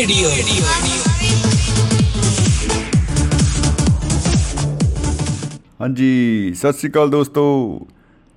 [0.00, 0.28] Radio
[5.80, 7.42] ਹਾਂਜੀ, ਸਤਿ ਸ੍ਰੀ ਅਕਾਲ ਦੋਸਤੋ।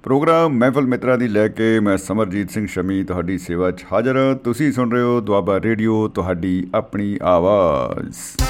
[0.03, 4.35] Programme ਮਹਿਫਲ ਮਿੱਤਰਾਂ ਦੀ ਲੈ ਕੇ ਮੈਂ ਸਮਰਜੀਤ ਸਿੰਘ ਸ਼ਮੀ ਤੁਹਾਡੀ ਸੇਵਾ 'ਚ ਹਾਜ਼ਰ ਹਾਂ।
[4.35, 8.43] ਤੁਸੀਂ ਸੁਣ ਰਹੇ ਹੋ ਦੁਆਬਾ ਰੇਡੀਓ, ਤੁਹਾਡੀ ਆਪਣੀ ਆਵਾਜ਼।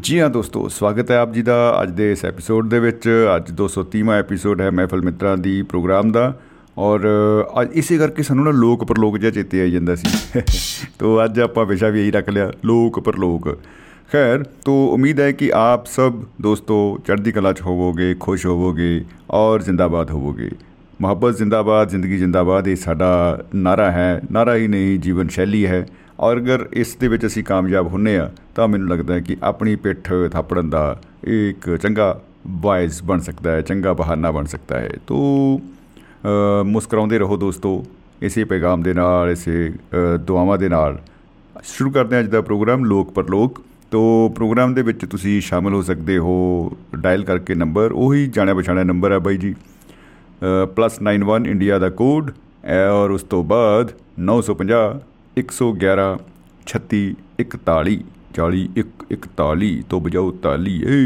[0.00, 3.50] ਜੀ ਹਾਂ ਦੋਸਤੋ, ਸਵਾਗਤ ਹੈ ਆਪ ਜੀ ਦਾ ਅੱਜ ਦੇ ਇਸ ਐਪੀਸੋਡ ਦੇ ਵਿੱਚ। ਅੱਜ
[3.50, 6.34] 230ਵਾਂ ਐਪੀਸੋਡ ਹੈ ਮਹਿਫਲ ਮਿੱਤਰਾਂ ਦੀ ਪ੍ਰੋਗਰਾਮ ਦਾ।
[6.78, 7.00] ਔਰ
[7.60, 10.40] ਅੱਜ ਇਸੇ ਕਰਕੇ ਸਾਨੂੰ ਨਾ ਲੋਕ ਪਰਲੋਕ ਜਿਹਾ ਚੇਤੇ ਆਈ ਜਾਂਦਾ ਸੀ।
[10.98, 13.58] ਤੋ ਅੱਜ ਆਪਾਂ ਵਿਸ਼ਾ ਵੀ ਇਹੀ ਰੱਖ ਲਿਆ, ਲੋਕ ਪਰਲੋਕ।
[14.12, 19.62] ਖੈਰ, ਤੋ ਉਮੀਦ ਹੈ ਕਿ ਆਪ ਸਭ ਦੋਸਤੋ ਚੜ੍ਹਦੀ ਕਲਾ 'ਚ ਹੋਵੋਗੇ, ਖੁਸ਼ ਹੋਵੋਗੇ ਔਰ
[19.62, 20.50] ਜ਼ਿੰਦਾਬਾਦ ਹੋਵੋਗੇ।
[21.00, 25.86] ਮੁਹੱਬਤ ਜ਼ਿੰਦਾਬਾਦ, ਜ਼ਿੰਦਗੀ ਜ਼ਿੰਦਾਬਾਦ, ਇਹ ਸਾਡਾ ਨਾਰਾ ਹੈ। ਨਾਰਾ ਹੀ ਨਹੀਂ, ਜੀਵਨ ਸ਼ੈਲੀ ਹੈ।
[26.20, 29.76] ਔਰ ਅਗਰ ਇਸ ਦੇ ਵਿੱਚ ਅਸੀਂ ਕਾਮਯਾਬ ਹੁੰਨੇ ਆ, ਤਾਂ ਮੈਨੂੰ ਲੱਗਦਾ ਹੈ ਕਿ ਆਪਣੀ
[29.76, 35.60] ਪਿੱਠ ਥਾਪੜਨ ਦਾ ਇੱਕ ਚੰਗਾ ਵਾਇਸ ਬਣ ਸਕਦਾ ਹੈ, ਚੰਗਾ ਬਹਾਨਾ ਬਣ ਸਕਦਾ ਹੈ। ਤੋ
[36.66, 37.84] ਮੁਸਕਰਾਉਂਦੇ ਰਹੋ ਦੋਸਤੋ,
[38.22, 39.72] ਇਸੇ ਪੈਗਾਮ ਦੇ ਨਾਲ, ਇਸੇ
[40.20, 40.98] ਦੁਆਵਾਂ ਦੇ ਨਾਲ।
[41.64, 45.82] ਸ਼ੁਰੂ ਕਰਦੇ ਹਾਂ ਅੱਜ ਦਾ ਪ੍ਰੋਗਰਾਮ, ਲੋਕ ਪਰਲੋਕ ਤੋ ਪ੍ਰੋਗਰਾਮ ਦੇ ਵਿੱਚ ਤੁਸੀਂ ਸ਼ਾਮਲ ਹੋ
[45.82, 49.54] ਸਕਦੇ ਹੋ ਡਾਇਲ ਕਰਕੇ ਨੰਬਰ, ਉਹੀ ਜਾਣਿਆ ਪਛਾਣਿਆ ਨੰਬਰ ਹੈ ਬਾਈ ਜੀ।
[50.76, 52.30] +91 ਇੰਡੀਆ ਦਾ ਕੋਡ
[52.92, 53.92] ਔਰ ਉਸ ਤੋਂ ਬਾਅਦ
[54.24, 54.80] 950
[55.36, 56.08] 111
[56.66, 57.00] 36
[57.42, 57.96] 41
[58.34, 58.66] 40
[59.14, 61.00] 41 ਤੋਂ ਬਜਾਓ ਤਾਲੀ ਏ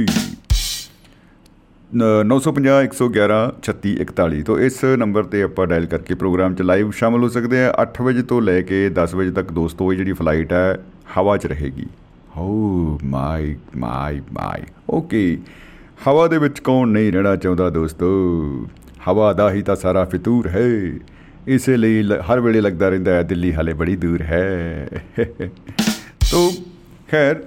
[1.96, 7.22] 950 111 36 41 ਤੋਂ ਇਸ ਨੰਬਰ ਤੇ ਆਪਾਂ ਡਾਇਲ ਕਰਕੇ ਪ੍ਰੋਗਰਾਮ ਚ ਲਾਈਵ ਸ਼ਾਮਲ
[7.22, 10.52] ਹੋ ਸਕਦੇ ਆ 8 ਵਜੇ ਤੋਂ ਲੈ ਕੇ 10 ਵਜੇ ਤੱਕ ਦੋਸਤੋ, ਇਹ ਜਿਹੜੀ ਫਲਾਈਟ
[10.52, 10.78] ਹੈ,
[11.18, 11.86] ਹਵਾ 'ਚ ਰਹੇਗੀ।
[12.36, 12.48] ਓ
[13.04, 15.38] ਮਾਈ ਮਾਈ ਮਾਈ ਓਕੇ
[16.08, 18.06] ਹਵਾ ਦੇ ਵਿੱਚ ਕੌਣ ਨਹੀਂ ਰਹਿਣਾ ਚਾਹੁੰਦਾ ਦੋਸਤੋ?
[19.08, 20.94] ਹਵਾ ਦਾ ਹੀ ਤਾਂ ਸਾਰਾ ਫਿਤੂਰ ਹੈ।
[21.46, 24.88] ਇਸੇ ਲਈ ਹਰ ਵੇਲੇ ਲੱਗਦਾ ਰਹਿੰਦਾ ਹੈ, ਦਿੱਲੀ ਹਾਲੇ ਬੜੀ ਦੂਰ ਹੈ।
[26.32, 26.52] ਤੋ
[27.10, 27.42] ਖੈਰ,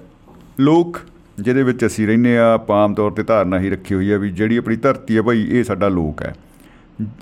[0.60, 1.00] ਲੋਕ
[1.38, 4.30] ਜਿਹਦੇ ਵਿੱਚ ਅਸੀਂ ਰਹਿੰਦੇ ਆ ਆਪਾਂ ਆਮ ਤੌਰ ਤੇ ਧਾਰਨਾ ਹੀ ਰੱਖੀ ਹੋਈ ਹੈ ਵੀ
[4.32, 6.34] ਜਿਹੜੀ ਆਪਣੀ ਧਰਤੀ ਹੈ ਭਾਈ ਇਹ ਸਾਡਾ ਲੋਕ ਹੈ।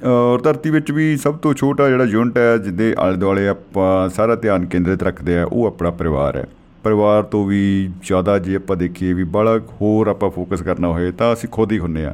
[0.05, 4.35] ਔਰ ਧਰਤੀ ਵਿੱਚ ਵੀ ਸਭ ਤੋਂ ਛੋਟਾ ਜਿਹੜਾ ਯੂਨਿਟ ਹੈ ਜਿਹਦੇ ਆਲੇ ਦੁਆਲੇ ਆਪਾਂ ਸਾਰਾ
[4.35, 6.45] ਧਿਆਨ ਕੇਂਦਰਿਤ ਰੱਖਦੇ ਆ ਉਹ ਆਪਣਾ ਪਰਿਵਾਰ ਹੈ।
[6.83, 11.33] ਪਰਿਵਾਰ ਤੋਂ ਵੀ ਜ਼ਿਆਦਾ ਜੇ ਆਪਾਂ ਦੇਖੀਏ ਵੀ ਬੜਾ ਹੋਰ ਆਪਾਂ ਫੋਕਸ ਕਰਨਾ ਹੋਏ, ਤਾਂ
[11.33, 12.13] ਅਸੀਂ ਖੁਦ ਹੀ ਹੁੰਨੇ ਆ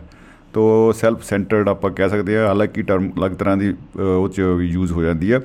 [0.53, 4.67] ਤੋ ਸੈਲਫ ਸੈਂਟਰਡ ਆਪਾਂ ਕਹਿ ਸਕਦੇ ਆ ਹਾਲਾਂਕਿ ਟਰਮ ਅਲੱਗ ਤਰ੍ਹਾਂ ਦੀ ਉਹ ਚ ਵੀ
[4.67, 5.39] ਯੂਜ਼ ਹੋ ਜਾਂਦੀ ਆ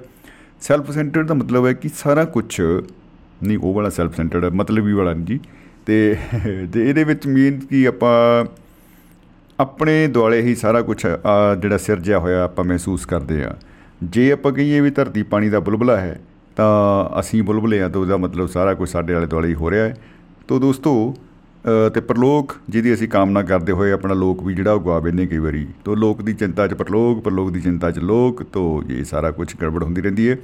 [0.60, 4.92] ਸੈਲਫ ਸੈਂਟਰਡ ਦਾ ਮਤਲਬ ਹੈ ਕਿ ਸਾਰਾ ਕੁਝ ਨਹੀਂ, ਉਹ ਵਾਲਾ ਸੈਲਫ ਸੈਂਟਰਡ ਮਤਲਬ ਵੀ
[4.92, 5.40] ਵਾਲਾ ਨਹੀਂ ਜੀ।
[5.90, 6.16] ਤੇ
[6.72, 8.44] ਤੇ ਇਹਦੇ ਵਿੱਚ ਮੀਨ ਕੀ ਆਪਾਂ
[9.58, 10.96] ਆਪਣੇ ਦੁਆਲੇ ਹੀ ਸਾਰਾ ਕੁਝ
[11.62, 13.54] ਜਿਹੜਾ ਸਿਰਜਿਆ ਹੋਇਆ ਆਪਾਂ ਮਹਿਸੂਸ ਕਰਦੇ ਆ
[14.02, 16.20] ਜੇ ਆਪਾਂ ਕਹੀਏ ਵੀ ਧਰਤੀ ਪਾਣੀ ਦਾ ਬੁਲਬਲਾ ਹੈ,
[16.56, 19.84] ਤਾਂ ਅਸੀਂ ਬੁਲਬਲੇ ਆ ਤਾਂ ਉਹਦਾ ਮਤਲਬ ਸਾਰਾ ਕੁਝ ਸਾਡੇ ਆਲੇ ਦੁਆਲੇ ਹੀ ਹੋ ਰਿਹਾ
[19.84, 19.96] ਹੈ।
[20.48, 20.94] ਤੋਂ ਦੋਸਤੋ
[21.94, 25.38] ਤੇ ਪਰਲੋਕ ਜਿਹਦੀ ਅਸੀਂ ਕਾਮਨਾ ਕਰਦੇ ਹੋਏ ਆਪਣਾ ਲੋਕ ਵੀ ਜਿਹੜਾ ਉਹ ਗਵਾ ਬੈਨੇ ਕਈ
[25.38, 29.30] ਵਾਰੀ। ਤੋਂ ਲੋਕ ਦੀ ਚਿੰਤਾ 'ਚ ਪਰਲੋਕ ਪਰਲੋਕ ਦੀ ਚਿੰਤਾ 'ਚ ਲੋਕ, ਤੋਂ ਇਹ ਸਾਰਾ
[29.30, 30.36] ਕੁਝ ਗੜਬੜ ਹੁੰਦੀ ਰਹਿੰਦੀ ਹੈ।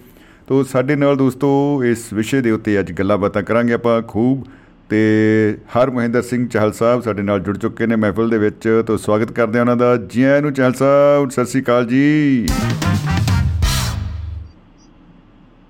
[0.48, 4.44] ਤੋਂ ਸਾਡੇ ਨਾਲ ਦੋਸਤੋ, ਇਸ ਵਿਸ਼ੇ ਦੇ ਉੱਤੇ ਅੱਜ ਗੱਲਾਂ ਬਾਤਾਂ ਕਰਾਂਗੇ ਆਪਾਂ। ਖੂਬ
[4.88, 8.98] ਤੇ ਹਰ ਮਹਿੰਦਰ ਸਿੰਘ ਚਾਹਲ ਸਾਹਿਬ ਸਾਡੇ ਨਾਲ ਜੁੜ ਚੁੱਕੇ ਨੇ ਮਹਿਫਲ ਦੇ ਵਿੱਚ। ਤੋਂ
[8.98, 12.46] ਸਵਾਗਤ ਕਰਦੇ ਆ ਉਹਨਾਂ ਦਾ। ਜੀ ਆਇਆਂ ਨੂੰ ਚਾਹਲ ਸਾਹਿਬ ਸਤਿ ਸ੍ਰੀ ਅਕਾਲ ਜੀ।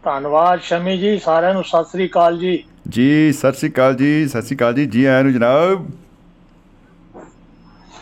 [0.04, 4.42] ਧੰਨਵਾਦ ਸ਼ਮੀ ਜੀ ਸਾਰਿਆਂ ਨੂੰ ਸਤਿ ਸ੍ਰੀ ਅਕਾਲ ਜੀ। ਜੀ ਸਤਿ ਸ੍ਰੀ ਅਕਾਲ ਜੀ ਸਤਿ
[4.42, 5.90] ਸ੍ਰੀ ਅਕਾਲ ਜੀ। ਜੀ ਆਇਆਂ ਨੂੰ ਜਨਾਬ।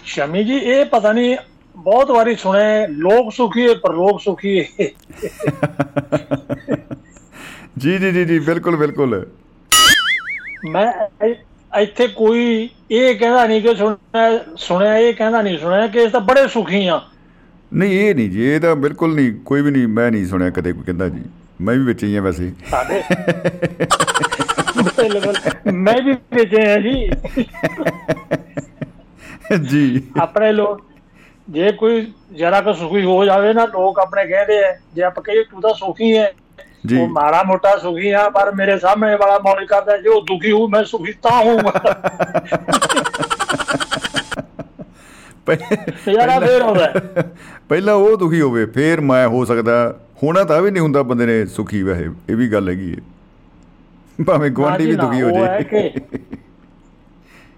[0.04, 1.36] ਸ਼ਮੀ ਜੀ ਇਹ ਪਤਾ ਨਹੀਂ
[1.76, 4.66] ਬਹੁਤ ਵਾਰੀ ਸੁਣੇ ਲੋਕ ਸੁਖੀ ਹੈ ਪਰਲੋਕ ਸੁਖੀ ਹੈ।
[7.78, 9.26] ਜੀ ਜੀ ਜੀ ਜੀ ਬਿਲਕੁਲ ਬਿਲਕੁਲ।
[10.70, 10.92] ਮੈਂ
[11.80, 16.20] ਇੱਥੇ ਕੋਈ ਇਹ ਕਹਿੰਦਾ ਨਹੀਂ ਕਿ ਸੁਣਿਆ ਸੁਣਿਆ ਇਹ ਕਹਿੰਦਾ ਨਹੀਂ ਸੁਣਿਆ ਕਿ ਇਸ ਤਾਂ
[16.20, 17.00] ਬੜੇ ਸੁਖੀ ਆ।
[17.72, 20.72] ਨਹੀਂ ਇਹ ਨਹੀਂ ਜੀ ਇਹ ਤਾਂ ਬਿਲਕੁਲ ਨਹੀਂ ਕੋਈ ਵੀ ਨਹੀਂ ਮੈਂ ਨਹੀਂ ਸੁਣਿਆ ਕਦੇ
[20.72, 21.22] ਕੋਈ ਕਹਿੰਦਾ ਜੀ।
[21.60, 23.02] ਮੈਂ ਵੀ ਵਿੱਚ ਹੀ ਆ ਵੈਸੇ। ਸਾਡੇ
[25.72, 27.10] ਮੈਂ ਵੀ ਵਿੱਚ ਆ ਜੀ।
[29.68, 30.80] ਜੀ। ਆਪਣੇ ਲੋਕ
[31.50, 35.42] ਜੇ ਕੋਈ ਜਰਾ ਕੁ ਸੁਖੀ ਹੋ ਜਾਵੇ ਨਾ ਲੋਕ ਆਪਣੇ ਕਹਿੰਦੇ ਆ ਜੇ ਆਪਾਂ ਕਹੀਏ
[35.44, 36.32] ਤੂੰ ਤਾਂ ਸੁਖੀ ਹੈ
[36.92, 40.84] ਉਹ ਮਾੜਾ ਮੋਟਾ ਸੁਖੀ ਆ ਪਰ ਮੇਰੇ ਸਾਹਮਣੇ ਵਾਲਾ ਮੌਲਿਕ ਕਰਦਾ ਜੋ ਦੁਖੀ ਹੂੰ ਮੈਂ
[40.84, 41.60] ਸੁਖੀ ਤਾਂ ਹੂੰ
[46.08, 46.92] ਯਾਰਾ ਫੇਰ ਹੁੰਦਾ
[47.68, 51.46] ਪਹਿਲਾਂ ਉਹ ਦੁਖੀ ਹੋਵੇ ਫੇਰ ਮੈਂ ਹੋ ਸਕਦਾ ਹੋਣਾ ਤਾਂ ਵੀ ਨਹੀਂ ਹੁੰਦਾ ਬੰਦੇ ਨੇ
[51.46, 52.96] ਸੁਖੀ ਵੈਸੇ ਇਹ ਵੀ ਗੱਲ ਹੈਗੀ ਹੈ
[54.24, 55.90] ਭਾਵੇਂ ਗਵਾਂਢੀ ਵੀ ਦੁਖੀ ਹੋ ਜਾਏ।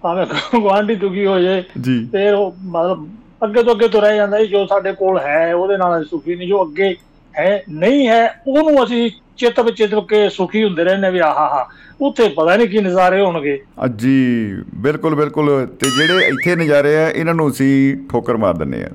[0.02, 0.26] ਭਾਵੇਂ
[0.60, 3.08] ਗਵਾਂਢੀ ਦੁਖੀ ਹੋ ਜਾਏ ਜੀ। ਫੇਰ ਉਹ ਮਤਲਬ
[3.44, 6.96] ਅੱਗੇ ਤੋਂ ਅੱਗੇ ਤੁਰਿਆ ਜਾਂਦਾ ਜੋ ਸਾਡੇ ਕੋਲ ਹੈ ਉਹਦੇ ਨਾਲ ਸੁਖੀ ਨਹੀਂ ਜੋ ਅੱਗੇ
[7.38, 11.68] ਹੈ ਨਹੀਂ ਹੈ ਉਹਨੂੰ ਅਸੀਂ ਚਿਤਵ ਚਿਤਵ ਕੇ ਸੁਖੀ ਹੁੰਦੇ ਰਹਿੰਦੇ ਵੀ ਆਹਾ ਹਾ
[12.00, 13.60] ਉੱਥੇ ਪਤਾ ਨਹੀਂ ਕੀ ਨਜ਼ਾਰੇ ਹੋਣਗੇ।
[13.96, 18.88] ਜੀ ਬਿਲਕੁਲ ਬਿਲਕੁਲ। ਤੇ ਜਿਹੜੇ ਇੱਥੇ ਨਜ਼ਾਰੇ ਆ ਇਹਨਾਂ ਨੂੰ ਅਸੀਂ ਠੋਕਰ ਮਾਰ ਦਿੰਨੇ ਆ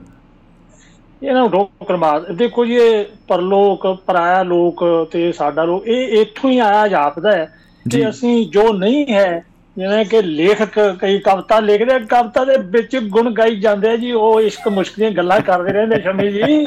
[1.23, 6.49] ਇਹਨਾਂ ਨੂੰ ਠੋਕਰ ਮਾਰ ਦੇਖੋ ਜੀ ਇਹ ਪਰਲੋਕ ਪਰਾਇਆ ਲੋਕ ਤੇ ਸਾਡਾ ਲੋਕ ਇਹ ਇੱਥੋਂ
[6.51, 7.53] ਹੀ ਆਇਆ ਜਾਪਦਾ ਹੈ
[7.91, 9.45] ਕਿ ਅਸੀਂ ਜੋ ਨਹੀਂ ਹੈ
[9.77, 14.67] ਜਿਵੇਂ ਕਿ ਲੇਖਕ ਕਈ ਕਵਿਤਾ ਲਿਖਦੇ ਕਵਿਤਾ ਦੇ ਵਿੱਚ ਗੁਣ ਗਾਈ ਜਾਂਦੇ ਜੀ ਉਹ ਇਸ਼ਕ
[14.67, 16.41] ਮੁਸ਼ਕ ਦੀਆਂ ਗੱਲਾਂ ਕਰਦੇ ਰਹਿੰਦੇ ਸ਼ਮੀ ਜੀ।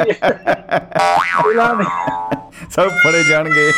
[2.71, 3.73] ਸਭ ਫੜੇ ਜਾਣਗੇ।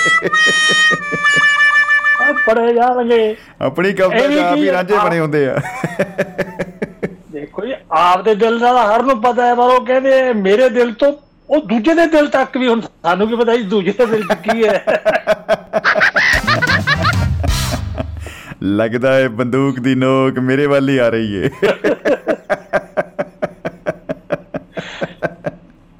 [2.46, 5.56] ਪੜੇ ਜਾਣਗੇ। ਆਪਣੀ ਕਵਿਤਾ ਆਪ ਹੀ ਰਾਂਝੇ ਬਣੇ ਹੁੰਦੇ ਆ।
[7.32, 10.92] ਦੇਖੋ ਜੀ ਆਪ ਦੇ ਦਿਲ ਦਾ ਹਰ ਨੂੰ ਪਤਾ ਹੈ ਪਰ ਉਹ ਕਹਿੰਦੇ ਮੇਰੇ ਦਿਲ
[10.92, 11.12] ਤੋਂ
[11.50, 14.68] ਉਹ ਦੂਜੇ ਦੇ ਦਿਲ ਤੱਕ ਵੀ ਹੁਣ ਸਾਨੂੰ ਕੀ ਪਤਾ ਜੀ ਦੂਜੇ ਦੇ ਦਿਲ ਕੀ
[14.68, 14.84] ਹੈ।
[18.66, 21.50] ਲੱਗਦਾ ਹੈ ਬੰਦੂਕ ਦੀ ਨੋਕ ਮੇਰੇ ਵੱਲ ਹੀ ਆ ਰਹੀ ਹੈ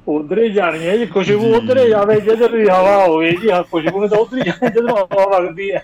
[0.07, 3.63] ਉਧਰ ਹੀ ਜਾਣੀ ਹੈ ਜੀ ਖੁਸ਼ਬੂ ਉਧਰ ਹੀ ਜਾਵੇ ਜਿੱਧਰ ਵੀ ਹਵਾ ਹੋਵੇ ਜੀ ਹਾਂ
[3.63, 5.83] ਖੁਸ਼ਬੂ ਤਾਂ ਉਧਰ ਹੀ ਜਾਣੀ ਜਿੱਧਰ ਹਵਾ ਵਗਦੀ ਹੈ।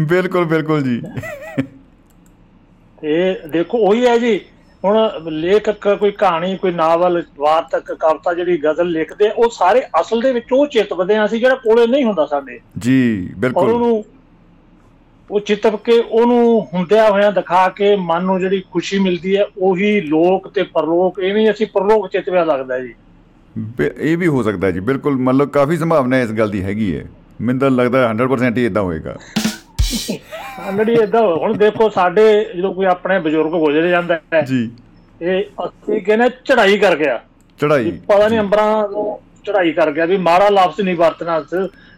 [0.00, 1.00] ਬਿਲਕੁਲ ਬਿਲਕੁਲ ਜੀ।
[3.02, 4.40] ਤੇ ਦੇਖੋ ਉਹੀ ਹੈ ਜੀ
[4.84, 4.96] ਹੁਣ
[5.30, 10.52] ਲੇਖਕ ਕੋਈ ਕਹਾਣੀ ਕੋਈ ਨਾਵਲ ਵਾਰਤਕ ਕਵਿਤਾ ਜਿਹੜੀ ਗਜ਼ਲ ਲਿਖਦੇ ਉਹ ਸਾਰੇ ਅਸਲ ਦੇ ਵਿੱਚ
[10.52, 14.04] ਉਹ ਚਿਤਵਦੇ ਆ ਸੀ ਜਿਹੜਾ ਕੋਲੇ ਨਹੀਂ ਹੁੰਦਾ ਸਾਡੇ। ਜੀ ਔਰ ਬਿਲਕੁਲ। ਉਹਨੂੰ
[15.30, 20.00] ਉਹ ਚਿਤਵ ਕੇ ਉਹਨੂੰ ਹੁੰਦਿਆਂ ਹੋਇਆਂ ਦਿਖਾ ਕੇ ਮਨ ਨੂੰ ਜਿਹੜੀ ਖੁਸ਼ੀ ਮਿਲਦੀ ਹੈ ਉਹੀ
[20.00, 22.94] ਲੋਕ ਤੇ ਪਰਲੋਕ ਐਵੇਂ ਅਸੀਂ ਪਰਲੋਕ ਚਿਤਵਿਆ ਲੱਗਦਾ ਜੀ।
[24.00, 27.04] ਇਹ ਵੀ ਹੋ ਸਕਦਾ ਜੀ ਬਿਲਕੁਲ ਮਤਲਬ ਕਾਫੀ ਸੰਭਾਵਨਾ ਇਸ ਗੱਲ ਦੀ ਹੈਗੀ ਹੈ।
[27.40, 29.16] ਮੈਨੂੰ ਤਾਂ ਲੱਗਦਾ 100% ਹੀ ਇਦਾਂ ਹੋਏਗਾ।
[30.60, 32.22] ਆਲਰੇਡੀ ਇਦਾਂ ਹੁਣ ਦੇਖੋ ਸਾਡੇ
[32.56, 34.70] ਜਦੋਂ ਕੋਈ ਆਪਣੇ ਬਜ਼ੁਰਗ ਗੁਜ਼ਰ ਜਾਂਦਾ ਹੈ ਜੀ।
[35.22, 37.20] ਇਹ ਅਸੀਂ ਕਹਿੰਦੇ ਚੜ੍ਹਾਈ ਕਰ ਗਿਆ।
[37.60, 41.40] ਚੜਾਈ ਪਤਾ ਨਹੀਂ ਅੰਬਰਾਂ ਤੋਂ ਚੜ੍ਹਾਈ ਕਰ ਗਿਆ ਵੀ ਮਾੜਾ ਲਫ਼ਜ਼ ਨਹੀਂ ਵਰਤਣਾ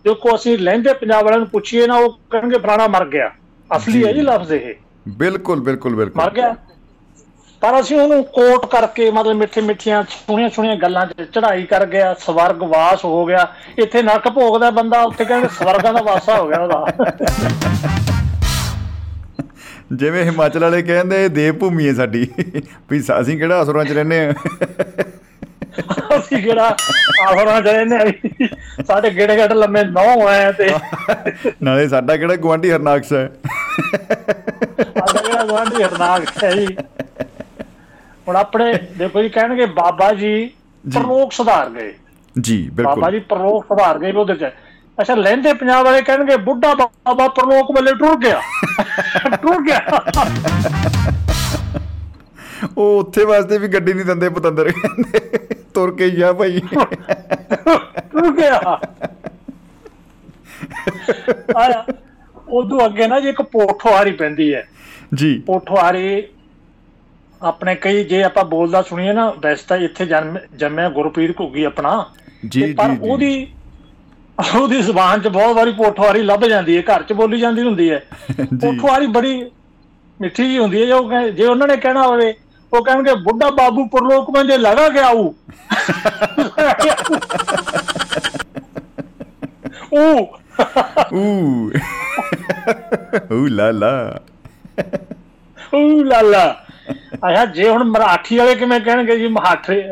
[0.05, 3.31] ਕੋ ਅਸੀਂ ਲਹਿੰਦੇ ਪੰਜਾਬ ਵਾਲਿਆਂ ਨੂੰ ਪੁੱਛੀਏ ਨਾ ਉਹ ਕਹਿਣਗੇ ਫਲਾਣਾ ਮਰ ਗਿਆ।
[3.77, 4.75] ਅਸਲੀ ਹੈ ਜੀ ਲਫ਼ਜ਼ ਇਹ।
[5.09, 6.57] ਬਿਲਕੁਲ ਬਿਲਕੁਲ ਮਰ ਬਿਲਕੁਲ ਗਿਆ।
[7.61, 12.15] ਪਰ ਅਸੀਂ ਉਹਨੂੰ ਕੋਟ ਕਰਕੇ ਮਤਲਬ ਮਿੱਠੇ ਮਿੱਠੀਆਂ ਸੋਹਣੀਆਂ ਸੋਹਣੀਆਂ ਗੱਲਾਂ 'ਚ ਚੜ੍ਹਾਈ ਕਰ ਗਿਆ
[12.15, 13.47] ਸਵਰਗ ਵਾਸ ਹੋ ਗਿਆ।
[13.79, 16.85] ਇੱਥੇ ਨਰਕ ਭੋਗਦਾ ਬੰਦਾ ਉੱਥੇ ਕਹਿੰਦੇ ਸਵਰਗਾਂ ਦਾ ਵਾਸਾ ਹੋ ਗਿਆ ਉਹਦਾ।
[19.93, 22.29] ਜਿਵੇਂ ਹਿਮਾਚਲ ਵਾਲੇ ਕਹਿੰਦੇ ਦੇਵ ਭੂਮੀ ਹੈ ਸਾਡੀ।
[22.91, 24.33] ਵੀ ਅਸੀਂ ਕਿਹੜਾ ਅਸੁਰਾਂ 'ਚ ਰਹਿੰਦੇ ਆ
[26.19, 26.77] ਅਸੀਂ ਕਿਹੜਾ
[27.29, 27.99] ਆਖਰਾਂ ਜਰੇ ਨੇ
[28.87, 30.71] ਸਾਡੇ ਗੇੜੇ ਗੇੜ ਲੰਮੇ ਨੌ ਆਏ ਤੇ
[31.63, 33.31] ਨਾਲੇ ਸਾਡਾ ਕਿਹੜਾ ਗਵਾਂਢੀ ਹਰਨਾਕਸ ਹੈ?
[34.79, 36.77] ਸਾਡਾ ਕਿਹੜਾ ਗਵਾਂਢੀ ਹਰਨਾਕ ਹੈ ਜੀ।
[38.29, 40.51] ਹੁਣ ਆਪਣੇ ਦੇਖੋ ਜੀ ਕਹਿਣਗੇ ਬਾਬਾ ਜੀ
[40.85, 41.93] ਪ੍ਰਲੋਕ ਸੁਧਾਰ ਗਏ।
[42.41, 44.51] ਜੀ ਬਾਬਾ ਬਿਲਕੁਲ ਜੀ ਪ੍ਰਲੋਕ ਸੁਧਾਰ ਗਏ ਉਹਦੇ ਚ।
[45.01, 48.41] ਅੱਛਾ ਲਹਿੰਦੇ ਪੰਜਾਬ ਵਾਲੇ ਕਹਿਣਗੇ ਬੁੱਢਾ ਬਾਬਾ ਪ੍ਰਲੋਕ ਵੱਲੇ ਟੁਰ ਗਿਆ।
[49.43, 50.01] ਟੁਰ ਗਿਆ।
[52.79, 55.39] ਉਹ ਉੱਥੇ ਵਾਸਤੇ ਵੀ ਗੱਡੀ ਨਹੀਂ ਦਿੰਦੇ ਪਤੰਦਰ ਕਹਿੰਦੇ।
[55.75, 56.61] ਤੁਰ ਕੇ ਆ ਭਾਈ।
[58.13, 58.79] ਟੁਰ ਗਿਆ
[61.57, 61.85] ਆਇਆ
[62.49, 64.69] ਉਦੋਂ ਅੱਗੇ ਨਾ ਜੀ ਇੱਕ ਪੋਠੋਹਾਰੀ ਪੈਂਦੀ ਹੈ।
[65.15, 66.23] ਜੀ। ਪੋਠੋਹਾਰੀ
[67.43, 70.07] ਆਪਣੇ ਕਈ ਜੇ ਆਪਾਂ ਬੋਲਦਾ ਸੁਣੀਏ ਨਾ ਵੈਸੇ ਤਾਂ ਇੱਥੇ
[70.57, 72.07] ਜੰਮਿਆ ਗੁਰਪੀਰ ਘੁੱਗੀ ਆਪਣਾ।
[72.49, 73.53] ਜੀ ਪਰ ਜੀ ਜੀ। ਉਹਦੀ
[74.61, 78.03] ਉਹਦੀ ਜ਼ੁਬਾਨ 'ਚ ਬਹੁਤ ਵਾਰੀ ਪੋਠੋਹਾਰੀ ਲੱਭ ਜਾਂਦੀ ਹੈ। ਘਰ 'ਚ ਬੋਲੀ ਜਾਂਦੀ ਹੁੰਦੀ ਹੈ।
[78.31, 79.51] ਜੀ। ਪੋਠੋਹਾਰੀ ਬੜੀ
[80.21, 82.35] ਮਿੱਠੀ ਜੀ ਹੁੰਦੀ ਹੈ ਜੋ ਜੇ ਉਹਨਾਂ ਨੇ ਕਹਿਣਾ ਹੋਵੇ
[82.73, 85.35] ਉਹ ਕਹਿਣਗੇ ਬੁੱਢਾ ਬਾਬੂ ਪਰਲੋਕ ਮੈਂ ਜੇ ਲਗਾ ਗਿਆ ਉਹ
[89.93, 90.39] ਉਹ
[91.15, 91.71] ਊ।
[93.33, 94.21] ਊ ਲਾ ਲਾ।
[95.75, 96.65] ਉਹ ਲਾਲਾ
[97.25, 99.85] ਆਇਆ ਜੇ ਹੁਣ ਮਰਾਠੀ ਵਾਲੇ ਕਿਵੇਂ ਕਹਿਣਗੇ ਜੀ ਮਹਾਠੇ।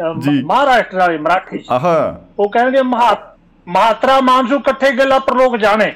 [0.44, 1.64] ਮਹਾਰਾਸ਼ਟਰ ਵਾਲੇ ਮਰਾਠੀ?
[1.70, 3.36] ਆਹਾ। ਉਹ ਕਹਿਣਗੇ ਮਹਾ
[3.68, 5.94] ਮਹਾਤਰਾ ਮਾਨਸੂ ਇਕੱਠੇ ਗੱਲਾਂ ਪਰਲੋਕ ਜਾਣੇ।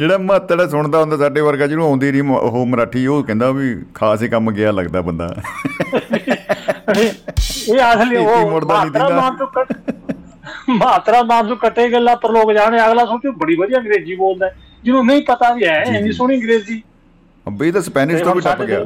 [0.00, 4.22] ਜਿਹੜਾ ਮਹੱਤੜਾ ਸੁਣਦਾ ਹੁੰਦਾ ਸਾਡੇ ਵਰਗਾ ਜਿਹਨੂੰ ਆਉਂਦੀ ਨਹੀਂ ਉਹ ਮਰਾਠੀ ਉਹ ਕਹਿੰਦਾ ਵੀ ਖਾਸ
[4.22, 5.34] ਹੀ ਕੰਮ ਗਿਆ ਲੱਗਦਾ ਬੰਦਾ।
[6.98, 9.74] ਇਹ ਆਖਲੀ ਕੀ ਉਹ ਮੁੜਦਾ ਨੀ ਮਹਾਤਰਾ ਦਿੰਦਾ। ਮਾਨਸੂ ਕੱਟ-
[10.68, 14.50] ਮਹਾਤਰਾ ਮਾਨਸੂ ਇਕੱਠੇ ਗੱਲਾਂ ਪਰਲੋਕ ਜਾਣੇ ਅਗਲਾ ਸੋਚੂ ਬੜੀ ਵਧੀਆ ਅੰਗਰੇਜ਼ੀ ਬੋਲਦਾ।
[14.84, 16.82] ਜਿਹਨੂੰ ਨਹੀਂ ਪਤਾ ਵੀ ਹੈ ਇੰਨੀ ਸੋਹਣੀ ਅੰਗਰੇਜ਼ੀ।
[17.48, 18.84] ਅੱਬੇ ਇਹ ਤਾਂ ਸਪੈਨਿਸ਼ ਤੋਂ ਵੀ ਟੱਪ ਗਿਆ।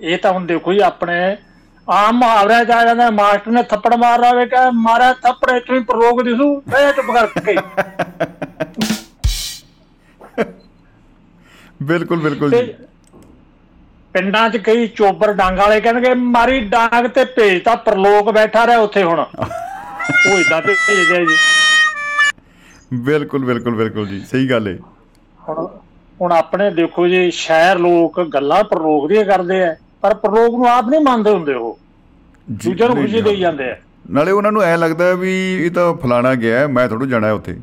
[0.00, 1.36] ਇਹ ਤਾਂ ਹੁਣ ਦੇਖੋ ਜੀ ਆਪਣੇ
[1.90, 5.80] ਆਮ ਮੁਹਾਵਰੇ ਆ ਜਾਂਦਾ ਮਾਸਟਰ ਨੇ ਥੱਪੜ ਮਾਰ ਰਹਾ ਵੇ ਕਹੇ ਮਾਰਿਆ ਥੱਪੜ ਇੱਥੋਂ ਹੀ
[5.80, 7.56] ਪ੍ਰਲੋਕ ਦਿਸੂ ਬਹਿ ਚੁੱਪ ਕਰਕੇ।
[11.84, 12.72] ਬਿਲਕੁਲ ਬਿਲਕੁਲ ਤੇ ਜੀ
[14.14, 19.02] ਪਿੰਡਾਂ 'ਚ ਕਈ ਚੋਬਰ ਡਾਂਗ ਵਾਲੇ ਕਹਿਣਗੇ ਮਾਰੀ ਡਾਂਗ ਤੇ ਭੇਜਤਾ ਪ੍ਰਲੋਕ ਬੈਠਾ ਰਿਹਾ ਉੱਥੇ
[19.02, 19.20] ਹੁਣ।
[20.26, 21.36] ਉਹ ਇਦਾਂ ਤੇ ਭੇਜਦੇ ਜੀ।
[23.02, 24.76] ਬਿਲਕੁਲ ਬਿਲਕੁਲ ਬਿਲਕੁਲ ਜੀ ਸਹੀ ਗੱਲ ਹੈ
[25.40, 25.66] ਹੁਣ
[26.20, 30.88] ਹੁਣ ਆਪਣੇ ਦੇਖੋ ਜੀ ਸ਼ਹਿਰ ਲੋਕ ਗੱਲਾਂ ਪ੍ਰਲੋਕ ਦੀਆਂ ਕਰਦੇ ਆ ਪਰ ਪ੍ਰਲੋਕ ਨੂੰ ਆਪ
[30.88, 31.78] ਨਹੀਂ ਮੰਨਦੇ ਹੁੰਦੇ ਉਹ।
[32.48, 33.76] ਜੀ, ਦੂਜਿਆਂ ਨੂੰ ਖੁਸ਼ੀ ਦੇਈ ਜਾਂਦੇ ਆ।
[34.10, 35.32] ਨਾਲੇ ਉਹਨਾਂ ਨੂੰ ਐ ਲੱਗਦਾ ਵੀ
[35.66, 37.56] ਇਹ ਤਾਂ ਫਲਾਣਾ ਗਿਆ ਮੈਂ ਥੋੜੂ ਜਾਣਾ ਉੱਥੇ।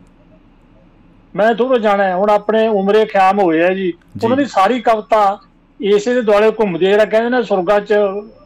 [1.35, 5.39] ਮੈਂ ਥੋੜਾ ਜਾਣਾ ਹੈ। ਹੁਣ ਆਪਣੇ ਉਮਰੇ ਖਿਆਮ ਹੋਏ ਆ ਜੀ। ਉਹਨਾਂ ਦੀ ਸਾਰੀ ਕਵਿਤਾ
[5.79, 7.93] ਇਸੇ ਦੇ ਦੁਆਲੇ ਘੁੰਮਦੀ ਹੈ ਜਿਹੜਾ ਕਹਿੰਦੇ ਨੇ ਸੁਰਗਾ 'ਚ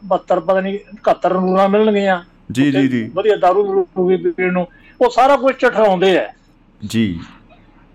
[0.08, 2.20] 72 ਪਤਾ ਨਹੀਂ 71 ਨੂਰਾਂ ਮਿਲਣਗੀਆਂ।
[2.52, 4.66] ਜੀ ਜੀ ਜੀ। ਵਧੀਆ ਦਾਰੂ ਮਿਲੂਗੀ ਪੀਣ ਨੂੰ
[5.00, 6.26] ਉਹ ਸਾਰਾ ਕੁਝ ਚਠਾਉਂਦੇ ਆ।
[6.86, 7.20] ਜੀ।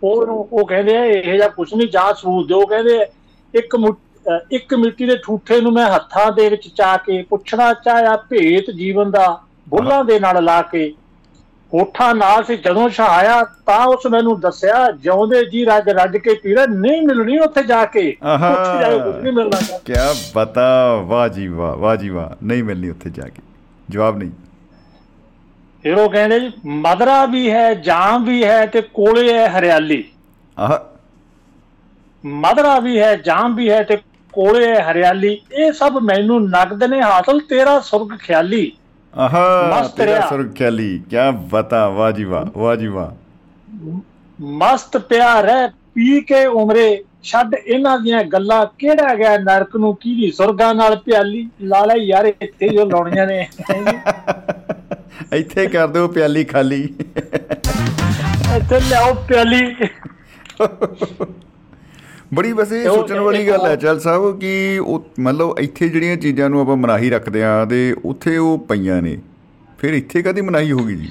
[0.04, 3.00] ਉਹ ਉਹ ਕਹਿੰਦੇ ਆ ਇਹ ਜਿਹਾ ਕੁਝ ਨਹੀਂ ਜਾਂ ਸਬੂਤ ਦਿਓ। ਕਹਿੰਦੇ
[3.54, 3.78] ਇੱਕ
[4.52, 9.12] ਇੱਕ ਮਿੱਟੀ ਦੇ ਠੂਠੇ ਨੂੰ ਮੈਂ ਹੱਥਾਂ ਦੇ ਵਿੱਚ ਚਾ ਕੇ ਪੁੱਛਣਾ ਚਾਹਿਆ ਭੇਤ ਜੀਵਨ
[9.12, 10.94] ਦਾ ਬੁੱਲਾਂ ਦੇ ਨਾਲ ਲਾ ਕੇ।
[11.74, 16.66] ਹੋਠਾਂ ਨਾਲ ਸੀ ਜਦੋਂ ਛਾਇਆ ਤਾਂ ਉਸ ਮੈਨੂੰ ਦੱਸਿਆ ਜਿਉਂਦੇ ਜੀ ਰੱਜ ਰੱਜ ਕੇ ਪੀੜਾ
[16.66, 21.48] ਨਹੀਂ ਮਿਲਣੀ ਉੱਥੇ ਜਾ ਕੇ। ਉੱਥੇ ਜਾ ਕੇ ਕੁਝ ਨਹੀਂ ਮਿਲਣਾ ਕਿਆ ਬਤਾ ਵਾਹ ਜੀ
[21.48, 23.42] ਵਾਹ ਵਾਹ ਜੀ ਵਾਹ ਨਹੀਂ ਮਿਲਣੀ ਉੱਥੇ ਜਾ ਕੇ।
[23.90, 24.32] ਜਵਾਬ ਨਹੀਂ।
[25.92, 30.04] ਉਹ ਕਹਿੰਦੇ ਜੀ ਮਦਰਾ ਵੀ ਹੈ ਜਾਮ ਵੀ ਹੈ ਤੇ ਕੋਲੇ ਹੈ ਹਰਿਆਲੀ।
[30.60, 30.78] ਆਹ।
[32.26, 33.98] ਮਦਰਾ ਵੀ ਹੈ ਜਾਮ ਵੀ ਹੈ ਤੇ
[34.34, 38.72] ਕੋਲੇ ਹੈ ਹਰਿਆਲੀ। ਇਹ ਸਭ ਮੈਨੂੰ ਨਗਦ ਨੇ ਹਾਸਲ ਤੇਰਾ ਸੁਰਗ ਖਿਆਲੀ।
[39.18, 43.12] ਆਹਾ ਮਸਤ ਤੇਰਾ। ਸੁਰ ਖਿਆਲੀ ਕਿਆ ਬਤਾ ਵਾਹ ਜੀ ਵਾਹ ਵਾਹ ਜੀ ਵਾਹ।
[44.42, 50.32] ਮਸਤ ਪਿਆਰ ਹੈ ਪੀ ਕੇ ਉਮਰੇ ਛੱਡ ਇਹਨਾਂ ਦੀਆਂ ਗੱਲਾਂ ਕਿਹੜਾ ਗਿਆ ਨਰਕ ਨੂੰ ਕਿਹਦੀ
[50.32, 51.50] ਸੁਰਗਾਂ ਨਾਲ ਪਿਆਲੀ?
[51.62, 53.48] ਲਾਲਾ ਯਾਰ ਇੱਥੇ ਜੋ ਲਾਉਣੀਆਂ ਨੇ।
[55.34, 56.84] ਇੱਥੇ ਕਰ ਦਿਓ ਪਿਆਲੀ ਖਾਲੀ।
[58.56, 59.76] ਇੱਥੇ ਲਿਆਓ ਪਿਆਲੀ।
[62.34, 66.62] ਬੜੀ ਵੈਸੇ ਸੋਚਣ ਵਾਲੀ ਗੱਲ ਹੈ ਚਲ ਸਾਹਿਬ ਕਿ ਉਹ ਮਤਲਬ ਇੱਥੇ ਜਿਹੜੀਆਂ ਚੀਜ਼ਾਂ ਨੂੰ
[66.62, 69.18] ਆਪਾਂ ਮਨਾਹੀ ਰੱਖਦੇ ਆ ਤੇ ਉੱਥੇ ਉਹ ਪਈਆਂ ਨੇ।
[69.80, 71.10] ਫਿਰ ਇੱਥੇ ਕਦੀ ਮਨਾਹੀ ਹੋਗੀ ਜੀ?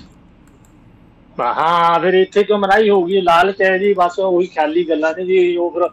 [1.41, 3.21] ਹਾਂ ਫਿਰ ਇੱਥੇ ਕਿਉਂ ਮਨਾਈ ਹੋਊਗੀ?
[3.21, 5.89] ਲਾਲਚ ਹੈ ਜੀ ਬਸ ਉਹੀ ਖਿਆਲੀ ਗੱਲਾਂ ਨੇ ਜੀ ਉਹ ਫਿਰ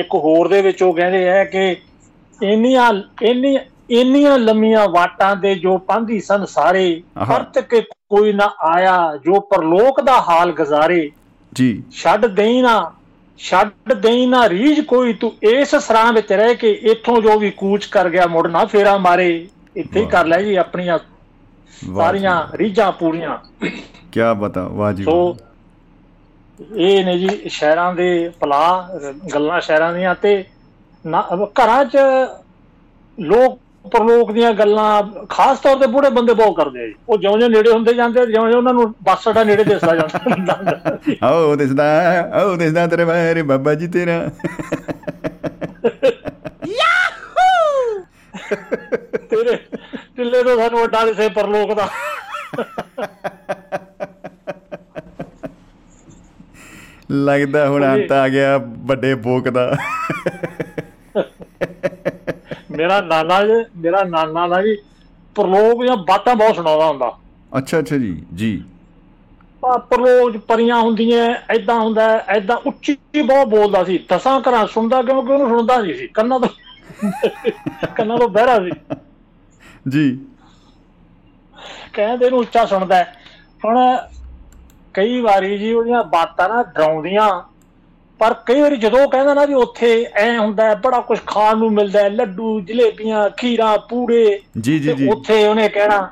[0.00, 1.76] ਇੱਕ ਹੋਰ ਦੇ ਵਿੱਚ ਉਹ ਕਹਿੰਦੇ ਆ ਕਿ
[2.42, 2.92] ਇੰਨੀਆਂ
[3.22, 3.58] ਇੰਨੀ
[3.90, 10.00] ਇੰਨੀਆਂ ਲੰਮੀਆਂ ਵਾਟਾਂ ਦੇ ਜੋ ਪਾਂਧੀ ਸਨ ਸਾਰੇ। ਪਰਤ ਕੇ ਕੋਈ ਨਾ ਆਇਆ ਜੋ ਪਰਲੋਕ
[10.00, 11.10] ਦਾ ਹਾਲ ਗੁਜ਼ਾਰੇ
[11.52, 12.92] ਜੀ। ਛੱਡ ਦੇਈ ਨਾ।
[13.38, 17.84] ਛੱਡ ਦੇਈ ਨਾ ਰੀਝ ਕੋਈ ਤੂੰ ਇਸ ਸਰਾਂ ਵਿੱਚ ਰਹਿ ਕੇ ਇੱਥੋਂ ਜੋ ਵੀ ਕੂਚ
[17.84, 20.98] ਕਰ ਗਿਆ ਮੁੜ ਨਾ ਫੇਰਾ ਮਾਰੇ। ਇੱਥੇ ਹੀ ਕਰ ਲੈ ਜੀ ਆਪਣੀਆਂ
[21.96, 23.38] ਸਾਰੀਆਂ ਰੀਝਾਂ ਪੂਰੀਆਂ।
[24.12, 25.36] ਕੀ ਬਤਾ ਵਾਹ ਜੀ ਸੋ।
[26.76, 28.88] ਇਹ ਨੇ ਜੀ ਸ਼ਹਿਰਾਂ ਦੇ ਪਲਾ
[29.34, 30.44] ਗੱਲਾਂ ਸ਼ਹਿਰਾਂ ਦੀਆਂ ਤੇ
[31.64, 31.96] ਘਰਾਂ 'ਚ
[33.20, 33.58] ਲੋਕ
[33.90, 37.70] ਪਰਲੋਕ ਦੀਆਂ ਗੱਲਾਂ ਖਾਸ ਤੌਰ ਤੇ ਬੁੜੇ ਬੰਦੇ ਬਹੁਤ ਕਰਦੇ ਆ ਜੀ। ਉਹ ਜਿਉਂ-ਜਿਉਂ ਨੇੜੇ
[37.70, 41.84] ਹੁੰਦੇ ਜਾਂਦੇ ਜਿਉਂ-ਜਿਉਂ ਉਹਨਾਂ ਨੂੰ ਬੱਸ ਅੱਡਾ ਨੇੜੇ ਦਿਸਦਾ ਜਾਂਦਾ। ਆਓ ਦਿਸਦਾ
[42.32, 44.28] ਆਓ ਦਿਸਦਾ ਤੇਰੇ ਬਾਰੇ ਬਾਬਾ ਜੀ ਤੇਰਾ।
[49.30, 49.56] ਤੇਰੇ
[50.16, 51.88] ਟਿੱਲੇ ਤੋਂ ਸਾਨੂੰ ਵੱਡਾ ਦਿਸੇ ਪਰਲੋਕ ਦਾ।
[57.10, 59.76] ਲੱਗਦਾ ਹੁਣ ਅੰਤ ਆ ਗਿਆ ਵੱਡੇ ਬੋਕ ਦਾ।
[62.76, 64.76] ਮੇਰਾ ਨਾਨਾ ਜੀ ਮੇਰਾ ਨਾਨਾ ਦਾ ਜੀ
[65.34, 67.18] ਪਰਲੋਕ ਦੀਆਂ ਬਾਤਾਂ ਬਹੁਤ ਸੁਣਾਉਂਦਾ ਹੁੰਦਾ।
[67.58, 68.64] ਅੱਛਾ ਅੱਛਾ ਜੀ ਜੀ।
[69.66, 75.02] ਆ ਪਰਲੋਕ 'ਚ ਪਰੀਆਂ ਹੁੰਦੀਆਂ ਐਦਾਂ ਹੁੰਦਾ ਐਦਾਂ ਉੱਚੀ ਬਹੁਤ ਬੋਲਦਾ ਸੀ। ਦਸਾਂ ਘਰਾਂ ਸੁਣਦਾ
[75.02, 76.48] ਕਿਉਂਕਿ ਉਹਨੂੰ ਸੁਣਦਾ ਨਹੀਂ ਸੀ। ਕੰਨਾਂ ਤੋਂ
[77.96, 78.70] ਕੰਨਾਂ ਤੋਂ ਬਹਿਰਾ ਸੀ।
[79.88, 80.18] ਜੀ।
[81.92, 83.04] ਕਹਿੰਦੇ ਇਹਨੂੰ ਉੱਚਾ ਸੁਣਦਾ।
[83.64, 83.96] ਹੁਣ
[84.94, 87.42] ਕਈ ਵਾਰੀ ਜੀ ਉਹਦੀਆਂ ਬਾਤਾਂ ਨਾ ਡਰਾਉਂਦੀਆਂ।
[88.18, 91.72] ਪਰ ਕਈ ਵਾਰੀ ਜਦੋਂ ਕਹਿੰਦਾ ਨਾ ਵੀ ਉੱਥੇ ਐ ਹੁੰਦਾ ਹੈ, ਬੜਾ ਕੁਝ ਖਾਣ ਨੂੰ
[91.72, 96.10] ਮਿਲਦਾ ਹੈ, ਲੱਡੂ ਜਲੇਬੀਆਂ ਖੀਰਾਂ ਪੂੜੇ ਜੀ ਜੀ ਜੀ। ਉੱਥੇ ਉਹਨੇ ਕਹਿਣਾ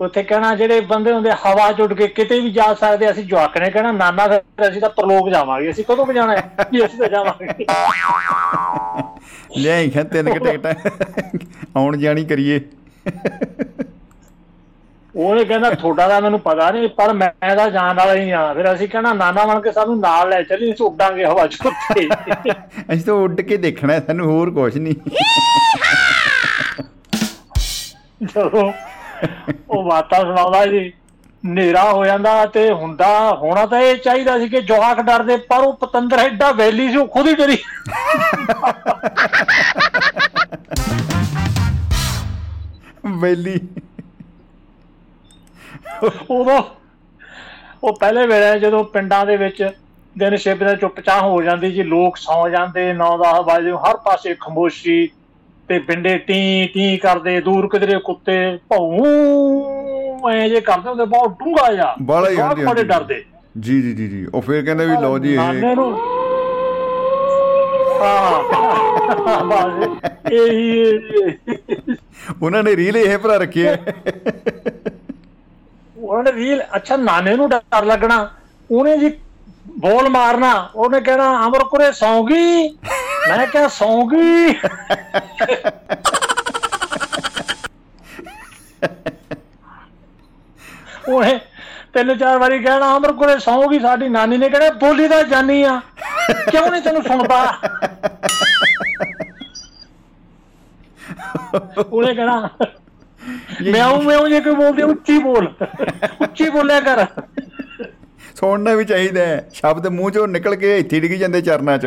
[0.00, 3.58] ਉੱਥੇ ਕਹਿਣਾ ਜਿਹੜੇ ਬੰਦੇ ਹੁੰਦੇ ਹਵਾ ਚ ਉੱਡ ਕੇ ਕਿਤੇ ਵੀ ਜਾ ਸਕਦੇ ਅਸੀਂ ਜਵਾਕ
[3.58, 6.50] ਨੇ ਕਹਿਣਾ ਨਾਨਾ ਫਿਰ ਅਸੀਂ ਤਾਂ ਪਰਲੋਕ ਜਾਵਾਂਗੇ ਅਸੀਂ ਕਦੋਂ ਜਾਣਾ ਹੈ?
[6.72, 7.66] ਵੀ ਅਸੀਂ ਤਾਂ ਜਾਵਾਂਗੇ।
[9.56, 10.74] ਲਿਆਈ ਖਾਂ ਤਿੰਨ ਕਿ ਟਿਕਟਾਂ।
[11.76, 12.60] ਆਉਣ ਜਾਣੀ ਕਰੀਏ।
[15.16, 18.74] ਉਹਨੇ ਕਹਿੰਦਾ ਤੁਹਾਡਾ ਤਾਂ ਮੈਨੂੰ ਪਤਾ ਨਹੀਂ ਪਰ ਮੈਂ ਤਾਂ ਜਾਣ ਵਾਲਾ ਹੀ ਆ ਫਿਰ
[18.74, 22.08] ਅਸੀਂ ਕਹਿਣਾ ਨਾਨਾ ਬਣ ਕੇ ਸਾਨੂੰ ਨਾਲ ਲੈ ਚੱਲੀ ਅਸੀਂ ਉੱਡਾਂਗੇ ਹਵਾ ਚ ਉੱਤੇ।
[22.92, 24.94] ਅਸੀਂ ਤਾਂ ਉੱਡ ਕੇ ਦੇਖਣਾ ਹੈ, ਸਾਨੂੰ ਹੋਰ ਕੁਝ ਨਹੀਂ।
[28.24, 28.72] ਜਦੋਂ
[29.70, 30.92] ਉਹ ਬਾਤਾਂ ਸੁਣਾਉਂਦਾ ਜੀ
[31.46, 35.74] ਹਨੇਰਾ ਹੋ ਜਾਂਦਾ ਤੇ ਹੁੰਦਾ ਹੋਣਾ ਤਾਂ ਇਹ ਚਾਹੀਦਾ ਸੀ ਕਿ ਜਵਾਕ ਡਰਦੇ ਪਰ ਉਹ
[35.74, 37.58] ਪਤੰਦਰ ਐਡਾ ਵੈਲੀ ਸੀ ਉਹ ਖੁਦ ਹੀ ਡਰੀ।
[43.20, 43.60] ਵੈਲੀ।
[46.02, 46.62] ਉਦੋਂ
[47.84, 49.62] ਉਹ ਪਹਿਲੇ ਵੇਲੇ ਜਦੋਂ ਪਿੰਡਾਂ ਦੇ ਵਿੱਚ
[50.16, 55.08] ਦਿਨ ਛਿਪ ਦਾ ਚੁੱਪਚਾਪ ਹੋ ਜਾਂਦੀ ਜੀ ਲੋਕ ਸੌ ਜਾਂਦੇ 9-10 ਵਜੇ ਹਰ ਪਾਸੇ ਖਮੋਸ਼ੀ
[55.68, 58.36] ਤੇ ਬਿੰਡੇ ਟੀ ਟੀ ਕਰਦੇ ਦੂਰ ਕਿਧਰੇ ਕੁੱਤੇ
[58.68, 63.22] ਭੌਂ ਐ ਜੇ ਕਰਦੇ ਹੁੰਦੇ ਬਹੁਤ ਡੂੰਘਾ ਜਾ ਬਾਹਲਾ ਹੀ ਹਾਂਜੀ, ਬੜੇ। ਡਰਦੇ।
[63.60, 65.92] ਜੀ ਜੀ ਜੀ ਜੀ। ਉਹ ਫਿਰ ਕਹਿੰਦੇ ਵੀ ਲਓ ਜੀ ਇਹ ਨਾਨੇ ਨੂੰ
[68.00, 68.42] ਹਾਂ
[70.32, 70.84] ਇਹੀ
[72.42, 73.76] ਉਹਨਾਂ ਨੇ ਰੀਲ ਇਹ ਭਰਾ ਰੱਖੀ ਹੈ।
[76.10, 78.30] ਉਹਨਾਂ ਨੇ ਰੀਲ ਅੱਛਾ ਨਾਨੇ ਨੂੰ ਡਰ ਲੱਗਣਾ,
[78.70, 79.10] ਉਹਨੇ ਜੀ
[79.78, 82.68] ਬੋਲ ਮਾਰਨਾ, ਉਹਨੇ ਕਹਿਣਾ, ਅਮਰ ਕੁਰੇ ਸੌਂਗੀ?
[83.28, 84.54] ਮੈਂ ਕਿਹਾ, ਸੌਂਗੀ?
[91.08, 91.40] ਉਹਨੇ
[91.92, 93.78] ਤਿੰਨ ਚਾਰ ਵਾਰੀ ਕਹਿਣਾ, ਅਮਰ ਕੁਰੇ ਸੌਂਗੀ?
[93.78, 95.80] ਸਾਡੀ ਨਾਨੀ ਨੇ ਕਹਿਣਾ, ਬੋਲੀ ਤਾਂ ਜਾਨੀ ਆ।
[96.50, 97.58] ਕਿਉਂ ਨਹੀਂ ਤੈਨੂੰ ਸੁਣਦਾ?
[101.90, 102.48] ਉਹਨੇ ਕਹਿਣਾ
[103.70, 105.52] ਮਿਆਉ ਮਿਆਉ ਜੇ ਕੋਈ ਬੋਲਦੇ ਉੱਚੀ ਬੋਲ।
[106.20, 107.06] ਉੱਚੀ ਬੋਲਿਆ ਕਰ।
[108.34, 111.86] ਸੁਣਨਾ ਵੀ ਚਾਹੀਦਾ ਹੈ। ਸ਼ਬਦ ਮੂੰਹ ਚੋਂ ਨਿਕਲ ਕੇ ਇੱਥੇ ਡਿੱਗ ਜਾਂਦੇ ਚਰਨਾਂ 'ਚ।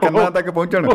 [0.00, 0.88] ਕੰਨਾਂ ਤੱਕ ਪਹੁੰਚਣ।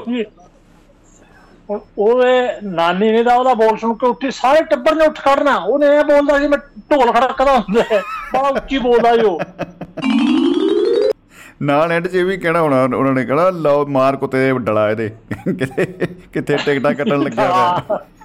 [1.97, 5.85] ਉਹਦੇ ਨਾਨੀ ਨੇ ਤਾਂ ਉਹਦਾ ਬੋਲ ਸੁਣ ਕੇ ਉੱਠੀ ਸਾਰੇ ਟੱਬਰ ਨੇ ਉੱਠ ਖੜਨਾ। ਉਹਨੇ
[5.85, 7.83] ਇਹ ਬੋਲਦਾ ਸੀ ਮੈਂ ਢੋਲ ਖੜਕਦਾ ਹੁੰਦਾ।
[8.33, 9.39] ਬੜਾ ਉੱਚੀ ਬੋਲਦਾ ਜੋ
[11.61, 15.11] ਨਾਲ ਐਂਡ 'ਚ ਵੀ ਕਹਿਣਾ ਹੋਣਾ ਉਹਨਾਂ ਨੇ ਕਹਿਣਾ ਲਓ ਮਾਰ ਕੁੱਤੇ ਦੇ ਡਲਾ ਇਹਦੇ।
[15.45, 15.85] ਕਿਤੇ
[16.33, 18.16] ਕਿੱਥੇ ਟਿਕਟਾਂ ਕੱਟਣ ਲੱਗਿਆ ਹੋਇਆ। ਦਾ-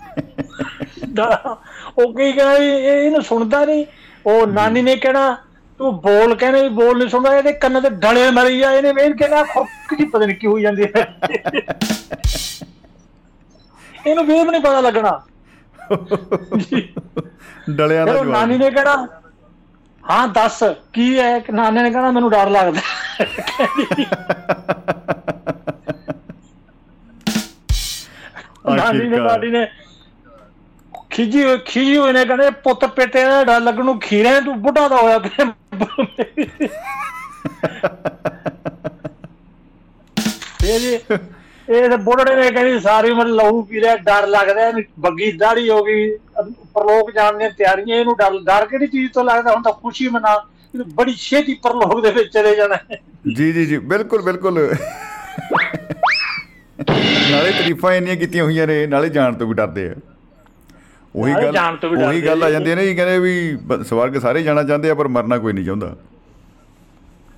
[1.99, 3.85] ਉਹ ਕੀ ਕਹਿਣਾ ਵੀ ਇਹ ਇਹਨੂੰ ਸੁਣਦਾ ਨਹੀਂ।
[4.27, 5.37] ਉਹ ਨਾਨੀ ਨੇ ਕਹਿਣਾ
[5.79, 9.17] ਤੂੰ ਬੋਲ ਕਹਿੰਦੇ ਵੀ ਬੋਲ ਨਹੀਂ ਸੁਣਦਾ ਇਹਦੇ ਕੰਨ ਤੇ ਡਲੇ ਮਰੀ ਜਾ ਇਹਨੇ ਵੇਖ
[9.17, 11.05] ਕੇ ਨਾ ਖੁੱਕ ਜੀ ਪਤਾ ਨਹੀਂ ਕੀ ਹੋਈ ਜਾਂਦੀ ਹੈ।
[14.07, 15.21] ਇਹਨੂੰ ਵੇਖ ਨਹੀਂ ਪਤਾ ਲੱਗਣਾ।
[17.71, 19.07] ਡਲਿਆਂ ਦਾ ਫਿਰ ਉਹ ਨਾਨੀ ਜਵਾਬ ਨੇ ਕਹਿਣਾ
[20.05, 21.39] ਹਾਂ ਦੱਸ ਕੀ ਹੈ?
[21.39, 22.81] ਕਿ ਨਾਨੇ ਨੇ ਕਹਿਣਾ ਮੈਨੂੰ ਡਰ ਲੱਗਦਾ।
[28.71, 29.67] ਨਾਨੀ ਨੇ। ਨਾਨੀ ਨੇ
[31.13, 34.87] ਖਿਜੀ ਹੋਈ ਖਿਜੀ ਹੋਈ ਨੇ, ਕਹਿੰਦੇ ਪੁੱਤ ਪੇਟੇ ਦਾ ਡਰ ਲੱਗਣ ਨੂੰ ਖੀਰੇ ਤੂੰ ਬੁੱਢਾ
[34.89, 35.47] ਦਾ ਹੋਇਆ ਪਿਆ
[40.65, 40.93] ਇਹ ਜੀ,
[41.69, 45.69] ਇਹ ਤੇ ਬੁੱਢੜੇ ਨੇ ਕਹਿੰਦੀ ਸਾਰੀ ਉਮਰ ਲਹੂ ਪੀ ਲਿਆ ਡਰ ਲੱਗਦਾ, ਇਹਨੂੰ ਬੱਗੀ ਦਾੜੀ
[45.69, 46.09] ਹੋ ਗਈ
[46.75, 50.35] ਪਰਲੋਕ ਜਾਣ ਦੀਆਂ ਤਿਆਰੀਆਂ, ਇਹਨੂੰ ਡਰ ਡਰ ਕਿਹੜੀ ਚੀਜ਼ ਤੋਂ ਲੱਗਦਾ, ਹੁਣ ਤਾਂ ਖੁਸ਼ੀ ਮਨਾ,
[50.75, 53.01] ਇਹਨੂੰ ਬੜੀ ਛੇਤੀ ਪਰਲੋਕ ਦੇ ਵਿੱਚ ਚਲੇ ਜਾਣਾ। ਹੈ
[53.37, 54.55] ਜੀ ਜੀ ਜੀ, ਬਿਲਕੁਲ ਬਿਲਕੁਲ।
[56.89, 59.95] ਨਾਲੇ ਤਾਰੀਫਾਂ ਇੰਨੀਆਂ ਕੀਤੀਆਂ ਹੋਈਆਂ ਨੇ, ਨਾਲੇ ਜਾਣ ਤੋਂ ਵੀ ਡਰਦੇ ਆ।
[61.15, 64.91] ਉਹੀ ਗੱਲ ਉਹੀ ਗੱਲ ਆ। ਜਾਂਦੀ ਹੈ ਨਾ ਜੀ ਕਹਿੰਦੇ ਵੀ ਸਵਰਗ ਸਾਰੇ ਜਾਣਾ ਚਾਹੁੰਦੇ
[64.91, 65.95] ਆ ਪਰ ਮਰਨਾ ਕੋਈ ਨਹੀਂ ਚਾਹੁੰਦਾ।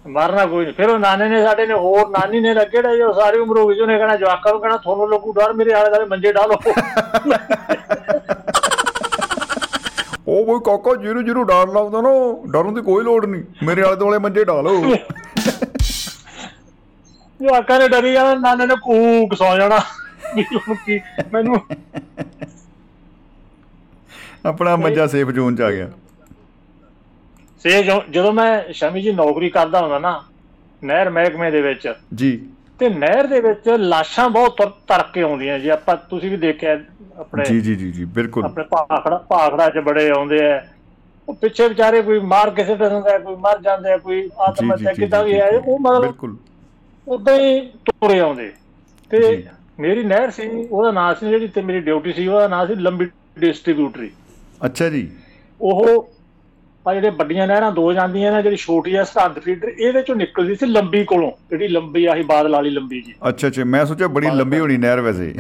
[0.04, 3.38] ਮਰਨਾ ਕੋਈ ਨਹੀਂ। ਫਿਰ ਉਹ ਨਾਨੇ ਨੇ ਸਾਡੇ ਨੇ ਹੋਰ ਨਾਨੀ ਨੇ ਕਿਹੜਾ ਜੋ ਸਾਰੀ
[3.38, 6.32] ਉਮਰ ਹੋ ਗਈ ਉਹਨੇ ਕਹਿਣਾ ਜਵਾਕਾਂ ਨੂੰ ਕਹਿਣਾ ਤੁਹਾਨੂੰ ਲੋਕੂ ਡਰ ਮੇਰੇ ਆਲੇ ਦੁਆਲੇ ਮੰਜੇ
[6.32, 6.58] ਡਾਲੋ
[10.26, 12.10] ਉਹ ਕੋਈ ਕਾਕਾ ਜਿਹਨੂੰ ਜਿਹਨੂੰ ਡਰ ਲੱਗਦਾ ਨਾ
[12.52, 14.76] ਡਰਨ ਦੀ ਕੋਈ ਲੋੜ ਨਹੀਂ। ਮੇਰੇ ਆਲੇ ਦੁਆਲੇ ਮੰਜੇ ਢਾਲੋ
[17.40, 19.78] ਜਵਾਕਾਂ ਨੇ ਡਰੀ ਜਾਣਾ ਨਾਨੇ ਨੇ ਕੂਕ ਸੌ ਜਾਣਾ।
[20.36, 20.98] ਹੁਣ ਕੀ
[21.32, 21.56] ਮੈਨੂੰ
[24.46, 25.90] ਆਪਣਾ ਮੰਜਾ ਸੇਫ ਜ਼ੋਨ ਚ ਆ ਗਿਆ।
[27.62, 30.22] ਸੇ ਜਦੋਂ ਮੈਂ ਸ਼ਮੀ ਜੀ ਨੌਕਰੀ ਕਰਦਾ ਹੁੰਦਾ ਨਾ
[30.84, 32.46] ਨਹਿਰ ਮਹਿਕਮੇ ਦੇ ਵਿੱਚ ਜੀ।
[32.78, 36.80] ਤੇ ਨਹਿਰ ਦੇ ਵਿੱਚ ਲਾਸ਼ਾਂ ਬਹੁਤ ਤੁਰ- ਤਰਕ ਕੇ ਆਉਂਦੀਆਂ ਜੀ। ਆਪਾਂ ਤੁਸੀਂ ਵੀ ਦੇਖਿਆ
[37.18, 40.66] ਆਪਣੇ ਜੀ ਜੀ ਜੀ ਜੀ ਬਿਲਕੁਲ। ਆਪਣੇ ਭਾਖੜਾ ਭਾਖੜਾ 'ਚ ਬੜੇ ਆਉਂਦੇ ਆ।
[41.28, 44.92] ਉਹ ਪਿੱਛੇ ਵਿਚਾਰੇ ਕੋਈ ਮਾਰ ਕਿਸੇ ਤੇ ਹੁੰਦਾ ਕੋਈ ਮਰ ਜਾਂਦੇ ਆ ਕੋਈ ਆਤਮ ਹੱਤਿਆ
[44.92, 46.36] ਕਿੱਦਾਂ ਵੀ ਹੈ ਉਹ ਮਤਲਬ ਬਿਲਕੁਲ।
[47.08, 48.52] ਉਦਾਂ ਹੀ ਤੁਰੇ ਆਉਂਦੇ।
[49.10, 49.44] ਤੇ।
[49.80, 53.06] ਮੇਰੀ ਨਹਿਰ ਸੀ ਉਹਦਾ ਨਾਂ ਸੀ ਜਿਹੜੀ ਤੇ ਮੇਰੀ ਡਿਊਟੀ ਸੀ ਉਹਦਾ ਨਾਂ ਸੀ ਲੰਬੀ
[53.38, 54.10] ਡਿਸਟ੍ਰੀਬਿਊਟਰੀ
[54.60, 55.08] ਅੱਛਾ ਜੀ।
[55.60, 56.08] ਉਹ
[56.86, 60.54] ਆ ਜਿਹੜੇ ਵੱਡੀਆਂ ਨਹਿਰਾਂ ਦੋ ਜਾਂਦੀਆਂ ਨੇ ਜਿਹੜੀ ਛੋਟੀ ਆ ਸਰਹੱਦ ਫੀਡਰ ਇਹਦੇ ਚੋਂ ਨਿਕਲਦੀ
[60.54, 64.30] ਸੀ ਲੰਬੀ ਕੋਲੋਂ ਜਿਹੜੀ ਲੰਬੀ ਆਹੀ ਬਾਦਲ ਵਾਲੀ ਲੰਬੀ ਜੀ। ਅੱਛਾ ਅੱਛਾ ਮੈਂ ਸੋਚਿਆ ਬੜੀ
[64.30, 65.34] ਲੰਬੀ ਹੋਣੀ ਨਹਿਰ ਵੈਸੇ।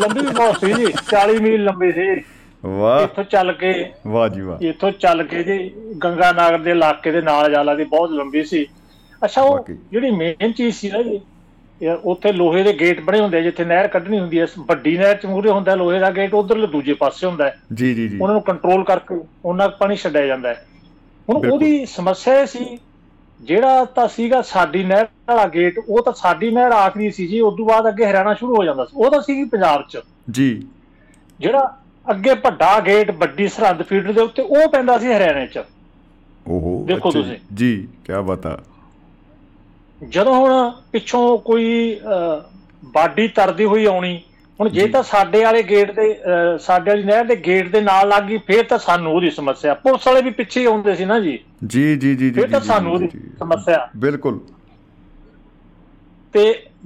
[0.00, 2.22] ਲੰਬੀ ਵੀ ਬਹੁਤ ਸੀ ਜੀ 40 ਮੀਲ ਲੰਬੀ ਸੀ।
[2.64, 3.72] ਵਾਹ। ਇੱਥੋਂ ਚੱਲ ਕੇ
[4.06, 5.58] ਵਾਹ ਜੀ ਵਾਹ। ਇੱਥੋਂ ਚੱਲ ਕੇ ਜੀ
[6.04, 8.66] ਗੰਗਾ ਨਗਰ ਦੇ ਇਲਾਕੇ ਦੇ ਨਾਲ ਜਾਲਾ ਦੀ ਬਹੁਤ ਲੰਬੀ ਸੀ।
[9.24, 11.20] ਅੱਛਾ ਉਹ। ਜਿਹੜੀ ਮੇਨ ਚੀਜ਼ ਸੀ ਨਾ ਜੀ
[11.82, 15.16] ਇਹ ਉੱਥੇ ਲੋਹੇ ਦੇ ਗੇਟ ਬਣੇ ਹੁੰਦੇ ਆ ਜਿੱਥੇ ਨਹਿਰ ਕੱਢਣੀ ਹੁੰਦੀ ਹੈ ਵੱਡੀ ਨਹਿਰ
[15.16, 18.34] ਚ ਮੂਹਰੇ ਹੁੰਦਾ ਲੋਹੇ ਦਾ ਗੇਟ ਉਧਰਲੇ ਦੂਜੇ ਪਾਸੇ ਹੁੰਦਾ ਹੈ। ਜੀ ਜੀ ਜੀ। ਉਹਨਾਂ
[18.34, 20.66] ਨੂੰ ਕੰਟਰੋਲ ਕਰਕੇ ਉਹਨਾਂ ਪਾਣੀ ਛੱਡਿਆ ਜਾਂਦਾ ਹੈ।
[21.30, 22.78] ਹੁਣ। ਉਹਦੀ ਸਮੱਸਿਆ ਇਹ ਸੀ
[23.40, 27.54] ਜਿਹੜਾ ਤਾਂ ਸੀਗਾ ਸਾਡੀ ਨਹਿਰ ਵਾਲਾ ਗੇਟ ਉਹ ਤਾਂ ਸਾਡੀ ਨਹਿਰ ਆਖਰੀ ਸੀ ਜੀ ਉਸ
[27.56, 29.98] ਤੋਂ ਬਾਅਦ ਅੱਗੇ ਹਰਿਆਣਾ ਸ਼ੁਰੂ ਹੋ ਜਾਂਦਾ ਸੀ। ਉਹ ਤਾਂ ਸੀਗੀ ਪੰਜਾਬ 'ਚ।
[30.30, 30.66] ਜੀ।
[31.40, 31.78] ਜਿਹੜਾ
[32.10, 35.58] ਅੱਗੇ ਵੱਡਾ ਗੇਟ ਵੱਡੀ ਸਰਹੱਦ ਫੀਡਰ ਦੇ ਉੱਤੇ ਉਹ ਪੈਂਦਾ ਸੀ ਹਰਿਆਣੇ 'ਚ।
[36.48, 38.62] ਓਹੋ ਦੇਖੋ। ਤੁਸੀਂ। ਜੀ ਕੀ ਬਤਾ
[40.02, 41.98] ਜਦੋਂ ਹੁਣ ਪਿੱਛੋਂ ਕੋਈ
[42.84, 44.20] ਬਾਡੀ ਤਰਦੀ ਹੋਈ ਆਉਣੀ
[44.60, 46.14] ਹੁਣ ਜੇ। ਤਾਂ ਸਾਡੇ ਵਾਲੇ ਗੇਟ ਦੇ
[46.60, 50.06] ਸਾਡੇ ਵਾਲੀ ਨਹਿਰ ਦੇ ਗੇਟ ਦੇ ਨਾਲ ਲੱਗ ਗਈ ਫੇਰ ਤਾਂ ਸਾਨੂੰ ਉਹਦੀ ਸਮੱਸਿਆ। ਪੁਲਿਸ
[50.06, 53.88] ਵਾਲੇ ਵੀ ਪਿੱਛੇ ਆਉਂਦੇ ਸੀ ਨਾ ਜੀ। ਜੀ ਜੀ ਜੀ ਫੇਰ ਤਾਂ ਸਾਨੂੰ ਉਹਦੀ। ਸਮੱਸਿਆ।
[53.96, 54.40] ਬਿਲਕੁਲ।
[56.34, 56.42] ਤੇ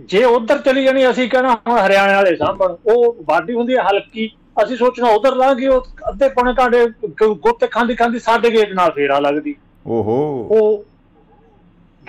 [0.08, 4.28] ਜੇ ਉਧਰ ਚਲੀ ਜਾਣੀ ਅਸੀਂ ਕਹਿਣਾ ਹੁਣ ਹਰਿਆਣੇ ਵਾਲੇ ਸਾਂਭਣ ਉਹ ਬਾਡੀ ਹੁੰਦੀ ਹੈ ਹਲਕੀ
[4.62, 6.86] ਅਸੀਂ ਸੋਚਣਾ ਉਧਰ ਲਾਂਗੇ ਉਹ ਅੱਧੇ ਪੌਣੇ ਘੰਟੇ
[7.26, 9.54] ਗੁੱਤ ਖਾਂਦੀ ਖਾਂਦੀ ਸਾਡੇ ਗੇਟ ਨਾਲ ਫੇਰਾ ਲੱਗਦੀ।
[9.86, 10.18] ਓਹੋ।
[10.50, 10.84] ਉਹ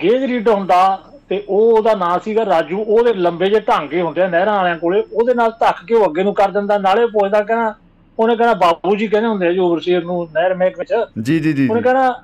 [0.02, 4.28] ਗੇਜ ਰੀਡ ਹੁੰਦਾ ਤੇ ਉਹ ਉਹਦਾ ਨਾਂ ਸੀਗਾ ਰਾਜੂ ਉਹਦੇ ਲੰਬੇ ਜਿਹੇ ਢਾਂਗੇ ਹੁੰਦੇ ਆ
[4.28, 7.74] ਨਹਿਰਾਂ ਵਾਲਿਆਂ ਕੋਲੇ ਉਹਦੇ ਨਾਲ ਧੱਕ ਕੇ ਉਹ ਅੱਗੇ ਨੂੰ ਕਰ ਦਿੰਦਾ ਨਾਲੇ ਪੁੱਛਦਾ ਕਹਿੰਦਾ
[8.18, 11.52] ਉਹਨੇ ਕਹਿਣਾ ਬਾਬੂ ਜੀ ਕਹਿੰਦੇ ਹੁੰਦੇ ਆ ਜੀ ਓਵਰਸੀਅਰ ਨੂੰ ਨਹਿਰ ਮਹਿਕਮੇ ਚ ਜੀ ਜੀ
[11.52, 12.14] ਜੀ ਉਹਨੇ ਜੀ। ਕਹਿਣਾ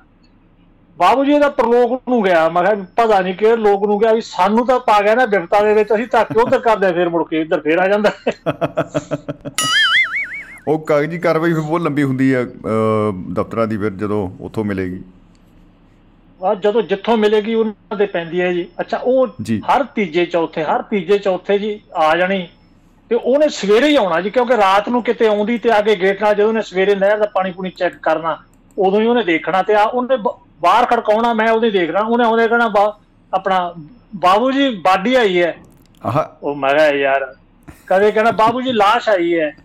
[0.97, 4.21] ਬਾਬੂ ਜੀ ਇਹਦਾ ਪ੍ਰਲੋਕ ਨੂੰ ਗਿਆ। ਮੈਂ ਕਿਹਾ ਪਤਾ ਨਹੀਂ ਕਿਹੜੇ ਲੋਕ ਨੂੰ ਗਿਆ ਵੀ
[4.21, 7.41] ਸਾਨੂੰ ਤਾਂ ਪਾ ਗਿਆ ਨਾ ਬਿਪਤਾ ਦੇ ਵਿੱਚ ਅਸੀਂ ਧੱਕ ਉਧਰ ਕਰਦੇ ਫਿਰ ਮੁੜ ਕੇ
[7.41, 8.11] ਇੱਧਰ ਫੇਰ ਆ ਜਾਂਦਾ।
[10.67, 12.43] ਉਹ ਕਾਗਜ਼ੀ ਕਾਰਵਾਈ ਫਿਰ ਬਹੁਤ ਲੰਬੀ ਹੁੰਦੀ ਹੈ
[13.33, 15.01] ਦਫ਼ਤਰਾਂ ਦੀ ਫਿਰ ਜਦੋਂ ਉੱਥੋਂ ਮਿਲੇਗੀ।
[16.45, 19.27] ਆ ਜਦੋਂ ਜਿੱਥੋਂ ਮਿਲੇਗੀ ਉਹਨਾਂ ਦੇ ਪੈਂਦੀ ਹੈ ਜੀ। ਅੱਛਾ ਉਹ।
[19.57, 22.47] ਹਰ ਤੀਜੇ ਚੌਥੇ ਹਰ ਤੀਜੇ ਚੌਥੇ ਜੀ ਆ ਜਾਣੀ
[23.09, 26.21] ਤੇ ਉਹਨੇ ਸਵੇਰੇ ਹੀ ਆਉਣਾ ਜੀ ਕਿਉਂਕਿ ਰਾਤ ਨੂੰ ਕਿਤੇ ਆਉਂਦੀ ਤੇ ਆ ਕੇ ਗੇਟ
[26.23, 28.37] ਨਾਲ ਜਦੋਂ ਉਹਨੇ ਸਵੇਰੇ ਨਹਿਰ ਦਾ ਪਾਣੀ ਪੂਣੀ ਚੈੱਕ ਕਰਨਾ
[28.77, 30.17] ਉਦੋਂ ਹੀ ਉਹਨੇ ਦੇਖਣਾ ਤੇ ਆ ਉਹਨੇ
[30.61, 32.93] ਬਾਹਰ ਖੜਕਾਉਣਾ ਮੈਂ ਉਹਦੇ ਦੇਖਣਾ ਉਹਨੇ ਉਹਨੇ ਕਹਿਣਾ
[33.33, 33.73] ਆਪਣਾ
[34.15, 35.57] ਬਾਬੂ ਜੀ ਬਾਡੀ ਆਈ ਹੈ।
[36.05, 37.35] ਆਹ। ਉਹ ਮੈਂ ਕਿਹਾ ਯਾਰ।
[37.87, 39.55] ਕਦੇ ਕਹਿੰਦਾ ਬਾਬੂ ਜੀ ਲਾਸ਼ ਆਈ ਹੈ।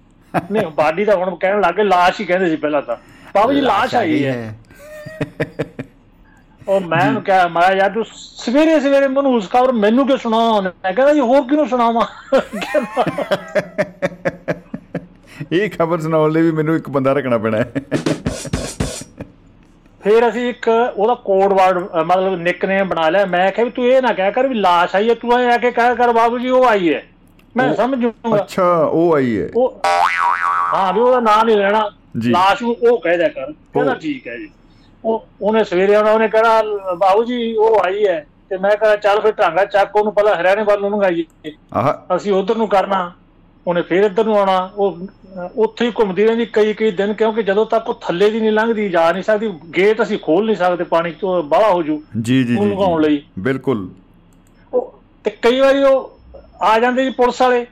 [0.50, 2.96] ਨਹੀਂ ਬਾਡੀ ਤਾਂ ਹੁਣ ਕਹਿਣ ਲੱਗੇ ਲਾਸ਼ ਹੀ ਕਹਿੰਦੇ ਸੀ ਪਹਿਲਾਂ ਤਾਂ।
[3.34, 4.54] ਬਾਬੂ ਜੀ ਲਾਸ਼ ਆਈ ਹੈ।
[6.68, 10.18] ਉਹ ਮੈਂ ਉਹਨੂੰ ਕਿਹਾ ਮੈਂ ਕਿਹਾ ਯਾਰ ਤੂੰ ਸਵੇਰੇ ਸਵੇਰੇ ਮੈਨੂੰ ਉਸ ਖਬਰ ਮੈਨੂੰ ਕਿਉਂ
[10.18, 10.70] ਸੁਣਾਉਣਾ ਉਹਨੇ?
[10.84, 12.06] ਮੈਂ ਕਹਿੰਦਾ ਜੀ ਹੋਰ ਕਿਹਨੂੰ ਸੁਣਾਵਾਂ?
[15.52, 17.72] ਇਹ ਖਬਰ ਸੁਣਾਉਣ ਲਈ ਵੀ ਮੈਨੂੰ ਇੱਕ ਬੰਦਾ ਰੱਖਣਾ ਪੈਣਾ ਹੈ।
[20.04, 24.02] ਫਿਰ ਅਸੀਂ ਇੱਕ ਉਹਦਾ ਕੋਡ ਵਰਡ ਮਤਲਬ ਨਿਕਨੇਮ ਬਣਾ ਲਿਆ। ਮੈਂ ਕਿਹਾ ਵੀ ਤੂੰ ਇਹ
[24.02, 26.48] ਨਾ ਕਹਿ ਕਰ ਵੀ ਲਾਸ਼ ਆਈ ਹੈ ਤੂੰ ਐ ਆ ਕੇ ਕਹਿ ਕਰ ਬਾਬੂ ਜੀ
[26.48, 27.02] ਉਹ ਆਈ ਹੈ।
[27.56, 29.80] ਮੈਂ ਸਮਝ ਜੂਗਾ ਅੱਛਾ ਉਹ ਆਈ ਹੈ। ਉਹ
[30.74, 31.90] ਹਾਂ ਵੀ ਉਹਦਾ ਨਾਂ ਨਹੀਂ ਲੈਣਾ।
[32.26, 34.48] ਲਾਸ਼ ਨੂੰ ਉਹ ਕਹਿ ਦਿਆ ਕਰ। ਕਹਿੰਦਾ। ਠੀਕ ਹੈ ਜੀ।
[35.04, 36.62] ਉਹ ਉਹਨੇ ਸਵੇਰੇ ਆਉਣਾ ਉਹਨੇ ਕਹਿਣਾ
[36.94, 40.62] ਬਾਬੂ ਜੀ ਉਹ ਆਈ ਹੈ। ਤੇ ਮੈਂ ਕਿਹਾ ਚੱਲ ਫਿਰ ਢਾਂਗਾ ਚੱਕ ਉਹਨੂੰ ਪਹਿਲਾਂ ਹਰਿਆਣੇ
[40.62, 43.12] ਵੱਲ ਨੂੰ ਗਾਈਏ ਆਹ। ਅਸੀਂ ਉਧਰ ਨੂੰ ਕਰਨਾ।
[43.66, 44.98] ਉਹਨੇ ਫੇਰ ਇੱਧਰ ਨੂੰ ਆਉਣਾ। ਉਹ
[45.56, 48.88] ਉੱਥੇ ਹੀ ਘੁੰਮਦੀ ਰਹਿੰਦੀ ਕਈ ਕਈ ਦਿਨ ਕਿਉਂਕਿ ਜਦੋਂ ਤੱਕ ਉਹ ਥੱਲੇ ਦੀ ਨਹੀਂ ਲੰਘਦੀ
[48.88, 52.56] ਜਾ ਨਹੀਂ ਸਕਦੀ ਗੇਟ ਅਸੀਂ ਖੋਲ ਨਹੀਂ ਸਕਦੇ ਪਾਣੀ ਤੋਂ ਬਾਹਲਾ ਹੋ ਜੂ ਜੀ ਜੀ
[52.56, 53.88] ਲਗਾਉਣ ਲਈ। ਬਿਲਕੁਲ।
[54.74, 56.18] ਉਹ ਤੇ ਕਈ ਵਾਰੀ ਉਹ
[56.62, 57.66] ਆ ਜਾਂਦੇ ਜੀ ਪੁਲਿਸ ਵਾਲੇ।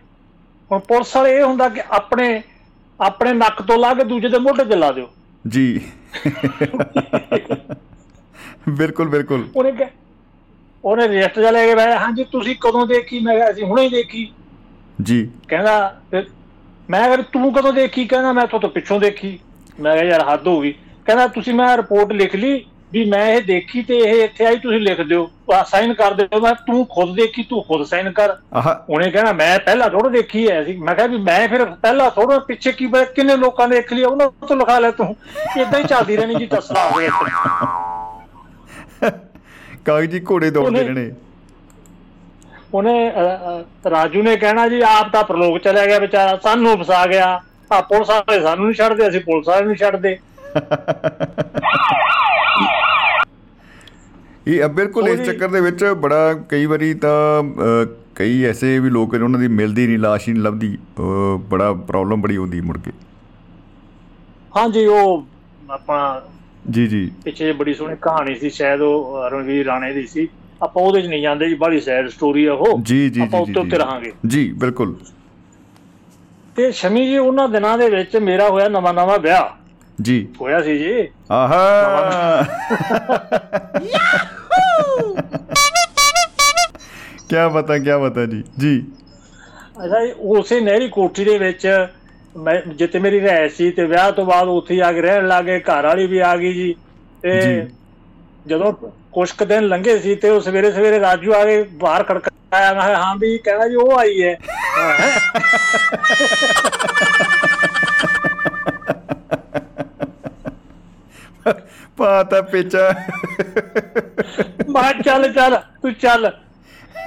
[0.73, 2.43] ਹੁਣ ਪੁਲਿਸ ਵਾਲੇ ਇਹ ਹੁੰਦਾ ਕਿ ਆਪਣੇ
[3.01, 5.09] ਆਪਣੇ ਨੱਕ ਤੋਂ ਲਾ ਕੇ ਦੂਜੇ ਦੇ ਮੋਢੇ 'ਤੇ ਲਾ ਦਿਓ।
[5.49, 5.81] ਜੀ।
[8.69, 9.85] ਬਿਲਕੁਲ ਬਿਲਕੁਲ। ਉਹਨੇ ਕਿ
[10.85, 13.19] ਉਹਨੇ ਰਜਿਸਟਰ ਜਾ ਲੈ ਕੇ ਬਹਿ ਹਾਂਜੀ ਤੁਸੀਂ ਕਦੋਂ ਦੇਖੀ?
[13.21, 14.33] ਮੈਂ ਕਿਹਾ ਅਸੀਂ ਹੁਣੇ ਹੀ ਦੇਖੀ।
[15.03, 16.01] ਜੀ। ਕਹਿੰਦਾ
[16.91, 18.05] ਮੈਂ ਕਿਹਾ ਤੂੰ ਕਦੋਂ ਦੇਖੀ?
[18.07, 19.39] ਕਹਿੰਦਾ ਮੈਂ ਤੋਂ ਪਿੱਛੋਂ ਦੇਖੀ।
[19.81, 20.73] ਮੈਂ ਕਿਹਾ ਯਾਰ ਹੱਦ ਹੋ ਗਈ।
[21.07, 24.81] ਕਹਿੰਦਾ ਤੁਸੀਂ ਮੈਂ ਰਿਪੋਰਟ ਲਿਖ ਲਈ। ਵੀ ਮੈਂ ਇਹ ਦੇਖੀ ਤੇ ਇਹ ਇੱਥੇ ਆਈ ਤੁਸੀਂ
[24.81, 25.29] ਲਿਖ ਦਿਓ
[25.71, 28.35] ਸਾਈਨ ਕਰ ਦਿਓ। ਮੈਂ ਤੂੰ ਖੁਦ ਦੇਖੀ ਤੂੰ ਖੁਦ ਸਾਈਨ ਕਰ।
[28.89, 32.39] ਉਹਨੇ ਕਹਿਣਾ ਮੈਂ ਪਹਿਲਾਂ ਥੋੜਾ ਦੇਖੀ ਐ ਸੀ। ਮੈਂ ਕਿਹਾ ਵੀ ਮੈਂ ਫਿਰ ਪਹਿਲਾਂ ਥੋੜਾ
[32.49, 35.15] ਪਿੱਛੇ ਕੀ ਪਤਾ ਕਿੰਨੇ ਲੋਕਾਂ ਨੇ ਦੇਖ ਲਿਆ ਉਹਨਾਂ ਤੋਂ ਲਿਖਾ ਲੈ ਤੂੰ।
[35.61, 37.09] ਇਦਾਂ ਹੀ ਚੱਲਦੀ ਰਹਿਣੀ ਜੀ ਤਸਲਾ ਹੋਵੇ
[39.85, 41.11] ਕਾਗਜੀ ਘੋੜੇ ਦੌੜਦੇ ਰਹਿਣੇ।
[42.75, 43.13] ਉਹਨੇ
[43.91, 47.29] ਰਾਜੂ ਨੇ ਕਹਿਣਾ ਜੀ ਆਪ ਤਾਂ ਪ੍ਰਲੋਕ ਚਲਿਆ ਗਿਆ ਵਿਚਾਰਾ ਸਾਨੂੰ ਫਸਾ ਗਿਆ।
[47.73, 50.17] ਆ ਪੁਲਿਸ ਵਾਲੇ ਸਾਨੂੰ ਨਹੀਂ ਛੱਡਦੇ ਅਸੀਂ ਪੁਲਿਸ ਵਾਲੇ ਨੂੰ ਛੱਡਦੇ।
[54.49, 57.43] ਇਹ ਬਿਲਕੁਲ ਇਸ ਚੱਕਰ ਦੇ ਵਿੱਚ ਬੜਾ ਕਈ ਵਾਰੀ ਤਾਂ
[58.15, 60.79] ਕਈ ਐਸੇ ਵੀ ਲੋਕ ਨੇ ਉਹਨਾਂ ਦੀ ਮਿਲਦੀ ਨਹੀਂ ਲਾਸ਼ ਹੀ ਨਹੀਂ ਲੱਭਦੀ
[61.39, 62.93] ਬੜਾ ਪ੍ਰੋਬਲਮ ਬੜੀ ਹੁੰਦੀ ਮੁੜ ਕੇ।
[64.57, 65.27] ਹਾਂਜੀ ਉਹ
[65.71, 66.23] ਆਪਣਾ
[66.71, 70.29] ਜੀ ਜੀ। ਪਿੱਛੇ ਬੜੀ ਸੋਹਣੀ ਕਹਾਣੀ ਸੀ ਸ਼ਾਇਦ ਉਹ ਰਣਵੀਰ ਰਾਣੇ ਦੀ ਸੀ।
[70.63, 73.53] ਆਪਾਂ ਉਹਦੇ 'ਚ ਨਹੀਂ ਜਾਂਦੇ ਜੀ ਬੜੀ ਸੈਡ ਸਟੋਰੀ ਆ ਉਹ। ਜੀ ਜੀ ਆਪਾਂ ਜੀ
[73.53, 74.97] ਉੱਤੇ ਉੱਤੇ ਰਹਾਂਗੇ। ਜੀ ਬਿਲਕੁਲ।
[76.57, 79.59] ਤੇ ਸ਼ਮੀ ਜੀ ਉਹਨਾਂ ਦਿਨਾਂ ਦੇ ਵਿੱਚ ਮੇਰਾ ਹੋਇਆ ਨਵਾਂ ਨਵਾਂ ਵਿਆਹ।
[80.03, 82.47] ਜੀ। ਹੋਇਆ ਸੀ ਜੀ। ਆਹਾ!
[87.31, 88.87] ਕੀ ਪਤਾ ਕੀ ਪਤਾ ਜੀ। ਜੀ।
[89.85, 91.87] ਅੱਛਾ ਉਸੇ ਨਹਿਰੀ ਕੋਠੀ ਦੇ ਵਿੱਚ
[92.37, 95.61] ਮੈਂ ਜਿੱਥੇ ਮੇਰੀ ਰਹਿ ਸੀ ਤੇ ਵਿਆਹ ਤੋਂ ਬਾਅਦ ਉੱਥੇ ਹੀ ਆ ਕੇ ਰਹਿਣ ਲੱਗੇ
[95.61, 96.75] ਘਰ ਵਾਲੀ ਵੀ ਆ ਗਈ ਜੀ।
[97.23, 97.67] ਤੇ।
[98.47, 98.73] ਜਦੋਂ
[99.13, 102.97] ਕੁਛ ਕੁ ਦਿਨ ਲੰਘੇ ਸੀ ਤੇ ਉਹ ਸਵੇਰੇ ਸਵੇਰੇ ਰਾਜੂ ਆ ਕੇ ਬਾਹਰ ਖੜਕਾਇਆ ਮੈਂ
[102.97, 104.39] ਹਾਂ ਵੀ ਕਹਿੰਦਾ ਜੀ ਉਹ ਆਈ ਹੈ।
[111.97, 112.95] ਪਾਤਾ ਪੇਚਾ।
[114.69, 116.33] ਮੈਂ ਚੱਲ ਚੱਲ ਤੂੰ ਚੱਲ।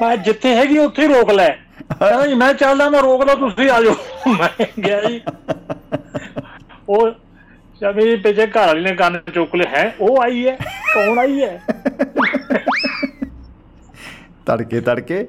[0.01, 1.49] ਮੈਂ ਜਿੱਥੇ ਹੈਗੀ ਉੱਥੇ ਰੋਕ ਲੈ।
[1.99, 3.95] ਕਹਿੰਦਾ ਜੀ ਮੈਂ ਚੱਲਦਾ ਮੈਂ ਰੋਕ ਲਾ ਤੁਸੀਂ ਆ ਜਾਓ।
[4.39, 5.21] ਮੈਂ ਗਿਆ ਜੀ
[6.89, 7.11] ਉਹ
[7.75, 10.57] ਸ਼ਮੀ ਪਿੱਛੇ ਘਰ ਵਾਲੀ ਨੇ ਕੰਨ ਚੁੱਕ ਲਿਆ ਹੈ ਉਹ ਆਈ ਹੈ
[10.93, 11.63] ਕੌਣ ਆਈ ਹੈ?
[14.45, 15.27] ਤੜਕੇ ਤੜਕੇ।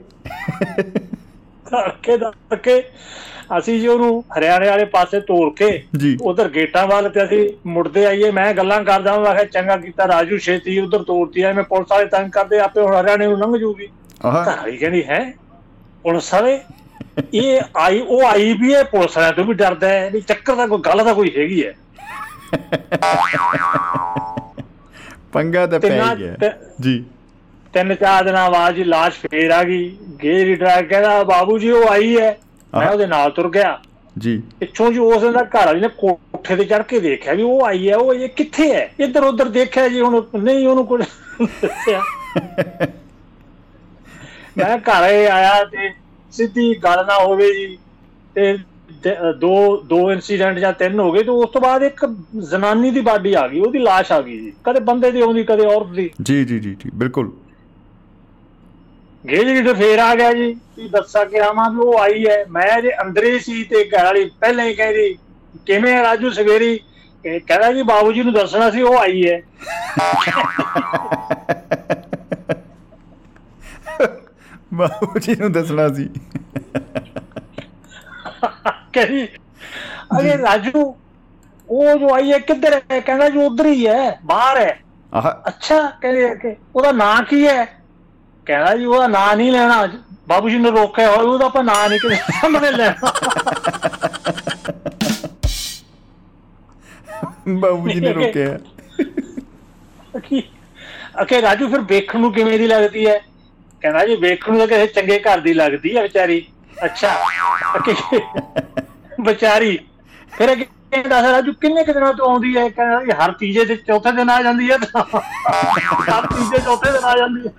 [1.73, 2.83] ਧੜਕੇ ਧੜਕੇ
[3.59, 5.83] ਅਸੀਂ ਜੀ ਉਹਨੂੰ ਹਰਿਆਣੇ ਵਾਲੇ ਪਾਸੇ ਤੋਰ ਕੇ
[6.23, 10.39] ਉਧਰ ਗੇਟਾਂ ਵੱਲ ਤੇ ਅਸੀਂ ਮੁੜਦੇ ਆਈਏ। ਮੈਂ ਗੱਲਾਂ ਕਰਦਾ ਮੈਂ ਕਿਹਾ ਚੰਗਾ ਕੀਤਾ ਰਾਜੂ
[10.39, 13.89] ਛੇਤੀ ਉਧਰ ਤੋਰਤੀ ਐ ਮੈਂ ਪੁਲਿਸ ਵਾਲੇ ਤੰਗ ਕਰਦੇ ਆਪੇ ਹੁਣ ਹਰਿਆਣੇ ਨੂੰ ਲੰਘ ਜੂਗੀ।
[14.25, 15.35] ਆਹ। ਘਰ ਵਾਲੀ ਕਹਿੰਦੀ ਹੈ?
[16.03, 16.61] ਪੁਲਿਸ ਵਾਲੇ?
[17.35, 20.67] ਇਹ ਆਈ ਉਹ ਆਈ ਵੀ ਹੈ ਪੁਲਿਸ ਵਾਲਿਆਂ ਤੋਂ ਵੀ ਡਰਦਾ ਹੈ। ਵੀ ਚੱਕਰ ਦਾ
[20.67, 21.73] ਕੋਈ ਗੱਲ ਦਾ ਕੋਈ ਹੈਗੀ ਹੈ।
[25.33, 27.05] ਪੰਗਾ ਤਾਂ ਪੈ ਗਿਆ। ਜੀ।
[27.75, 31.71] ਤਿੰਨ ਚਾਰ ਦਿਨਾਂ ਬਾਅਦ ਜੀ ਲਾਸ਼ ਫੇਰ ਆ ਗਈ ਗੇਰ ਹੀ ਡਰਾ ਕਹਿੰਦਾ ਬਾਬੂ ਜੀ
[31.71, 32.39] ਉਹ ਆਈ ਹੈ।
[32.75, 33.79] ਮੈਂ। ਉਹਦੇ ਨਾਲ ਤੁਰ ਗਿਆ।
[34.19, 37.65] ਜੀ। ਪਿੱਛੋਂ ਜੀ ਉਸ ਦਾ ਘਰ ਵਾਲੀ ਨੇ ਕੋਠੇ ਤੇ ਚੜ ਕੇ ਦੇਖਿਆ ਵੀ ਉਹ
[37.67, 38.91] ਆਈ ਹੈ ਉਹ ਇਹ ਕਿੱਥੇ ਹੈ?
[39.01, 41.03] ਇੱਧਰ ਉੱਧਰ ਦੇਖਿਆ ਜੀ ਹੁਣ ਨਹੀਂ ਉਹਨੂੰ ਕੁਝ
[41.63, 42.01] ਦੱਸਿਆ।
[44.59, 45.91] ਮੈਂ ਘਰ ਆਇਆ ਤੇ
[46.33, 47.79] ਸਿੱਧੀ ਗੱਲ ਨਾ ਹੋਵੇ ਜੀ
[48.35, 48.57] ਤੇ
[49.05, 49.33] ਦ-
[49.87, 52.05] ਦੋ ਇਨਸੀਡੈਂਟ ਜਾਂ ਤਿੰਨ ਹੋ ਗਏ ਤੇ ਉਸ ਤੋਂ ਬਾਅਦ ਇੱਕ
[52.39, 55.67] ਜ਼ਨਾਨੀ ਦੀ ਬਾਡੀ ਆ ਗਈ ਉਹਦੀ ਲਾਸ਼ ਆ ਗਈ ਜੀ। ਕਦੇ ਬੰਦੇ ਦੀ ਆਉਂਦੀ ਕਦੇ
[55.67, 57.33] ਔਰਤ ਦੀ। ਜੀ ਜੀ ਜੀ ਬਿਲਕੁਲ।
[59.25, 62.83] ਗੇਜ ਲੀਡਰ ਫੇਰ ਆ ਗਿਆ ਜੀ। ਕੀ ਦੱਸਾਂ ਕਿ ਆਵਾਂ ਵੀ ਉਹ ਆਈ ਹੈ। ਮੈਂ
[62.83, 65.19] ਜੇ ਅੰਦਰ ਹੀ ਸੀ ਤੇ ਘਰ ਵਾਲੀ ਪਹਿਲਾਂ ਹੀ ਕਹਿੰਦੀ
[65.67, 66.81] ਕਿਵੇਂ ਹੈ ਰਾਜੂ ਸਵੇਰੀ?
[67.25, 69.43] ਇਹ ਕਹਿੰਦਾ ਜੀ ਬਾਬੂ ਜੀ ਨੂੰ ਦੱਸਣਾ ਸੀ ਉਹ ਆਈ ਹੈ।
[74.75, 76.05] ਬਾਬੂ ਜੀ ਨੂੰ ਦੱਸਣਾ ਸੀ।
[78.93, 79.29] ਕਹਿੰਦੀ
[80.19, 80.95] ਅਰੇ ਰਾਜੂ
[81.69, 82.81] ਉਹ ਜੋ ਆਈ ਹੈ ਕਿੱਧਰ ਹੈ?
[83.01, 84.81] ਕਹਿੰਦਾ ਜੀ ਉਧਰ ਹੀ ਹੈ ਬਾਹਰ ਹੈ।
[85.15, 87.82] ਆਹ। ਅੱਛਾ ਕਹਿੰਦੇ ਕਿ ਉਹਦਾ ਨਾਂ ਕੀ ਹੈ?
[88.47, 89.87] ਕਹਿੰਦਾ ਜੀ ਉਹਦਾ ਨਾਂ ਨਹੀਂ ਲੈਣਾ।
[90.29, 93.13] ਬਾਬੂ ਜੀ ਨੇ ਰੋਕਿਆ ਹੋਇਆ ਉਹਦਾ ਆਪਾਂ ਨਾਂ ਨਹੀਂ ਕਿਸੇ ਸਾਹਮਣੇ ਲੈਣਾ।
[97.49, 98.59] ਬਾਬੂ ਜੀ ਨੇ ਰੋਕਿਆ।
[101.23, 103.19] ਅਕੇ ਰਾਜੂ ਫਿਰ ਵੇਖਣ ਨੂੰ ਕਿਵੇਂ ਦੀ ਲੱਗਦੀ ਹੈ?
[103.83, 106.45] ਕਹਿੰਦਾ ਜੀ ਵੇਖਣ ਨੂੰ ਤਾਂ ਕਿਸੇ ਚੰਗੇ ਘਰ ਦੀ ਲੱਗਦੀ ਹੈ ਵਿਚਾਰੀ।
[106.85, 107.11] ਅੱਛਾ
[107.77, 107.95] ਅਕੇ
[109.21, 109.79] ਵਿਚਾਰੀ।
[110.33, 112.69] ਫਿਰ ਅੱਗੇ ਦੱਸ ਰਾਜੂ ਕਿੰਨੇ ਕੁ ਦਿਨਾਂ ਤੋਂ ਆਉਂਦੀ ਹੈ?
[112.69, 115.05] ਕਹਿੰਦਾ ਜੀ ਹਰ ਤੀਜੇ ਤੇ ਚੌਥੇ ਦਿਨ ਆ ਜਾਂਦੀ ਹੈ ਤਾਂ।
[116.11, 117.53] ਹਰ ਤੀਜੇ ਚੌਥੇ ਦਿਨ ਆ ਜਾਂਦੀ ਹੈ।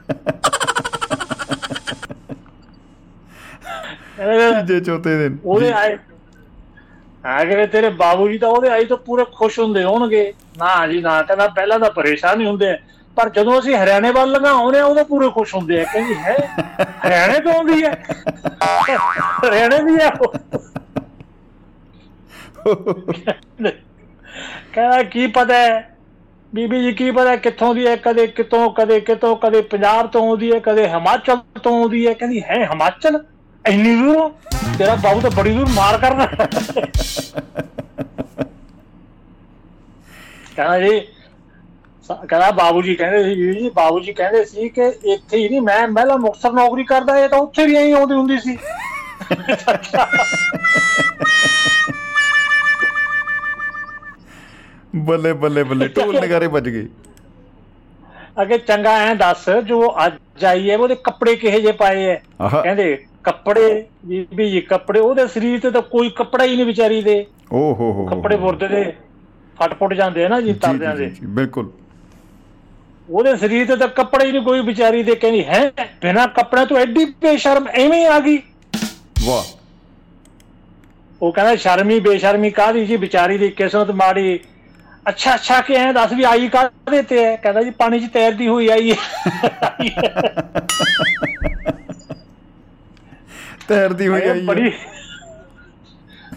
[4.17, 5.71] ਤੀਜੇ ਚੌਥੇ ਦਿਨ। ਉਹਦੇ।
[7.25, 11.01] ਆਏ ਕੇ ਤੇਰੇ ਬਾਬੂ ਜੀ ਤਾਂ ਉਹਦੇ ਆਈ ਤੋਂ ਪੂਰੇ ਖੁਸ਼ ਹੁੰਦੇ ਹੋਣਗੇ। ਨਾ ਜੀ
[11.01, 12.73] ਨਾ ਕਹਿੰਦਾ ਪਹਿਲਾਂ ਤਾਂ ਪਰੇਸ਼ਾਨ ਹੀ ਹੁੰਦੇ
[13.17, 16.35] ਪਰ ਜਦੋਂ ਅਸੀਂ ਹਰਿਆਣੇ ਵੱਲ ਲੰਘਾਉਂਦੇ ਆ ਉਦੋਂ ਪੂਰੇ ਖੁਸ਼ ਹੁੰਦੇ ਆ। ਕਹਿੰਦੀ ਹੈ?
[17.07, 18.03] ਹਰਿਆਣੇ ਤੋਂ ਆਉਂਦੀ ਹੈ?
[19.47, 20.09] ਹਰਿਆਣੇ ਦੀ ਆ।
[24.73, 25.97] ਕਹਿੰਦਾ ਕੀ ਪਤਾ ਹੈ?
[26.55, 27.95] ਬੀਬੀ ਜੀ ਕੀ ਪਤਾ ਕਿੱਥੋਂ ਦੀ ਹੈ?
[27.95, 32.43] ਕਦੇ ਕਿਤੋਂ ਕਦੇ ਕਿਤੋਂ ਕਦੇ ਪੰਜਾਬ ਤੋਂ ਆਉਂਦੀ ਹੈ ਕਦੇ ਹਿਮਾਚਲ ਤੋਂ ਆਉਂਦੀ ਹੈ। ਕਹਿੰਦੀ
[32.43, 33.23] ਹੈ ਹਿਮਾਚਲ?
[33.65, 34.29] ਇੰਨੀ ਦੂਰੋਂ?
[34.77, 36.25] ਤੇਰਾ ਬਾਬੂ ਤਾਂ ਬੜੀ ਦੂਰ ਮਾਰ ਕਰਨਾ।
[40.55, 40.99] ਕਹਿੰਦਾ ਜੀ
[42.09, 45.87] ਕਹਿੰਦਾ ਬਾਬੂ ਜੀ ਕਹਿੰਦੇ ਸੀ ਜੀ ਬਾਬੂ ਜੀ ਕਹਿੰਦੇ ਸੀ ਕਿ ਇੱਥੇ ਹੀ ਨਹੀਂ ਮੈਂ
[45.87, 48.57] ਪਹਿਲਾਂ ਮੁਕਤਸਰ ਨੌਕਰੀ ਕਰਦਾ ਇਹ ਤਾਂ ਉੱਥੇ ਵੀ ਐਂ ਆਉਂਦੀ ਹੁੰਦੀ ਸੀ।
[55.05, 56.87] ਬੱਲੇ ਬੱਲੇ ਬੱਲੇ ਢੋਲ ਨਗਾਰੇ ਵੱਜ ਗਏ।
[58.41, 62.15] ਅਗੇ ਚੰਗਾ ਐ ਦੱਸ ਜੋ ਅੱਜ ਆਈ ਹੈ ਉਹਦੇ ਕੱਪੜੇ ਕਿਹੇ ਜੇ ਪਾਏ ਐ
[62.49, 67.25] ਕਹਿੰਦੇ ਕੱਪੜੇ ਬੀਬੀ ਜੀ ਕੱਪੜੇ ਉਹਦੇ ਸਰੀਰ ਤੇ ਤਾਂ ਕੋਈ ਕੱਪੜਾ ਹੀ ਨਹੀਂ ਵਿਚਾਰੀ ਦੇ।
[67.51, 68.93] ਓ ਹੋ ਹੋ ਕੱਪੜੇ ਬੁਰਦੇ ਦੇ
[69.59, 71.71] ਫਟ ਫੁੱਟ ਜਾਂਦੇ ਆ ਨਾ ਜੀ ਤਰਦਿਆਂ ਦੇ। ਬਿਲਕੁਲ।
[73.09, 76.77] ਉਹਦੇ ਸਰੀਰ ਤੇ ਤਾਂ ਕੱਪੜੇ ਹੀ ਨਹੀਂ ਕੋਈ ਵਿਚਾਰੀ ਦੇ ਕਹਿੰਦੀ ਹੈ ਬਿਨਾ ਕੱਪੜੇ ਤੋਂ
[76.77, 78.41] ਐਡੀ ਬੇਸ਼ਰਮ ਐਵੇਂ ਆ ਗਈ।
[79.25, 79.43] ਵਾਹ।
[81.21, 84.39] ਉਹ ਕਹਿੰਦਾ ਸ਼ਰਮੀ ਬੇਸ਼ਰਮੀ ਕਾਹਦੀ ਜੀ ਵਿਚਾਰੀ ਦੀ ਕਿਸਮਤ ਮਾੜੀ।
[85.09, 88.47] ਅੱਛਾ ਅੱਛਾ ਕਿ ਐ ਦੱਸ ਵੀ ਆਈ ਕਾਹਦੇ ਤੇ ਹੈ ਕਹਿੰਦਾ ਜੀ ਪਾਣੀ 'ਚ ਤੈਰਦੀ
[88.47, 88.95] ਹੋਈ ਆਈ ਹੈ
[93.67, 94.71] ਤੈਰਦੀ ਹੋਈ ਆਈ। ਬੜੀ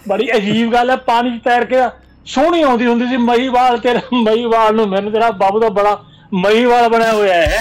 [0.07, 1.77] ਬੜੀ ਅਜੀਬ ਗੱਲ ਹੈ ਪਾਣੀ 'ਚ ਤੈਰ ਕੇ
[2.25, 5.97] ਸੋਹਣੀ ਆਉਂਦੀ ਹੁੰਦੀ ਸੀ ਮਹੀਵਾਲ ਤੇਰੇ ਮਹੀਵਾਲ ਨੂੰ ਮੈਨੂੰ ਤੇਰਾ ਬਾਬੂ ਦਾ ਬੜਾ
[6.33, 7.59] ਮਹੀਵਾਲ ਬਣਿਆ ਹੋਇਆ ਹੈ।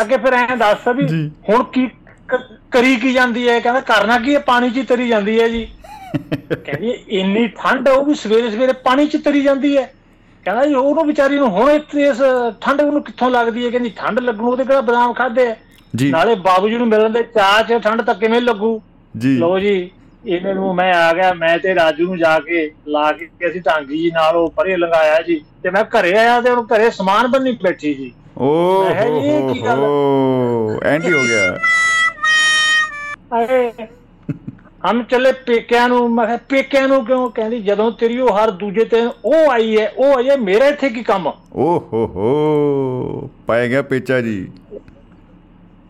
[0.00, 1.06] ਅੱਗੇ ਫਿਰ ਐਂ ਦੱਸ ਵੀ।
[1.48, 1.88] ਹੁਣ ਕੀ
[2.70, 3.58] ਕਰੀ ਕੀ ਜਾਂਦੀ ਹੈ?
[3.60, 4.38] ਕਹਿੰਦਾ ਕਰਨਾ ਕੀ ਹੈ?
[4.46, 5.66] ਪਾਣੀ 'ਚ ਤਰੀ ਜਾਂਦੀ ਹੈ ਜੀ।
[6.16, 9.92] ਕਹਿੰਦੀ ਇੰਨੀ ਠੰਡ ਉਹ ਵੀ ਸਵੇਰੇ ਸਵੇਰੇ ਪਾਣੀ 'ਚ ਤਰੀ ਜਾਂਦੀ ਹੈ।
[10.46, 12.22] ਕਹਿੰਦਾ ਜੀ ਉਹਨੂੰ ਵਿਚਾਰੀ ਨੂੰ ਹੁਣ ਇਸ
[12.60, 13.70] ਠੰਡ ਉਹਨੂੰ ਕਿੱਥੋਂ ਲੱਗਦੀ ਹੈ?
[13.70, 15.54] ਕਹਿੰਦੀ ਠੰਡ ਲੱਗੂ ਉਹਦੇ ਕਿਹੜਾ ਬਦਾਮ ਖਾਦੇ
[16.02, 18.80] ਨਾਲੇ ਬਾਬੂ ਜੀ ਨੂੰ ਮਿਲਣ ਦੇ ਚਾਹ 'ਚ ਠੰਡ ਤਾਂ ਕਿਵੇਂ ਲੱਗੂ?
[19.14, 19.90] ਜੀ। ਲੋ ਜੀ
[20.26, 23.98] ਇਹਨਾਂ ਨੂੰ ਮੈਂ ਆ ਗਿਆ ਮੈਂ ਤੇ ਰਾਜੂ ਨੂੰ ਜਾ ਕੇ ਲਾ ਕੇ ਅਸੀਂ ਢਾਂਗੀ
[23.98, 27.52] ਜੀ ਨਾਲ ਉਹ ਪਰੇ ਲੰਗਾਇਆ ਜੀ ਤੇ ਮੈਂ ਘਰੇ ਆਇਆ ਤੇ ਉਹਨੂੰ ਘਰੇ ਸਮਾਨ ਬੰਨੀ
[27.62, 28.46] ਬੈਠੀ ਜੀ। ਓ
[28.84, 31.56] ਹੋ ਐਂਟੀ ਹੋ ਗਿਆ।
[33.36, 33.70] ਅਰੇ
[34.86, 37.28] ਹਮ ਚੱਲੇ ਪੇਕਿਆਂ ਨੂੰ ਮੈਂ ਕਿਹਾ ਪੇਕਿਆਂ ਨੂੰ ਕਿਉਂ?
[37.30, 40.88] ਕਹਿੰਦੀ ਜਦੋਂ ਤੇਰੀ ਉਹ ਹਰ ਦੂਜੇ ਤੇ ਉਹ ਆਈ ਹੈ ਉਹ ਆਈ ਹੈ ਮੇਰੇ ਇੱਥੇ
[40.90, 44.46] ਕੀ ਕੰਮ ਓ ਹੋ ਹੋ ਪਾਇਆ ਗਿਆ ਪੇਚਾ ਜੀ।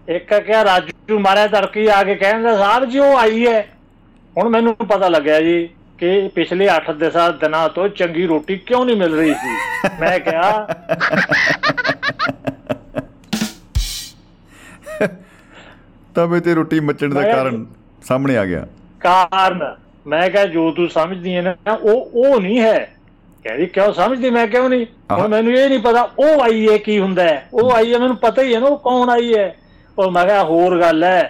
[0.09, 3.67] ਇੱਕ ਕਿਹਾ ਰਾਜੂ ਮਾਰਿਆ ਧਰਕੀ ਆ ਕੇ ਕਹਿੰਦਾ ਸਾਹਿਬ ਜੀ ਉਹ ਆਈ ਹੈ।
[4.38, 9.14] ਹੁਣ ਮੈਨੂੰ ਪਤਾ ਲੱਗਿਆ ਜੀ ਕਿ ਪਿਛਲੇ 8-10 ਦਿਨਾਂ ਤੋਂ ਚੰਗੀ ਰੋਟੀ ਕਿਉਂ ਨਹੀਂ ਮਿਲ
[9.14, 9.57] ਰਹੀ ਸੀ।
[10.01, 10.67] ਮੈਂ ਕਿਹਾ
[16.14, 17.67] ਤਵੇ ਤੇ ਰੋਟੀ ਮੱਚਣ ਦਾ ਕਾਰਨ
[18.05, 18.67] ਸਾਹਮਣੇ ਆ ਗਿਆ।
[19.01, 19.75] ਕਾਰਨ?
[20.07, 22.95] ਮੈਂ ਕਿਹਾ ਜੋ ਤੂੰ ਸਮਝਦੀ ਹੈ ਨਾ ਉਹ ਉਹ ਨਹੀਂ ਹੈ।
[23.45, 24.31] ਕਹਿੰਦੀ ਕਿਉਂ ਸਮਝਦੀ?
[24.31, 27.49] ਮੈਂ ਕਿਉਂ ਨਹੀਂ। ਹੁਣ ਮੈਨੂੰ ਇਹ ਨਹੀਂ ਪਤਾ ਉਹ ਆਈ ਹੈ ਕੀ ਹੁੰਦਾ ਹੈ?
[27.53, 29.55] ਉਹ ਆਈ ਹੈ ਮੈਨੂੰ ਪਤਾ ਹੀ ਹੈ ਨਾ ਉਹ ਕੌਣ ਆਈ ਹੈ?
[29.98, 31.22] ਉਹ ਮੈਂ ਕਿਹਾ ਹੋਰ ਗੱਲ ਐ।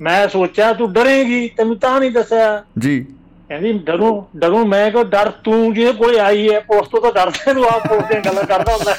[0.00, 3.06] ਮੈਂ ਸੋਚਿਆ ਤੂੰ ਡਰੇਂਗੀ ਤੈਨੂੰ ਤਾਂ ਨਹੀਂ ਦੱਸਿਆ। ਜੀ।
[3.48, 7.54] ਕਹਿੰਦੀ ਡਰੂ ਡਰੂ ਮੈਂ ਕੋ ਡਰ ਤੂੰ ਜਿਹਦੇ ਕੋਲੇ ਆਈ ਐ ਉਸ ਤੋਂ ਤਾਂ ਡਰਦੇ
[7.54, 8.94] ਨੂੰ ਆਪ ਉਸ ਦੀਆਂ ਗੱਲਾਂ ਕਰਦਾ ਹੁੰਦਾ।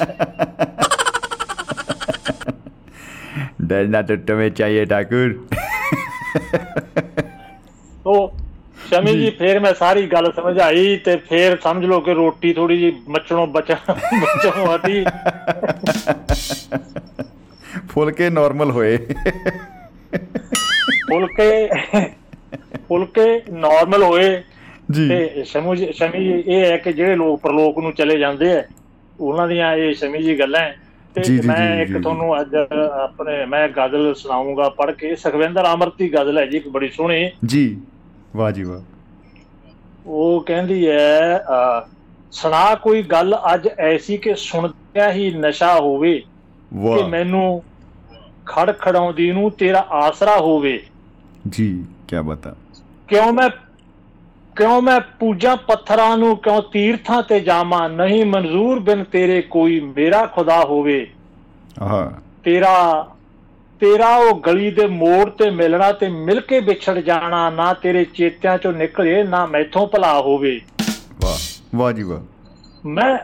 [3.62, 5.46] ਡਰ ਨਾ ਟੁੱਟਵੇਂ ਚਾਹੀਏ ਠਾਕੁਰ।
[8.06, 8.34] ਉਹ
[8.90, 13.02] ਸ਼ਮੀ ਜੀ ਫੇਰ ਮੈਂ ਸਾਰੀ ਗੱਲ ਸਮਝਾਈ ਤੇ ਫੇਰ ਸਮਝ ਲਓ ਕਿ ਰੋਟੀ ਥੋੜੀ ਜੀ
[13.10, 15.06] ਮੱਛਣੋਂ ਬਚਾ ਬਚਾਉਂ ਆਤੀ
[17.90, 18.98] ਫੁਲਕੇ ਨਾਰਮਲ ਹੋਏ।
[21.10, 21.70] ਫੁਲਕੇ
[22.90, 24.44] ਫੁਲਕੇ ਨਾਰਮਲ ਹੋਏ।
[24.92, 28.64] ਜੀ। ਤੇ ਸ਼ਮੂ ਜੀ ਸ਼ਮੀ ਇਹ ਹੈ ਕਿ ਜਿਹੜੇ ਲੋਕ ਪ੍ਰਲੋਕ ਨੂੰ ਚਲੇ ਜਾਂਦੇ ਆ
[29.20, 30.74] ਉਹਨਾਂ ਦੀਆਂ ਇਹ ਸ਼ਮੀ ਜੀ ਗੱਲਾਂ।
[31.16, 32.56] ਤੇ ਮੈਂ ਇੱਕ ਤੁਹਾਨੂੰ ਅੱਜ
[33.04, 37.32] ਆਪਣੇ ਮੈਂ ਗਜ਼ਲ ਸੁਣਾਉਂਗਾ ਪੜ੍ਹ ਕੇ। ਸੁਖਵਿੰਦਰ ਅਮਰਤ ਦੀ ਗਜ਼ਲ ਹੈ ਜੀ ਇੱਕ ਬੜੀ ਸੋਹਣੀ।
[37.46, 37.82] ਜੀ।
[38.36, 38.82] ਵਾਹ ਜੀ ਵਾਹ।
[40.06, 41.46] ਉਹ ਕਹਿੰਦੀ ਹੈ
[42.32, 46.24] ਸੁਣਾ ਕੋਈ ਗੱਲ ਅੱਜ ਐਸੀ ਕਿ ਸੁਣਦਿਆਂ ਹੀ ਨਸ਼ਾ ਹੋਵੇ।
[46.82, 47.64] ਕਿ ਮੈਨੂੰ
[48.46, 50.86] ਖੜ ਖੜਾਉਂਦੀ ਨੂੰ ਤੇਰਾ ਆਸਰਾ ਹੋਵੇ।
[51.50, 52.56] ਜੀ ਕੀ ਬਤਾ
[53.08, 53.50] ਕਿਉਂ ਮੈਂ
[54.56, 57.90] ਕਿਉਂ ਮੈਂ ਪੂਜਾ ਪੱਥਰਾਂ ਨੂੰ ਕਿਉਂ ਤੀਰਥਾਂ ਤੇ ਜਾਵਾਂ?
[57.90, 61.10] ਨਹੀਂ ਮਨਜ਼ੂਰ ਬਿਨ ਤੇਰੇ ਕੋਈ ਮੇਰਾ ਖੁਦਾ ਹੋਵੇ।
[61.82, 62.12] ਆਹ।
[62.44, 63.08] ਤੇਰਾ
[63.80, 68.58] ਤੇਰਾ ਉਹ ਗਲੀ ਦੇ ਮੋੜ ਤੇ ਮਿਲਣਾ ਤੇ ਮਿਲ ਕੇ ਵਿਛੜ ਜਾਣਾ ਨਾ ਤੇਰੇ ਚੇਤਿਆਂ
[68.58, 70.62] ਚੋਂ ਨਿਕਲੇ ਨਾ ਮੈਥੋਂ ਭਲਾ ਹੋਵੇ।
[71.22, 72.20] ਵਾਹ ਵਾਹ ਜੀ ਵਾਹ।
[72.86, 73.18] ਮੈਂ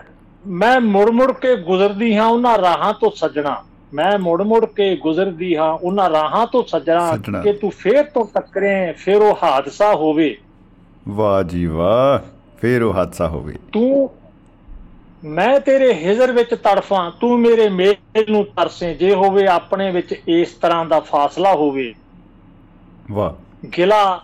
[0.47, 5.55] ਮੈਂ ਮੁੜ ਮੁੜ ਕੇ ਗੁਜ਼ਰਦੀ ਹਾਂ ਉਹਨਾਂ ਰਾਹਾਂ ਤੋਂ ਸੱਜਣਾ। ਮੈਂ ਮੁੜ ਮੁੜ ਕੇ ਗੁਜ਼ਰਦੀ
[5.55, 10.37] ਹਾਂ ਉਹਨਾਂ ਰਾਹਾਂ ਤੋਂ ਸੱਜਣਾ। ਕਿ ਤੂੰ ਫੇਰ ਤੋਂ ਟੱਕਰੇ ਫੇਰ ਉਹ ਹਾਦਸਾ ਹੋਵੇ।
[11.09, 12.27] ਵਾਹ ਜੀ ਵਾਹ
[12.61, 14.09] ਫੇਰ ਉਹ ਹਾਦਸਾ ਹੋਵੇ। ਤੂੰ
[15.23, 17.95] ਮੈਂ ਤੇਰੇ ਹਿਜ਼ਰ ਵਿੱਚ ਤੜਫਾਂ ਤੂੰ ਮੇਰੇ ਮੇਲ
[18.29, 21.93] ਨੂੰ ਤਰਸੇ ਜੇ ਹੋਵੇ ਆਪਣੇ ਵਿੱਚ ਇਸ ਤਰ੍ਹਾਂ ਦਾ ਫਾਸਲਾ ਹੋਵੇ।
[23.11, 24.21] ਵਾਹ। ਗਿਲਾ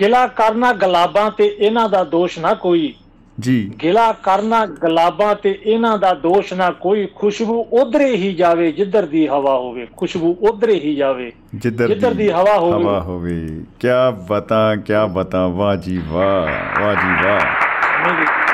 [0.00, 2.94] ਗਿਲਾ ਕਰਨਾ ਗਲਾਬਾਂ ਤੇ ਇਹਨਾਂ ਦਾ ਦੋਸ਼ ਨਾ ਕੋਈ।
[3.40, 9.06] ਜੀ। ਗਿਲਾ ਕਰਨਾ ਗੁਲਾਬਾਂ ਤੇ ਇਹਨਾਂ ਦਾ ਦੋਸ਼ ਨਾ ਕੋਈ ਖੁਸ਼ਬੂ ਉਧਰੇ ਹੀ ਜਾਵੇ ਜਿੱਧਰ
[9.06, 13.88] ਦੀ ਹਵਾ ਹੋਵੇ ਖੁਸ਼ਬੂ ਉਧਰੇ ਹੀ ਜਾਵੇ। ਜਿੱਧਰ ਦੀ ਹਵਾ ਹੋਵੇ। ਹਵਾ ਹੋਵੇ। ਕੀ
[14.28, 16.46] ਬਤਾ ਕੀ ਬਤਾ ਵਾਹ ਜੀ ਵਾਹ
[16.82, 17.40] ਵਾਹ ਜੀ ਵਾਹ।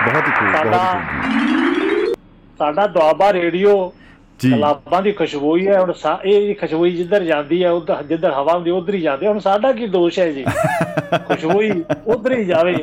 [0.05, 2.12] ਬਹੁਤ ਹੀ ਖੂਬ ਬਹੁਤ ਹੀ
[2.59, 3.92] ਸਾਡਾ ਦੁਆਬਾ ਰੇਡੀਓ
[4.51, 5.92] ਗੁਲਾਬਾਂ ਦੀ ਖੁਸ਼ਬੂ ਹੀ ਹੈ। ਹੁਣ
[6.25, 9.73] ਇਹ ਖੁਸ਼ਬੂ ਜਿੱਧਰ ਜਾਂਦੀ ਹੈ ਉਧਰ ਜਿੱਧਰ ਹਵਾ ਹੁੰਦੀ ਉਧਰ ਹੀ ਜਾਂਦੀ ਹੈ। ਹੁਣ ਸਾਡਾ
[9.73, 10.45] ਕੀ ਦੋਸ਼ ਹੈ ਜੀ?
[11.29, 12.77] ਖੁਸ਼ਬੂ ਹੀ ਉਧਰ ਹੀ ਜਾਵੇ।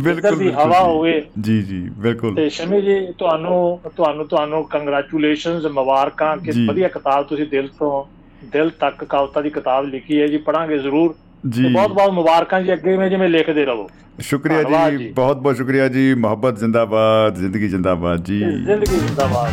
[0.00, 6.36] ਬਿਲਕੁਲ ਦੀ ਹਵਾ। ਹੋਵੇ। ਜੀ ਜੀ ਬਿਲਕੁਲ ਤੇ ਸ਼ਮੀ ਜੀ ਤੁਹਾਨੂੰ ਤੁਹਾਨੂੰ ਤੁਹਾਨੂੰ ਕੰਗ੍ਰੈਚੁਲੇਸ਼ਨਸ ਮੁਬਾਰਕਾਂ
[6.36, 8.04] ਕਿ। ਵਧੀਆ ਕਿਤਾਬ ਤੁਸੀਂ ਦਿਲ ਤੋਂ
[8.52, 11.14] ਦਿਲ ਤੱਕ ਕਵਿਤਾ ਦੀ ਕਿਤਾਬ ਲਿਖੀ ਹੈ ਜੀ ਪੜਾਂਗੇ ਜ਼ਰੂਰ
[11.48, 13.88] ਜੀ ਬਹੁਤ ਬਹੁਤ ਮੁਬਾਰਕਾਂ ਜੀ ਅੱਗੇ ਮੈਂ ਜਿਵੇਂ ਲਿਖਦੇ ਰਹੋ
[14.20, 19.50] ਸ਼ੁਕਰੀਆ ਜੀ। ਬਹੁਤ ਬਹੁਤ ਸ਼ੁਕਰੀਆ ਜੀ ਮੁਹੱਬਤ ਜ਼ਿੰਦਾਬਾਦ ਜ਼ਿੰਦਗੀ ਜ਼ਿੰਦਾਬਾਦ ਜੀ ਜ਼ਿੰਦਗੀ ਜ਼ਿੰਦਾਬਾਦ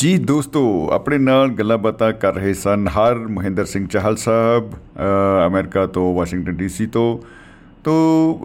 [0.00, 5.46] ਜੀ ਦੋਸਤੋ ਆਪਣੇ ਨਾਲ ਗੱਲਾਂ ਬਾਤਾਂ ਕਰ ਰਹੇ ਸਨ ਹਰ ਮਹਿੰਦਰ ਸਿੰਘ ਚਾਹਲ ਸਾਹਿਬ ਅ,
[5.46, 7.18] ਅਮਰੀਕਾ ਤੋਂ ਵਾਸ਼ਿੰਗਟਨ ਡੀਸੀ ਤੋਂ।
[7.84, 7.94] ਤੋ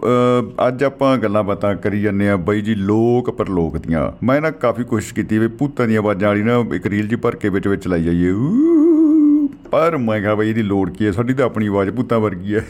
[0.04, 4.50] ਅ, ਅੱਜ ਆਪਾਂ ਗੱਲਾਂ ਬਾਤਾਂ ਕਰੀ ਜਾਂਦੇ ਆ ਬਈ ਜੀ ਲੋਕ ਪਰਲੋਕ ਦੀਆਂ। ਮੈਂ ਨਾ
[4.50, 7.68] ਕਾਫੀ ਕੋਸ਼ਿਸ਼ ਕੀਤੀ ਵੀ ਭੂਤਾਂ ਦੀਆਂ ਆਵਾਜ਼ਾਂ ਵਾਲੀ ਨਾ ਇੱਕ ਰੀਲ ਜੀ ਭਰ ਕੇ ਵਿੱਚ
[7.68, 11.12] ਵਿੱਚ ਲਾਈ ਜਾਈਏ। ਊ, ਪਰ ਮੈਂ ਕਿਹਾ ਬਈ ਇਹਦੀ ਲੋੜ ਕੀ ਹੈ?
[11.12, 12.64] ਸਾਡੀ ਤਾਂ ਆਪਣੀ ਆਵਾਜ਼ ਭੂਤਾਂ ਵਰਗੀ ਹੈ।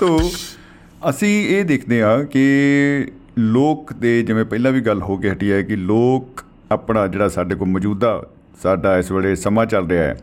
[0.00, 0.30] ਤੋ
[1.08, 2.44] ਅਸੀਂ ਇਹ ਦੇਖਦੇ ਆ ਕਿ
[3.38, 7.54] ਲੋਕ ਦੇ ਜਿਵੇਂ ਪਹਿਲਾਂ ਵੀ ਗੱਲ ਹੋ ਕੇ ਹਟੀ ਹੈ ਕਿ ਲੋਕ ਆਪਣਾ ਜਿਹੜਾ ਸਾਡੇ
[7.54, 8.22] ਕੋਲ ਮੌਜੂਦਾ
[8.62, 10.16] ਸਾਡਾ ਇਸ ਵੇਲੇ ਸਮਾਂ ਚੱਲ ਰਿਹਾ ਹੈ,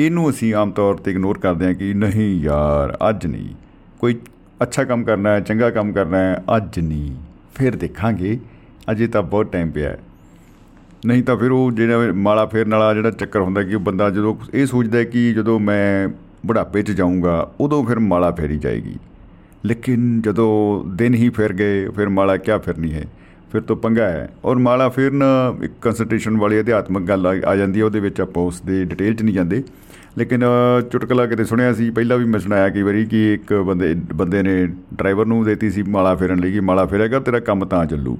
[0.00, 3.54] ਇਹਨੂੰ ਅਸੀਂ ਆਮ ਤੌਰ ਤੇ ਇਗਨੋਰ ਕਰਦੇ ਹਾਂ ਕਿ ਨਹੀਂ ਯਾਰ, ਅੱਜ ਨਹੀਂ।
[4.00, 4.16] ਕੋਈ
[4.62, 7.14] ਅੱਛਾ ਕੰਮ ਕਰਨਾ ਹੈ, ਚੰਗਾ ਕੰਮ ਕਰਨਾ ਹੈ, ਅੱਜ ਨਹੀਂ।
[7.54, 8.38] ਫਿਰ ਦੇਖਾਂਗੇ,
[8.90, 9.98] ਅਜੇ ਤਾਂ ਬਹੁਤ ਟਾਈਮ ਪਿਆ ਹੈ।
[11.06, 14.36] ਨਹੀਂ ਤਾਂ ਫਿਰ ਉਹ ਜਿਹੜਾ ਮਾਲਾ ਫੇਰਨ ਵਾਲਾ ਜਿਹੜਾ ਚੱਕਰ ਹੁੰਦਾ ਕਿ ਉਹ ਬੰਦਾ ਜਦੋਂ
[14.54, 16.08] ਇਹ ਸੋਚਦਾ ਕਿ ਜਦੋਂ ਮੈਂ
[16.46, 18.96] ਬੁਢਾਪੇ 'ਚ ਜਾਊਂਗਾ, ਉਦੋਂ ਫਿਰ ਮਾਲਾ ਫੇਰੀ ਜਾਏਗੀ।
[19.66, 23.04] ਲੇਕਿਨ ਜਦੋਂ ਦਿਨ ਹੀ ਫਿਰ ਗਏ, ਫਿਰ ਮਾਲਾ ਕਿਆ ਫਿਰਨੀ ਹੈ?
[23.52, 25.22] ਫਿਰ ਤੋਂ ਪੰਗਾ ਹੈ। ਔਰ ਮਾਲਾ ਫੇਰਨ
[25.62, 29.22] ਇੱਕ ਕੰਸੈਂਟਰੇਸ਼ਨ ਵਾਲੀ ਅਧਿਆਤਮਕ ਗੱਲ ਆ ਜਾਂਦੀ ਹੈ, ਉਹਦੇ ਵਿੱਚ ਆਪਾਂ ਉਸ ਦੇ ਡਿਟੇਲ 'ਚ
[29.22, 29.62] ਨਹੀਂ ਜਾਂਦੇ।
[30.18, 30.44] ਲੇਕਿਨ
[30.92, 34.66] ਚੁਟਕਲਾ ਕਿਤੇ ਸੁਣਿਆ ਸੀ, ਪਹਿਲਾਂ ਵੀ ਮੈਂ ਸੁਣਾਇਆ ਕਈ ਵਾਰੀ ਕਿ ਇੱਕ ਬੰਦੇ ਬੰਦੇ ਨੇ
[34.94, 38.18] ਡਰਾਈਵਰ ਨੂੰ ਦੇਤੀ ਸੀ ਮਾਲਾ ਫੇਰਨ ਲਈ ਕਿ ਮਾਲਾ ਫੇਰੇਗਾ, ਤੇਰਾ ਕੰਮ ਤਾਂ ਚੱਲੂ।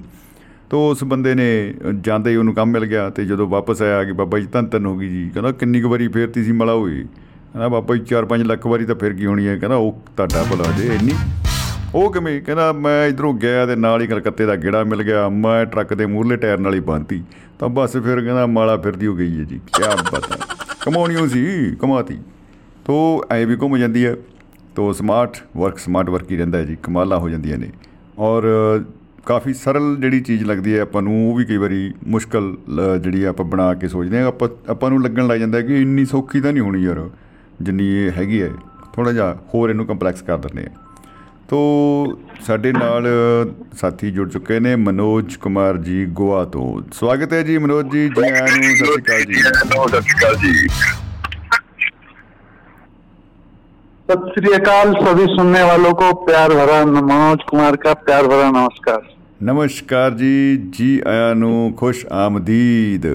[0.69, 4.11] ਤੋ ਉਸ ਬੰਦੇ ਨੇ ਜਾਂਦੇ ਹੀ ਉਹਨੂੰ ਕੰਮ ਮਿਲ ਗਿਆ ਤੇ ਜਦੋਂ ਵਾਪਸ ਆਇਆ ਕਿ
[4.11, 7.01] ਬਾਬਾ ਜੀ ਧੰਨ ਧੰਨ ਹੋ ਗਈ ਜੀ। ਕਹਿੰਦਾ, ਕਿੰਨੀ ਕੁ ਵਾਰੀ ਫੇਰਤੀ ਸੀ ਮਾਲਾ ਹੋਈ
[7.03, 10.71] ਕਹਿੰਦਾ, ਬਾਬਾ ਜੀ 4-5 ਲੱਖ ਵਾਰੀ ਤਾਂ ਫਿਰ ਕੀ ਹੋਣੀ ਹੈ। ਕਹਿੰਦਾ, ਉਹ ਤੁਹਾਡਾ ਭਲਾ
[10.77, 11.13] ਜੇ, ਇੰਨੀ
[11.95, 12.41] ਉਹ ਕਿਵੇਂ?
[12.41, 16.05] ਕਹਿੰਦਾ, ਮੈਂ ਇਧਰੋਂ ਗਿਆ ਤੇ ਨਾਲ ਹੀ ਕਲਕੱਤੇ ਦਾ ਗੇੜਾ ਮਿਲ ਗਿਆ। ਮੈਂ ਟਰੱਕ ਦੇ
[16.05, 17.23] ਮੂਹਰਲੇ ਟਾਇਰ ਨਾਲ ਹੀ ਬੰਨਤੀ।
[17.59, 19.83] ਤਾਂ ਬਸ ਫਿਰ ਕਹਿੰਦਾ, ਮਾਲਾ ਫਿਰਦੀ ਹੋ ਗਈ ਹੈ ਜੀ। ਕੀ
[20.15, 20.35] ਬਤਾ
[20.85, 22.17] ਕਮਾਉਣੀ ਸੀ, ਕਮਾਤੀ।
[22.85, 24.15] ਤੋ ਐ ਵੀ ਘੁੰਮ ਜਾਂਦੀ ਹੈ।
[24.75, 27.69] ਤੋ ਸਮਾਰਟ ਵਰਕ ਸਮਾਰਟ ਵਰਕ ਹੀ ਰਹਿੰਦਾ ਹੈ ਜੀ। ਕਮਾਲਾਂ ਹੋ ਜਾਂਦੀਆਂ ਨੇ।
[28.19, 28.43] ਔਰ
[29.25, 32.57] ਕਾਫੀ ਸਰਲ ਜਿਹੜੀ ਚੀਜ਼ ਲੱਗਦੀ ਹੈ ਆਪਾਂ ਨੂੰ, ਉਹ ਵੀ ਕਈ ਵਾਰੀ ਮੁਸ਼ਕਲ
[32.99, 36.41] ਜਿਹੜੀ ਆਪਾਂ ਬਣਾ ਕੇ ਸੋਚਦੇ ਆ ਆਪਾਂ ਆਪਾਂ ਨੂੰ ਲੱਗਣ ਲੱਗ ਜਾਂਦਾ ਕਿ ਇੰਨੀ ਸੌਖੀ
[36.41, 37.09] ਤਾਂ ਨਹੀਂ ਹੋਣੀ ਯਾਰ।
[37.61, 38.49] ਜਿੰਨੀ ਇਹ ਹੈਗੀ ਹੈ।
[38.93, 40.69] ਥੋੜਾ ਜਿਹਾ ਹੋਰ ਇਹਨੂੰ ਕੰਪਲੈਕਸ ਕਰ ਦਿੰਦੇ ਆ
[41.48, 41.60] ਤੋ
[42.46, 43.06] ਸਾਡੇ ਨਾਲ
[43.76, 48.22] ਸਾਥੀ ਜੁੜ ਚੁੱਕੇ ਨੇ ਮਨੋਜ ਕੁਮਾਰ ਜੀ ਗੋਆ ਤੋਂ ਸਵਾਗਤ ਹੈ ਜੀ ਮਨੋਜ ਜੀ ਜੀ
[48.22, 50.68] ਆਇਆਂ ਨੂੰ ਸਤਿ ਸ਼੍ਰੀ ਅਕਾਲ ਜੀ ਸਤਿ ਸ਼੍ਰੀ ਅਕਾਲ ਜੀ
[54.08, 59.02] सत श्री अकाल सभी सुनने वालों को प्यार भरा मनोज कुमार का प्यार भरा नमस्कार
[59.42, 63.06] ਨਮਸਕਾਰ ਜੀ ਜੀ ਆਇਆਂ ਨੂੰ ਖੁਸ਼ ਆਮਦੀਦ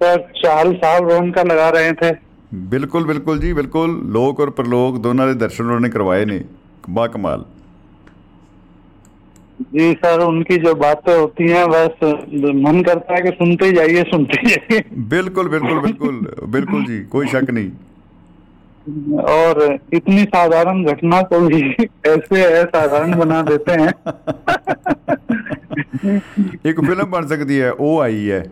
[0.00, 2.10] सर चाल साहब रोन का लगा रहे थे
[2.53, 6.43] ਬਿਲਕੁਲ ਬਿਲਕੁਲ ਜੀ ਬਿਲਕੁਲ ਲੋਕ ਔਰ ਪ੍ਰਲੋਕ ਦੋਨਾਂ ਦੇ ਦਰਸ਼ਨ ਉਹਨਾਂ ਨੇ ਕਰਵਾਏ ਨੇ
[6.89, 7.45] ਬਾ ਕਮਾਲ
[9.75, 12.01] जी सर उनकी जो बातें होती हैं बस
[12.63, 16.17] मन करता है कि सुनते ही जाइए सुनते ही जाइए। बिल्कुल बिल्कुल बिल्कुल।
[16.55, 17.69] बिल्कुल जी कोई शक नहीं।
[19.25, 19.61] और
[19.93, 21.61] इतनी साधारण घटना को भी
[22.07, 23.93] ऐसे असाधारण बना देते हैं।
[26.66, 28.42] ਇੱਕ ਫਿਲਮ ਬਣ ਸਕਦੀ ਹੈ ਉਹ ਆਈ ਹੈ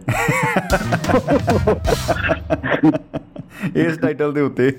[3.76, 4.70] ਇਸ ਟਾਈਟਲ ਦੇ ਉੱਤੇ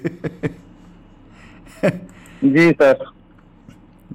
[2.47, 2.97] जी सर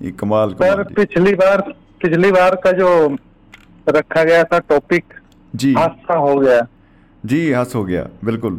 [0.03, 1.61] ਇਹ ਕਮਾਲ सर ਕਮਾਲ ਜੀ। पिछली बार
[2.05, 2.91] पिछली बार का जो
[3.87, 5.17] रखा गया था टॉपिक
[5.55, 6.61] ਜੀ हादसा हो गया
[7.25, 8.55] जी हंस हो गया बिल्कुल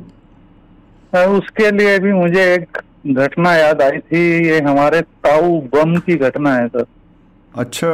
[1.14, 2.82] सर, उसके लिए भी मुझे एक
[3.16, 6.86] घटना याद आई थी ये हमारे ताऊ बम की घटना है सर
[7.54, 7.94] अच्छा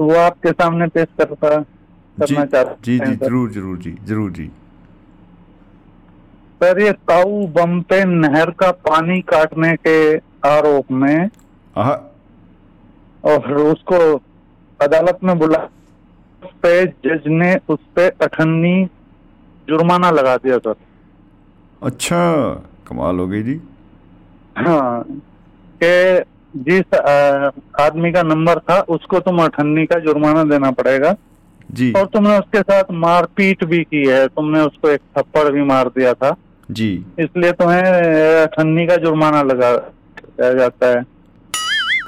[0.00, 4.46] तो वो आपके सामने पेश करता करना चाहता जी जी ज़रूर ज़रूर जी ज़रूर जी।
[6.60, 9.96] सर ये ताऊ बम पे नहर का पानी काटने के
[10.48, 11.28] आरोप में
[13.24, 13.98] और उसको
[14.80, 15.62] अदालत में बुला
[16.42, 16.72] उस पे
[17.06, 18.74] जज ने उस पे अठन्नी
[19.68, 20.74] जुर्माना लगा दिया सर
[21.82, 22.22] अच्छा
[22.88, 23.60] कमाल हो गई जी।
[24.58, 25.04] हाँ
[25.82, 25.92] कि
[26.56, 26.94] जिस
[27.80, 31.14] आदमी का नंबर था उसको तुम अठन्नी का जुर्माना देना पड़ेगा।
[31.70, 35.88] जी। और तुमने उसके साथ मारपीट भी की है तुमने उसको एक थप्पड़ भी मार
[35.88, 36.34] दिया था।
[36.70, 37.82] जी। इसलिए तुम्हें
[38.42, 41.02] अठन्नी का जुर्माना लगा दिया जाता है।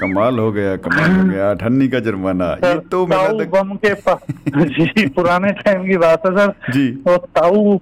[0.01, 4.25] कमाल हो गया कमाल हो गया अठन्नी का जुर्माना। ये तो तक बम के पास
[4.57, 7.77] जी पुराने टाइम की बात है सर। जी। और ताऊ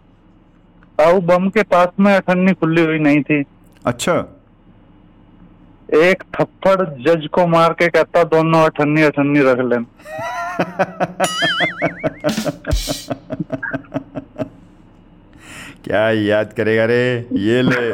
[0.98, 3.42] ताऊ बम के पास में अठन्नी खुली हुई नहीं थी।
[3.86, 4.16] अच्छा।
[5.94, 9.87] एक थप्पड़ जज को मार के कहता दोनों अठन्नी अठन्नी रख लेना
[15.85, 17.26] क्या याद करेगा रे?
[17.33, 17.87] ये ले।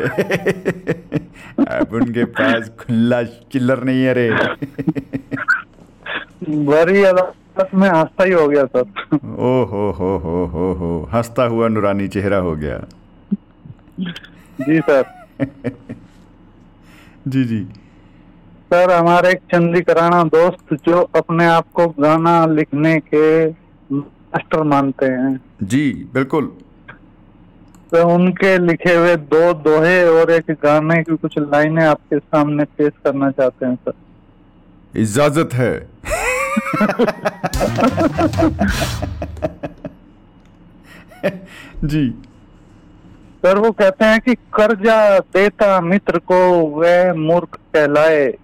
[1.67, 4.29] अब उनके पास खुला चिल्लर नहीं है रे।
[6.67, 11.44] बड़ी अदालत में हादसा ही हो गया सर। ओ हो हो हो हो हो। हंसता
[11.44, 12.79] हुआ नुरानी चेहरा हो गया।
[14.61, 15.05] जी सर।
[17.29, 17.67] जी जी।
[18.73, 23.50] सर हमारे एक चंदी कराना दोस्त जो अपने आप को गाना लिखने के
[23.94, 26.52] मास्टर मानते हैं। जी बिल्कुल।
[27.92, 32.92] तो उनके लिखे हुए दो दोहे और एक गाने की कुछ लाइनें आपके सामने पेश
[33.04, 33.92] करना चाहते हैं सर।
[34.96, 35.87] इजाज़त है।
[41.85, 42.14] जी।
[43.42, 48.35] सर वो कहते हैं कि कर्जा देता मित्र को वह मूर्ख कहलाए।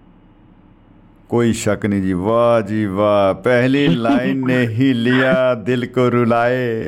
[1.32, 6.82] कोई शक नहीं जी। वाह जी वाह। पहली लाइन ने ही लिया दिल को रुलाए।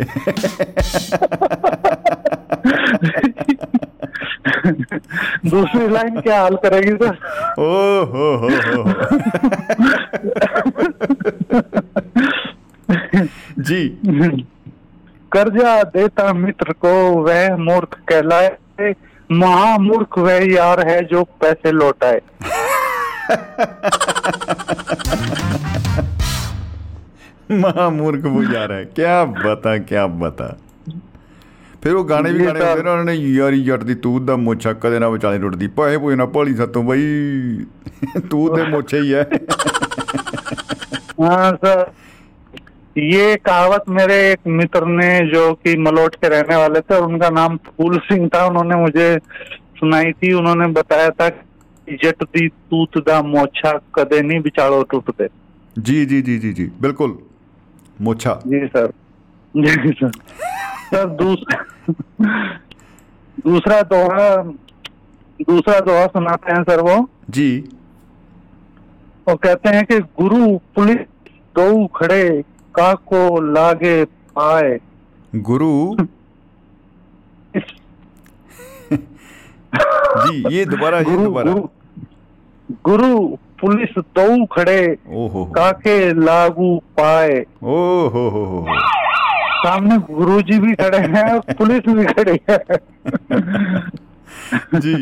[5.47, 7.14] दूसरी लाइन क्या हाल करेगी सर?
[7.59, 7.70] ओ
[8.05, 8.82] हो हो हो।
[13.59, 13.88] जी।
[15.32, 16.92] कर्जा देता मित्र को
[17.22, 18.92] वह मूर्ख कहलाए।
[19.32, 22.20] महामूर्ख वह यार है जो पैसे लौटाए।
[27.60, 30.56] महामूर्ख वो यार है क्या बता क्या बता
[31.84, 34.22] ਫਿਰ ਉਹ ਗਾਣੇ ਵੀ ਜੀ ਗਾਣੇ ਸਰ। ਹੁੰਦੇ ਨੇ ਉਹਨਾਂ ਨੇ ਯਾਰੀ ਜੱਟ ਦੀ ਤੂਤ
[34.24, 37.04] ਦਾ ਮੋਛਾ ਕਦੇ ਨਾ ਵਿਚਾਲੇ ਟੁੱਟਦੀ ਪਾਏ ਪੋਏ ਨਾ ਭਾਲੀ ਸਤੋਂ ਬਈ
[38.30, 39.22] ਤੂਤ ਦੇ ਮੋਛੇ ਹੀ ਹੈ
[41.22, 41.80] हाँ सर
[42.95, 47.30] ये कहावत मेरे एक मित्र ने जो कि मलोट के रहने वाले थे और उनका
[47.34, 49.08] नाम फूल सिंह था उन्होंने मुझे
[49.80, 51.28] सुनाई थी उन्होंने बताया था
[51.88, 55.28] कि जट दी तूत दा मोछा कदे नहीं बिचाड़ो टूटते
[55.76, 57.12] ਜੀ ਜੀ ਜੀ ਜੀ ਜੀ ਬਿਲਕੁਲ
[58.00, 58.88] ਮੋਛਾ जी सर
[59.54, 60.12] जी सर
[60.89, 61.60] सर दूसरा
[63.45, 64.26] दूसरा दोहा
[65.50, 66.95] दूसरा दोहा सुनाते हैं सर वो
[67.38, 67.47] ਜੀ
[69.28, 70.41] वो कहते हैं कि गुरु
[70.76, 71.02] पुलिस
[71.60, 72.22] दो खड़े
[72.76, 73.22] काको
[73.52, 73.95] लागे
[74.36, 74.72] पाए
[75.34, 75.72] गुरु
[79.77, 81.53] जी ये दोबारा ये दोबारा।
[82.85, 83.18] गुरु
[83.61, 87.77] पुलिस तो खड़े। ओ हो हो काके लागू पाए। ओ
[88.09, 88.66] हो हो हो।
[89.64, 92.59] सामने गुरुजी भी खड़े हैं और पुलिस भी खड़ी है।
[94.75, 94.95] जी।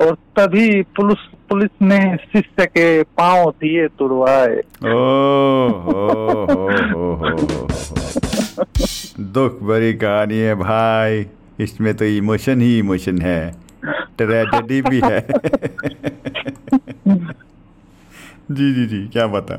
[0.00, 5.68] और तभी पुलिस पुलिस ने शिष्य के पाँव दिए तुड़वाए। ओ
[9.20, 11.26] दुख भरी कहानी है भाई।
[11.58, 13.40] इसमें तो इमोशन ही इमोशन है।
[14.18, 15.20] ट्रेजेडी भी है।
[18.50, 19.56] जी जी जी क्या बता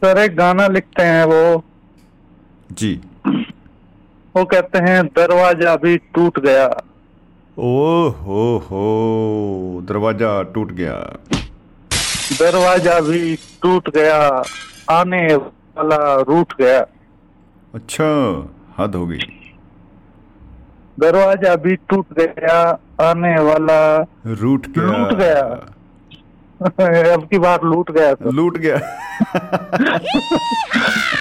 [0.00, 1.64] सर एक गाना लिखते हैं वो।
[2.70, 2.92] जी।
[4.34, 6.66] वो कहते हैं दरवाज़ा भी टूट गया।
[7.56, 8.84] ओ हो हो
[9.88, 10.96] दरवाज़ा टूट गया।
[12.40, 14.18] दरवाज़ा भी टूट गया
[14.90, 15.98] आने वाला
[16.28, 16.80] रूट गया।
[17.74, 18.08] अच्छा
[18.78, 19.18] हद हो गई।
[21.00, 22.58] दरवाज़ा भी टूट गया
[23.00, 23.78] आने वाला
[24.26, 25.40] रूट गया। लूट गया।
[27.14, 28.76] अब की बार लूट गया था। लूट गया।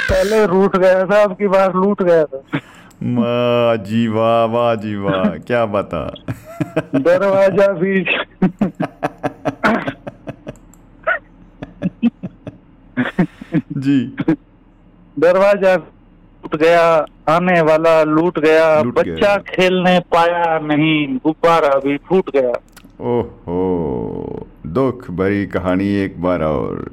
[0.09, 2.41] पहले रूठ गया था अब की बार लूट गया था।
[3.86, 6.03] जी वाह वाह जी वाह क्या बता।
[6.95, 8.03] दरवाज़ा भी
[13.78, 13.99] जी।
[15.19, 15.76] दरवाज़ा
[16.53, 22.29] टूट गया आने वाला लूट गया लूट बच्चा गया। खेलने पाया नहीं गुब्बारा भी फूट
[22.29, 22.51] गया।
[23.01, 26.91] ओहो दुख भरी कहानी एक बार और।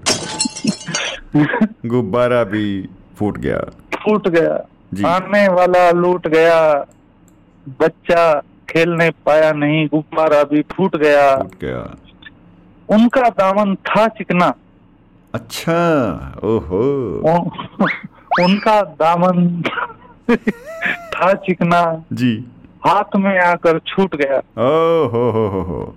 [1.87, 2.89] गुब्बारा भी
[3.19, 3.59] फूट गया।
[3.97, 4.57] फूट गया।
[4.95, 6.87] जी। आने वाला लूट गया
[7.81, 11.97] बच्चा खेलने पाया नहीं गुब्बारा भी फूट गया। फूट गया।
[12.89, 14.55] उनका दामन था चिकना।
[15.35, 15.81] अच्छा
[16.45, 16.83] ओहो।
[18.43, 19.63] उनका दामन
[21.15, 22.45] था चिकना। जी।
[22.87, 25.97] हाथ में आकर छूट गया। ओ हो हो हो हो।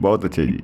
[0.00, 0.62] बहुत अच्छे जी।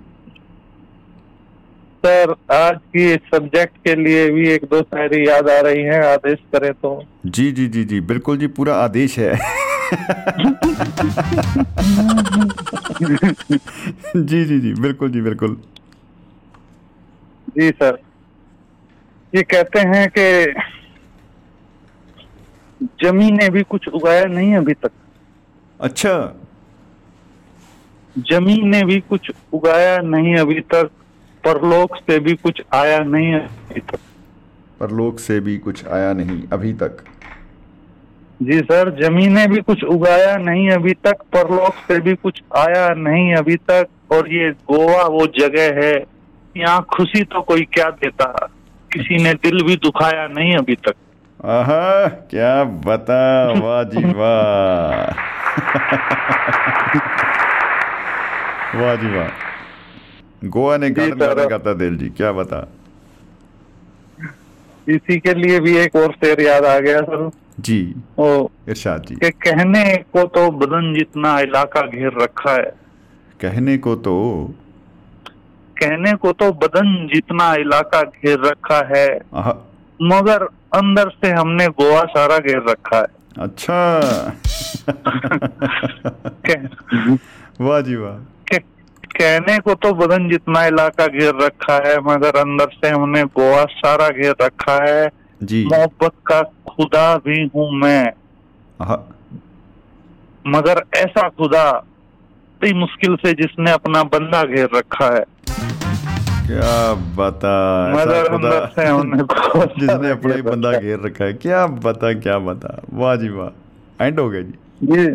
[2.05, 6.39] सर आज की सब्जेक्ट के लिए भी एक दो शायरी याद आ रही है आदेश
[6.55, 9.33] करें तो। जी जी जी जी बिल्कुल जी पूरा आदेश है।
[14.17, 15.57] जी जी जी बिल्कुल जी बिल्कुल।
[17.59, 17.99] जी सर।
[19.35, 20.27] ये कहते हैं कि
[22.83, 24.91] ज़मीन ने भी कुछ उगाया नहीं अभी तक।
[25.81, 26.35] अच्छा।
[28.19, 30.91] ज़मीन ने भी कुछ उगाया नहीं अभी तक
[31.45, 33.99] परलोक से भी कुछ आया नहीं अभी तक।
[34.81, 37.05] परलोक से भी कुछ आया नहीं अभी तक।
[38.43, 42.89] जी सर ज़मीन ने भी कुछ उगाया नहीं अभी तक परलोक से भी कुछ आया
[42.95, 46.05] नहीं अभी तक और ये गोवा वो जगह है
[46.57, 48.53] यहाँ खुशी तो कोई क्या देता?
[48.93, 50.95] किसी ने दिल भी दुखाया नहीं अभी तक।
[51.45, 53.17] आहा क्या बता
[53.61, 55.11] वाह जी वाह
[58.81, 59.29] वाह जी वाह
[60.49, 62.61] गोवा ने गाना। गाता दिल जी क्या बता?
[64.89, 67.31] इसी के लिए भी एक और शेर याद आ गया सर।
[67.61, 67.81] जी
[68.19, 72.73] वो इरशाद जी। कि कहने को तो बदन जितना इलाका घेर रखा है।
[73.41, 74.17] कहने को तो
[75.77, 79.53] कहने को तो बदन जितना इलाका घेर रखा है। आहा,
[80.03, 80.43] मगर
[80.75, 83.07] अंदर से हमने गोवा सारा घेर रखा है।
[83.39, 83.79] अच्छा।
[87.61, 88.25] वाह जी वाह।
[89.17, 94.09] कहने को तो बदन जितना इलाका घेर रखा है मगर अंदर से हमने गोवा सारा
[94.09, 95.09] घेर रखा है।
[95.43, 98.13] जी। मोहब्बत का खुदा भी हूँ मैं।
[100.47, 101.71] मगर ऐसा खुदा
[102.61, 105.25] बड़ी मुश्किल से जिसने अपना बंदा घेर रखा है।
[106.47, 107.55] क्या बता
[107.93, 108.87] अंदर से
[109.81, 112.83] जिसने अपना ही बंदा घेर रखा है। क्या बता क्या बता?
[112.93, 115.07] वाह जी वाह। एंड हो गया जी। जी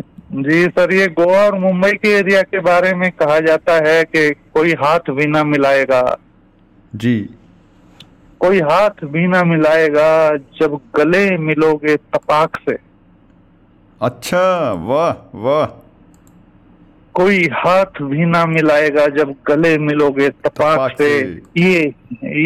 [0.42, 4.30] जी सर ये गोवा और मुंबई के एरिया के बारे में कहा जाता है कि
[4.30, 6.18] कोई हाथ भी ना मिलाएगा।
[6.94, 7.30] जी।
[8.40, 12.78] कोई हाथ भी ना मिलाएगा जब गले मिलोगे तपाक से।
[14.02, 15.81] अच्छा वाह वाह।
[17.14, 21.80] कोई हाथ भी ना मिलाएगा जब गले मिलोगे तपाक से। से। ये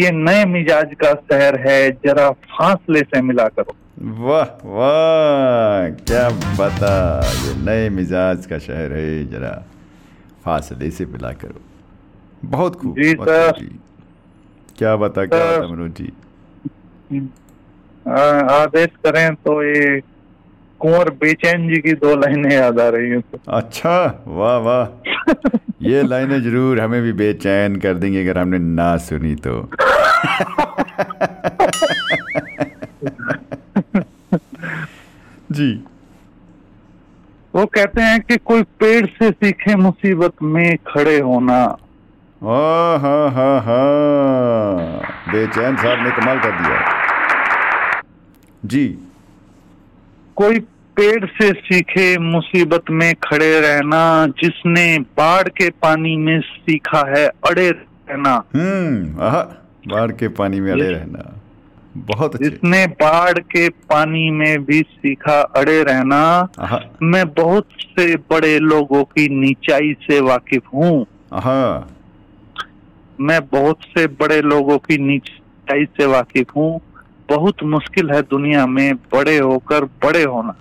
[0.00, 3.74] ये नए मिजाज का शहर है जरा फासले से मिला करो।
[4.22, 6.94] वाह वाह क्या बता
[7.44, 9.54] ये नए मिजाज का शहर है जरा
[10.44, 11.60] फासले से मिला करो।
[12.44, 13.64] बहुत खूब जी, सर।
[14.78, 16.12] क्या बता क्या मनोज जी?
[18.52, 20.00] आदेश करें तो ये
[20.80, 23.22] कुंवर बेचैन जी की दो लाइनें याद आ रही हैं
[23.58, 24.84] अच्छा वाह वाह।
[25.82, 29.54] ये लाइनें ज़रूर हमें भी बेचैन कर देंगी अगर हमने ना सुनी तो।
[35.52, 35.70] जी।
[37.54, 41.58] वो कहते हैं कि कोई पेड़ से सीखे मुसीबत में खड़े होना।
[42.42, 43.60] हा हाँ हाँ
[45.32, 46.78] बेचैन साहब ने कमाल कर दिया।
[48.64, 48.86] जी।
[50.36, 50.58] कोई
[50.96, 54.86] पेड़ से सीखे मुसीबत में खड़े रहना जिसने
[55.18, 59.30] बाढ़ के पानी में सीखा है अड़े रहना। हम्म
[59.92, 61.32] बाढ़ के पानी में अड़े रहना।
[61.96, 66.22] बहुत अच्छे। जिसने बाढ़ के पानी में भी सीखा अड़े रहना
[67.02, 71.06] मैं बहुत से बड़े लोगों की नीचाई से वाकिफ हूँ।
[73.20, 76.80] मैं बहुत से बड़े लोगों की नीचाई से वाकिफ हूँ।
[77.28, 80.54] बहुत मुश्किल है दुनिया में बड़े होकर बड़े होना।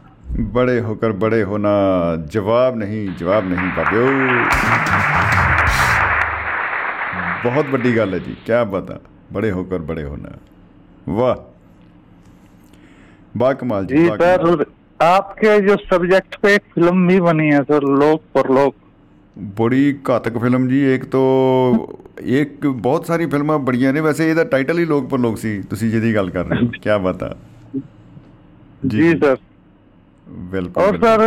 [0.54, 1.74] बड़े होकर बड़े होना।
[2.34, 4.06] जवाब नहीं जवाब नहीं बाबियो
[7.44, 9.00] बहुत बड़ी गल है जी क्या बता
[9.34, 10.38] बड़े होकर बड़े होना।
[11.08, 11.36] वाह।
[13.40, 14.66] बा कमाल जी जी सर
[15.02, 18.76] आपके जो सब्जेक्ट पे एक फ़िल्म भी बनी है सर लोक पर लोक
[19.57, 21.25] ਬੜੀ ਘਾਤਕ ਫਿਲਮ ਜੀ ਇੱਕ ਤੋਂ
[22.31, 25.91] ਇੱਕ ਬਹੁਤ ਸਾਰੀ ਫਿਲਮਾਂ ਬੜੀਆਂ ਨੇ ਵੈਸੇ ਇਹਦਾ ਟਾਈਟਲ ਹੀ ਲੋਕ ਪਰ ਲੋਕ ਸੀ ਤੁਸੀਂ
[25.91, 27.35] ਜਿਹਦੀ ਗੱਲ ਕਰ ਰਹੇ ਹੋ ਕੀ ਬਤਾ
[28.91, 29.37] जी सर
[30.51, 31.23] ਬਿਲਕੁਲ और बिल्कुल। सर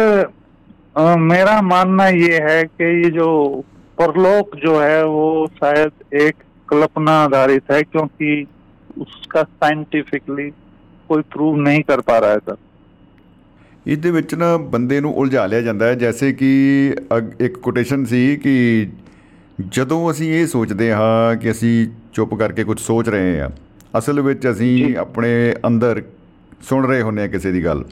[0.96, 3.28] अ, मेरा मानना ये है कि ये जो
[3.98, 8.32] परलोक जो है वो शायद एक कल्पना आधारित है क्योंकि
[8.98, 10.48] उसका साइंटिफिकली
[11.10, 12.58] कोई प्रूव नहीं कर पा रहा है सर
[13.89, 16.95] ਇਹਦੇ ਵਿੱਚ ਨਾ ਬੰਦੇ ਨੂੰ ਉਲਝਾ ਲਿਆ ਜਾਂਦਾ ਹੈ। ਜੈਸੇ ਕਿ
[17.41, 18.87] ਇੱਕ ਕੋਟੇਸ਼ਨ ਸੀ ਕਿ
[19.69, 23.49] ਜਦੋਂ ਅਸੀਂ ਇਹ ਸੋਚਦੇ ਹਾਂ ਕਿ ਅਸੀਂ ਚੁੱਪ ਕਰਕੇ ਕੁਝ ਸੋਚ ਰਹੇ ਹਾਂ
[23.99, 26.03] ਅਸਲ ਵਿੱਚ ਅਸੀਂ ਆਪਣੇ ਅੰਦਰ
[26.63, 27.85] ਸੁਣ ਰਹੇ ਹੁੰਦੇ ਹਾਂ ਕਿਸੇ ਦੀ ਗੱਲ।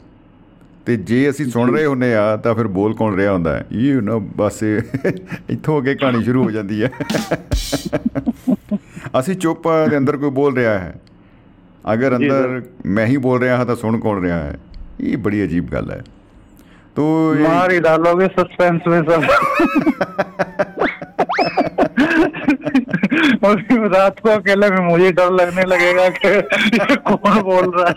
[0.85, 3.65] ਤੇ ਜੇ ਅਸੀਂ ਸੁਣ ਰਹੇ ਹੁੰਦੇ ਆ ਤਾਂ ਫਿਰ ਬੋਲ ਕੌਣ ਰਿਹਾ ਹੁੰਦਾ ਹੈ?
[3.71, 4.63] ਇਹ ਨਾ ਬਸ
[5.49, 6.91] ਇੱਥੋਂ ਅੱਗੇ ਕਹਾਣੀ ਸ਼ੁਰੂ ਹੋ ਜਾਂਦੀ ਹੈ।
[9.19, 10.99] ਅਸੀਂ ਚੁੱਪ ਆ ਤੇ ਅੰਦਰ ਕੋਈ ਬੋਲ ਰਿਹਾ ਹੈ।
[11.93, 14.59] ਅਗਰ। ਅੰਦਰ ਮੈਂ ਹੀ ਬੋਲ ਰਿਹਾ ਹਾਂ ਤਾਂ ਸੁਣ ਕੌਣ ਰਿਹਾ ਹੈ?
[15.01, 15.99] ये बड़ी अजीब गल है।
[16.95, 17.33] तो
[17.71, 19.27] ही डालोगे सस्पेंस में सब।
[23.43, 26.41] और रात को अकेले में मुझे डर लगने लगेगा कि
[26.95, 27.95] कौन बोल रहा है।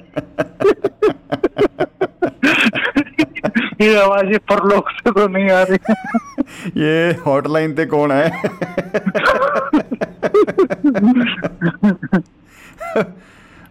[3.81, 5.79] ये आवाज़ परलोक से तो नहीं आ रही।
[6.77, 8.29] ये हॉटलाइन पे कौन है?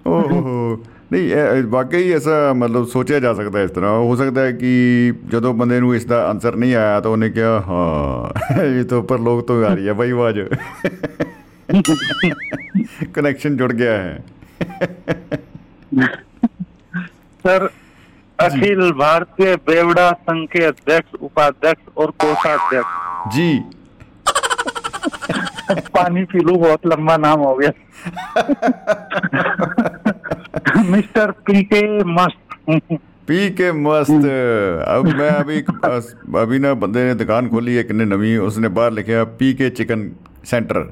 [0.08, 4.53] ओहो। ਨਹੀਂ ਇਹ ਵਾਕਈ ਐਸਾ ਮਤਲਬ ਸੋਚਿਆ ਜਾ ਸਕਦਾ ਹੈ ਇਸ ਤਰ੍ਹਾਂ ਹੋ ਸਕਦਾ ਹੈ
[4.53, 8.99] ਕਿ ਜਦੋਂ ਬੰਦੇ ਨੂੰ ਇਸ ਦਾ ਆਨਸਰ ਨਹੀਂ ਆਇਆ ਤਾਂ ਉਹਨੇ ਕਿਹਾ ਹਾਂ ਇਹ ਤਾਂ
[8.99, 10.41] ਉੱਪਰ ਲੋਕ ਤੋਂ ਆ ਰਹੀ ਹੈ ਬਾਈ ਆਵਾਜ਼
[13.15, 14.15] ਕਨੈਕਸ਼ਨ जुड़ गया है
[17.45, 17.65] सर
[18.39, 23.49] अखिल भारतीय बेवड़ा संघ के अध्यक्ष उपाध्यक्ष और कोषाध्यक्ष जी
[25.95, 27.73] पानी पी लू बहुत लंबा नाम हो गया
[30.87, 32.99] मिस्टर पी के मस्त
[33.29, 34.27] पी के मस्त
[34.89, 35.61] अब मैं अभी
[36.39, 40.11] अभी ना बंदे ने दुकान खोली है किन्ने नवी उसने बाहर लिखा पी के चिकन
[40.45, 40.83] सेंटर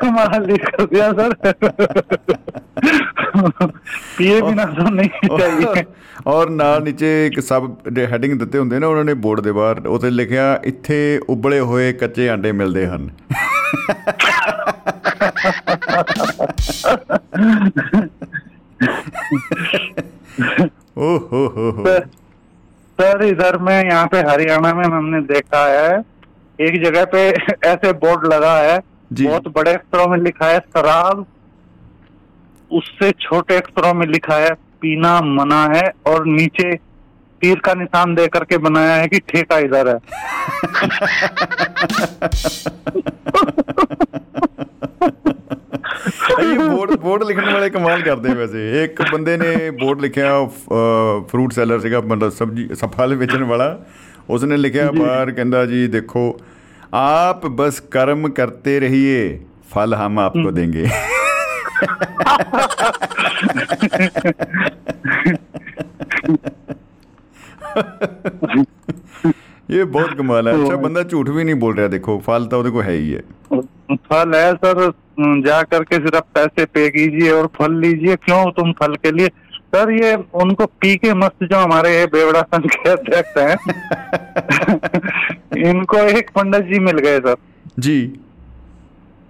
[0.00, 1.34] कमाल ही कर दिया सर
[4.16, 5.84] पिए बिना तो नहीं चाहिए
[6.26, 9.86] ਔਰ ਨਾਲ ਨੀਚੇ ਇੱਕ ਸਬ ਦੇ ਹੈਡਿੰਗ ਦਿੱਤੇ ਹੁੰਦੇ ਨੇ ਉਹਨਾਂ ਨੇ ਬੋਰਡ ਦੇ ਬਾਹਰ
[9.86, 13.08] ਉੱਤੇ ਲਿਖਿਆ ਇੱਥੇ ਉਬਲੇ ਹੋਏ ਕੱਚੇ ਆਂਡੇ ਮਿਲਦੇ ਹਨ
[14.76, 14.77] ओ
[20.97, 22.05] हो हो हो सर
[22.99, 26.03] सर इधर में यहाँ पे हरियाणा में हमने देखा है
[26.59, 27.19] एक जगह पे
[27.65, 28.79] ऐसे बोर्ड लगा है
[29.13, 31.25] बहुत बड़े अक्षरों में लिखा है शराब
[32.71, 34.49] उससे छोटे अक्षरों में लिखा है
[34.81, 36.75] पीना मना है और नीचे
[37.41, 39.99] तीर का निशान दे करके बनाया है कि ठेका इधर है।
[46.41, 50.31] ਇਹ ਬੋਰਡ ਬੋਰਡ ਲਿਖਣ ਵਾਲੇ ਕਮਾਲ ਕਰਦੇ ਵੈਸੇ। ਇੱਕ ਬੰਦੇ ਨੇ ਬੋਰਡ ਲਿਖਿਆ
[51.29, 53.79] ਫਰੂਟ ਸੈਲਰ ਸੀਗਾ ਮਤਲਬ ਸਬਜੀ ਫਲ ਵੇਚਣ ਵਾਲਾ।
[54.29, 56.37] ਉਸਨੇ ਲਿਖਿਆ ਬਾਹਰ ਕਹਿੰਦਾ ਜੀ ਦੇਖੋ
[56.93, 59.39] ਆਪ ਬਸ ਕਰਮ ਕਰਤੇ ਰਹੀਏ
[59.73, 60.87] ਫਲ ਹਮ ਆਪਕੋ ਦੇਂਗੇ।
[69.69, 72.69] ਇਹ ਬਹੁਤ ਕਮਾਲ ਹੈ। ਅੱਛਾ ਬੰਦਾ ਝੂਠ ਵੀ ਨਹੀਂ ਬੋਲ ਰਿਹਾ ਦੇਖੋ ਫਲ ਤਾਂ ਉਹਦੇ
[72.69, 73.21] ਕੋਲ ਹੈ ਹੀ ਹੈ।
[73.95, 78.51] फल है सर जा करके सिर्फ़ पैसे पे कीजिए और फल लीजिए। क्यों?
[78.51, 79.27] तुम फल के लिए।
[79.75, 83.57] सर ये उनको पी के मस्त जो हमारे बेवड़ा संघ के अध्यक्ष हैं
[85.69, 87.35] इनको एक पंडित जी मिल गए सर।
[87.79, 88.01] जी।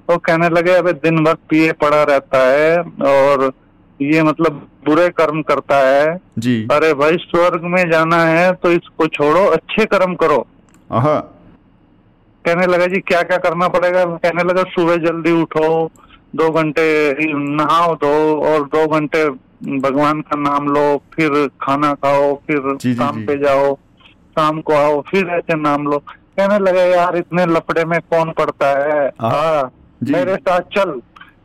[0.09, 2.77] वो कहने लगे अबे दिन भर पिए पड़ा रहता है
[3.11, 3.51] और
[4.01, 9.07] ये मतलब बुरे कर्म करता है। जी। अरे भाई स्वर्ग में जाना है तो इसको
[9.07, 10.47] छोड़ो अच्छे कर्म करो।
[12.45, 14.05] कहने लगा जी क्या क्या करना पड़ेगा?
[14.05, 15.91] कहने लगा सुबह जल्दी उठो
[16.35, 19.29] दो घंटे नहाओ दो और दो घंटे
[19.79, 23.75] भगवान का नाम लो फिर खाना खाओ फिर जी, जी, काम जी। पे जाओ
[24.35, 25.97] शाम को आओ फिर ऐसे नाम लो।
[26.39, 29.07] कहने लगा यार इतने लपड़े में कौन पड़ता है?
[29.21, 29.71] हाँ, हाँ
[30.01, 31.01] मेरे साथ चल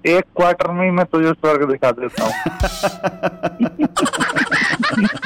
[0.06, 2.32] एक क्वार्टर में मैं तुझे स्वर्ग दिखा देता हूँ।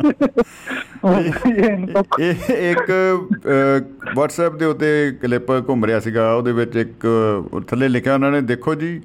[2.50, 2.92] ਇੱਕ
[4.18, 7.06] WhatsApp ਦੇ ਉੱਤੇ ਕਲਿੱਪ ਘੁੰਮ ਰਿਹਾ ਸੀਗਾ ਉਹਦੇ ਵਿੱਚ ਇੱਕ
[7.68, 9.02] ਥੱਲੇ ਲਿਖਿਆ ਉਹਨਾਂ ਨੇ ਦੇਖੋ ਜੀ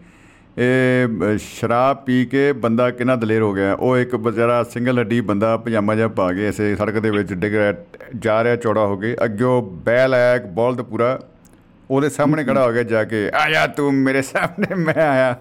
[0.58, 5.58] ਇਹ ਸ਼ਰਾਬ ਪੀ ਕੇ ਬੰਦਾ ਕਿੰਨਾ ਦਲੇਰ ਹੋ ਗਿਆ। ਉਹ ਇੱਕ ਵਿਚਾਰਾ ਸਿੰਗਲ ਹੱਡੀ ਬੰਦਾ
[5.58, 7.74] ਪਜਾਮਾ ਜਿਹਾ ਪਾ ਕੇ ਐਸੇ ਸੜਕ ਦੇ ਵਿੱਚ ਡਿੱਗ ਰਿਹਾ
[8.20, 11.20] ਜਾ ਰਿਹਾ ਚੌੜਾ ਹੋ ਕੇ ਅੱਗਿਓ ਬੈਲ ਆਇਆ ਇੱਕ ਬਲਦ ਪੂਰਾ
[11.92, 15.36] ਉਹਦੇ ਸਾਹਮਣੇ ਖੜਾ ਹੋ ਗਿਆ ਜਾ ਕੇ ਆਇਆ ਤੂੰ ਮੇਰੇ ਸਾਹਮਣੇ ਮੈਂ ਆਇਆ।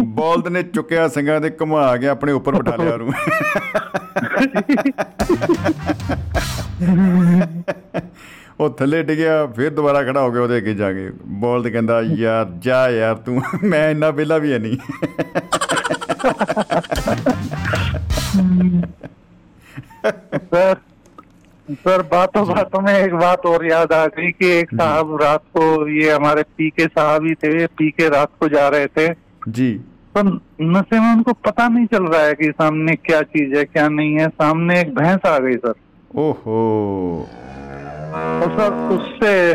[0.00, 3.12] ਬਲਦ ਨੇ ਚੁੱਕਿਆ ਸਿੰਘਾਂ ਦੇ ਘੁਮਾ ਕੇ ਆਪਣੇ ਉੱਪਰ ਬਿਠਾ ਲਿਆ ਉਹਨੂੰ
[8.60, 11.10] ਉਹ ਥੱਲੇ ਡਿੱਗਿਆ ਫਿਰ ਦੁਬਾਰਾ ਖੜਾ ਹੋ ਗਿਆ ਉਹਦੇ ਅੱਗੇ ਜਾ ਕੇ
[11.40, 14.78] ਬੋਲਦ ਕਹਿੰਦਾ ਯਾਰ ਜਾ ਯਾਰ ਤੂੰ ਮੈਂ ਇੰਨਾ ਵਿਹਲਾ ਵੀ ਹੈ ਨਹੀਂ
[20.52, 20.76] सर
[21.78, 25.64] सर बातों बातों में एक बात और याद आ गई कि एक साहब रात को
[25.90, 29.06] ये हमारे पी के साहब ही थे पी के रात को जा रहे थे
[29.47, 29.73] जी।
[30.17, 30.23] तो
[30.61, 34.13] नशे में उनको पता नहीं चल रहा है कि सामने क्या चीज़ है क्या नहीं
[34.13, 35.73] है। सामने एक भैंस आ गई सर।
[36.15, 37.29] ओहो।
[38.13, 39.49] और सर उससे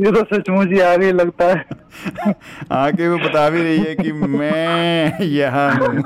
[0.00, 1.64] ये तो सचमुच ही आ रही लगता है।
[2.72, 6.02] आके वो बता भी रही है कि मैं यहाँ हूँ।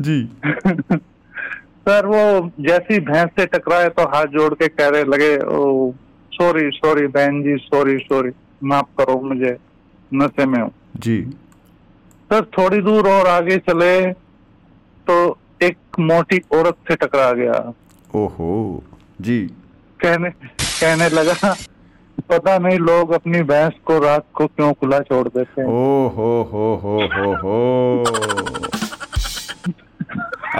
[0.00, 0.28] जी।
[1.86, 5.92] सर वो जैसी भैंस से टकराए तो हाथ जोड़ के कह रहे लगे ओ
[6.32, 8.30] सॉरी सॉरी बहन जी सॉरी सॉरी
[8.64, 9.56] माफ़ करो मुझे
[10.12, 11.20] नशे में हूँ। जी।
[12.30, 13.94] सर थोड़ी दूर और आगे चले
[15.06, 15.16] तो
[15.62, 17.58] एक मोटी औरत से टकरा गया।
[18.14, 18.52] ओहो
[19.20, 19.40] जी।
[20.00, 21.54] कहने कहने लगा
[22.30, 26.30] पता नहीं लोग अपनी भैंस को रात को क्यों खुला छोड़ देते हैं। ओ हो
[26.52, 27.54] हो हो हो हो।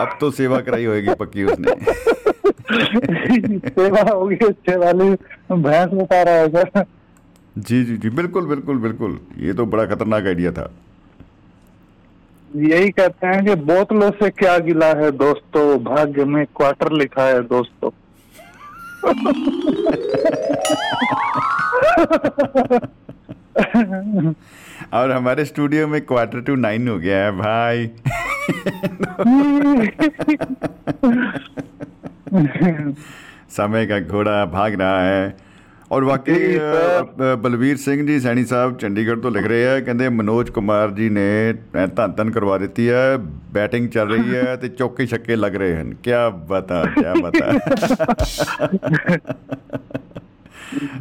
[0.00, 1.74] अब तो सेवा कराई होगी पक्की उसने।
[3.68, 5.10] सेवा होगी अच्छे वाली
[5.52, 6.84] भैंस बता रहा है सर
[7.58, 10.70] जी जी जी बिल्कुल बिल्कुल बिल्कुल। ये तो बड़ा खतरनाक आइडिया था।
[12.56, 15.84] यही कहते हैं कि बोतलों से क्या गिला है दोस्तों?
[15.84, 17.90] भाग्य में क्वार्टर लिखा है दोस्तों।
[24.93, 27.89] और हमारे स्टूडियो में क्वार्टर टू नाइन हो गया है भाई
[33.49, 35.33] समय का घोड़ा भाग रहा है
[35.91, 39.79] ਔਰ ਵਾਕਈ ਜੀ, ਅ, ਅ, ਬਲਵੀਰ ਸਿੰਘ ਜੀ ਸੈਣੀ ਸਾਹਿਬ ਚੰਡੀਗੜ੍ਹ ਤੋਂ ਲਿਖ ਰਹੇ ਆ
[39.79, 43.17] ਕਹਿੰਦੇ ਮਨੋਜ ਕੁਮਾਰ ਜੀ ਨੇ ਅ, ਧੰਨ ਧੰਨ ਕਰਵਾ ਦਿੱਤੀ ਹੈ
[43.53, 46.11] ਬੈਟਿੰਗ ਚੱਲ ਰਹੀ ਹੈ ਤੇ ਚੌਕੇ ਛੱਕੇ ਲੱਗ ਰਹੇ ਹਨ ਕੀ
[46.47, 47.51] ਬਤਾ ਕੀ ਬਤਾ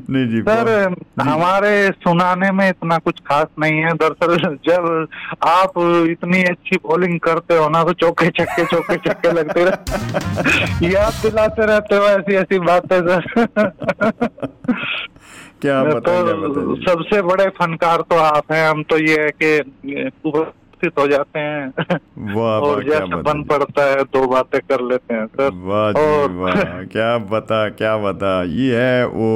[0.10, 5.08] नहीं जी सर हमारे सुनाने में इतना कुछ खास नहीं है। दरअसल जब
[5.48, 5.74] आप
[6.10, 11.66] इतनी अच्छी बॉलिंग करते हो ना तो चौके छक्के चौके छक्के लगते रहते याद दिलाते
[11.66, 13.22] रहते हो ऐसी ऐसी बातें सर।
[15.62, 19.22] क्या बता क्या तो बता जी। सबसे बड़े फनकार तो आप हैं। हम तो ये
[19.22, 20.10] है कि
[20.80, 25.14] उपस्थित हो जाते हैं। वाह और क्या जैसे बन पड़ता है दो बातें कर लेते
[25.14, 26.62] हैं सर। वाह और वाह।
[26.94, 29.30] क्या बता क्या बता। ये है वो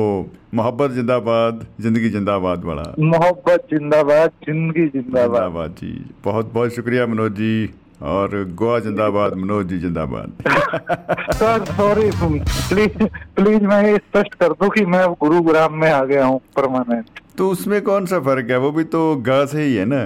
[0.53, 5.93] मोहब्बत जिंदाबाद ज़िंदगी जिंदाबाद वाला। मोहब्बत जिंदाबाद ज़िंदगी जिंदाबाद। जिंदाबाद जी।
[6.25, 7.69] बहुत बहुत शुक्रिया मनोज जी
[8.01, 10.43] और गोवा जिंदाबाद मनोज जी जिंदाबाद।
[11.33, 13.03] सर सॉरी प्लीज़
[13.35, 17.49] प्लीज़ मैं ये स्पष्ट कर दूँ कि मैं गुरुग्राम में आ गया हूँ परमानेंट तो
[17.49, 18.57] उसमें कौन सा फ़र्क है?
[18.57, 20.05] वो भी तो गा से ही है ना?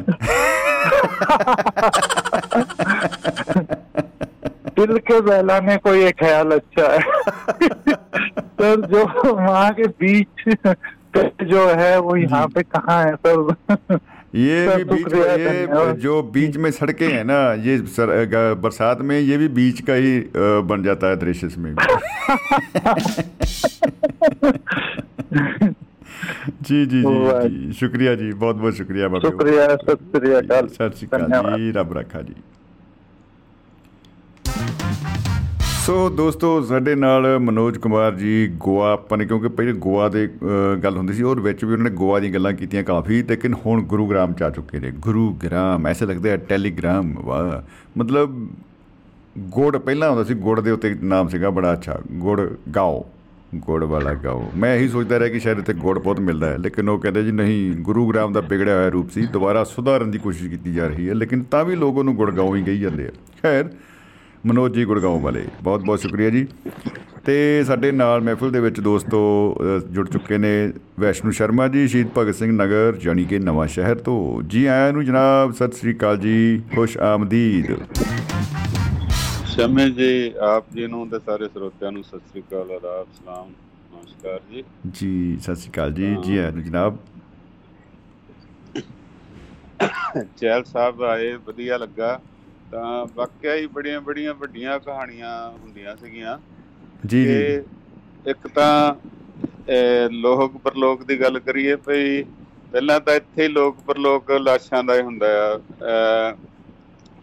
[4.80, 7.00] दिल के बहलाने को ये ख्याल अच्छा है।
[8.60, 9.04] सर जो
[9.34, 10.44] वहाँ के बीच
[11.50, 14.00] जो है वो यहाँ पे कहाँ है सर?
[14.36, 18.10] ये सर, भी बीच शुक्रिया, ये जो बीच में सड़कें हैं ना ये सर,
[18.64, 20.20] बरसात में ये भी बीच का ही
[20.70, 21.76] बन जाता है दृश्य में
[26.63, 30.69] जी जी वाह। जी जी शुक्रिया जी बहुत बहुत शुक्रिया बाबू शुक्रिया सत श्री अकाल
[30.69, 32.35] ਸਤਿ ਸ਼੍ਰੀ ਅਕਾਲ ਧੰਨਵਾਦ। ਜੀ ਰੱਬ ਰੱਖਾ ਜੀ
[35.87, 40.77] ਸੋ ਦੋਸਤੋ ਸਾਡੇ ਨਾਲ ਮਨੋਜ ਕੁਮਾਰ ਜੀ ਗੋਆ ਆਪਾਂ ਨੇ ਕਿਉਂਕਿ ਪਹਿਲੇ ਗੋਆ ਦੇ ਅ,
[40.77, 43.83] ਗੱਲ ਹੁੰਦੀ ਸੀ ਔਰ ਵਿੱਚ ਵੀ ਉਹਨਾਂ ਨੇ ਗੋਆ ਦੀਆਂ ਗੱਲਾਂ ਕੀਤੀਆਂ ਕਾਫੀ ਲੇਕਿਨ ਹੁਣ
[43.83, 47.63] ਗੁਰੂਗ੍ਰਾਮ ਚ ਆ ਚੁੱਕੇ ਨੇ ਗੁਰੂਗ੍ਰਾਮ ਐਸੇ ਲੱਗਦਾ ਹੈ ਟੈਲੀਗ੍ਰਾਮ ਵਾਹ
[47.99, 48.47] ਮਤਲਬ
[49.39, 52.41] ਗੁੜ ਪਹਿਲਾਂ ਹੁੰਦਾ ਸੀ ਗੁੜ ਦੇ ਉੱਤੇ ਨਾਮ ਸੀਗਾ ਬੜਾ ਅੱਛਾ ਗੁੜ
[52.77, 53.05] ਗਾਓ
[53.56, 56.90] ਗੁੜ ਵਾਲਾ ਗਾਓ ਮੈਂ ਇਹੀ ਸੋਚਦਾ ਰਿਹਾ ਕਿ ਸ਼ਾਇਦ ਇੱਥੇ ਗੁੜ ਬਹੁਤ ਮਿਲਦਾ ਹੈ ਲੇਕਿਨ
[56.90, 60.74] ਉਹ ਕਹਿੰਦੇ ਜੀ ਨਹੀਂ ਗੁਰੂਗ੍ਰਾਮ ਦਾ ਵਿਗੜਿਆ ਹੋਇਆ ਰੂਪ ਸੀ ਦੁਬਾਰਾ ਸੁਧਾਰਨ ਦੀ ਕੋਸ਼ਿਸ਼ ਕੀਤੀ
[60.74, 63.70] ਜਾ ਰਹੀ ਹੈ ਲੇਕਿਨ ਤਾਂ ਵੀ ਲੋਕ ਉਹਨੂੰ ਗੁੜਗਾਉਂ ਹੀ ਕਹੀ ਜਾਂਦੇ ਆ। ਖੈਰ
[64.46, 66.48] ਮਨੋਜ ਜੀ ਗੁੜਗਾਉਂ ਵਾਲੇ ਬਹੁਤ ਬਹੁਤ ਸ਼ੁਕਰੀਆ ਜੀ।
[67.26, 69.20] ਤੇ ਸਾਡੇ ਨਾਲ ਮਹਿਫਿਲ ਦੇ ਵਿੱਚ ਦੋਸਤੋ
[69.62, 73.96] ਅ, ਜੁੜ ਚੁੱਕੇ ਨੇ ਵੈਸ਼ਨੂ ਸ਼ਰਮਾ ਜੀ ਸ਼ਹੀਦ ਭਗਤ ਸਿੰਘ ਨਗਰ ਜਾਣੀ ਕਿ ਨਵਾਂ ਸ਼ਹਿਰ
[73.96, 77.66] ਤੋਂ। ਜੀ ਆਇਆਂ ਨੂੰ ਜਨਾਬ ਸਤਿ ਸ੍ਰੀ ਅਕਾਲ ਜੀ ਖੁਸ਼ ਆਮਦੀਦ।
[79.58, 83.48] ਸ਼ਮੇ ਜੀ ਆਪ ਜੀ ਨੂੰ ਤੇ ਸਾਰੇ ਸਰੋਤਿਆਂ ਨੂੰ ਸਤਿ ਸ੍ਰੀ ਅਕਾਲ ਆਦਾਬ ਸਲਾਮ
[83.94, 86.98] ਨਮਸਕਾਰ ਜੀ। ਜੀ ਸਤਿ ਸ਼੍ਰੀ ਅਕਾਲ ਜੀ। ਜੀ ਆਇਆਂ ਜਨਾਬ।
[90.38, 92.20] ਚੈਲ ਸਾਹਿਬ ਆਏ ਵਧੀਆ ਲੱਗਾ।
[92.72, 96.38] ਤਾਂ ਵਾਕਿਆ ਹੀ ਬੜੀਆਂ ਬੜੀਆਂ ਵੱਡੀਆਂ ਕਹਾਣੀਆਂ ਹੁੰਦੀਆਂ ਸੀਗੀਆਂ।
[97.06, 97.42] ਜੀ ਜੀ।
[98.32, 98.94] ਇੱਕ ਤਾਂ
[100.12, 102.22] ਲੋਕ ਪਰਲੋਕ ਦੀ ਗੱਲ ਕਰੀਏ ਭਈ
[102.72, 105.28] ਪਹਿਲਾਂ ਤਾਂ ਇੱਥੇ ਲੋਕ ਪਰਲੋਕ ਲਾਸ਼ਾਂ ਦਾ ਹੀ ਹੁੰਦਾ
[105.84, 106.36] ਆ।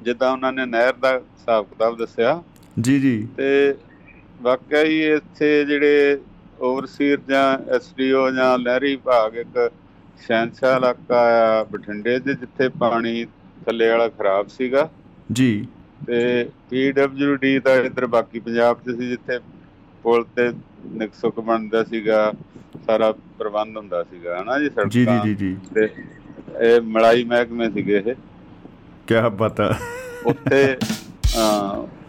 [0.03, 2.43] ਜਿੱਦਾਂ ਉਹਨਾਂ ਨੇ ਨਹਿਰ ਦਾ ਹਿਸਾਬ ਕਿਤਾਬ ਦੱਸਿਆ।
[2.81, 3.75] ਜੀ ਜੀ। ਤੇ
[4.43, 6.19] ਵਾਕਿਆ ਹੀ ਇੱਥੇ ਜਿਹੜੇ
[6.61, 9.59] ਓਵਰਸੀਅਰ ਜਾਂ ਐਸਡੀਓ ਜਾਂ ਲਹਿਰੀ ਵਿਭਾਗ ਇੱਕ
[10.27, 13.25] ਸ਼ਹਿਨਸ਼ਾਹ ਇਲਾਕਾ ਆ ਬਠਿੰਡੇ ਦੇ ਜਿੱਥੇ ਪਾਣੀ
[13.67, 14.89] ਥੱਲੇ ਵਾਲਾ ਖਰਾਬ ਸੀਗਾ।
[15.33, 15.67] ਜੀ।
[16.07, 19.39] ਤੇ ਪੀਡਬਲਯੂਡੀ ਦਾ ਇੱਧਰ ਬਾਕੀ ਪੰਜਾਬ 'ਚ ਸੀ ਜਿੱਥੇ
[20.03, 20.51] ਪੁਲ ਤੇ
[20.93, 22.33] ਨਿਕਸੁਕ ਬਣਦਾ ਸੀਗਾ
[22.87, 25.89] ਸਾਰਾ ਪ੍ਰਬੰਧ ਹੁੰਦਾ ਸੀਗਾ ਹਨਾ ਜੀ ਸੜਕਾਂ ਜੀ ਜੀ ਜੀ ਜੀ। ਤੇ
[26.61, 28.15] ਇਹ ਮਲਾਈ ਮਹਿਕਮੇ ਸੀਗੇ ਇਹ।
[29.09, 29.75] ਕੀ ਪਤਾ
[30.27, 31.04] ਉੱਥੇ ਹਾਂ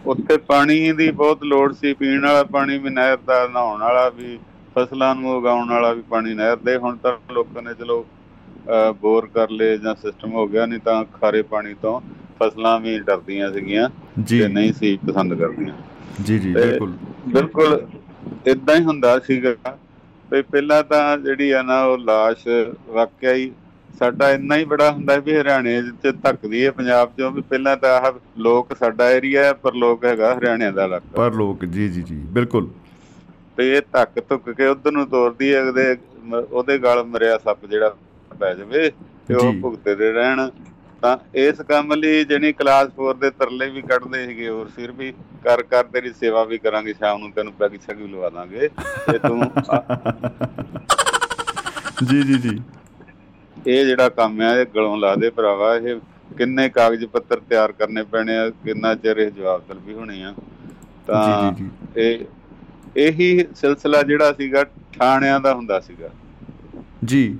[0.06, 4.38] ਉੱਥੇ ਪਾਣੀ ਦੀ ਬਹੁਤ ਲੋੜ ਸੀ ਪੀਣ ਵਾਲਾ ਪਾਣੀ ਵੀ ਨਹਿਰ ਦਾ ਨਹਾਉਣ ਵਾਲਾ ਵੀ
[4.76, 8.06] ਫਸਲਾਂ ਨੂੰ ਉਗਾਉਣ ਵਾਲਾ ਵੀ ਪਾਣੀ ਨਹਿਰ ਦੇ ਹੁਣ ਤਾਂ ਲੋਕਾਂ ਨੇ ਚਲੋ
[9.00, 12.00] ਬੋਰ ਕਰ ਲਏ ਜਾਂ ਸਿਸਟਮ ਹੋ ਗਿਆ ਨਹੀਂ ਤਾਂ ਖਾਰੇ ਪਾਣੀ ਤੋਂ
[12.42, 13.88] ਫਸਲਾਂ ਵੀ ਡਰਦੀਆਂ ਸੀਗੀਆਂ
[14.40, 15.74] ਤੇ ਨਹੀਂ ਸੀ ਪਸੰਦ ਕਰਦੀਆਂ।
[16.22, 16.92] ਜੀ ਜੀ ਤੇ- ਬਿਲਕੁਲ।
[17.28, 17.86] ਬਿਲਕੁਲ
[18.46, 19.54] ਇਦਾਂ ਹੀ ਹੁੰਦਾ ਸੀਗਾ।
[20.30, 22.48] ਵੀ ਪਹਿਲਾਂ ਤਾਂ ਜਿਹੜੀ ਆ ਨਾ ਉਹ ਲਾਸ਼
[22.88, 23.50] ਵਾਕਿਆ ਹੀ
[23.98, 27.90] ਸਾਡਾ ਇੰਨਾ ਹੀ ਬੜਾ ਹੁੰਦਾ ਵੀ ਹਰਿਆਣੇ ਚ ਧੱਕਦੀ ਹੈ ਪੰਜਾਬ ਚੋਂ ਵੀ ਪਹਿਲਾਂ ਤਾਂ
[27.90, 32.02] ਆਹ ਲੋਕ ਸਾਡਾ ਏਰੀਆ ਹੈ ਪਰ ਲੋਕ ਹੈਗਾ ਹਰਿਆਣੇ ਦਾ ਇਲਾਕਾ। ਪਰ ਲੋਕ ਜੀ ਜੀ
[32.02, 32.70] ਜੀ ਬਿਲਕੁਲ।
[33.56, 37.66] ਤੇ ਇਹ ਧੱਕ ਧੁੱਕ ਕੇ ਉਧਰ ਨੂੰ ਤੋਰਦੀ ਹੈ ਉਹਦੇ ਮ- ਉਹਦੇ ਗਲ ਮਰਿਆ ਸੱਪ
[37.66, 37.96] ਜਿਹੜਾ
[38.40, 38.90] ਪੈ ਜਾਵੇ
[39.28, 40.50] ਤੇ ਉਹ ਜੀ। ਭੁਗਤਦੇ ਰਹਿਣ।
[41.02, 45.12] ਤਾਂ ਇਸ ਕੰਮ ਲਈ ਜਣੀ ਕਲਾਸ 4 ਦੇ ਤਰਲੇ ਵੀ ਕੱਢਦੇ ਸੀਗੇ ਹੋਰ ਸਿਰ ਵੀ।
[45.44, 48.68] ਕਰ ਕਰ ਤੇਰੀ ਸੇਵਾ ਵੀ ਕਰਾਂਗੇ ਸ਼ਾਮ ਨੂੰ ਤੈਨੂੰ ਪੈਗ ਛਕ ਵੀ ਲਵਾ ਦਾਂਗੇ।
[49.12, 49.42] ਤੇ ਤੂੰ
[52.04, 52.60] ਜੀ ਜੀ ਜੀ।
[53.66, 56.00] ਇਹ ਜਿਹੜਾ ਕੰਮ ਆ ਇਹ ਗਲੋਂ ਲਾ ਦੇ ਭਰਾਵਾ ਇਹ
[56.38, 60.34] ਕਿੰਨੇ ਕਾਗਜ਼ ਪੱਤਰ ਤਿਆਰ ਕਰਨੇ ਪੈਣੇ ਆ ਕਿੰਨਾ ਚਿਰ ਇਹ ਜਵਾਬ ਤਲਬੀ ਹੋਣੀ ਆ।
[61.06, 61.52] ਤਾਂ
[61.96, 62.24] ਇਹ
[62.96, 64.64] ਇਹੀ ਸਿਲਸਿਲਾ ਜਿਹੜਾ ਸੀਗਾ
[64.98, 66.08] ਥਾਣਿਆਂ ਦਾ ਹੁੰਦਾ ਸੀਗਾ।
[67.04, 67.38] ਜੀ।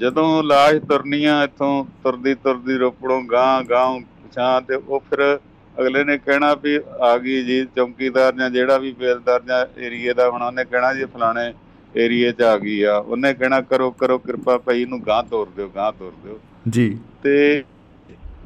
[0.00, 5.38] ਜਦੋਂ ਲਾਸ਼ ਤੁਰਨੀਆਂ ਇੱਥੋਂ ਤੁਰਦੀ ਤੁਰਦੀ ਰੋਪੜੋਂ ਗਾਂ ਗਾਂ ਪਛਾਂ ਤੇ ਉਹ ਫਿਰ
[5.80, 10.28] ਅਗਲੇ ਨੇ ਕਹਿਣਾ ਵੀ ਆ ਗਈ ਜੀ ਚੌਕੀਦਾਰ ਜਾਂ ਜਿਹੜਾ ਵੀ ਬੇਲਦਾਰ ਜਾਂ ਏਰੀਏ ਦਾ
[10.30, 11.52] ਹੁਣ ਉਹਨੇ ਕਹਿਣਾ ਜੀ ਫਲਾਣੇ
[11.94, 15.68] ਏਰੀਏ 'ਚ ਆ ਗਈ ਆ ਉਹਨੇ ਕਹਿਣਾ ਕਰੋ ਕਰੋ ਕਿਰਪਾ ਭਾਈ ਇਹਨੂੰ ਗਾਂ ਤੋਰ ਦਿਓ
[15.76, 16.38] ਗਾਂ ਤੋਰ ਦਿਓ
[16.68, 17.62] ਜੀ ਤੇ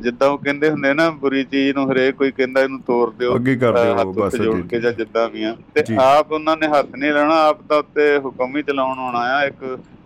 [0.01, 3.55] ਜਿੱਦਾਂ ਉਹ ਕਹਿੰਦੇ ਹੁੰਦੇ ਨਾ ਬੁਰੀ ਚੀਜ਼ ਨੂੰ ਹਰੇਕ ਕੋਈ ਕਹਿੰਦਾ ਇਹਨੂੰ ਤੋੜ ਦਿਓ ਅੱਗੇ
[3.57, 7.13] ਕਰ ਦਿਓ, ਬਸ ਜੋੜ। ਕੇ ਜਾਂ ਜਿੱਦਾਂ ਵੀ ਆ ਤੇ। ਆਪ ਉਹਨਾਂ ਨੇ ਹੱਥ ਨਹੀਂ
[7.13, 9.65] ਲਾਣਾ ਆਪ ਤਾਂ ਉੱਤੇ ਹੁਕਮ ਹੀ ਚਲਾਉਣ ਆਉਣਾ ਆ ਇੱਕ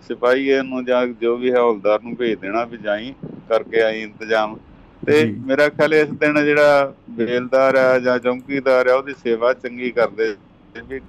[0.08, 3.12] ਸਿਪਾਹੀ ਇਹਨੂੰ ਜਾਂ ਜੋ ਵੀ ਹੈ ਹੌਲਦਾਰ ਨੂੰ ਭੇਜ ਦੇਣਾ ਵੀ ਜਾਈ
[3.48, 4.56] ਕਰਕੇ ਆਈ ਇੰਤਜ਼ਾਮ
[5.06, 10.34] ਤੇ। ਮੇਰਾ ਖਿਆਲ ਇਸ ਦਿਨ ਜਿਹੜਾ ਬੇਲਦਾਰ ਆ ਜਾਂ ਚੌਕੀਦਾਰ ਆ ਉਹਦੀ ਸੇਵਾ ਚੰਗੀ ਕਰਦੇ
[10.88, 11.00] ਵੀ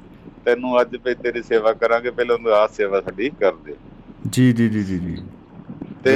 [0.45, 3.75] ਤੈਨੂੰ ਅੱਜ ਵੀ ਤੇਰੀ ਸੇਵਾ ਕਰਾਂਗੇ ਪਹਿਲਾਂ ਉਹਨੂੰ ਆਹ ਸੇਵਾ ਸਾਡੀ ਕਰਦੇ
[4.29, 5.17] ਜੀ ਜੀ ਜੀ ਜੀ ਜੀ।
[6.03, 6.13] ਤੇ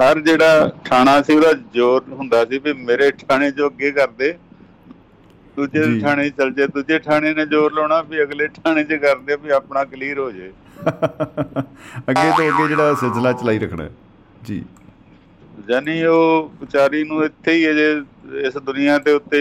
[0.00, 4.32] ਹਰ ਜਿਹੜਾ ਥਾਣਾ ਸੀ ਉਹਦਾ ਜ਼ੋਰ ਹੁੰਦਾ ਸੀ ਵੀ ਮੇਰੇ ਥਾਣੇ ਜੋ ਅੱਗੇ ਕਰਦੇ
[5.56, 9.50] ਦੂਜੇ। ਥਾਣੇ ਚਲ ਜੇ ਦੂਜੇ ਥਾਣੇ ਨੇ ਜ਼ੋਰ ਲਾਉਣਾ ਵੀ ਅਗਲੇ ਥਾਣੇ 'ਚ ਕਰਦੇ ਵੀ
[9.50, 10.50] ਆਪਣਾ ਕਲੀਅਰ ਹੋ ਜੇ।
[12.10, 13.88] ਅੱਗੇ ਤੋਂ ਅੱਗੇ ਜਿਹੜਾ ਸਿਲਸਿਲਾ ਚਲਾਈ ਰੱਖਣਾ।
[14.44, 14.64] ਜੀ।
[15.70, 17.90] ਯਾਨੀ ਉਹ ਵਿਚਾਰੀ ਨੂੰ ਇੱਥੇ ਹੀ ਅਜੇ
[18.46, 19.40] ਇਸ ਦੁਨੀਆ ਦੇ ਉੱਤੇ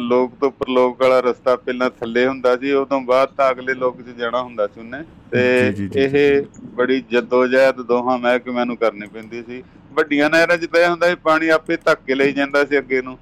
[0.00, 4.16] ਲੋਕ ਤੋਂ ਪਰਲੋਕ ਵਾਲਾ ਰਸਤਾ ਪਹਿਲਾਂ ਥੱਲੇ ਹੁੰਦਾ ਸੀ ਉਦੋਂ ਬਾਅਦ ਤਾਂ ਅਗਲੇ ਲੋਕ 'ਚ
[4.18, 5.02] ਜਾਣਾ ਹੁੰਦਾ ਸੀ ਉਹਨੇ।
[5.32, 6.42] ਤੇ ਇਹ
[6.74, 9.62] ਬੜੀ ਜਦੋਜਹਿਦ ਦੋਹਾਂ ਮਹਿਕਮਿਆਂ ਨੂੰ ਕਰਨੀ ਪੈਂਦੀ ਸੀ।
[9.92, 13.18] ਵੱਡੀਆਂ ਨਹਿਰਾਂ 'ਚ ਇਹ ਹੁੰਦਾ ਸੀ ਪਾਣੀ ਆਪੇ ਧੱਕ ਕੇ ਲਈ ਜਾਂਦਾ ਸੀ ਅੱਗੇ ਨੂੰ।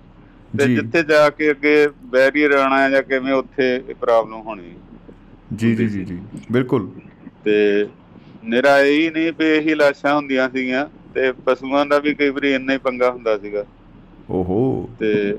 [0.58, 4.74] ਤੇ। ਜਿੱਥੇ ਜਾ ਕੇ ਅੱਗੇ ਬੈਰੀਅਰ ਆਣਾ ਜਾਂ ਕਿਵੇਂ ਉੱਥੇ ਇਹ ਪ੍ਰੋਬਲਮ ਹੋਣੀ।
[5.56, 6.18] ਜੀ ਜੀ ਜੀ ਜੀ।
[6.52, 6.90] ਬਿਲਕੁਲ।
[7.44, 7.86] ਤੇ
[8.44, 12.52] ਨਿਰਾ ਇਹ ਹੀ ਨਹੀਂ ਵੀ ਇਹੀ ਲਾਸ਼ਾਂ ਹੁੰਦੀਆਂ ਸੀਗੀਆਂ ਤੇ ਪਸ਼ੂਆਂ ਦਾ ਵੀ ਕਈ ਵਾਰੀ
[12.54, 13.64] ਇੰਨਾ ਹੀ ਪੰਗਾ ਹੁੰਦਾ ਸੀਗਾ।
[14.30, 14.60] ਓਹੋ।
[14.98, 15.36] ਤੇ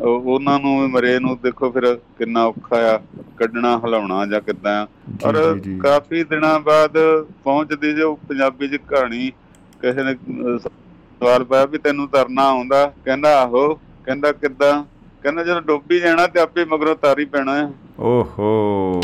[0.00, 2.98] ਉਹਨਾਂ ਨੂੰ ਮਰੇ ਨੂੰ ਦੇਖੋ ਫਿਰ ਕਿੰਨਾ ਔਖਾ ਆ
[3.36, 4.86] ਕੱਢਣਾ ਹਿਲਾਉਣਾ ਜਾਂ ਕਿੱਦਾਂ।
[5.24, 6.98] ਔਰ। ਕਾਫੀ ਦਿਨਾਂ ਬਾਅਦ
[7.44, 9.32] ਪਹੁੰਚਦੀ ਜੋ ਪੰਜਾਬੀ ਚ ਕਹਾਣੀ
[9.80, 10.14] ਕਿਸੇ ਨੇ
[10.58, 13.74] ਸਵਾਲ ਪਾਇਆ ਵੀ ਤੈਨੂੰ ਤਰਨਾ ਆਉਂਦਾ ਕਹਿੰਦਾ ਆਹੋ
[14.04, 14.84] ਕਹਿੰਦਾ ਕਿੱਦਾਂ?
[15.22, 19.00] ਕਹਿੰਦਾ ਜਦੋਂ ਡੁੱਬੀ ਜਾਣਾ ਤੇ ਆਪੇ ਮਗਰੋਂ ਤਾਰੀ ਪੈਣਾ ਹੈ ਓਹੋ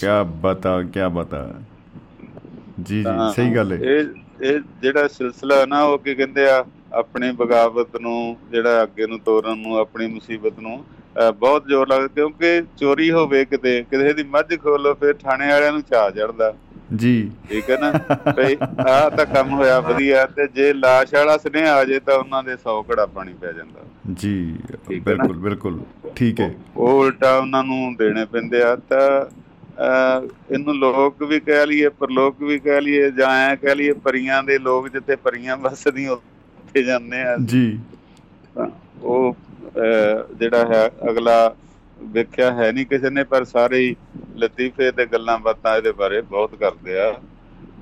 [0.00, 0.06] ਕੀ
[0.42, 1.60] ਬਤਾ ਕੀ ਬਤਾ।
[2.80, 4.04] ਜੀ ਜੀ ਸਹੀ ਗੱਲ ਹੈ ਇਹ
[4.42, 6.64] ਇਹ ਜਿਹੜਾ ਸਿਲਸਿਲਾ ਨਾ ਉਹ ਕੀ ਕਹਿੰਦੇ ਆ?
[6.92, 10.82] ਆਪਣੀ ਬਗਾਵਤ ਨੂੰ ਜਿਹੜਾ ਅੱਗੇ ਨੂੰ ਤੋਰਨ ਨੂੰ ਆਪਣੀ ਮੁਸੀਬਤ ਨੂੰ
[11.38, 15.82] ਬਹੁਤ ਜ਼ੋਰ ਲੱਗਦਾ ਕਿਉਂਕਿ ਚੋਰੀ ਹੋਵੇ ਕਿਤੇ ਕਿਸੇ ਦੀ ਮੱਝ ਖੋਲੋ ਫਿਰ ਥਾਣੇ ਵਾਲਿਆਂ ਨੂੰ
[15.82, 16.52] ਚਾਹ ਚੜਦਾ
[16.96, 17.92] ਜੀ। ਠੀਕ ਹੈ ਨਾ?
[18.36, 18.56] ਭਈ
[18.88, 22.52] ਆਹ ਤਾਂ ਕੰਮ ਹੋਇਆ ਵਧੀਆ ਤੇ ਜੇ ਲਾਸ਼ ਵਾਲਾ ਸੁਨੇਹਾ ਆ ਜੇ ਤਾਂ ਉਹਨਾਂ ਦੇ
[22.54, 24.54] 100 ਘੜਾ ਪਾਣੀ ਪੈ ਜਾਂਦਾ। ਜੀ?
[25.00, 25.78] ਬਿਲਕੁਲ ਬਿਲਕੁਲ।
[26.16, 29.30] ਠੀਕ ਹੈ। ਉਹ ਉਲਟਾ ਉਹਨਾਂ ਨੂੰ ਦੇਣੇ ਪੈਂਦੇ ਆ ਤਾਂ
[30.52, 34.58] ਇਹਨੂੰ ਲੋਕ ਵੀ ਕਹਿ ਲਈਏ ਪਰਲੋਕ ਵੀ ਕਹਿ ਲਈਏ ਜਾਂ ਐ ਕਹਿ ਲਈਏ ਪਰੀਆਂ ਦੇ
[34.58, 36.16] ਲੋਕ ਜਿੱਥੇ ਪਰੀਆਂ ਵੱਸਦੀਆਂ
[36.70, 37.78] ਉੱਥੇ ਜਾਂਦੇ ਆ। ਜੀ।
[39.02, 39.34] ਉਹ
[40.38, 41.54] ਜਿਹੜਾ ਹੈ ਅਗਲਾ
[42.12, 43.80] ਵੇਖਿਆ ਹੈ ਨਹੀਂ ਕਿਸੇ ਨੇ ਪਰ ਸਾਰੇ
[44.36, 47.12] ਲਤੀਫੇ ਤੇ ਗੱਲਾਂ ਬਾਤਾਂ ਇਹਦੇ ਬਾਰੇ ਬਹੁਤ ਕਰਦੇ ਆ।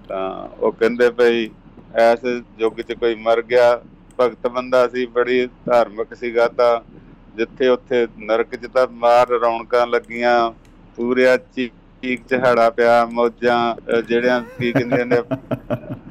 [0.08, 1.48] ਤਾਂ ਉਹ ਕਹਿੰਦੇ ਭਈ
[2.02, 2.24] ਐਸ
[2.58, 3.80] ਯੁੱਗ 'ਚ ਕੋਈ ਮਰ ਗਿਆ
[4.20, 6.80] ਭਗਤ ਬੰਦਾ ਸੀ ਬੜੀ ਧਾਰਮਿਕ ਸੀਗਾ ਤਾਂ
[7.36, 10.50] ਜਿੱਥੇ ਉੱਥੇ ਨਰਕ 'ਚ ਤਾਂ ਮਾਰ ਰੌਣਕਾਂ ਲੱਗੀਆਂ
[10.96, 11.36] ਪੂਰਿਆ
[12.02, 15.16] ਚੀਕ ਚਹਾੜਾ ਪਿਆ ਮੌਜਾਂ ਜਿਹੜਿਆਂ ਕੀ ਕਹਿੰਦੇ ਨੇ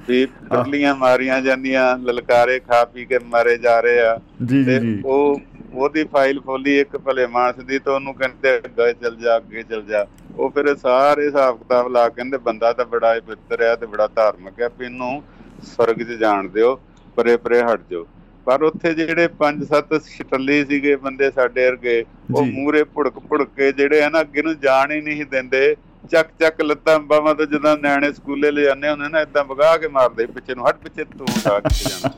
[0.07, 5.39] ਵੀ ਪਰਲੀਆਂ ਮਾਰੀਆਂ ਜਾਂਦੀਆਂ ਲਲਕਾਰੇ ਖਾ ਪੀ ਕੇ ਮਾਰੇ ਜਾ ਰਹੇ ਆ। ਜੀ ਜੀ ਉਹ
[5.73, 9.81] ਉਹਦੀ ਫਾਈਲ ਖੋਲੀ ਇੱਕ ਭਲੇ ਮਾਨਸ ਦੀ ਤਾਂ ਉਹਨੂੰ ਕਹਿੰਦੇ ਅੱਗੇ ਚੱਲ ਜਾ ਅੱਗੇ ਚੱਲ
[9.81, 10.05] ਜਾ।
[10.38, 14.07] ਉਹ ਫਿਰ ਸਾਰੇ ਹਿਸਾਬ ਕਿਤਾਬ ਲਾ ਕੇ ਕਹਿੰਦੇ ਬੰਦਾ ਤਾਂ ਬੜਾ ਪਵਿੱਤਰ ਹੈ ਤੇ ਬੜਾ
[14.07, 15.21] ਧਾਰਮਿਕ ਵੀ ਇਹਨੂੰ
[15.65, 16.79] ਸਵਰਗ 'ਚ ਜਾਣ ਦਿਓ
[17.17, 18.05] ਪਰੇ ਪਰੇ ਹਟ ਜਾਓ।
[18.47, 23.71] ਪਰ ਉੱਥੇ ਜਿਹੜੇ ਪੰਜ ਸੱਤ ਛਟੱਲੀ ਸੀਗੇ ਬੰਦੇ ਸਾਡੇ ਵਰਗੇ ਉਹ। ਮੂਰੇ ਭੁੜਕ ਭੁੜਕ ਕੇ
[23.73, 25.75] ਜਿਹੜੇ ਆ ਨਾ ਅੱਗੇ ਨੂੰ ਜਾਣ ਹੀ ਨਹੀਂ ਦਿੰਦੇ
[26.11, 29.87] ਚੱਕ ਚੱਕ ਲੱਤਾਂ ਬਾਹਾਂ ਤੋਂ ਜਦੋਂ ਨਿਆਣੇ ਸਕੂਲੇ ਲੈ ਜਾਂਦੇ ਹੁੰਦੇ ਨਾ ਇਦਾਂ ਵਗਾ ਕੇ
[29.89, 32.13] ਮਾਰਦੇ ਪਿੱਛੇ ਨੂੰ ਹਟ ਪਿੱਛੇ ਤੂੰ ਆ ਕੇ ਜਾਣਾ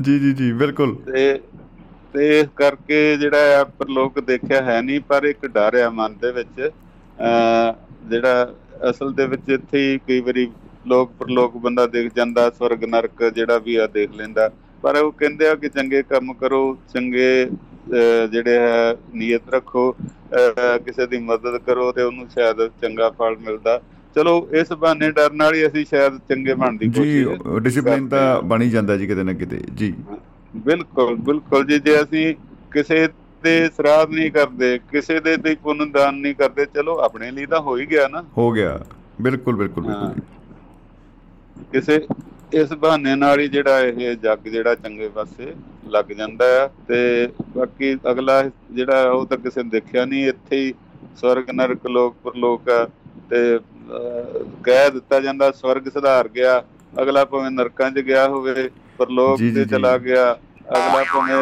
[0.00, 1.40] ਜੀ ਜੀ ਜੀ ਬਿਲਕੁਲ ਤੇ
[2.14, 6.30] ਤੇ ਇਸ ਕਰਕੇ ਜਿਹੜਾ ਆ ਪਰਲੋਕ ਦੇਖਿਆ ਹੈ ਨਹੀਂ ਪਰ ਇੱਕ ਡਰ ਆ ਮਨ ਦੇ
[6.32, 6.70] ਵਿੱਚ
[8.08, 8.52] ਜਿਹੜਾ
[8.90, 10.46] ਅਸਲ ਦੇ ਵਿੱਚ ਇੱਥੇ ਹੀ ਕਈ ਵਾਰੀ
[10.84, 14.50] ਲੋਕ ਪਰਲੋਕ ਬੰਦਾ ਦੇਖ ਜਾਂਦਾ ਸਵਰਗ ਨਰਕ ਜਿਹੜਾ ਵੀ ਆ ਦੇਖ ਲੈਂਦਾ।
[14.82, 16.62] ਪਰ ਉਹ ਕਹਿੰਦੇ ਆ ਕਿ ਚੰਗੇ ਕੰਮ ਕਰੋ
[16.94, 17.28] ਚੰਗੇ
[18.32, 19.90] ਜਿਹੜੇ ਹੈ ਨੀਅਤ ਰੱਖੋ
[20.84, 23.80] ਕਿਸੇ ਦੀ ਮਦਦ ਕਰੋ ਤੇ ਉਹਨੂੰ ਸ਼ਾਇਦ ਚੰਗਾ ਫਲ ਮਿਲਦਾ।
[24.16, 28.42] ਚਲੋ ਇਸ ਬਹਾਨੇ ਡਰਨ ਹੀ ਅਸੀਂ ਸ਼ਾਇਦ ਚੰਗੇ ਬਣਨ ਦੀ ਜੀ ਕੋਸ਼ਿਸ਼ ਡਿਸਪਲਿਨ ਕਰਦੇ ਤਾਂ।
[28.42, 29.92] ਬਣ ਹੀ ਜਾਂਦਾ ਜੀ ਕਿਤੇ ਨਾ ਕਿਤੇ ਜੀ।
[30.56, 32.34] ਬਿਲਕੁਲ ਬਿਲਕੁਲ ਜੀ ਜੇ ਅਸੀਂ
[32.72, 33.06] ਕਿਸੇ
[33.42, 37.60] ਤੇ ਸਰਾਧ ਨਹੀਂ ਕਰਦੇ ਕਿਸੇ ਦੇ ਤੇ ਪੁੰਨ ਦਾਨ ਨਹੀਂ ਕਰਦੇ ਚਲੋ ਆਪਣੇ ਲਈ ਤਾਂ
[37.60, 38.78] ਹੋ ਹੀ ਗਿਆ ਨਾ। ਹੋ ਗਿਆ।
[39.20, 40.20] ਬਿਲਕੁਲ ਬਿਲਕੁਲ ਬਿਲਕੁਲ।
[41.72, 42.00] ਕਿਸੇ
[42.54, 45.52] ਇਸ ਬਹਾਨੇ ਨਾਲ ਹੀ ਜਿਹੜਾ ਇਹ ਜੱਗ ਜਿਹੜਾ ਚੰਗੇ ਪਾਸੇ
[45.88, 50.72] ਲੱਗ ਜਾਂਦਾ ਆ ਤੇ ਬਾਕੀ ਅਗਲਾ ਜਿਹੜਾ ਉਹ ਤਾਂ ਕਿਸੇ ਨੇ ਦੇਖਿਆ ਨਹੀਂ ਇੱਥੇ ਹੀ
[51.16, 52.84] ਸਵਰਗ ਨਰਕ ਲੋਕ ਪਰਲੋਕ ਆ
[53.30, 53.58] ਤੇ
[54.64, 59.96] ਕਹਿ ਦਿੱਤਾ ਜਾਂਦਾ ਸਵਰਗ ਸੁਧਾਰ ਗਿਆ ਅਗਲਾ ਭਾਵੇਂ ਨਰਕਾਂ 'ਚ ਗਿਆ ਹੋਵੇ ਪਰਲੋਕ ਤੇ। ਚਲਾ
[59.98, 60.32] ਗਿਆ
[60.68, 61.36] ਅਗਲਾ ਭਾਵੇਂ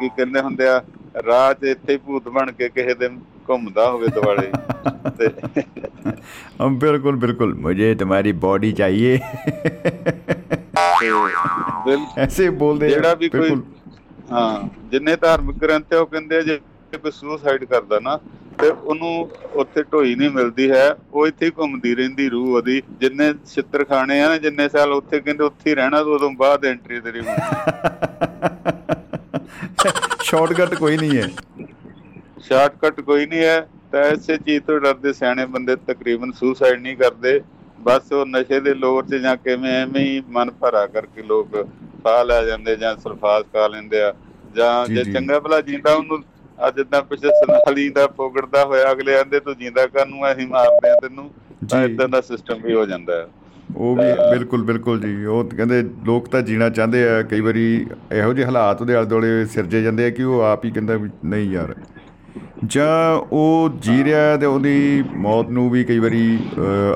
[0.00, 0.80] ਕੀ ਕਹਿੰਦੇ ਹੁੰਦੇ ਆ
[1.26, 3.08] ਰਾਹ 'ਚ ਇੱਥੇ ਹੀ ਭੂਤ ਬਣ ਕੇ ਕਿਸੇ ਦੇ
[3.48, 4.50] ਘੁੰਮਦਾ ਹੋਵੇ ਦੁਆਲੇ
[5.17, 5.27] ਤੇ
[6.61, 9.17] हम बिल्कुल बिल्कुल मुझे तुम्हारी बॉडी चाहिए
[11.85, 13.61] ਬਿਲ ऐसे बोल दे ਜਿਹੜਾ ਵੀ ਕੋਈ बिल्कुल
[14.31, 16.57] ਹਾਂ ਜਿੰਨੇ ਧਾਰਮਿਕ ਗ੍ਰੰਥ ਆ ਉਹ ਕਹਿੰਦੇ ਆ ਜੇ
[16.93, 18.17] ਕੋਈ ਸੁਸਾਈਡ ਕਰਦਾ ਨਾ
[18.59, 19.11] ਤੇ ਉਹਨੂੰ
[19.55, 24.21] ਉੱਥੇ ਢੋਈ ਨਹੀਂ ਮਿਲਦੀ ਹੈ ਉਹ ਇੱਥੇ ਹੀ ਘੁੰਮਦੀ ਰਹਿੰਦੀ ਰੂਹ ਉਹਦੀ ਜਿੰਨੇ ਛਿੱਤਰ ਖਾਣੇ
[24.21, 27.81] ਆ ਨਾ ਜਿੰਨੇ ਸਾਲ ਉੱਥੇ ਕਹਿੰਦੇ ਉੱਥੇ ਹੀ ਰਹਿਣਾ ਤੇ ਉਦੋਂ ਬਾਅਦ ਐਂਟਰੀ ਤੇਰੀ ਹੋਣੀ
[30.25, 31.25] शॉर्टकट कोई नहीं है
[32.43, 33.57] ਸ਼ਾਰਟਕਟ ਕੋਈ ਨਹੀਂ ਹੈ
[33.92, 37.40] ਤਾਂ ਇਸੇ ਚੀਜ਼ ਤੋਂ ਡਰਦੇ ਸਿਆਣੇ ਬੰਦੇ ਤਕਰੀਬਨ ਸੁਸਾਈਡ ਨਹੀਂ ਕਰਦੇ।
[37.80, 41.68] ਬਸ ਉਹ ਨਸ਼ੇ ਦੇ ਲੋਰ 'ਚ ਜਾਂ ਕਿਵੇਂ ਐਵੇਂ ਹੀ ਮਨ ਭਰਾ ਕਰਕੇ ਲੋਕ
[42.04, 44.14] ਫਾਹ ਲੈ ਜਾਂਦੇ ਜਾਂ ਸਲਫਾਸ ਖਾ ਲੈਂਦੇ ਆ।
[44.56, 46.24] ਜਾਂ ਜੀ। ਚੰਗਾ ਭਲਾ ਜਿੰਦਾ ਉਹਨੂੰ
[46.68, 50.94] ਅੱਜ ਇਦਾਂ ਪਿੱਛੇ ਸਨਾਲੀ ਦਾ ਪੋਗੜਦਾ ਹੋਇਆ ਅਗਲੇ ਆਂਦੇ ਤੂੰ ਜਿੰਦਾ ਕਾਨੂੰ ਅਸੀਂ ਮਾਰਦੇ ਆ
[51.02, 51.30] ਤੈਨੂੰ।
[51.70, 53.28] ਤਾਂ। ਇਦਾਂ ਦਾ ਸਿਸਟਮ ਵੀ ਹੋ ਜਾਂਦਾ ਹੈ।
[53.76, 57.86] ਉਹ ਵੀ ਬਿਲਕੁਲ ਬਿਲਕੁਲ ਜੀ। ਉਹ ਤਾਂ ਕਹਿੰਦੇ ਲੋਕ ਤਾਂ ਜੀਣਾ ਚਾਹੁੰਦੇ ਆ। ਕਈ ਵਾਰੀ
[58.12, 61.50] ਇਹੋ ਜਿਹੇ ਹਾਲਾਤ ਉਹਦੇ ਆਲੇ ਦੁਆਲੇ ਸਿਰਜੇ ਜਾਂਦੇ ਆ ਕਿ ਉਹ ਆਪ ਹੀ ਕਹਿੰਦਾ ਨਹੀਂ
[61.52, 61.74] ਯਾਰ।
[62.66, 66.38] ਜਾਂ ਉਹ ਜੀ ਰਿਹਾ ਤੇ ਉਹਦੀ ਮੌਤ ਨੂੰ ਵੀ ਕਈ ਵਾਰੀ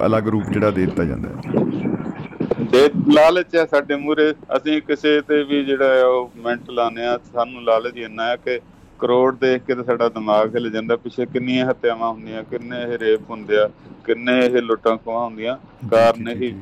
[0.06, 5.42] ਅਲੱਗ ਰੂਪ ਜਿਹੜਾ ਦੇ ਦਿੱਤਾ ਜਾਂਦਾ ਹੈ। ਦੇ ਲਾਲਚ ਹੈ ਸਾਡੇ ਮੂਰੇ ਅਸੀਂ ਕਿਸੇ ਤੇ
[5.44, 8.58] ਵੀ ਜਿਹੜਾ ਉਹ ਮਿੰਟ ਲਾਉਂਦੇ ਆ ਸਾਨੂੰ ਲਾਲਚ ਇੰਨਾ ਹੈ ਕਿ
[9.00, 13.30] ਕਰੋੜ ਦੇਖ ਕੇ ਤਾਂ ਸਾਡਾ ਦਿਮਾਗ ਹਿੱਲ ਜਾਂਦਾ। ਪਿੱਛੇ ਕਿੰਨੀਆਂ ਹੱਤਿਆਵਾਂ ਹੁੰਦੀਆਂ ਕਿੰਨੇ ਇਹ ਰੇਪ
[13.30, 13.68] ਹੁੰਦੇ ਆ
[14.04, 15.56] ਕਿੰਨੇ ਇਹ ਲੁੱਟਾਂ ਖੋਹਾਂ ਹੁੰਦੀਆਂ।
[15.90, 16.54] ਕਾਰਨ ਇਹੀ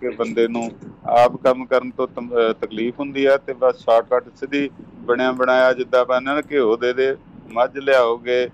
[0.00, 0.70] ਕਿ ਬੰਦੇ ਨੂੰ
[1.18, 2.06] ਆਪ ਕੰਮ ਕਰਨ ਤੋਂ
[2.60, 4.68] ਤਕਲੀਫ ਹੁੰਦੀ ਆ ਤੇ ਬਸ ਸ਼ਾਰਟਕਟ ਸਿੱਧੀ
[5.06, 7.14] ਬਣਿਆ ਬਣਾਇਆ ਜਿੱਦਾਂ ਬੰਨਾਂ ਨੇ ਘਿਓ ਦੇ ਦੇ।
[7.52, 8.46] ਮੱਝ ਲਿਆਓਗੇ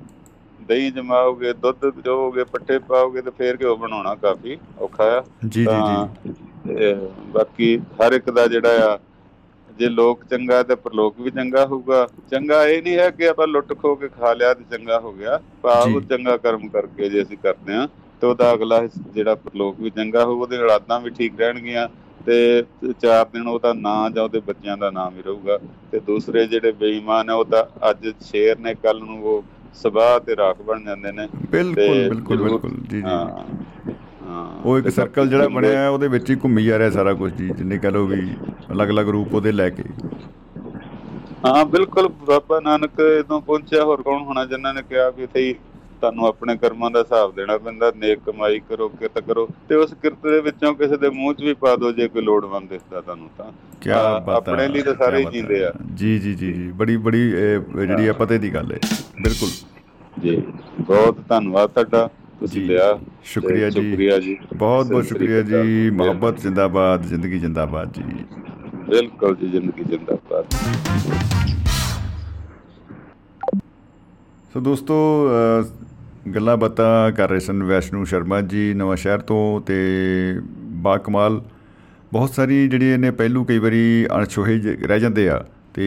[0.61, 5.83] ਦਹੀਂ ਜਮਾਓਗੇ ਦੁੱਧ ਜੋਗੇ ਪੱਠੇ ਪਾਓਗੇ ਤੇ ਫੇਰ ਘਿਓ ਬਣਾਉਣਾ ਕਾਫੀ ਔਖਾ ਆ। ਜੀ ਜੀ
[5.83, 5.97] ਜੀ।
[7.33, 8.99] ਬਾਕੀ ਹਰ ਇੱਕ ਦਾ ਜਿਹੜਾ ਆ
[9.71, 13.73] ਜੇ ਲੋਕ ਚੰਗਾ ਤੇ ਪਰਲੋਕ ਵੀ ਚੰਗਾ ਹੋਊਗਾ। ਚੰਗਾ ਇਹ ਨਹੀਂ ਹੈ ਕਿ ਆਪਾਂ ਲੁੱਟ
[13.75, 17.75] ਖੋ ਕੇ ਖਾ ਲਿਆ ਤੇ ਚੰਗਾ ਹੋ ਗਿਆ। ਭਾਵ। ਚੰਗਾ ਕਰਮ ਕਰਕੇ ਜੇ ਅਸੀਂ ਕਰਦੇ
[17.75, 17.87] ਆ
[18.23, 21.89] ਤੇ ਉਹਦਾ ਅਗਲਾ ਜਿਹੜਾ ਪਰਲੋਕ ਵੀ ਚੰਗਾ ਹੋਊ ਉਹਦੇ ਔਲਾਦਾਂ ਵੀ ਠੀਕ ਰਹਿਣਗੀਆਂ।
[22.29, 25.59] ਤੇ ਚਾਰ ਦਿਨ ਉਹਦਾ ਨਾਂ ਜਾਂ ਉਹਦੇ ਬੱਚਿਆਂ ਦਾ ਨਾਮ ਹੀ ਰਹੂਗਾ।
[25.93, 29.43] ਤੇ ਦੂਸਰੇ ਜਿਹੜੇ ਬੇਈਮਾਨ ਆ ਉਹ ਤਾਂ ਅੱਜ ਸ਼ੇਰ ਨੇ ਕੱਲ ਨੂੰ ਉਹ
[29.77, 33.27] ਸਬਾਹ ਤੇ ਰਾਖ ਬਣ ਜਾਂਦੇ ਨੇ। ਬਿਲਕੁਲ ਬਿਲਕੁਲ ਬਿਲਕੁਲ ਜੀ ਜੀ। ਹਾਂ
[34.23, 37.33] ਹਾਂ। ਉਹ ਇੱਕ ਸਰਕਲ ਜਿਹੜਾ ਬਣਿਆ ਹੈ ਉਹਦੇ ਵਿੱਚ ਹੀ ਘੁੰਮੀ ਜਾ ਰਿਹਾ ਸਾਰਾ ਕੁਝ
[37.33, 38.21] ਜੀ ਜਿੰਨੇ ਕਹ ਲਓ ਵੀ
[38.73, 39.85] ਅਲੱਗ-ਅਲੱਗ ਰੂਪ ਉਹਦੇ ਲੈ ਕੇ।
[41.45, 45.55] ਹਾਂ ਬਿਲਕੁਲ ਬਾਬਾ ਨਾਨਕ ਇਦੋਂ ਪਹੁੰਚਿਆ ਹੋਰ ਕੌਣ ਹੋਣਾ ਜਿਨ੍ਹਾਂ ਨੇ ਕਿਹਾ ਵੀ ਇੱਥੇ ਹੀ
[46.01, 50.27] ਤੁਹਾਨੂੰ ਆਪਣੇ ਕਰਮਾਂ ਦਾ ਹਿਸਾਬ ਦੇਣਾ ਪੈਂਦਾ ਨੇਕ ਕਮਾਈ ਕਰੋ ਕਿਰਤ ਕਰੋ ਤੇ ਉਸ ਕਿਰਤ
[50.27, 53.53] ਦੇ ਵਿੱਚੋਂ ਕਿਸੇ ਦੇ ਮੂੰਹ 'ਚ ਵੀ ਪਾ ਦਿਓ ਜੇ ਕੋਈ ਲੋੜਵੰਦ ਦਿਸਦਾ ਤੁਹਾਨੂੰ ਤਾਂ।
[53.81, 57.31] ਕੀ ਬਾਤ ਆਪਣੇ ਲਈ ਤਾਂ ਸਾਰੇ। ਜੀਂਦੇ ਆ। ਜੀ ਜੀ ਜੀ ਜੀ। ਬੜੀ ਬੜੀ
[57.87, 58.79] ਜਿਹੜੀ ਆ ਪਤੇ ਦੀ ਗੱਲ ਹੈ
[59.23, 59.51] ਬਿਲਕੁਲ।
[60.23, 60.43] ਜੀ
[60.81, 62.09] ਬਹੁਤ ਧੰਨਵਾਦ ਤੁਹਾਡਾ
[62.41, 68.03] ਤੁਸੀਂ ਲਿਆ। ਸ਼ੁਕਰੀਆ ਜੀ। ਸ਼ੁਕਰੀਆ ਜੀ। ਬਹੁਤ ਬਹੁਤ ਸ਼ੁਕਰੀਆ। ਜੀ। ਮੁਹੱਬਤ ਜਿੰਦਾਬਾਦ ਜ਼ਿੰਦਗੀ ਜਿੰਦਾਬਾਦ ਜੀ।
[68.89, 70.47] ਬਿਲਕੁਲ ਜੀ ਜ਼ਿੰਦਗੀ ਜਿੰਦਾਬਾਦ।
[74.53, 74.95] ਸੋ ਦੋਸਤੋ
[76.35, 79.77] ਗੱਲਾਂ ਬਾਤਾਂ ਕਰ ਰਹੇ ਸਨ ਵੈਸ਼ਨੂ ਸ਼ਰਮਾ ਜੀ ਨਵਾਂ ਸ਼ਹਿਰ ਤੋਂ ਤੇ
[80.83, 81.41] ਬਾ ਕਮਾਲ।
[82.13, 85.87] ਬਹੁਤ ਸਾਰੀ ਜਿਹੜੀ ਇਹਨੇ ਪਹਿਲੂ ਕਈ ਵਾਰੀ ਅਣਛੋਹੇ ਜਿਹੇ ਰਹਿ ਜਾਂਦੇ ਆ ਤੇ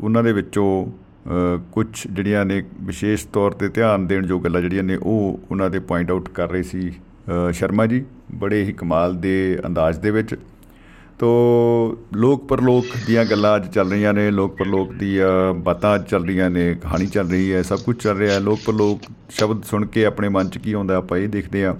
[0.00, 0.86] ਉਹਨਾਂ ਦੇ ਵਿੱਚੋਂ
[1.72, 5.78] ਕੁਝ ਜਿਹੜੀਆਂ ਨੇ ਵਿਸ਼ੇਸ਼ ਤੌਰ ਤੇ ਧਿਆਨ ਦੇਣ ਜੋ ਗੱਲਾਂ ਜਿਹੜੀਆਂ ਨੇ ਉਹ ਉਹਨਾਂ ਦੇ
[5.78, 10.34] ਪੁਆਇੰਟ ਆਊਟ ਕਰ ਰਹੇ ਸੀ ਅ, ਸ਼ਰਮਾ ਜੀ। ਬੜੇ ਹੀ ਕਮਾਲ ਦੇ ਅੰਦਾਜ਼ ਦੇ ਵਿੱਚ
[11.22, 16.24] ਤੋ ਲੋਕ ਪਰਲੋਕ ਦੀਆਂ ਗੱਲਾਂ ਅੱਜ ਚੱਲ ਰਹੀਆਂ ਨੇ, ਲੋਕ ਪਰਲੋਕ ਦੀਆਂ ਬਾਤਾਂ ਅੱਜ ਚੱਲ
[16.26, 19.86] ਰਹੀਆਂ ਨੇ, ਕਹਾਣੀ ਚੱਲ ਰਹੀ ਹੈ, ਸਭ ਕੁਝ ਚੱਲ ਰਿਹਾ ਹੈ। ਲੋਕ ਪਰਲੋਕ ਸ਼ਬਦ ਸੁਣ
[19.86, 21.76] ਕੇ ਆਪਣੇ ਮਨ 'ਚ ਕੀ ਆਉਂਦਾ, ਆਪਾਂ ਇਹ ਦੇਖਦੇ ਆ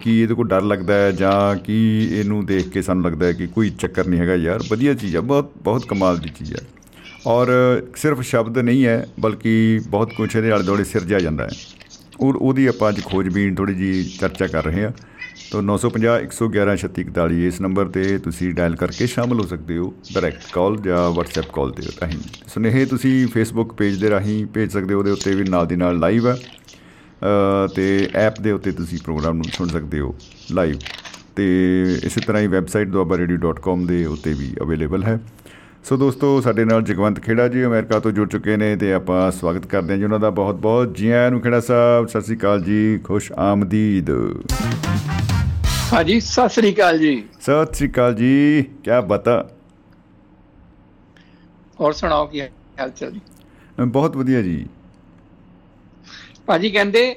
[0.00, 1.78] ਕੀ ਇਹਦੇ ਕੋਲ ਡਰ ਲੱਗਦਾ ਹੈ ਜਾਂ ਕੀ
[2.10, 5.20] ਇਹਨੂੰ ਦੇਖ ਕੇ ਸਾਨੂੰ ਲੱਗਦਾ ਹੈ ਕਿ ਕੋਈ ਚੱਕਰ ਨਹੀਂ ਹੈਗਾ ਯਾਰ, ਵਧੀਆ ਚੀਜ਼ ਹੈ,
[5.22, 6.66] ਬਹੁਤ ਬਹੁਤ ਕਮਾਲ ਦੀ ਚੀਜ਼ ਹੈ।
[7.26, 7.48] ਔਰ
[7.96, 11.50] ਸਿਰਫ ਸ਼ਬਦ ਨਹੀਂ ਹੈ, ਬਲਕਿ ਬਹੁਤ ਕੁਝ ਇਹਦੇ ਆਲੇ ਦੁਆਲੇ ਸਿਰਜਿਆ ਜਾਂਦਾ ਹੈ।
[12.20, 14.92] ਔਰ ਉਹਦੀ ਆਪਾਂ ਅੱਜ ਖੋਜਬੀਨ ਥੋੜੀ ਜੀ ਚਰਚਾ ਕਰ ਰਹੇ ਹਾਂ।
[15.54, 20.40] ਤੋ 950 111 3641 ਇਸ ਨੰਬਰ ਤੇ ਤੁਸੀਂ ਡਾਇਲ ਕਰਕੇ ਸ਼ਾਮਲ ਹੋ ਸਕਦੇ ਹੋ ਡਾਇਰੈਕਟ
[20.52, 22.18] ਕਾਲ ਜਾਂ WhatsApp ਕਾਲ ਦੇ ਰਾਹੀਂ।
[22.54, 25.98] ਸੁਨੇਹੇ ਤੁਸੀਂ Facebook ਪੇਜ ਦੇ ਰਾਹੀਂ ਭੇਜ ਸਕਦੇ ਹੋ ਉਹਦੇ ਉੱਤੇ ਵੀ ਨਾਲ ਦੀ ਨਾਲ
[25.98, 30.16] ਲਾਈਵ ਹੈ। ਅ, ਤੇ ਐਪ ਦੇ ਉੱਤੇ ਤੁਸੀਂ ਪ੍ਰੋਗਰਾਮ ਨੂੰ ਸੁਣ ਸਕਦੇ ਹੋ
[30.52, 30.74] ਲਾਈਵ
[31.36, 35.20] ਤੇ ਇਸੇ ਤਰ੍ਹਾਂ ਹੀ ਵੈਬਸਾਈਟ duabaradi.com ਦੇ ਉੱਤੇ ਵੀ ਅਵੇਲੇਬਲ ਹੈ।
[35.84, 39.66] ਸੋ ਦੋਸਤੋ ਸਾਡੇ ਨਾਲ ਜਗਵੰਤ ਖੇੜਾ ਜੀ ਅਮਰੀਕਾ ਤੋਂ ਜੁੜ ਚੁੱਕੇ ਨੇ ਤੇ ਆਪਾਂ ਸਵਾਗਤ
[39.66, 42.62] ਕਰਦੇ ਹਾਂ ਜੀ ਉਹਨਾਂ ਦਾ ਬਹੁਤ ਬਹੁਤ ਜੀ ਆਇਆਂ ਨੂੰ ਖੇੜਾ ਸਾਹਿਬ ਸਤਿ ਸ੍ਰੀ ਅਕਾਲ
[42.62, 44.10] ਜੀ ਖੁਸ਼ ਆਮਦੀਦ।
[45.92, 49.36] ਹਾਂਜੀ ਸਤਿ ਸ੍ਰੀ ਅਕਾਲ ਜੀ। ਸਤਿ ਸ੍ਰੀ ਅਕਾਲ ਜੀ ਕੀ ਬਤਾ?
[51.80, 53.20] ਹੋਰ ਸੁਣਾਓ ਕੀ ਹਾਲ ਚਾਲ ਜੀ?
[53.80, 54.66] ਬਹੁਤ ਵਧੀਆ ਜੀ।
[56.46, 57.16] ਭਾਜੀ ਕਹਿੰਦੇ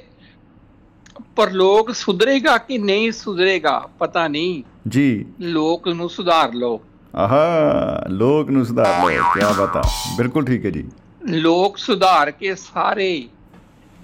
[1.36, 6.80] ਪਰਲੋਕ ਸੁਧਰੇਗਾ ਕਿ ਨਹੀਂ ਸੁਧਰੇਗਾ ਪਤਾ ਨਹੀਂ। ਜੀ। ਲੋਕ ਨੂੰ ਸੁਧਾਰ ਲਓ।
[7.16, 9.82] ਆਹਾ ਲੋਕ ਨੂੰ ਸੁਧਾਰ ਲਓ ਕੀ ਬਤਾ।
[10.16, 10.84] ਬਿਲਕੁਲ ਠੀਕ ਹੈ ਜੀ।
[11.24, 13.28] ਲੋਕ ਸੁਧਾਰ ਕੇ ਸਾਰੇ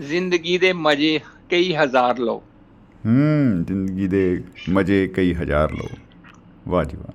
[0.01, 2.43] ਜ਼ਿੰਦਗੀ ਦੇ ਮਜ਼ੇ ਕਈ ਹਜ਼ਾਰ ਲਓ।
[3.05, 5.89] ਹੂੰ ਜ਼ਿੰਦਗੀ ਦੇ ਮਜ਼ੇ ਕਈ ਹਜ਼ਾਰ ਲਓ
[6.69, 7.13] ਵਾਹ ਜੀ ਵਾਹ।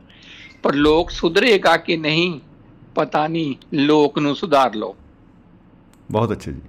[0.64, 2.40] ਪਰ ਲੋਕ ਸੁਧਰੇਗਾ ਕਿ ਨਹੀਂ
[2.96, 4.96] ਪਤਾ ਨਹੀਂ ਲੋਕ ਨੂੰ ਸੁਧਾਰ ਲਓ।
[6.12, 6.62] ਬਹੁਤ ਅੱਛਾ ਜੀ।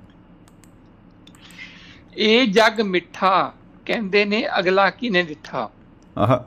[2.16, 3.55] ਇਹ ਜੱਗ ਮਿੱਠਾ
[3.87, 5.71] ਕਹਿੰਦੇ ਨੇ ਅਗਲਾ ਕਿਨੇ ਦਿੱਠਾ
[6.18, 6.45] ਆਹਾ।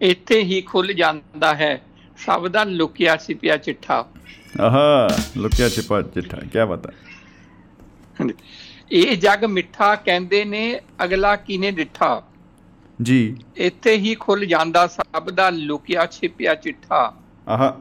[0.00, 1.82] ਇੱਥੇ ਹੀ ਖੁੱਲ ਜਾਂਦਾ ਹੈ
[2.18, 4.06] ਸਭ ਦਾ ਲੁਕਿਆ ਛਿਪਿਆ ਚਿੱਠਾ।
[4.60, 6.90] ਆਹਾ ਲੁਕਿਆ ਛਿਪਾ ਚਿੱਠਾ ਕੀ ਬਤਾ
[8.92, 12.22] ਇਹ ਜੱਗ ਮਿੱਠਾ ਕਹਿੰਦੇ ਨੇ ਅਗਲਾ ਕਿਨੇ ਦਿੱਠਾ
[13.02, 17.14] ਜੀ। ਇੱਥੇ ਹੀ ਖੁੱਲ ਜਾਂਦਾ ਸਭ ਦਾ ਲੁਕਿਆ ਛਿਪਿਆ ਚਿੱਠਾ।
[17.48, 17.80] ਆਹਾ।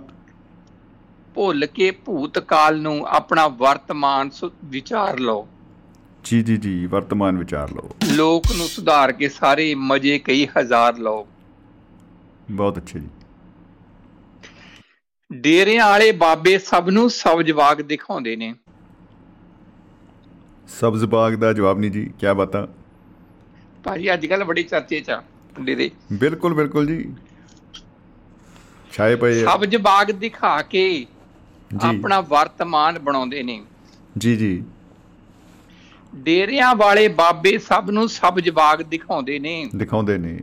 [1.35, 4.29] ਭੁੱਲ ਕੇ ਭੂਤ ਕਾਲ ਨੂੰ ਆਪਣਾ ਵਰਤਮਾਨ
[4.65, 5.47] ਵਿਚਾਰ ਲਓ।
[6.23, 11.27] ਜੀ ਜੀ ਜੀ ਵਰਤਮਾਨ ਵਿਚਾਰ ਲਓ। ਲੋਕ ਨੂੰ ਸੁਧਾਰ ਕੇ ਸਾਰੇ ਮਜ਼ੇ ਕਈ ਹਜ਼ਾਰ ਲਓ।
[12.51, 13.07] ਬਹੁਤ ਅੱਛਾ ਜੀ।
[15.33, 18.55] ਡੇਰਿਆਂ ਵਾਲੇ ਬਾਬੇ ਸਭ ਨੂੰ ਸਬਜ਼ ਬਾਗ ਦਿਖਾਉਂਦੇ ਨੇ।
[20.67, 22.67] ਸਬਜ਼ ਬਾਗ ਦਾ ਜਵਾਬ ਨਹੀਂ ਜੀ ਕੀ ਬਤਾ?
[23.83, 25.23] ਭਾਜੀ ਅੱਜ ਕੱਲ ਬੜੀ ਚਰਚੇ ਚ ਆ
[25.61, 27.13] ਡੇਰੇ ਬਿਲਕੁਲ ਬਿਲਕੁਲ ਜੀ।
[28.91, 31.05] ਛਾਏ ਪਏ ਆ। ਸਬਜ਼ ਬਾਗ ਦਿਖਾ ਕੇ
[31.81, 33.65] ਆਪਣਾ ਵਰਤਮਾਨ ਬਣਾਉਂਦੇ ਨੇ।
[34.17, 34.63] ਜੀ ਜੀ।
[36.15, 40.39] ਡੇਰਿਆਂ ਵਾਲੇ ਬਾਬੇ ਸਭ ਨੂੰ ਸਬਜ਼ ਬਾਗ ਦਿਖਾਉਂਦੇ ਨੇ। ਦਿਖਾਉਂਦੇ ਨੇ।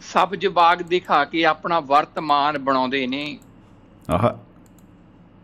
[0.00, 3.38] ਸਬਜ਼ ਬਾਗ ਦਿਖਾ ਕੇ ਆਪਣਾ ਵਰਤਮਾਨ ਬਣਾਉਂਦੇ ਨੇ।
[4.10, 4.40] ਆਹਾ।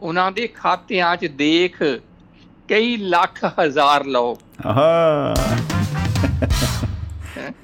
[0.01, 1.83] ਉਹਨਾਂ ਦੇ ਖਾਤਿਆਂ 'ਚ ਦੇਖ
[2.69, 4.37] ਕਈ ਲੱਖ ਹਜ਼ਾਰ ਲਓ।
[4.67, 5.35] ਆਹਾ।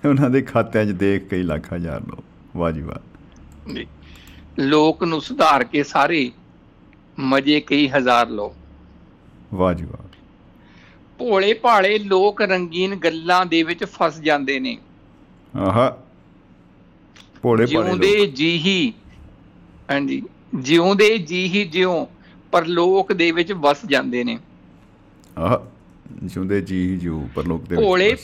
[0.08, 2.24] ਉਹਨਾਂ ਦੇ ਖਾਤਿਆਂ 'ਚ ਦੇਖ ਕਈ ਲੱਖ ਹਜ਼ਾਰ ਲੋ
[2.56, 3.78] ਵਾਹ ਜੀ ਵਾਹ।
[4.58, 6.30] ਲੋਕ ਨੂੰ ਸੁਧਾਰ ਕੇ ਸਾਰੇ
[7.18, 8.54] ਮਜ਼ੇ ਕਈ ਹਜ਼ਾਰ ਲਓ।
[9.54, 10.06] ਵਾਹ ਜੀ ਵਾਹ।
[11.18, 14.76] ਭੋਲੇ ਭਾਲੇ ਲੋਕ ਰੰਗੀਨ ਗੱਲਾਂ ਦੇ ਵਿੱਚ ਫਸ ਜਾਂਦੇ ਨੇ।
[15.56, 15.96] ਆਹਾ।
[17.42, 18.92] ਭੋਲੇ ਭਾਲੇ ਜਿਉਂਦੇ ਲੋਕ। ਜੀ ਹੀ
[19.90, 20.22] ਹਾਂਜੀ
[20.54, 22.06] ਜਿਉਂਦੇ ਜੀ ਹੀ ਜਿਉਂ
[22.52, 24.38] ਪਰਲੋਕ ਦੇ ਵਿੱਚ ਵਸ ਜਾਂਦੇ ਨੇ।
[25.38, 25.66] ਆਹਾ
[26.24, 28.16] ਜਿਉਂਦੇ ਜੀ ਜੋ ਪਰਲੋਕ ਦੇ ਵਿੱਚ ਭੋਲੇ-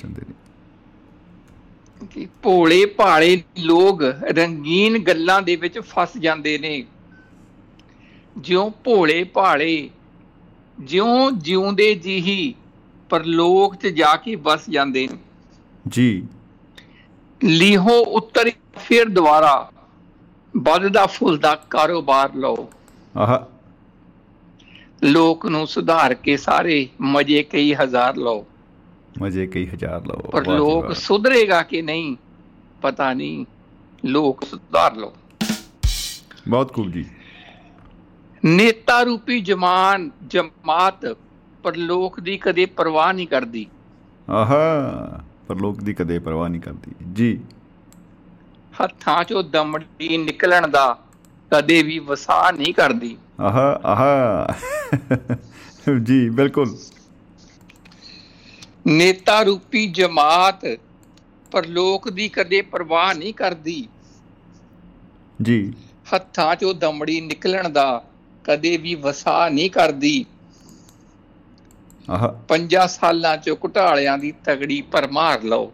[2.11, 6.85] ਕਿ ਭੋਲੇ ਭਾਲੇ ਲੋਕ ਰੰਗੀਨ ਗੱਲਾਂ ਦੇ ਵਿੱਚ ਫਸ ਜਾਂਦੇ ਨੇ।
[8.39, 9.91] ਜਿਉਂ ਭੋਲੇ ਭਾਲੇ
[10.81, 12.55] ਜਿਉਂ ਜਿਉਂਦੇ ਜਿਹੀ
[13.09, 15.19] ਪਰਲੋਕ 'ਚ ਜਾ ਕੇ ਵਸ ਜਾਂਦੇ ਨੇ।
[15.89, 16.27] ਜੀ।
[17.45, 19.73] ਲੀਹੋ ਉੱਤਰ ਫਿਰ ਦੁਬਾਰਾ
[20.57, 22.71] ਵੱਧਦਾ ਫੁੱਲਦਾ ਕਾਰੋਬਾਰ ਲਓ।
[23.17, 23.54] ਆਹ
[25.05, 28.47] ਲੋਕ ਨੂੰ ਸੁਧਾਰ ਕੇ ਸਾਰੇ ਮਜੇ ਕਈ ਹਜ਼ਾਰ ਲਓ।
[29.21, 32.17] ਮਜ਼ੇ ਕਈ ਹਜ਼ਾਰ ਲਓ। ਪਰ ਲੋਕ। ਸੁਧਰੇਗਾ ਕਿ ਨਹੀਂ
[32.83, 33.47] ਪਤਾ ਨਹੀਂ।
[34.05, 35.13] ਲੋਕ ਸੁਧਾਰ ਲਓ।
[36.49, 37.05] ਬਹੁਤ ਖੂਬ ਜੀ।
[38.45, 41.17] ਨੇਤਾ ਰੂਪੀ ਜਮਾਨ ਜਮਾਤ
[41.63, 43.67] ਪਰ ਲੋਕ ਦੀ ਕਦੇ ਪਰਵਾਹ ਨਹੀਂ ਕਰਦੀ।
[44.31, 47.41] ਆਹਾ ਪਰ ਲੋਕ ਦੀ ਕਦੇ ਪਰਵਾਹ ਨਹੀਂ ਕਰਦੀ। ਜੀ।
[48.85, 50.99] ਹੱਥਾਂ 'ਚੋਂ ਦਮੜੀ ਨਿਕਲਣ ਦਾ
[51.51, 54.47] ਕਦੇ ਵੀ ਵਸਾ ਨਹੀਂ ਕਰਦੀ। ਆਹਾ ਆਹਾ।
[56.03, 56.79] ਜੀ ਬਿਲਕੁਲ।
[58.87, 60.79] ਨੇਤਾ ਰੂਪੀ ਜਮਾਤ
[61.53, 63.89] ਪਰ ਲੋਕ ਦੀ ਕਦੇ ਪਰਵਾਹ ਨਹੀਂ ਕਰਦੀ।
[65.43, 65.73] ਜੀ।
[66.15, 68.05] ਹੱਥਾਂ 'ਚੋਂ ਦਮੜੀ ਨਿਕਲਣ ਦਾ
[68.45, 70.27] ਕਦੇ ਵੀ ਵਸਾ ਨਹੀਂ ਕਰਦੀ।
[72.11, 75.73] ਆਹਾ। ਪੰਜਾਂ ਸਾਲਾਂ 'ਚ ਘੁਟਾਲਿਆਂ ਦੀ ਤਗੜੀ ਪਰਮਾਰ ਲਓ।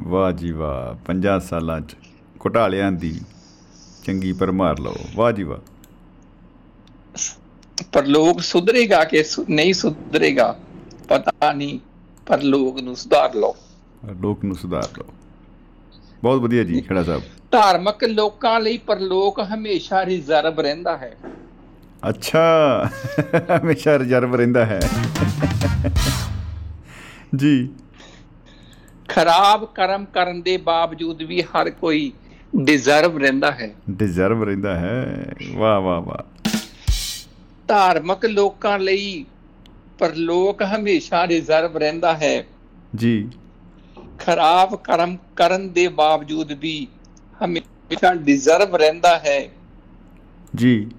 [0.00, 1.96] ਵਾਹ ਜੀ ਵਾਹ 50 ਸਾਲਾਂ ਚ
[2.44, 3.20] ਘੁਟਾਲਿਆਂ ਦੀ
[4.04, 5.58] ਚੰਗੀ ਪਰਮਾਰ ਲਓ। ਵਾਹ ਜੀ ਵਾਹ।
[7.92, 10.58] ਪਰ ਲੋਕ ਸੁਧਰੇਗਾ ਕਿ ਨਹੀਂ ਸੁਧਰੇਗਾ
[11.08, 11.78] ਪਤਾ ਨਹੀਂ
[12.26, 13.56] ਪਰ ਲੋਕ ਨੂੰ ਸੁਧਾਰ ਲਓ।
[14.20, 15.06] ਲੋਕ ਨੂੰ ਸੁਧਾਰ ਲਓ।
[16.22, 21.16] ਬਹੁਤ ਵਧੀਆ ਜੀ ਖੜਾ ਸਾਹਿਬ। ਧਾਰਮਿਕ ਲੋਕਾਂ ਲਈ ਪਰਲੋਕ ਹਮੇਸ਼ਾ ਰਿਜ਼ਰਵ ਰਹਿੰਦਾ ਹੈ।
[22.08, 22.40] ਅੱਛਾ
[23.62, 24.80] ਹਮੇਸ਼ਾ ਰਿਜ਼ਰਵ ਰਹਿੰਦਾ ਹੈ।
[27.36, 27.68] ਜੀ।
[29.08, 32.12] ਖਰਾਬ ਕਰਮ ਕਰਨ ਦੇ ਬਾਵਜੂਦ ਵੀ ਹਰ ਕੋਈ
[32.56, 36.49] ਡਿਜ਼ਰਵ ਰਹਿੰਦਾ ਹੈ। ਡਿਜ਼ਰਵ ਰਹਿੰਦਾ ਹੈ। ਵਾਹ ਵਾਹ ਵਾਹ।
[37.70, 39.24] ਧਾਰਮਿਕ ਲੋਕਾਂ ਲਈ
[39.98, 42.46] ਪਰਲੋਕ ਹਮੇਸ਼ਾ ਰਿਜ਼ਰਵ ਰਹਿੰਦਾ ਹੈ।
[42.96, 43.28] ਜੀ।
[44.18, 46.86] ਖਰਾਬ ਕਰਮ ਕਰਨ ਦੇ ਬਾਵਜੂਦ ਵੀ
[47.44, 49.48] ਹਮੇਸ਼ਾ ਡਿਜ਼ਰਵ ਰਹਿੰਦਾ ਹੈ।
[50.56, 50.90] ਜੀ।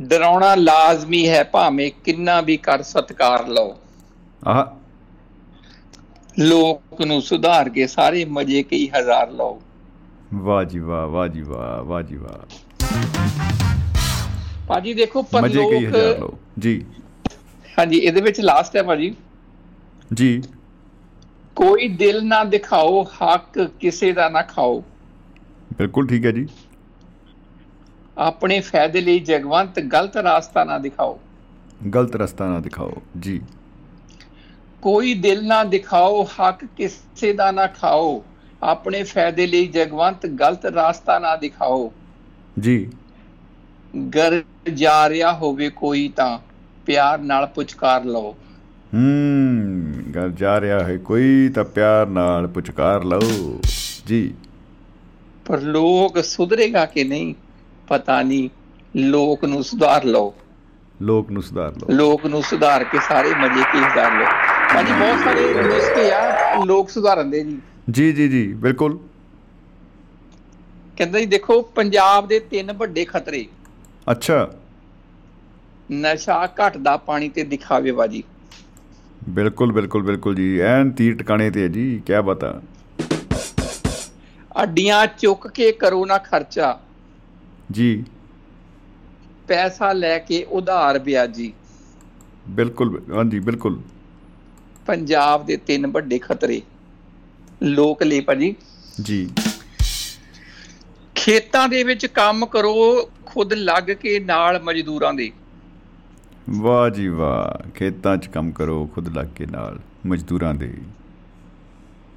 [0.00, 3.78] ਡਰਾਉਣਾ ਲਾਜ਼ਮੀ ਹੈ ਭਾਵੇਂ ਕਿੰਨਾ ਵੀ ਕਰ ਸਤਕਾਰ ਲਓ।
[4.46, 4.66] ਆਹ।
[6.38, 9.62] ਲੋਕ ਨੂੰ ਸੁਧਾਰ ਕੇ ਸਾਰੇ ਮਜੇ ਕਈ ਹਜ਼ਾਰ ਲਓ।
[10.34, 12.54] ਵਾਹ ਜੀ ਵਾਹ ਵਾਹ ਜੀ ਵਾਹ ਵਾਹ ਜੀ ਵਾਹ।
[14.68, 15.72] ਭਾਜੀ ਦੇਖੋ ਪਰਲੋਕ
[16.20, 16.84] ਲਓ ਜੀ।
[17.78, 19.14] ਹਾਂਜੀ ਇਹਦੇ ਵਿੱਚ ਲਾਸਟ ਹੈ ਭਾਜੀ।
[20.14, 20.42] ਜੀ।
[21.56, 24.84] ਕੋਈ ਦਿਲ ਨਾ ਦਿਖਾਓ ਹੱਕ ਕਿਸੇ ਦਾ ਨਾ ਖਾਓ।
[25.78, 26.46] ਬਿਲਕੁਲ ਠੀਕ ਹੈ ਜੀ।
[28.18, 31.18] ਆਪਣੇ ਫਾਇਦੇ ਲਈ ਜਗਵੰਤ ਗਲਤ ਰਾਸਤਾ ਨਾ ਦਿਖਾਓ।
[31.94, 33.40] ਗਲਤ ਰਸਤਾ ਨਾ ਦਿਖਾਓ ਜੀ।
[34.82, 38.24] ਕੋਈ ਦਿਲ ਨਾ ਦਿਖਾਓ ਹੱਕ ਕਿਸੇ ਦਾ ਨਾ ਖਾਓ।
[38.62, 41.92] ਆਪਣੇ ਫਾਇਦੇ ਲਈ ਜਗਵੰਤ ਗਲਤ ਰਾਸਤਾ ਨਾ ਦਿਖਾਓ।
[42.60, 42.90] ਜੀ।
[43.96, 44.42] ਗਰ
[44.74, 46.38] ਜਾ ਰਿਹਾ ਹੋਵੇ ਕੋਈ ਤਾਂ
[46.86, 48.36] ਪਿਆਰ ਨਾਲ ਪੁਚਕਾਰ ਲਓ।
[48.94, 53.60] ਹੂੰ ਗੱਲ ਜਾ ਰਿਹਾ ਹੈ ਕੋਈ ਤਾਂ ਪਿਆਰ ਨਾਲ ਪੁਚਕਾਰ ਲਓ।
[54.06, 54.34] ਜੀ।
[55.46, 57.34] ਪਰ ਲੋਕ ਸੁਧਰੇਗਾ ਕਿ ਨਹੀਂ
[57.88, 58.48] ਪਤਾ ਨਹੀਂ
[58.96, 60.34] ਲੋਕ ਨੂੰ ਸੁਧਾਰ ਲਓ।
[61.02, 64.26] ਲੋਕ ਨੂੰ ਸੁਧਾਰ ਲਓ। ਲੋਕ ਨੂੰ ਸੁਧਾਰ ਕੇ ਸਾਰੇ ਮਜ਼ੇ ਕੀ ਸੁਧਾਰ ਲਓ।
[64.74, 67.58] ਭਾਜੀ ਬਹੁਤ ਸਾਰੇ ਨੁਸਖੇ ਆ ਲੋਕ ਸੁਧਾਰਨ ਦੇ ਜੀ।
[67.90, 68.98] ਜੀ ਜੀ ਜੀ ਬਿਲਕੁਲ।
[70.96, 73.46] ਕਹਿੰਦਾ ਜੀ ਦੇਖੋ ਪੰਜਾਬ ਦੇ ਤਿੰਨ ਵੱਡੇ ਖਤਰੇ।
[74.06, 74.38] ਅੱਛਾ।
[75.92, 78.22] ਨਸ਼ਾ ਘਟਦਾ ਪਾਣੀ ਤੇ ਦਿਖਾਵੇ ਬਾਜੀ।
[79.28, 82.60] ਬਿਲਕੁਲ ਬਿਲਕੁਲ ਬਿਲਕੁਲ ਜੀ। ਐਨ ਤੀਰ ਟਿਕਾਣੇ ਤੇ ਜੀ ਕੀ ਬਤਾ
[84.62, 86.78] ਅੱਡੀਆਂ ਚੁੱਕ ਕੇ ਕਰੋ ਨਾ ਖਰਚਾ।
[87.72, 88.04] ਜੀ।
[89.48, 91.52] ਪੈਸਾ ਲੈ ਕੇ ਉਧਾਰ ਵਿਆਜੀ।
[92.48, 93.80] ਬਿਲਕੁਲ ਹਾਂਜੀ ਬਿਲਕੁਲ।
[94.86, 96.62] ਪੰਜਾਬ ਦੇ ਤਿੰਨ ਵੱਡੇ ਖਤਰੇ।
[97.62, 98.54] ਲੋਕ ਲਈ ਭਾਜੀ।
[99.02, 99.28] ਜੀ।
[101.14, 102.74] ਖੇਤਾਂ ਦੇ ਵਿੱਚ ਕੰਮ ਕਰੋ
[103.34, 105.30] ਖੁਦ ਲੱਗ ਕੇ ਨਾਲ ਮਜ਼ਦੂਰਾਂ ਦੇ।
[106.50, 110.74] ਵਾਹ ਜੀ ਵਾਹ ਖੇਤਾਂ 'ਚ ਕੰਮ ਕਰੋ ਖੁਦ ਲੱਗ ਕੇ ਨਾਲ ਮਜ਼ਦੂਰਾਂ ਦੇ।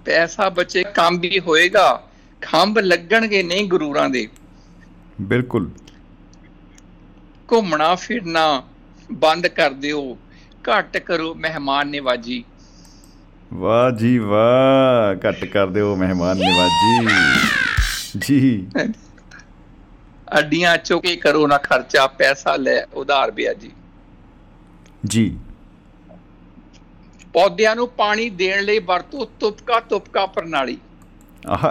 [0.05, 2.03] ਪੈਸਾ ਬਚੇ ਕੰਮ ਵੀ ਹੋਏਗਾ
[2.41, 4.27] ਖੰਭ ਲੱਗਣਗੇ ਨਹੀਂ ਗੁਰੂਰਾਂ ਦੇ।
[5.21, 5.69] ਬਿਲਕੁਲ।
[7.51, 8.63] ਘੁੰਮਣਾ ਫਿਰਨਾ
[9.11, 10.17] ਬੰਦ ਕਰ ਦਿਓ
[10.69, 12.43] ਘੱਟ ਕਰੋ ਮਹਿਮਾਨ ਨਿਵਾਜੀ।
[13.53, 17.07] ਵਾਹ ਜੀ ਵਾਹ ਘੱਟ ਕਰ ਦਿਓ ਮਹਿਮਾਨ ਨਿਵਾਜੀ।
[18.17, 18.67] ਜੀ।
[20.39, 23.71] ਅੱਡੀਆਂ ਚੁੱਕੇ ਕਰੋ ਨਾ ਖਰਚਾ ਪੈਸਾ ਲੈ ਉਧਾਰ ਵਿਆਜੀ
[25.05, 25.37] ਜੀ।
[27.33, 30.77] ਪੌਦਿਆਂ ਨੂੰ ਪਾਣੀ ਦੇਣ ਲਈ ਵਰਤੋ ਤੁਪਕਾ ਤੁਪਕਾ ਪ੍ਰਣਾਲੀ।
[31.47, 31.69] ਆਹ।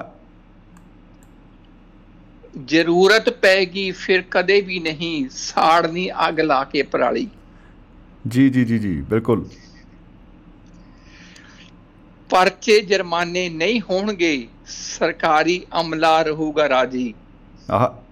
[2.65, 7.31] ਜ਼ਰੂਰਤ ਪੈਗੀ ਫਿਰ ਕਦੇ ਵੀ ਨਹੀਂ ਸਾੜਨੀ ਅੱਗ ਲਾ ਕੇ ਪਰਾਲੀ।
[8.29, 9.49] ਜੀ ਜੀ ਜੀ ਜੀ ਬਿਲਕੁਲ।
[12.31, 17.15] ਪਰਚੇ ਜੁਰਮਾਨੇ ਨਹੀਂ ਹੋਣਗੇ ਸਰਕਾਰੀ ਅਮਲਾ ਰਹੂਗਾ ਰਾਜੀ।
[17.71, 18.04] ਆਹ।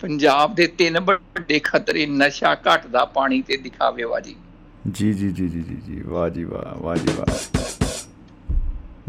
[0.00, 4.36] ਪੰਜਾਬ ਦੇ ਤਿੰਨ ਵੱਡੇ ਖਤਰੇ ਨਸ਼ਾ ਘਟਦਾ ਪਾਣੀ ਤੇ ਦਿਖਾਵੇ ਬਾਜੀ
[4.92, 7.58] ਜੀ ਜੀ ਜੀ ਜੀ ਜੀ ਜੀ ਵਾਹ ਜੀ ਵਾਹ ਵਾਹ ਜੀ ਵਾਹ।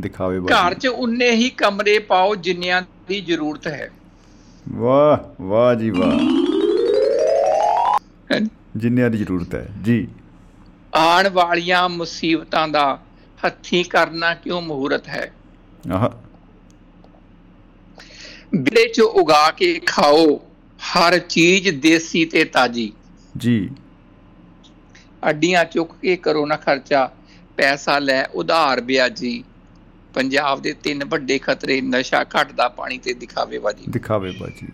[0.01, 3.91] ਦਿਖਾਵੇ ਘਰ 'ਚ ਉਨੇ ਹੀ ਕਮਰੇ ਪਾਓ ਜਿੰਨਿਆਂ ਦੀ ਜ਼ਰੂਰਤ ਹੈ।
[4.69, 6.19] ਵਾਹ ਵਾਹ ਜੀ ਵਾਹ।
[8.77, 10.07] ਜਿੰਨਿਆਂ ਦੀ ਜ਼ਰੂਰਤ ਹੈ ਜੀ।
[10.95, 12.99] ਆਉਣ ਵਾਲੀਆਂ ਮੁਸੀਬਤਾਂ ਦਾ
[13.45, 15.31] ਹੱਥੀ ਕਰਨਾ ਕਿਉਂ ਮਹੂਰਤ ਹੈ?
[15.93, 16.09] ਆਹ।
[18.55, 20.44] ਬਿਲੇ 'ਚ ਉਗਾ ਕੇ ਖਾਓ।
[20.85, 22.91] ਹਰ ਚੀਜ਼ ਦੇਸੀ ਤੇ ਤਾਜੀ।
[23.37, 23.69] ਜੀ।
[25.29, 27.05] ਅੱਡੀਆਂ ਚੁੱਕ ਕੇ ਕਰੋ ਨਾ ਖਰਚਾ
[27.57, 29.43] ਪੈਸਾ ਲੈ ਉਧਾਰ ਵਿਆਜੀ
[30.13, 34.67] ਪੰਜਾਬ ਦੇ ਤਿੰਨ ਵੱਡੇ ਖਤਰੇ ਨਸ਼ਾ ਘਟਦਾ ਪਾਣੀ ਤੇ ਦਿਖਾਵੇ ਬਾਜੀ ਦਿਖਾਵੇ ਬਾਜੀ।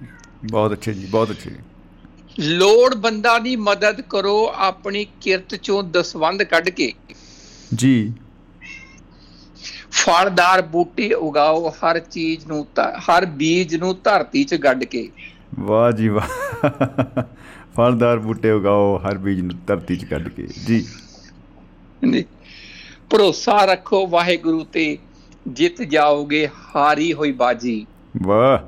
[0.51, 1.51] ਬਹੁਤ ਅੱਛੇ ਜੀ ਬਹੁਤ ਅੱਛੇ।
[2.39, 6.93] ਲੋੜਵੰਦਾਂ ਦੀ ਮਦਦ ਕਰੋ ਆਪਣੀ ਕਿਰਤ ਚੋਂ ਦਸਵੰਦ ਕੱਢ ਕੇ।
[7.75, 8.13] ਜੀ।
[9.91, 15.09] ਫਲਦਾਰ ਬੂਟੇ ਉਗਾਓ ਹਰ ਚੀਜ਼ ਨੂੰ ਹਰ ਬੀਜ ਨੂੰ ਧਰਤੀ 'ਚ ਗੱਡ ਕੇ।
[15.59, 16.27] ਵਾਹ ਜੀ ਵਾਹ।
[17.75, 20.87] ਫਲਦਾਰ ਬੂਟੇ ਉਗਾਓ ਹਰ ਬੀਜ ਨੂੰ ਧਰਤੀ 'ਚ ਕੱਢ ਕੇ। ਜੀ।
[22.13, 22.25] ਜੀ।
[23.09, 24.97] ਭਰੋਸਾ ਰੱਖੋ ਵਾਹਿਗੁਰੂ ਤੇ
[25.47, 27.87] ਜਿੱਤ ਜਾਓਗੇ ਹਾਰੀ ਹੋਈ ਬਾਜੀ।
[28.21, 28.59] ਵਾਹ।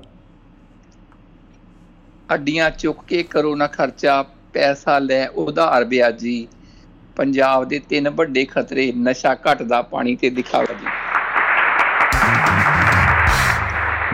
[2.33, 4.23] ਅੱਡੀਆਂ ਚੁੱਕ ਕੇ ਕਰੋ ਨਾ ਖਰਚਾ
[4.53, 6.47] ਪੈਸਾ ਲੈ ਉਧਾਰ ਵਿਆਜੀ
[7.15, 10.85] ਪੰਜਾਬ ਦੇ ਤਿੰਨ ਵੱਡੇ ਖਤਰੇ ਨਸ਼ਾ ਘਟਦਾ ਪਾਣੀ ਤੇ ਦਿਖਾਵਾ ਜੀ।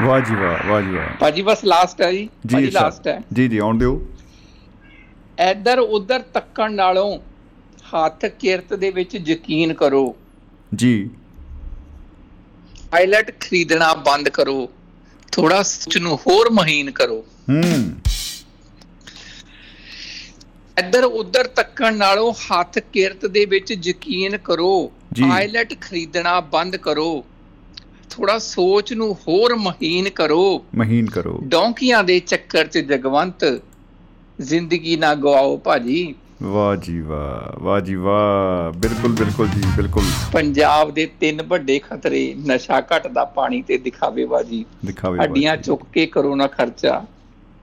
[0.06, 3.48] ਵਾਹ ਜੀ ਵਾਹ ਵਾਹ ਜੀ ਵਾਹ। ਭਾਜੀ ਬਸ ਲਾਸਟ ਹੈ ਜੀ। ਭਾਜੀ। ਲਾਸਟ ਹੈ। ਜੀ
[3.48, 4.08] ਜੀ ਆਉਣ ਦਿਓ।
[5.52, 7.20] ਇੱਧਰ ਉੱਧਰ ਤੱਕਣ ਨਾਲੋਂ
[7.84, 10.16] ਹੱਥ ਕਿਰਤ ਦੇ ਵਿੱਚ ਯਕੀਨ ਕਰੋ।
[10.76, 11.10] ਜੀ।
[12.92, 14.70] ਪਾਇਲਟ ਖਰੀਦਣਾ ਬੰਦ ਕਰੋ।
[15.32, 17.92] ਥੋੜਾ ਸੋਚ ਨੂੰ ਹੋਰ ਮਹੀਨ ਕਰੋ। ਹੂੰ।
[20.78, 24.92] ਇੱਧਰ ਉੱਧਰ ਤੱਕਣ ਨਾਲੋਂ ਹੱਥ ਕਿਰਤ ਦੇ ਵਿੱਚ ਯਕੀਨ ਕਰੋ।
[25.30, 27.26] ਪਾਇਲਟ ਖਰੀਦਣਾ ਬੰਦ ਕਰੋ।
[28.20, 33.62] ਥੋੜਾ ਸੋਚ ਨੂੰ ਹੋਰ ਮਹੀਨ ਕਰੋ। ਮਹੀਨ ਕਰੋ। ਡੌਂਕੀਆਂ ਦੇ ਚੱਕਰ 'ਚ ਜਗਵੰਤ
[34.42, 40.92] ਜ਼ਿੰਦਗੀ ਨਾ ਗਵਾਓ ਭਾਜੀ। ਵਾਹ ਜੀ ਵਾਹ ਵਾਹ ਜੀ ਵਾਹ। ਬਿਲਕੁਲ ਬਿਲਕੁਲ ਜੀ ਬਿਲਕੁਲ। ਪੰਜਾਬ
[40.92, 46.36] ਦੇ ਤਿੰਨ ਵੱਡੇ ਖਤਰੇ ਨਸ਼ਾ ਘਟਦਾ ਪਾਣੀ ਤੇ ਦਿਖਾਵੇ ਬਾਜੀ। ਦਿਖਾਵੇ ਬਾਜੀ। ਚੁੱਕ ਕੇ ਕਰੋ
[46.36, 47.06] ਨਾ ਖਰਚਾ।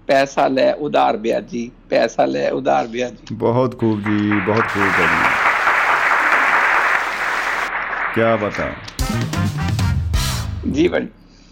[0.07, 5.25] ਪੈਸਾ ਲੈ ਉਧਾਰ ਵਿਆਜੀ ਪੈਸਾ ਲੈ ਉਧਾਰ ਵਿਆਜੀ ਬਹੁਤ ਖੂਬ ਜੀ ਬਹੁਤ ਖੂਬ ਜੀ।
[8.15, 8.71] ਕੀ ਬਤਾ।
[10.73, 11.09] ਜੀ ਭਾਜੀ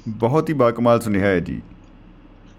[0.09, 1.63] ਬਹੁਤ ਹੀ ਬਾਕਮਾਲ ਸੁਨੇਹਾ ਹੈ ਜੀ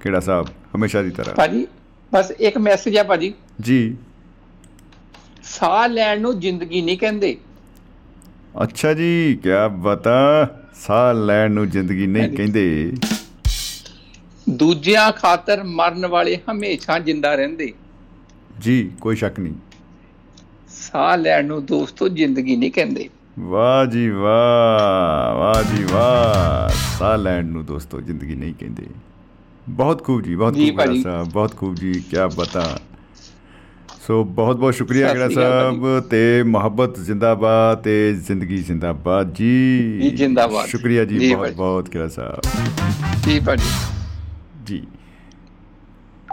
[0.01, 1.67] ਕਿਹੜਾ ਸਾਹਿਬ ਹਮੇਸ਼ਾ ਦੀ ਤਰ੍ਹਾਂ। ਭਾਜੀ
[2.13, 3.97] ਬਸ ਇੱਕ ਮੈਸੇਜ ਹੈ ਭਾਜੀ। ਜੀ।
[5.43, 7.37] ਸਾਹ ਲੈਣ ਨੂੰ ਜ਼ਿੰਦਗੀ ਨਹੀਂ ਕਹਿੰਦੇ।
[8.63, 12.93] ਅੱਛਾ ਜੀ ਕੀ ਬਤਾ ਸਾਹ ਲੈਣ ਨੂੰ ਜ਼ਿੰਦਗੀ ਨਹੀਂ। ਕਹਿੰਦੇ।
[14.49, 17.73] ਦੂਜਿਆਂ ਖਾਤਰ ਮਰਨ ਵਾਲੇ ਹਮੇਸ਼ਾ ਜਿੰਦਾ ਰਹਿੰਦੇ।
[18.59, 19.53] ਜੀ ਕੋਈ ਸ਼ੱਕ ਨਹੀਂ।
[20.69, 23.09] ਸਾਹ ਲੈਣ ਨੂੰ ਦੋਸਤੋ ਜ਼ਿੰਦਗੀ ਨਹੀਂ ਕਹਿੰਦੇ।
[23.39, 28.83] ਵਾਹ ਜੀ ਵਾਹ ਵਾਹ ਜੀ ਵਾਹ। ਸਾਹ ਲੈਣ ਨੂੰ ਦੋਸਤੋ ਜ਼ਿੰਦਗੀ ਨਹੀਂ ਕਹਿੰਦੇ।
[29.69, 32.79] ਬਹੁਤ ਖੂਬ ਜੀ ਬਹੁਤ ਖੂਬ ਗੜਾ। ਸਾਹਿਬ ਬਹੁਤ ਖੂਬ ਜੀ ਕੀ ਬਤਾ
[34.07, 40.67] ਸੋ ਬਹੁਤ ਬਹੁਤ ਸ਼ੁਕਰੀਆ ਗੜਾ ਸਾਹਿਬ ਤੇ ਮੁਹੱਬਤ ਜ਼ਿੰਦਾਬਾਦ ਤੇ ਜ਼ਿੰਦਗੀ ਜ਼ਿੰਦਾਬਾਦ ਜੀ। ਜੀ, ਜ਼ਿੰਦਾਬਾਦ।
[40.67, 42.41] ਸ਼ੁਕਰੀਆ ਜੀ ਬਹੁਤ। ਬਹੁਤ ਗੜਾ ਸਾਹਿਬ।
[43.23, 43.94] ਜੀ ਭਾਜੀ।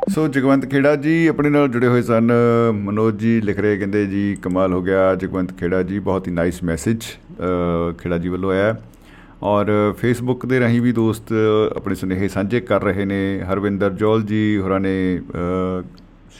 [0.08, 2.32] ਸੋ ਜਗਵੰਤ ਖੇੜਾ ਜੀ ਆਪਣੇ ਨਾਲ ਜੁੜੇ ਹੋਏ ਸਨ।
[2.74, 6.62] ਮਨੋਜ ਜੀ ਲਿਖ ਰਹੇ ਕਹਿੰਦੇ ਜੀ ਕਮਾਲ ਹੋ ਗਿਆ ਜਗਵੰਤ ਖੇੜਾ ਜੀ ਬਹੁਤ ਹੀ ਨਾਈਸ
[6.64, 7.02] ਮੈਸੇਜ
[7.98, 8.74] ਖੇੜਾ ਜੀ ਵੱਲੋਂ ਆਇਆ।
[9.42, 11.32] ਔਰ ਫੇਸਬੁੱਕ ਦੇ ਰਾਹੀਂ ਵੀ ਦੋਸਤ
[11.76, 15.82] ਆਪਣੇ ਸੁਨੇਹੇ ਸਾਂਝੇ ਕਰ ਰਹੇ ਨੇ। ਹਰਵਿੰਦਰ ਜੋਲ ਜੀ ਹੋਰਾਂ ਨੇ ਅ,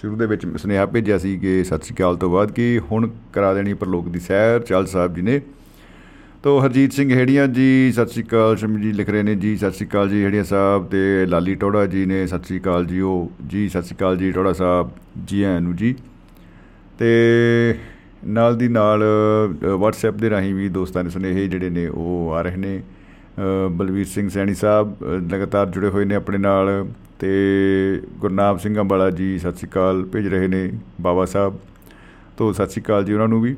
[0.01, 3.55] ਸ਼ੁਰੂ ਦੇ ਵਿੱਚ ਸੁਨੇਹਾ ਭੇਜਿਆ ਸੀ ਕਿ ਸਤਿ ਸ਼੍ਰੀ ਅਕਾਲ ਤੋਂ ਬਾਅਦ ਕਿ ਹੁਣ ਕਰਾ
[3.55, 5.40] ਦੇਣੀ ਪ੍ਰਲੋਕ ਦੀ ਸੈਰ ਚਾਲ ਸਾਹਿਬ ਜੀ ਨੇ।
[6.43, 9.70] ਤੋ ਹਰਜੀਤ ਸਿੰਘ ਹੇੜੀਆਂ ਜੀ ਸਤਿ ਸ਼੍ਰੀ ਅਕਾਲ ਸ਼ਮੀ ਜੀ ਲਿਖ ਰਹੇ ਨੇ ਜੀ ਸਤਿ
[9.70, 13.31] ਸ਼੍ਰੀ ਅਕਾਲ ਜੀ ਹੇੜੀਆਂ ਸਾਹਿਬ ਤੇ ਲਾਲੀ ਟੋੜਾ ਜੀ ਨੇ ਸਤਿ ਸ਼੍ਰੀ ਅਕਾਲ ਜੀ ਉਹ
[13.47, 14.90] ਜੀ ਸਤਿ ਸ਼੍ਰੀ ਅਕਾਲ ਜੀ ਟੋੜਾ ਸਾਹਿਬ
[15.24, 15.94] ਜੀ ਆਇਆਂ ਨੂੰ ਜੀ।
[16.98, 17.10] ਤੇ
[18.27, 22.43] ਨਾਲ ਦੀ ਨਾਲ ਅ, WhatsApp ਦੇ ਰਾਹੀਂ ਵੀ ਦੋਸਤਾਂ ਦੇ ਸੁਨੇਹੇ ਜਿਹੜੇ ਨੇ ਉਹ ਆ
[22.43, 22.82] ਰਹੇ ਨੇ।
[23.39, 26.89] ਅ, ਬਲਵੀਰ ਸਿੰਘ ਸੈਣੀ ਸਾਹਿਬ ਅ, ਲਗਾਤਾਰ ਜੁੜੇ ਹੋਏ ਨੇ ਆਪਣੇ ਨਾਲ।
[27.19, 27.32] ਤੇ
[28.19, 31.59] ਗੁਰਨਾਮ ਸਿੰਘ ਅੰਬਾਲਾ ਜੀ ਸਤਿ ਸ਼੍ਰੀ ਅਕਾਲ ਭੇਜ ਰਹੇ ਨੇ ਬਾਬਾ ਸਾਹਿਬ।
[32.36, 33.56] ਤੋ ਸਤਿ ਸ਼੍ਰੀ ਅਕਾਲ ਜੀ ਉਹਨਾਂ ਨੂੰ ਵੀ।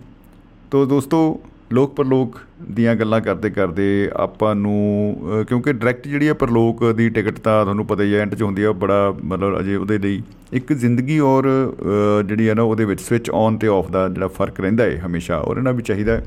[0.71, 1.41] ਤੋ ਦੋਸਤੋ
[1.73, 2.39] ਲੋਕ ਪਰਲੋਕ
[2.71, 7.63] ਦੀਆਂ ਗੱਲਾਂ ਕਰਦੇ ਕਰਦੇ ਆਪਾਂ ਨੂੰ ਅ, ਕਿਉਂਕਿ ਡਾਇਰੈਕਟ ਜਿਹੜੀ ਹੈ ਪਰਲੋਕ ਦੀ ਟਿਕਟ ਤਾਂ
[7.65, 10.23] ਤੁਹਾਨੂੰ ਪਤਾ ਹੀ ਹੈ ਐਂਡ 'ਚ ਹੁੰਦੀ ਆ ਉਹ ਬੜਾ ਮਤਲਬ ਅਜੇ ਉਹਦੇ ਲਈ
[10.53, 14.29] ਇੱਕ ਜ਼ਿੰਦਗੀ ਔਰ ਅ, ਜਿਹੜੀ ਹੈ ਨਾ ਉਹਦੇ ਵਿੱਚ ਸਵਿਚ ਔਨ ਤੇ ਆਫ ਦਾ ਜਿਹੜਾ
[14.29, 16.25] ਫ਼ਰਕ ਰਹਿੰਦਾ ਹੈ ਹਮੇਸ਼ਾ ਔਰ ਇਹਨਾਂ ਵੀ ਚਾਹੀਦਾ ਹੈ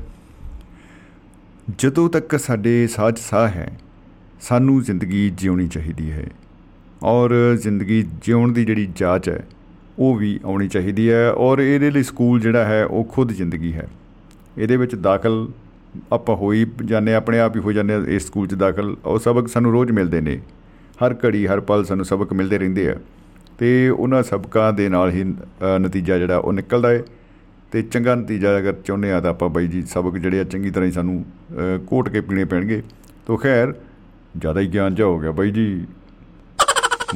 [1.78, 3.78] ਜਦੋਂ ਤੱਕ ਸਾਡੇ ਸਾਹ 'ਚ ਸਾਹ ਹੈ
[4.40, 6.24] ਸਾਨੂੰ ਜ਼ਿੰਦਗੀ ਜਿਉਣੀ ਚਾਹੀਦੀ ਹੈ
[7.02, 7.32] ਔਰ
[7.62, 9.46] ਜ਼ਿੰਦਗੀ ਜਿਉਣ ਦੀ ਜਿਹੜੀ ਜਾਂਚ ਹੈ
[9.98, 13.88] ਉਹ ਵੀ ਆਉਣੀ ਚਾਹੀਦੀ ਹੈ ਔਰ ਇਹਦੇ ਲਈ ਸਕੂਲ ਜਿਹੜਾ ਹੈ ਉਹ ਖੁਦ ਜ਼ਿੰਦਗੀ ਹੈ।
[14.58, 15.48] ਇਹਦੇ ਵਿੱਚ ਦਾਖਲ
[16.12, 19.18] ਆਪਾਂ ਹੋਈ ਜਾਂਦੇ ਹਾਂ, ਆਪਣੇ ਆਪ ਹੀ ਹੋ ਜਾਂਦੇ ਹਾਂ ਇਸ ਸਕੂਲ 'ਚ ਦਾਖਲ। ਉਹ
[19.18, 20.40] ਸਬਕ ਸਾਨੂੰ ਰੋਜ਼ ਮਿਲਦੇ ਨੇ।
[21.04, 22.96] ਹਰ ਘੜੀ ਹਰ ਪਲ ਸਾਨੂੰ ਸਬਕ ਮਿਲਦੇ ਰਹਿੰਦੇ ਆ।
[23.58, 27.02] ਤੇ ਉਹਨਾਂ ਸਬਕਾਂ ਦੇ ਨਾਲ ਹੀ ਅ, ਨਤੀਜਾ ਜਿਹੜਾ ਉਹ ਨਿਕਲਦਾ ਹੈ
[27.72, 30.86] ਤੇ ਚੰਗਾ ਨਤੀਜਾ ਅਗਰ ਚਾਹੁੰਦੇ ਆ ਤਾਂ ਆਪਾਂ ਬਾਈ ਜੀ ਸਬਕ ਜਿਹੜੇ ਆ ਚੰਗੀ ਤਰ੍ਹਾਂ
[30.86, 32.82] ਹੀ ਸਾਨੂੰ ਅ, ਘੋਟ ਕੇ ਪੀਣੇ ਪੈਣਗੇ।
[33.26, 33.74] ਤੋ ਖੈਰ
[34.38, 35.86] ਜ਼ਿਆਦਾ ਹੀ ਗਿਆਨ ਜਾ ਹੋ ਗਿਆ। ਬਾਈ ਜੀ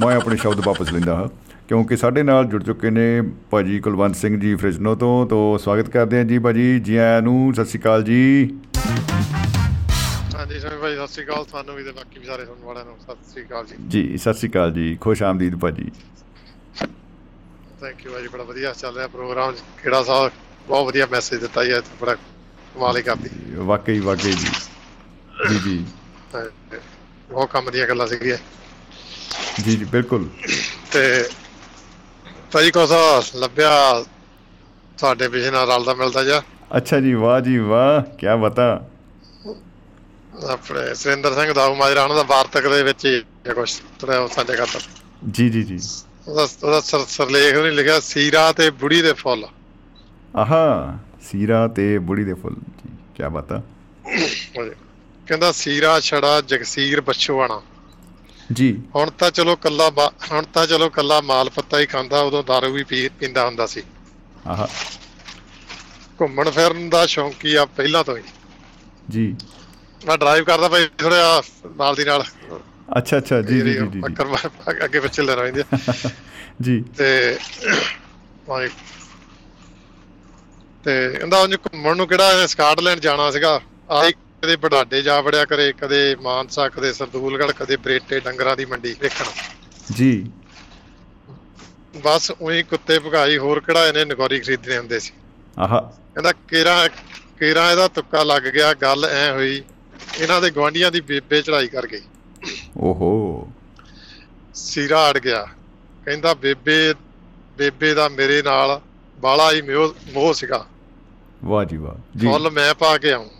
[0.07, 1.29] ਮੈਂ ਆਪਣੇ ਸ਼ਬਦ ਵਾਪਸ ਲੈਂਦਾ ਹਾਂ।
[1.73, 3.03] ਕਿਉਂਕਿ ਸਾਡੇ ਨਾਲ ਜੁੜ ਚੁੱਕੇ ਨੇ
[3.51, 7.55] ਭਾਜੀ ਕੁਲਵੰਤ ਸਿੰਘ ਜੀ ਫ੍ਰਿਜਨੋ ਤੋਂ ਤੋਂ ਸਵਾਗਤ ਕਰਦੇ ਹਾਂ ਜੀ ਭਾਜੀ। ਜੀ ਆਇਆਂ ਨੂੰ
[7.55, 8.59] ਸਤਿ ਸ਼੍ਰੀ ਅਕਾਲ ਜੀ।
[10.37, 12.97] ਹਾਂਜੀ ਸਮੀ ਭਾਈ ਸਤਿ ਸ੍ਰੀ ਅਕਾਲ। ਤੁਹਾਨੂੰ ਵੀ ਤੇ ਬਾਕੀ ਵੀ ਸਾਰੇ ਸੁਣਨ ਵਾਲਿਆਂ ਨੂੰ
[13.01, 15.91] ਸਤਿ ਸ੍ਰੀ ਅਕਾਲ ਜੀ। ਜੀ ਸਤਿ ਸ਼੍ਰੀ ਅਕਾਲ ਜੀ। ਖੁਸ਼ ਆਮਦੀਦ ਭਾਜੀ।
[17.81, 20.33] ਥੈਂਕ ਯੂ ਭਾਜੀ ਬੜਾ ਵਧੀਆ ਚੱਲ ਰਿਹਾ ਪ੍ਰੋਗਰਾਮ। ਕਿਹੜਾ ਸਾਹਿਬ
[20.69, 23.31] ਬਹੁਤ ਵਧੀਆ ਮੈਸੇਜ ਦਿੱਤਾ ਜੀ ਬੜਾ ਕਮਾਲ ਹੀ ਕਰਦੀ
[23.73, 24.49] ਵਾਕਈ ਵਾਕਈ ਜੀ।
[25.49, 25.85] ਜੀ ਜੀ।
[26.35, 28.37] ਬਹੁਤ ਕੰਮ ਦੀਆਂ ਗੱਲਾਂ ਸੀਗੀਆਂ।
[29.65, 30.29] ਜੀ ਜੀ ਬਿਲਕੁਲ।
[30.93, 31.25] ਤੇ
[32.53, 34.05] ਭਾਜੀ ਕੋਸਾ ਲੱਭਿਆ
[34.99, 36.43] ਸਾਡੇ ਵਿਸ਼ੇ ਨਾਲ ਰਲਦਾ ਮਿਲਦਾ ਜਾ
[36.77, 38.85] ਅੱਛਾ ਜੀ ਵਾਹ ਜੀ ਵਾਹ ਕੀ ਬਤਾ।
[40.51, 43.21] ਆਪਣੇ ਸੁਰਿੰਦਰ ਸਿੰਘ ਦਾਊ ਮਾਜਰਾ ਉਹਨਾਂ ਦਾ ਵਾਰਤਕ ਦੇ ਵਿੱਚ ਹੀ
[43.99, 44.81] ਥੋੜਾ ਉਹ ਸਾਡੇ ਖਾਤਰ।
[45.31, 45.79] ਜੀ ਜੀ ਜੀ।
[46.29, 49.45] ਉਹਦਾ ਉਹਦਾ ਸਰ- ਸਰਲੇਖ ਉਹਨੇ ਲਿਖਿਆ ਸੀਰਾ ਤੇ ਬੁੜੀ ਦੇ ਫੁੱਲ।
[50.37, 53.63] ਆਹਾ ਸੀਰਾ ਤੇ ਬੁੜੀ ਦੇ ਫੁੱਲ ਜੀ ਕੀ ਬਤਾ।
[55.27, 57.61] ਕਹਿੰਦਾ ਸੀਰਾ ਛੜਾ ਜਗਸੀਰ ਬਛਵਾਣਾ
[58.53, 59.91] ਜੀ। ਹੁਣ ਤਾਂ ਚਲੋ ਕੱਲਾ
[60.33, 63.83] ਹੁਣ ਤਾਂ ਚਲੋ ਕੱਲਾ ਮਾਲ ਪੱਤਾ ਹੀ ਖਾਂਦਾ ਉਦੋਂ ਦਾਰੂ ਵੀ ਪੀਂਦਾ ਹੁੰਦਾ ਸੀ।
[64.47, 64.69] ਆਹਾ।
[66.21, 68.23] ਘੁੰਮਣ ਫਿਰਨ ਦਾ ਸ਼ੌਂਕੀ ਆ ਪਹਿਲਾਂ ਤੋਂ ਹੀ।
[69.11, 69.37] ਜੀ।
[70.07, 71.43] ਮੈਂ ਡਰਾਈਵ ਕਰਦਾ ਭਾਈ ਥੋੜਾ
[71.77, 72.25] ਨਾਲ ਦੀ ਨਾਲ।
[72.99, 75.65] ਅੱਛਾ ਅੱਛਾ। ਜੀ ਜੀ ਜੀ ਅੱਕਰ ਮਾਰ- ਅੱਗੇ ਪਿੱਛੇ ਲੈ ਰਹਿੰਦੇ।
[76.63, 77.39] ਜੀ। ਤੇ
[78.47, 78.69] ਭਾਈ
[80.85, 83.61] ਤੇ ਕਹਿੰਦਾ ਉਂਝ ਘੁੰਮਣ ਨੂੰ ਕਿਹੜਾ ਸਕਾਟਲੈਂਡ ਜਾਣਾ ਸੀਗਾ?
[83.91, 84.13] ਆਈ
[84.43, 89.25] ਕਦੇ ਬੜਾਡੇ ਜਾ ਵੜਿਆ ਕਰੇ ਕਦੇ ਮਾਨਸਾ ਕਦੇ ਸਰਦੂਲਗੜ੍ਹ ਕਦੇ ਬਰੇਟੇ ਡੰਗਰਾਂ ਦੀ ਮੰਡੀ ਵੇਖਣ।
[89.97, 90.31] ਜੀ।
[92.05, 95.13] ਬਸ ਉਹੀ ਕੁੱਤੇ ਭਗਾਈ ਹੋਰ ਕਿਹੜਾ ਇਹਨੇ ਨਗੌਰੀ ਖਰੀਦਣੇ ਹੁੰਦੇ ਸੀ।
[95.59, 95.81] ਆਹਾ।
[96.15, 96.89] ਕਹਿੰਦਾ ਕੇਰਾ
[97.39, 99.63] ਕੇਰਾ ਇਹਦਾ ਤੁੱਕਾ ਲੱਗ ਗਿਆ ਗੱਲ ਐ ਹੋਈ
[100.19, 102.03] ਇਹਨਾਂ ਦੇ ਗਵਾਂਢੀਆਂ ਦੀ ਬੇਬੇ ਚੜਾਈ ਕਰ ਗਈ।
[102.77, 103.49] ਓਹੋ।
[104.55, 105.49] ਸੀਰਾ ਅੜ ਗਿਆ।
[106.05, 106.95] ਕਹਿੰਦਾ ਬੇਬੇ
[107.59, 108.81] ਬੇਬੇ ਦਾ ਮੇਰੇ ਨਾਲ
[109.19, 110.67] ਬਾਲਾ ਹੀ ਮੋਹ ਮੋਹ ਸੀਗਾ।
[111.45, 113.31] ਵਾਹ ਜੀ ਵਾਹ। ਜੀ। ਫੁੱਲ ਮੈਂ ਪਾ ਕੇ ਆਉਂ।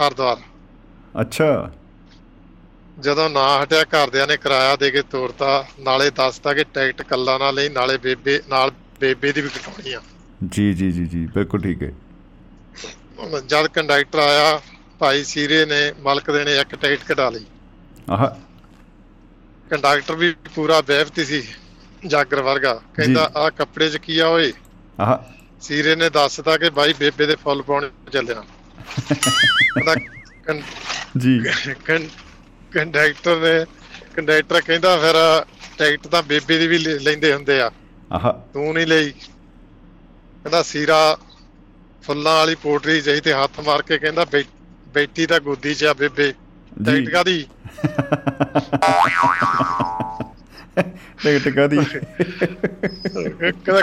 [0.00, 0.36] ਹਰਦੁਆਰ।
[1.20, 1.70] ਅੱਛਾ।
[3.00, 7.50] ਜਦੋਂ ਨਾ ਹਟਿਆ ਘਰਦਿਆਂ ਨੇ ਕਿਰਾਇਆ ਦੇ ਕੇ ਤੋਰਤਾ ਨਾਲੇ ਦੱਸਤਾ ਕਿ ਟਿਕਟ ਕੱਲਾ ਨਾ
[7.50, 8.70] ਲਈ ਨਾਲੇ ਬੇਬੇ ਨਾਲ
[9.00, 10.00] ਬੇਬੇ ਦੀ ਵੀ ਕਟਾਉਣੀ ਆ।
[10.50, 11.92] ਜੀ ਜੀ ਜੀ ਜੀ ਬਿਲਕੁਲ ਠੀਕ ਹੈ।
[13.46, 14.60] ਜਦ ਕੰਡਕਟਰ ਆਇਆ
[14.98, 17.44] ਭਾਈ ਸੀਰੇ ਨੇ ਮਲਕ ਦੇ ਨੇ ਇੱਕ ਟਿਕਟ ਕਢਾ ਲਈ।
[18.10, 18.36] ਆਹਾ।
[19.70, 21.42] ਕੰਡਕਟਰ ਵੀ ਪੂਰਾ ਬੇਵਤੀ ਸੀ
[22.06, 24.52] ਜਾਗਰ ਵਰਗਾ। ਕਹਿੰਦਾ ਆ ਕੱਪੜੇ 'ਚ ਕੀ ਆ ਓਏ?
[25.00, 25.22] ਆਹਾ।
[25.60, 28.42] ਸੀਰੇ ਨੇ ਦੱਸਤਾ ਕਿ ਬਾਈ ਬੇਬੇ ਦੇ ਫੁੱਲ ਪਾਉਣ ਚੱਲਿਆ।
[31.18, 31.40] ਜੀ।
[32.74, 33.64] ਕੰਡਕਟਰ ਨੇ
[34.16, 35.44] ਕੰਡਕਟਰ ਕਹਿੰਦਾ ਫਿਰ
[35.78, 37.70] ਟਿਕਟ ਤਾਂ ਬੇਬੇ ਦੀ ਵੀ ਲੈਂਦੇ ਹੁੰਦੇ ਆ।
[38.12, 41.18] ਆਹਾ। ਤੂੰ ਨਹੀਂ ਲਈ। ਕਹਿੰਦਾ ਸੀਰਾ
[42.02, 45.94] ਫੁੱਲਾਂ ਵਾਲੀ ਪੋਟਰੀ ਜਈ ਤੇ ਹੱਥ ਮਾਰ ਕੇ ਕਹਿੰਦਾ ਬੈ- ਬੈਠੀ ਤਾਂ ਗੋਦੀ 'ਚ ਆ
[45.94, 46.34] ਬੇਬੇ।
[46.84, 47.46] ਟਿਕਟ ਕਾਦੀ
[51.22, 51.78] ਟਿਕਟ ਕਾਦੀ
[53.40, 53.80] ਕਹਿੰਦਾ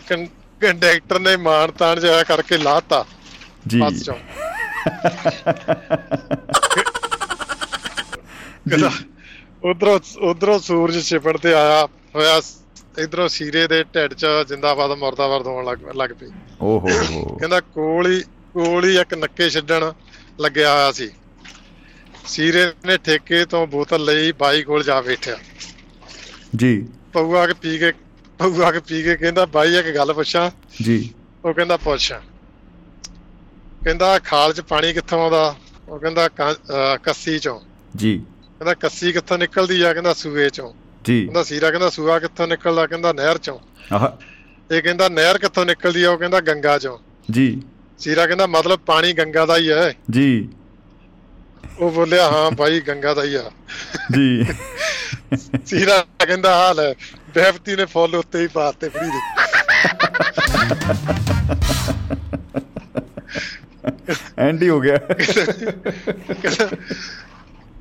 [0.62, 3.06] ਕੰਡਕਟਰ ਨੇ ਮਾਨ ਤਾਨ ਜਿਹਾ ਕਰਕੇ ਲਾਤਾ।
[3.68, 4.59] ਜੀ। ਬੱਸ ਚੋਂ। ਜੀ
[8.70, 8.92] ਕਹਿੰਦਾ
[9.64, 12.42] ਉਧਰੋਂ ਉਧਰੋਂ ਸੂਰਜ ਛਿਪੜ ਤੇ ਆਇਆ ਹੋਇਆ
[13.00, 16.28] ਇਧਰੋਂ ਸੀਰੇ ਦੇ ਢਿੱਡ 'ਚ ਜਿੰਦਾਬਾਦ ਮਰਦਾਬਾਦ ਹੋਣ ਲੱਗ ਪਈ।
[16.62, 18.22] ਓਹੋ। ਕਹਿੰਦਾ ਕੋਲ ਹੀ
[18.54, 19.92] ਕੋਲ ਹੀ ਇੱਕ ਨੱਕੇ ਛੱਡਣ
[20.40, 21.10] ਲੱਗਿਆ ਹੋਇਆ ਸੀ।
[22.26, 25.38] ਸੀਰੇ ਨੇ ਠੇਕੇ ਤੋਂ ਬੋਤਲ ਲਈ ਬਾਈ ਕੋਲ ਜਾ ਬੈਠਿਆ।
[26.56, 27.92] ਜੀ। ਪਊਆ ਕੇ ਪੀ ਕੇ
[28.40, 30.52] ਪਊਆ ਕੇ ਪੀ ਕੇ ਕਹਿੰਦਾ ਬਾਈ ਇੱਕ ਗੱਲ ਪੁੱਛਾਂ?
[30.84, 31.14] ਜੀ।
[31.46, 32.14] ਉਹ ਕਹਿੰਦਾ ਪੁੱਛ।
[33.84, 35.56] ਕਹਿੰਦਾ ਖਾਲ 'ਚ ਪਾਣੀ ਕਿੱਥੋਂ ਆਉਂਦਾ?
[35.90, 36.28] ਉਹ ਕਹਿੰਦਾ
[37.04, 37.60] ਕੱਸੀ 'ਚੋਂ।
[37.96, 39.94] ਜੀ। ਕਹਿੰਦਾ ਕੱਸੀ ਕਿੱਥੋਂ ਨਿਕਲਦੀ ਆ?
[39.94, 40.72] ਕਹਿੰਦਾ ਸੂਏ 'ਚੋਂ।
[41.06, 42.86] ਜੀ। ਕਹਿੰਦਾ ਸੀਰਾ ਕਹਿੰਦਾ ਸੂਆ ਕਿੱਥੋਂ ਨਿਕਲਦਾ?
[42.88, 43.58] ਕਹਿੰਦਾ ਨਹਿਰ 'ਚੋਂ।
[43.94, 44.18] ਆਹਾ।
[44.72, 46.12] ਇਹ ਕਹਿੰਦਾ ਨਹਿਰ ਕਿੱਥੋਂ ਨਿਕਲਦੀ ਆ?
[46.12, 46.98] ਉਹ ਕਹਿੰਦਾ ਗੰਗਾ 'ਚੋਂ।
[47.32, 47.62] ਜੀ।
[48.00, 50.50] ਸੀਰਾ ਕਹਿੰਦਾ ਮਤਲਬ ਪਾਣੀ ਗੰਗਾ ਦਾ ਹੀ ਹੈ ਜੀ।
[51.80, 53.52] ਉਹ ਬੋਲਿਆ ਹਾਂ ਭਾਈ ਗੰਗਾ ਦਾ ਹੀ ਆ।
[54.16, 54.46] ਜੀ।
[55.66, 56.94] ਸੀਰਾ ਕਹਿੰਦਾ ਹਾਲ ਹੈ
[57.36, 59.20] ਬੈਫਤੀ ਨੇ ਫੁੱਲ ਉੱਤੇ ਹੀ ਪਾਤੇ ਫਰੀ ਦੇ
[64.40, 64.98] ਐਂਡੀ ਹੋ ਗਿਆ।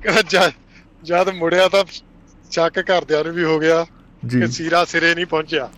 [0.02, 0.50] ਕਹਿੰਦਾ
[1.04, 1.84] ਜਦ- ਮੁੜਿਆ ਤਾਂ
[2.50, 3.84] ਸ਼ੱਕ ਘਰਦਿਆਂ ਨੂੰ ਵੀ ਹੋ ਗਿਆ
[4.30, 5.70] ਕਿ ਸੀਰਾ ਸਿਰੇ ਨਹੀਂ ਪਹੁੰਚਿਆ।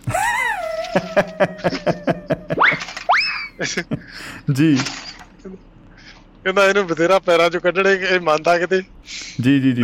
[4.53, 4.79] ਜੀ।
[6.43, 8.81] ਕਹਿੰਦਾ ਇਹਨੂੰ ਬਥੇਰਾ ਪੈਰਾਂ ਚੋਂ ਕੱਢਣੇ ਇਹ ਮੰਨਦਾ ਕਿਤੇ?
[9.41, 9.83] ਜੀ ਜੀ ਜੀ।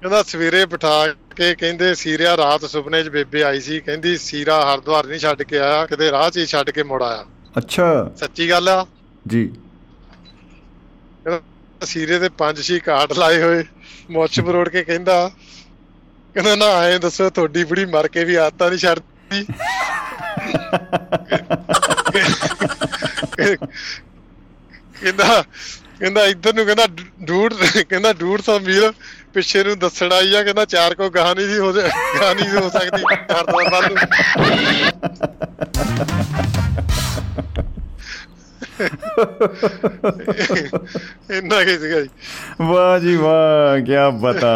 [0.00, 5.06] ਕਹਿੰਦਾ ਸਵੇਰੇ ਬਿਠਾ ਕੇ ਕਹਿੰਦੇ ਸੀਰਿਆ ਰਾਤ ਸੁਪਨੇ 'ਚ ਬੇਬੇ ਆਈ ਸੀ ਕਹਿੰਦੀ ਸੀਰਾ ਹਰਦੁਆਰ
[5.06, 7.24] ਨਹੀਂ ਛੱਡ ਕੇ ਆਇਆ ਕਿਤੇ ਰਾਹ 'ਚ ਹੀ ਛੱਡ ਕੇ ਮੁੜ ਆਇਆ।
[7.58, 8.86] ਅੱਛਾ। ਸੱਚੀ ਗੱਲ ਆ?
[9.26, 9.46] ਜੀ।
[11.24, 13.64] ਕਹਿੰਦਾ ਸੀਰੇ ਦੇ ਪੰਜ ਛੇ ਕਾਰਡ ਲਾਏ ਹੋਏ,
[14.10, 15.30] ਮੁੱਛ ਬਰੋੜ ਕੇ ਕਹਿੰਦਾ
[16.34, 19.44] ਕਹਿੰਦਾ ਨਾ, ਐਂ ਦੱਸੋ, ਤੁਹਾਡੀ ਬੁੜੀ ਮਰ ਕੇ ਵੀ ਆਦਤਾਂ ਨਹੀਂ ਛੱਡਦੀ।
[24.94, 25.42] ਕਹਿੰਦਾ
[26.00, 26.86] ਕਹਿੰਦਾ ਇੱਧਰ ਨੂੰ ਕਹਿੰਦਾ
[27.22, 28.92] ਡੂੜ ਕਹਿੰਦਾ ਡੂੜ ਸੌ ਮੀਲ
[29.34, 31.88] ਪਿੱਛੇ ਨੂੰ ਦੱਸਣ ਆਈ ਆ, ਕਹਿੰਦਾ ਚਾਰ ਕੋ ਗਾਹ ਨਹੀਂ ਸੀ ਹੋ ਜਾ-
[32.20, 33.96] ਗਾਹ ਨਹੀਂ ਸੀ ਹੋ ਸਕਦੀ ਹਰਦੁਆਰ ਵੱਲ ਨੂੰ
[41.30, 42.08] ਇੰਨਾ ਕੀ ਸੀਗਾ ਜੀ?
[42.62, 44.52] ਵਾਹ ਜੀ ਵਾਹ ਕੀ ਬਤਾ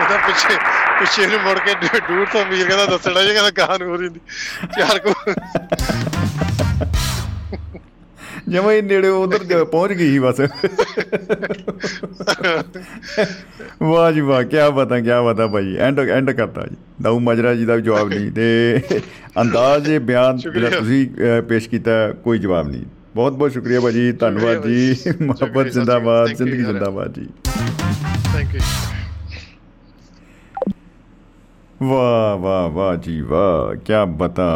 [0.00, 0.56] ਉਹਦਾ ਪਿੱਛੇ
[0.98, 4.08] ਪਿੱਛੇ ਨੂੰ ਮੁੜ ਕੇ ਡੂਢ ਤੋਂ ਮੀਲ ਕਹਿੰਦਾ ਦੱਸਣਾ ਜੀ ਕਹਿੰਦਾ ਨੂੰ ਹੋ ਰਹੀ
[4.76, 5.12] ਚਾਰ ਕੋ
[8.48, 10.40] ਜਮਾ ਹੀ ਨੇੜੇ ਉਧਰ ਪਹੁੰਚ ਗਈ ਸੀ ਬਸ।
[13.82, 17.64] ਵਾਹ ਜੀ ਵਾਹ ਕੀ ਬਤਾ ਕੀ ਬਤਾ ਭਾਈ। ਐਂਡ ਐਂਡ ਕਰਤਾ ਜੀ। ਦਾਊ ਮਜਰਾ ਜੀ
[17.64, 18.78] ਦਾ ਜਵਾਬ ਨਹੀਂ। ਤੇ
[19.40, 21.08] ਅੰਦਾਜ਼ ਇਹ ਬਿਆਨ ਜਿਹੜਾ ਤੁਸੀਂ
[21.48, 22.82] ਪੇਸ਼ ਕੀਤਾ ਕੋਈ ਜਵਾਬ ਨਹੀਂ।
[23.14, 27.26] ਬਹੁਤ ਬਹੁਤ ਸ਼ੁਕਰੀਆ ਭਾਜੀ। ਧੰਨਵਾਦ ਜੀ। ਮੁਹੱਬਤ ਜ਼ਿੰਦਾਬਾਦ ਜ਼ਿੰਦਗੀ। ਜ਼ਿੰਦਾਬਾਦ ਜੀ।
[28.32, 28.60] ਥੈਂਕ ਯੂ
[31.82, 34.46] ਵਾਹ ਵਾਹ ਵਾਹ ਜੀ ਵਾਹ ਕੀ ਬਤਾ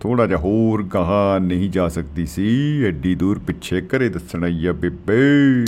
[0.00, 4.72] ਥੋੜਾ ਜਿਹਾ ਹੋਰ ਕਹਾ ਨਹੀਂ ਜਾ ਸਕਦੀ ਸੀ, ਐਡੀ ਦੂਰ ਪਿੱਛੇ ਘਰੇ ਦੱਸਣਾ ਹੀ ਆ
[4.72, 5.64] ਬੇਬੇ।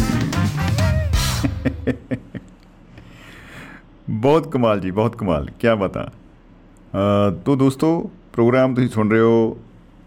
[4.10, 6.08] ਬਹੁਤ ਕਮਾਲ ਜੀ, ਬਹੁਤ ਕਮਾਲ ਕੀ ਬਤਾ।
[7.44, 9.56] ਤੋ ਦੋਸਤੋ, ਪ੍ਰੋਗਰਾਮ ਤੁਸੀਂ ਸੁਣ ਰਹੇ ਹੋ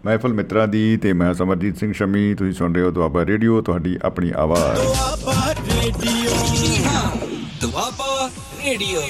[0.06, 3.96] ਮਹਿਫਲ ਮਿੱਤਰਾਂ ਦੀ ਤੇ ਮੈਂ ਸਮਰਜੀਤ ਸਿੰਘ ਸ਼ਮੀ, ਤੁਸੀਂ ਸੁਣ ਰਹੇ ਹੋ ਦੁਆਬਾ ਰੇਡੀਓ, ਤੁਹਾਡੀ
[4.02, 7.10] ਆਪਣੀ ਆਵਾਜ਼। ਦੁਆਬਾ ਰੇਡੀਓ। ਜੀ ਹਾਂ
[7.60, 8.28] ਦੁਆਬਾ
[8.64, 9.00] ਰੇਡੀਓ।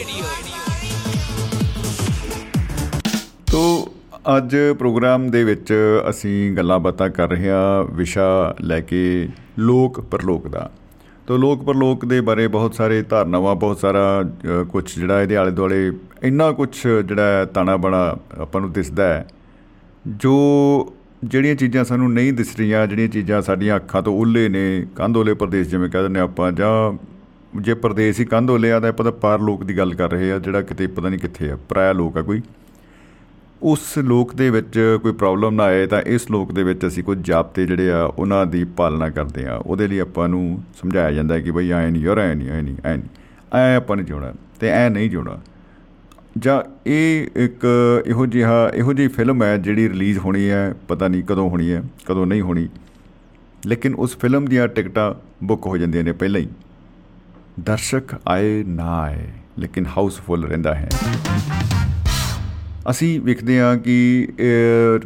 [3.56, 3.92] ਤੋ
[4.36, 5.72] ਅੱਜ ਪ੍ਰੋਗਰਾਮ ਦੇ ਵਿੱਚ
[6.10, 8.24] ਅਸੀਂ ਗੱਲਾਂ ਬਾਤਾਂ ਕਰ ਰਹੇ ਹਾਂ ਵਿਸ਼ਾ
[8.60, 9.28] ਲੈ ਕੇ
[9.58, 10.68] ਲੋਕ ਪਰਲੋਕ ਦਾ।
[11.26, 14.02] ਤੋ ਲੋਕ ਪਰਲੋਕ ਦੇ ਬਾਰੇ ਬਹੁਤ ਸਾਰੇ ਧਾਰਨਾਵਾਂ, ਬਹੁਤ ਸਾਰਾ
[14.68, 15.90] ਕੁਝ ਜਿਹੜਾ ਇਹਦੇ ਆਲੇ ਦੁਆਲੇ
[16.22, 18.02] ਇੰਨਾ ਕੁਝ ਜਿਹੜਾ ਤਾਣਾ ਬਣਾ
[18.38, 19.26] ਆਪਾਂ ਨੂੰ ਦਿਸਦਾ ਹੈ,
[20.06, 20.34] ਜੋ
[21.24, 25.68] ਜਿਹੜੀਆਂ ਚੀਜ਼ਾਂ ਸਾਨੂੰ ਨਹੀਂ ਦਿਸ ਰਹੀਆਂ, ਜਿਹੜੀਆਂ ਚੀਜ਼ਾਂ ਸਾਡੀਆਂ ਅੱਖਾਂ ਤੋਂ ਉੱਲੇ ਨੇ ਕੰਧੋਲੇ ਪ੍ਰਦੇਸ਼
[25.68, 26.92] ਜਿਵੇਂ ਕਹਿ ਦਿੰਦੇ ਆਪਾਂ, ਜਾਂ
[27.60, 30.38] ਜੇ ਪ੍ਰਦੇਸ਼ ਹੀ ਕੰਧੋਲੇ ਆ, ਤਾਂ ਆਪਾਂ ਤਾਂ ਪਾਰ ਲੋਕ ਦੀ ਗੱਲ ਕਰ ਰਹੇ ਆ
[30.40, 32.42] ਜਿਹੜਾ ਕਿਤੇ ਪਤਾ ਨਹੀਂ ਕਿੱਥੇ ਆ, ਪਰਾਇਆ ਲੋਕ ਆ ਕੋਈ।
[33.62, 37.26] ਉਸ ਲੋਕ ਦੇ ਵਿੱਚ ਕੋਈ ਪ੍ਰੋਬਲਮ ਨਾ ਆਏ ਤਾਂ ਇਸ ਲੋਕ ਦੇ ਵਿੱਚ ਅਸੀਂ ਕੁਝ
[37.26, 41.50] ਜਾਪਤੇ ਜਿਹੜੇ ਆ, ਉਹਨਾਂ ਦੀ ਪਾਲਣਾ ਕਰਦੇ ਆ ਉਹਦੇ ਲਈ ਆਪਾਂ ਨੂੰ ਸਮਝਾਇਆ ਜਾਂਦਾ ਕਿ
[41.50, 43.08] ਬਈ ਐ ਨਹੀਂ ਯਾਰ ਐ ਨਹੀਂ ਐ ਨਹੀਂ ਐ ਨਹੀਂ।
[43.54, 45.40] ਐ ਆਪਾਂ ਨਹੀਂ ਜਿਉਣਾ ਤੇ ਐ ਨਹੀਂ ਜਿਉਣਾ।
[46.38, 47.66] ਜਾਂ ਇਹ ਇੱਕ
[48.06, 51.82] ਇਹੋ ਜਿਹਾ, ਇਹੋ ਜਿਹੀ ਫਿਲਮ ਹੈ ਜਿਹੜੀ ਰਿਲੀਜ਼ ਹੋਣੀ ਹੈ, ਪਤਾ ਨਹੀਂ ਕਦੋਂ ਹੋਣੀ ਹੈ,
[52.06, 52.68] ਕਦੋਂ ਨਹੀਂ ਹੋਣੀ।
[53.66, 55.14] ਲੇਕਿਨ ਉਸ ਫਿਲਮ ਦੀਆਂ ਟਿਕਟਾਂ
[55.44, 56.48] ਬੁੱਕ ਹੋ ਜਾਂਦੀਆਂ ਨੇ ਪਹਿਲਾਂ ਹੀ।
[57.60, 59.26] ਦਰਸ਼ਕ ਆਏ ਨਾ ਆਏ,
[59.58, 60.88] ਲੇਕਿਨ ਹਾਊਸਫੁੱਲ ਰਹਿੰਦਾ ਹੈ।
[62.90, 64.28] ਅਸੀਂ ਵੇਖਦੇ ਹਾਂ ਕਿ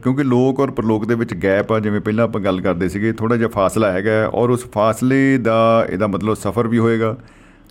[0.02, 3.36] ਕਿਉਂਕਿ ਲੋਕ ਔਰ ਪ੍ਰਲੋਕ ਦੇ ਵਿੱਚ ਗੈਪ ਆ, ਜਿਵੇਂ ਪਹਿਲਾਂ ਆਪਾਂ ਗੱਲ ਕਰਦੇ ਸੀਗੇ ਥੋੜਾ
[3.36, 7.16] ਜਿਹਾ ਫਾਸਲਾ ਹੈਗਾ ਔਰ ਉਸ ਫਾਸਲੇ ਦਾ ਇਹਦਾ ਮਤਲਬ ਸਫ਼ਰ ਵੀ ਹੋਏਗਾ।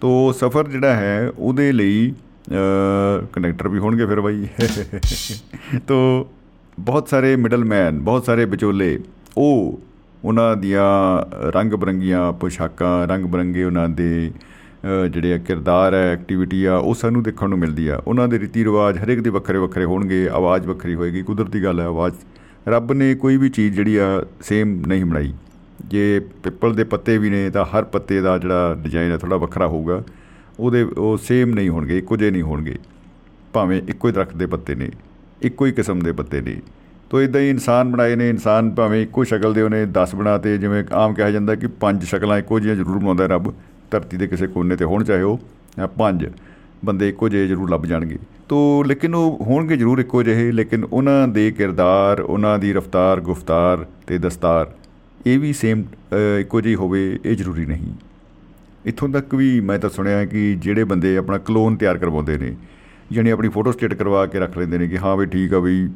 [0.02, 2.14] ਤੋ ਸਫ਼ਰ ਜਿਹੜਾ ਹੈ, ਉਹਦੇ ਲਈ
[3.34, 4.48] ਕਨੈਕਟਰ ਵੀ ਹੋਣਗੇ ਫਿਰ ਬਾਈ।
[5.88, 6.28] ਤੋ
[6.80, 9.00] ਬਹੁਤ ਸਾਰੇ ਮਿਡਲਮੈਨ, ਬਹੁਤ ਸਾਰੇ ਵਿਚੋਲੇ,
[9.38, 9.80] ਉਹ
[10.24, 10.88] ਉਹਨਾਂ ਦੀਆਂ
[11.52, 14.32] ਰੰਗ ਬਰੰਗੀਆਂ ਪੋਸ਼ਾਕਾਂ ਰੰਗ ਬਰੰਗੇ ਉਹਨਾਂ ਦੇ
[14.86, 18.64] ਜਿਹੜੇ ਆ ਕਿਰਦਾਰ ਹੈ ਐਕਟੀਵਿਟੀ ਆ, ਉਹ ਸਾਨੂੰ ਦੇਖਣ ਨੂੰ ਮਿਲਦੀ ਆ। ਉਹਨਾਂ ਦੇ ਰੀਤੀ
[18.64, 22.16] ਰਿਵਾਜ ਹਰੇਕ ਦੇ ਵੱਖਰੇ ਵੱਖਰੇ ਹੋਣਗੇ, ਆਵਾਜ਼ ਵੱਖਰੀ ਹੋਏਗੀ, ਕੁਦਰਤੀ ਗੱਲ ਹੈ ਆਵਾਜ਼।
[22.68, 25.34] ਰੱਬ ਨੇ ਕੋਈ ਵੀ ਚੀਜ਼ ਜਿਹੜੀ ਆ ਸੇਮ ਨਹੀਂ ਬਣਾਈ।
[25.88, 29.68] ਜੇ ਪਿੱਪਲ ਦੇ ਪੱਤੇ ਵੀ ਨੇ, ਤਾਂ ਹਰ ਪੱਤੇ ਦਾ ਜਿਹੜਾ ਡਿਜ਼ਾਈਨ ਹੈ ਥੋੜਾ ਵੱਖਰਾ
[29.68, 30.04] ਹੋਊਗਾ।
[30.60, 32.76] ਉਹਦੇ, ਉਹ ਸੇਮ ਨਹੀਂ ਹੋਣਗੇ, ਇੱਕੋ ਜਿਹੇ ਨਹੀਂ ਹੋਣਗੇ।
[33.54, 34.90] ਭਾਵੇਂ ਇੱਕੋ ਹੀ ਦਰਖਤ ਦੇ ਪੱਤੇ ਨੇ,
[35.42, 36.62] ਇੱਕੋ ਹੀ ਕਿਸਮ ਦੇ ਪੱਤੇ ਨੇ।
[37.10, 40.84] ਤੋ ਇਦਾਂ ਹੀ ਇਨਸਾਨ ਬਣਾਏ ਨੇ, ਇਨਸਾਨ ਭਾਵੇਂ ਇੱਕੋ ਸ਼ਕਲ ਦੇ ਉਹਨੇ 10 ਬਣਾਤੇ ਜਿਵੇਂ
[40.94, 43.54] ਆਮ ਕਿਹਾ ਜਾਂਦਾ ਕਿ ਪੰਜ ਸ਼ਕਲਾਂ ਇੱਕੋ ਜਿਹੀਆਂ ਜ਼ਰੂਰ ਬਣਾਉਂਦਾ ਰੱਬ।
[43.92, 45.40] ਧਰਤੀ ਦੇ ਕਿਸੇ ਕੋਨੇ ਤੇ ਹੋਣ, ਚਾਹੇ ਉਹ
[45.98, 46.26] ਪੰਜ
[46.86, 48.18] ਬੰਦੇ ਇੱਕੋ ਜਿਹੇ ਜ਼ਰੂਰ ਲੱਭ ਜਾਣਗੇ।
[48.50, 53.86] ਤੋ ਲੇਕਿਨ ਉਹ ਹੋਣਗੇ ਜ਼ਰੂਰ ਇੱਕੋ ਜਿਹੇ, ਲੇਕਿਨ ਉਹਨਾਂ ਦੇ ਕਿਰਦਾਰ, ਉਹਨਾਂ ਦੀ ਰਫਤਾਰ, ਗੁਫਤਾਰ
[54.08, 54.72] ਤੇ ਦਸਤਾਰ,
[55.28, 55.84] ਇਹ ਵੀ ਸੇਮ
[56.40, 57.94] ਇੱਕੋ ਜਿਹੀ ਹੋਵੇ, ਇਹ ਜ਼ਰੂਰੀ ਨਹੀਂ।
[58.86, 62.56] ਇੱਥੋਂ ਤੱਕ ਵੀ ਮੈਂ ਤਾਂ ਸੁਣਿਆ ਕਿ ਜਿਹੜੇ ਬੰਦੇ ਆਪਣਾ ਕਲੋਨ ਤਿਆਰ ਕਰਵਾਉਂਦੇ ਨੇ
[63.12, 65.88] ਜਾਨੀ ਆਪਣੀ ਫੋਟੋ ਸਟੇਟ ਕਰਵਾ ਕੇ ਰੱਖ ਲੈਂਦੇ ਨੇ ਕਿ ਹਾਂ ਵੀ ਠੀਕ ਆ ਵੀ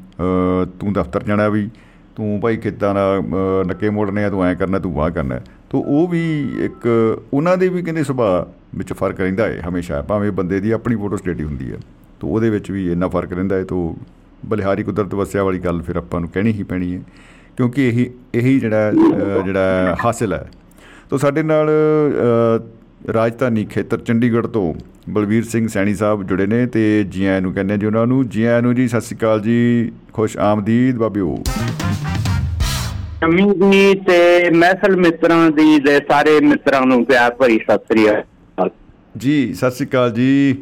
[0.79, 1.69] ਤੂੰ ਦਫ਼ਤਰ ਜਾਣਾ ਵੀ
[2.15, 3.21] ਤੂੰ ਭਾਈ ਕਿੱਦਾਂ ਦਾ
[3.67, 5.39] ਨੱਕੇ ਮੋੜਨੇ ਆ, ਤੂੰ ਐ ਕਰਨਾ, ਤੂੰ ਵਾਹ ਕਰਨਾ।
[5.73, 6.21] ਤੋ ਉਹ ਵੀ
[6.65, 6.85] ਇੱਕ
[7.33, 8.45] ਉਹਨਾਂ ਦੇ ਵੀ ਕਹਿੰਦੇ ਸੁਭਾਅ
[8.77, 11.77] ਵਿੱਚ ਫ਼ਰਕ ਰਹਿੰਦਾ ਹੈ ਹਮੇਸ਼ਾ, ਭਾਵੇਂ ਬੰਦੇ ਦੀ ਆਪਣੀ ਫੋਟੋ ਸਟੇਟ ਹੀ ਹੁੰਦੀ ਹੈ।
[12.19, 13.95] ਤੋ ਉਹਦੇ ਵਿੱਚ ਵੀ ਇੰਨਾ ਫ਼ਰਕ ਰਹਿੰਦਾ ਹੈ, ਤੋ
[14.45, 17.01] ਬਲਿਹਾਰੀ ਕੁਦਰਤ ਵਸਿਆ ਵਾਲੀ ਗੱਲ ਫਿਰ ਆਪਾਂ ਨੂੰ ਕਹਿਣੀ ਹੀ ਪੈਣੀ ਹੈ,
[17.57, 18.91] ਕਿਉਂਕਿ ਇਹੀ ਇਹੀ ਜਿਹੜਾ
[19.45, 20.49] ਜਿਹੜਾ ਹਾਸਲ ਹੈ।
[21.09, 21.69] ਤੋ ਸਾਡੇ ਨਾਲ
[23.13, 24.73] ਰਾਜਧਾਨੀ ਖੇਤਰ ਚੰਡੀਗੜ੍ਹ ਤੋਂ
[25.09, 28.43] ਬਲਵੀਰ ਸਿੰਘ ਸੈਣੀ ਸਾਹਿਬ ਜੁੜੇ ਨੇ ਤੇ ਜੀ ਆਇਆਂ ਨੂੰ ਕਹਿੰਦੇ ਜੀ ਉਹਨਾਂ ਨੂੰ। ਜੀ
[28.43, 31.37] ਆਇਆਂ ਨੂੰ ਜੀ, ਸਤਿ ਸ਼੍ਰੀ ਅਕਾਲ ਜੀ, ਖੁਸ਼ ਆਮਦੀਦ ਬਾਬਿਓ।
[33.23, 38.69] ਸ਼ਮੀ ਜੀ ਤੇ ਮਹਿਫਲ ਮਿੱਤਰਾਂ ਦੀ ਦੇ ਸਾਰੇ ਮਿੱਤਰਾਂ ਨੂੰ ਪਿਆਰ ਭਰੀ ਸਤਿ ਸ੍ਰੀ ਅਕਾਲ।
[39.17, 40.57] ਜੀ ਸਤਿ ਸ਼੍ਰੀ ਅਕਾਲ ਜੀ।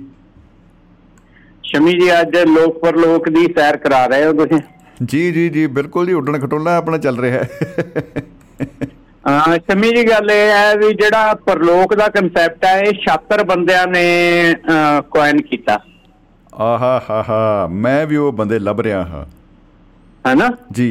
[1.64, 4.60] ਸ਼ਮੀ ਜੀ ਅੱਜ ਲੋਕ ਪਰਲੋਕ ਦੀ ਸੈਰ ਕਰਾ ਰਹੇ ਹੋ ਤੁਸੀਂ?
[5.06, 7.50] ਜੀ ਜੀ ਜੀ ਬਿਲਕੁਲ ਜੀ ਉੱਡਣ ਖਟੋਲਾ ਆਪਣਾ ਚੱਲ ਰਿਹਾ ਹੈ।
[9.28, 13.86] ਹਾਂ ਸ਼ਮੀ ਜੀ ਗੱਲ ਇਹ ਹੈ ਵੀ ਜਿਹੜਾ ਪਰਲੋਕ ਦਾ ਕਨਸੈਪਟ ਹੈ ਇਹ 76 ਬੰਦਿਆਂ
[13.88, 14.06] ਨੇ
[15.12, 15.80] ਕੋਇਨ ਕੀਤਾ।
[16.54, 19.26] ਆਹਾ ਹਾ ਹਾ ਮੈਂ ਵੀ ਉਹ ਬੰਦੇ ਲੱਭ ਰਿਹਾ ਹਾਂ।
[20.28, 20.50] ਹੈਨਾ?
[20.72, 20.90] ਜੀ।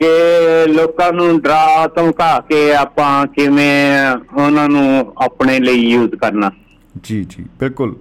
[0.00, 4.10] ਕਿ ਲੋਕਾਂ ਨੂੰ ਡਰਾ ਧਮਕਾ ਕੇ ਆਪਾਂ ਕਿਵੇਂ
[4.42, 6.50] ਉਹਨਾਂ ਨੂੰ ਆਪਣੇ ਲਈ ਯੂਜ਼ ਕਰਨਾ।
[7.02, 7.96] ਜੀ ਜੀ ਬਿਲਕੁਲ।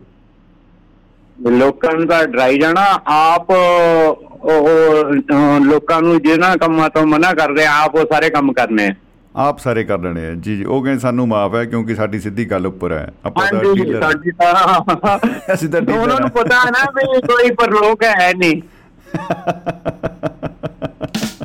[1.39, 7.95] ਲੋਕਾਂ ਨੂੰ ਤਾਂ ਡਰਾਈ ਜਾਣਾ ਆਪ ਉਹ ਲੋਕਾਂ ਨੂੰ ਜਿਹਨਾਂ ਕੰਮਾਂ ਤੋਂ ਮਨਾ ਕਰਦੇ ਆਪ
[7.95, 8.93] ਉਹ ਸਾਰੇ ਕੰਮ ਕਰਨੇ
[9.35, 12.45] ਆਪ ਸਾਰੇ ਕਰ ਲੈਣੇ ਆ। ਜੀ ਜੀ ਉਹ ਕਹਿੰਦੇ ਸਾਨੂੰ ਮਾਫ ਹੈ ਕਿਉਂਕਿ ਸਾਡੀ ਸਿੱਧੀ
[12.45, 14.53] ਗੱਲ ਉੱਪਰ ਹੈ। ਆਪਾਂ ਤਾਂ ਡੀਲਰ ਸਾਡੀ ਤਾਂ
[15.53, 18.61] ਅਸੀਂ ਤਾਂ ਡੀਲਰ ਉਹਨਾਂ ਨੂੰ ਪਤਾ ਹੈ ਨਾ ਵੀ ਕੋਈ ਪਰਲੋਕ ਹੈ ਨਹੀਂ।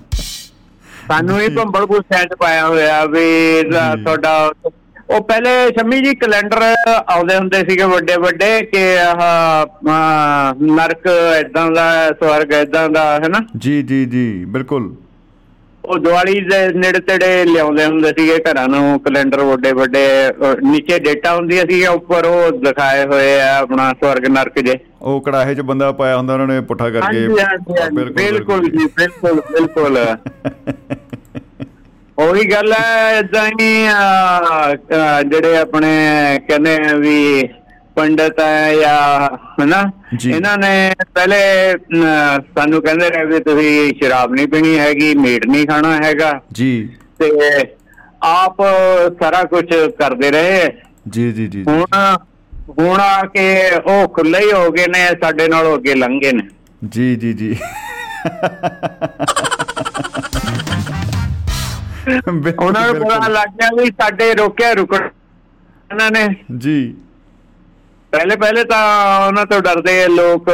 [1.12, 3.62] ਸਾਨੂੰ ਇਹ ਭੰਬਲ ਕੋ ਸੈਟ ਪਾਇਆ ਹੋਇਆ ਵੀ
[4.04, 4.50] ਤੁਹਾਡਾ
[5.10, 6.62] ਉਹ ਪਹਿਲੇ ਸ਼ਮੀ ਜੀ ਕੈਲੰਡਰ
[7.08, 11.06] ਆਉਂਦੇ ਹੁੰਦੇ ਸੀਗੇ ਵੱਡੇ ਵੱਡੇ ਕਿ ਆਹ ਨਰਕ
[11.40, 13.40] ਇਦਾਂ ਦਾ ਸਵਰਗ ਇਦਾਂ ਦਾ ਹੈਨਾ?
[13.56, 14.94] ਜੀ ਜੀ ਜੀ ਬਿਲਕੁਲ।
[15.84, 20.04] ਉਹ ਦੀਵਾਲੀ ਦੇ ਨੇੜੇ ਤੇੜੇ ਲਿਆਉਂਦੇ ਹੁੰਦੇ ਸੀਗੇ ਘਰਾਂ ਨੂੰ ਕੈਲੰਡਰ ਵੱਡੇ ਵੱਡੇ
[20.62, 25.54] ਨੀਚੇ ਡੇਟਾ ਹੁੰਦੀਆਂ ਸੀ ਉੱਪਰ ਉਹ ਦਿਖਾਏ ਹੋਏ ਆ ਆਪਣਾ ਸਵਰਗ ਨਰਕ ਜੇ। ਉਹ ਕੜਾਹੇ
[25.54, 27.26] 'ਚ ਬੰਦਾ ਪਾਇਆ ਹੁੰਦਾ ਉਹਨਾਂ ਨੇ ਪੁੱਠਾ ਕਰਕੇ
[28.16, 29.98] ਬਿਲਕੁਲ ਜੀ ਬਿਲਕੁਲ ਬਿਲਕੁਲ।
[32.18, 33.70] ਉਹੀ ਗੱਲ ਹੈ ਇਦਾਂ ਹੀ
[35.30, 35.90] ਜਿਹੜੇ ਆਪਣੇ
[36.48, 37.48] ਕਹਿੰਦੇ ਆ ਵੀ
[37.96, 39.28] ਪੰਡਤ ਹੈ ਜਾਂ
[39.62, 39.80] ਹਨਾ।
[40.26, 41.40] ਇਹਨਾਂ ਨੇ ਪਹਿਲੇ
[42.56, 46.88] ਸਾਨੂੰ ਕਹਿੰਦੇ ਰਹੇ ਵੀ ਤੁਸੀਂ ਸ਼ਰਾਬ ਨਹੀਂ ਪੀਣੀ ਹੈਗੀ ਮੀਟ ਨਹੀਂ ਖਾਣਾ ਹੈਗਾ। ਜੀ।
[47.18, 47.30] ਤੇ
[48.24, 48.62] ਆਪ
[49.22, 49.64] ਸਾਰਾ ਕੁਝ
[49.98, 50.70] ਕਰਦੇ ਰਹੇ।
[51.08, 51.84] ਜੀ ਜੀ ਜੀ। ਹੁਣ
[52.68, 56.42] ਹੁਣ ਆ ਕੇ ਉਹ ਖੁੱਲੇ ਹੀ ਹੋ ਗਏ ਨੇ ਸਾਡੇ ਨਾਲੋਂ ਅੱਗੇ ਲੰਘ ਨੇ।
[56.88, 57.56] ਜੀ ਜੀ ਜੀ।
[62.58, 65.08] ਉਹਨਾਂ ਨੂੰ ਪਤਾ। ਲੱਗ ਗਿਆ ਵੀ ਸਾਡੇ ਰੋਕਿਆ ਰੁਕਣ
[65.90, 66.94] ਇਹਨਾਂ ਨੇ। ਜੀ।
[68.12, 70.50] ਪਹਿਲੇ ਪਹਿਲੇ ਤਾਂ ਉਹਨਾਂ ਤੋਂ ਡਰਦੇ ਲੋਕ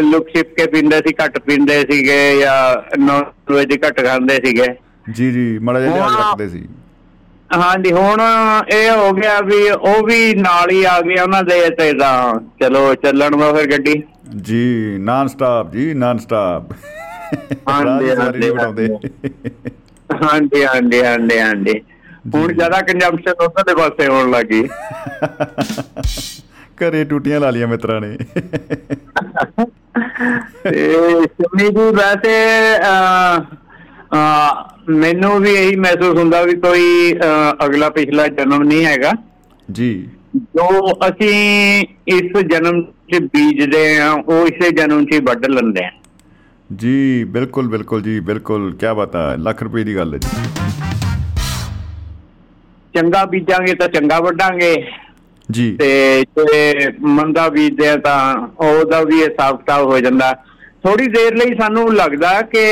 [0.00, 4.66] ਲੁਕ ਛਿਪ ਕੇ ਪੀਂਦੇ ਸੀ ਘੱਟ ਪੀਂਦੇ ਸੀਗੇ ਜਾਂ ਨੌਨ ਵੈਜ ਘੱਟ ਖਾਂਦੇ ਸੀਗੇ।
[5.12, 6.68] ਜੀ ਜੀ ਮਾੜਾ ਜਿਹਾ ਰੱਖਦੇ ਸੀ।
[7.50, 8.20] ਹਾਂਜੀ ਹੁਣ
[8.68, 12.94] ਇਹ ਹੋ ਗਿਆ ਵੀ ਉਹ ਵੀ ਨਾਲ ਹੀ ਆ ਗਏ ਉਹਨਾਂ ਦੇ ਤੇ ਤਾਂ ਚਲੋ
[12.94, 14.02] ਚੱਲਣ ਦਾ ਫਿਰ ਗੱਡੀ।
[14.42, 16.72] ਜੀ ਨਾਨ ਸਟਾਪ ਜੀ ਨਾਨ ਸਟਾਪ
[17.68, 18.88] ਹਾਂਜੀ, ਹਾਂਜੀ, ਬਣਾਉਂਦੇ
[20.22, 21.80] ਹਾਂਜੀ ਹਾਂਜੀ ਹਾਂਜੀ ਹਾਂਜੀ।
[22.34, 24.62] ਹੁਣ ਜ਼ਿਆਦਾ ਕੰਜੰਪਸ਼ਨ ਉਧਰ ਦੇ ਪਾਸੇ ਹੋਣ ਲੱਗੀ।
[26.78, 28.16] ਘਰੇ ਟੂਟੀਆਂ ਲਾ ਲੀਆਂ ਮਿੱਤਰਾਂ ਨੇ।
[30.64, 32.36] ਤੇ ਸ਼ਮੀ ਜੀ ਵੈਸੇ
[34.12, 37.12] ਮੈਨੂੰ ਵੀ ਇਹੀ ਮਹਿਸੂਸ ਹੁੰਦਾ ਵੀ ਕੋਈ
[37.64, 39.12] ਅਗਲਾ ਪਿਛਲਾ ਜਨਮ ਨਹੀਂ ਹੈਗਾ।
[39.68, 45.90] ਜੀ। ਜੋ ਅਸੀਂ ਇਸ ਜਨਮ 'ਚ ਬੀਜਦੇ ਆ ਉਹ ਇਸੇ ਜਨਮ 'ਚ ਵੱਢ ਲੈਂਦੇ ਆ
[46.70, 50.28] ਜੀ ਬਿਲਕੁਲ ਬਿਲਕੁਲ ਜੀ ਬਿਲਕੁਲ। ਕੀ ਬਾਤ ਹੈ ਲੱਖ ਰੁਪਏ ਦੀ ਗੱਲ ਹੈ ਜੀ।
[52.94, 54.74] ਚੰਗਾ ਬੀਜਾਂਗੇ ਤਾਂ ਚੰਗਾ ਵੱਢਾਂਗੇ।
[55.48, 60.32] ਜੀ। ਤੇ ਜੇ ਮੰਦਾ ਬੀਜਦੇ ਆ ਤਾਂ ਉਹਦਾ ਵੀ ਹਿਸਾਬ ਕਿਤਾਬ ਹੋ ਜਾਂਦਾ।
[60.84, 62.64] ਥੋੜੀ ਦੇਰ ਲਈ ਸਾਨੂੰ ਲੱਗਦਾ ਕਿ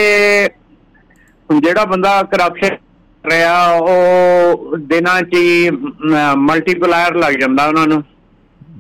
[1.51, 2.77] ਜਿਹੜਾ ਬੰਦਾ ਕਰਪਸ਼ਨ
[3.25, 5.71] ਰਿਹਾ ਉਹ ਦਿਨਾਂ 'ਚ ਹੀ
[6.37, 8.03] ਮਲਟੀਪਲਾਇਰ ਲੱਗ ਜਾਂਦਾ ਉਹਨਾਂ ਨੂੰ।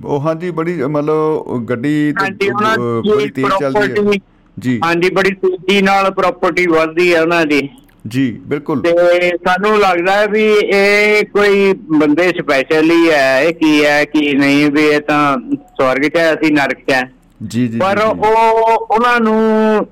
[0.05, 4.21] ਉਹ ਹਾਂਜੀ ਬੜੀ ਮਤਲਬ ਗੱਡੀ ਬੜੀ ਤੇਜ਼ ਚੱਲਦੀ ਹੈ।
[4.59, 7.69] ਜੀ। ਹਾਂਜੀ ਬੜੀ ਤੇਜ਼ੀ ਨਾਲ ਪ੍ਰਾਪਰਟੀ ਵੱਧਦੀ ਹੈ ਉਹਨਾਂ ਦੀ।
[8.07, 10.45] ਜੀ ਬਿਲਕੁਲ। ਤੇ ਸਾਨੂੰ ਲੱਗਦਾ ਹੈ ਵੀ
[10.75, 15.37] ਇਹ ਕੋਈ ਬੰਦੇ ਸਪੈਸ਼ਲ ਹੀ ਹੈ ਇਹ ਕੀ ਹੈ ਕੀ ਨਹੀਂ ਵੀ ਇਹ ਤਾਂ
[15.81, 17.11] ਸਵਰਗ 'ਚ ਹੈ ਅਸੀਂ ਨਰਕ 'ਚ ਹੈ।
[17.47, 19.87] ਜੀ ਜੀ ਪਰ। ਉਹ ਉਹਨਾਂ ਨੂੰ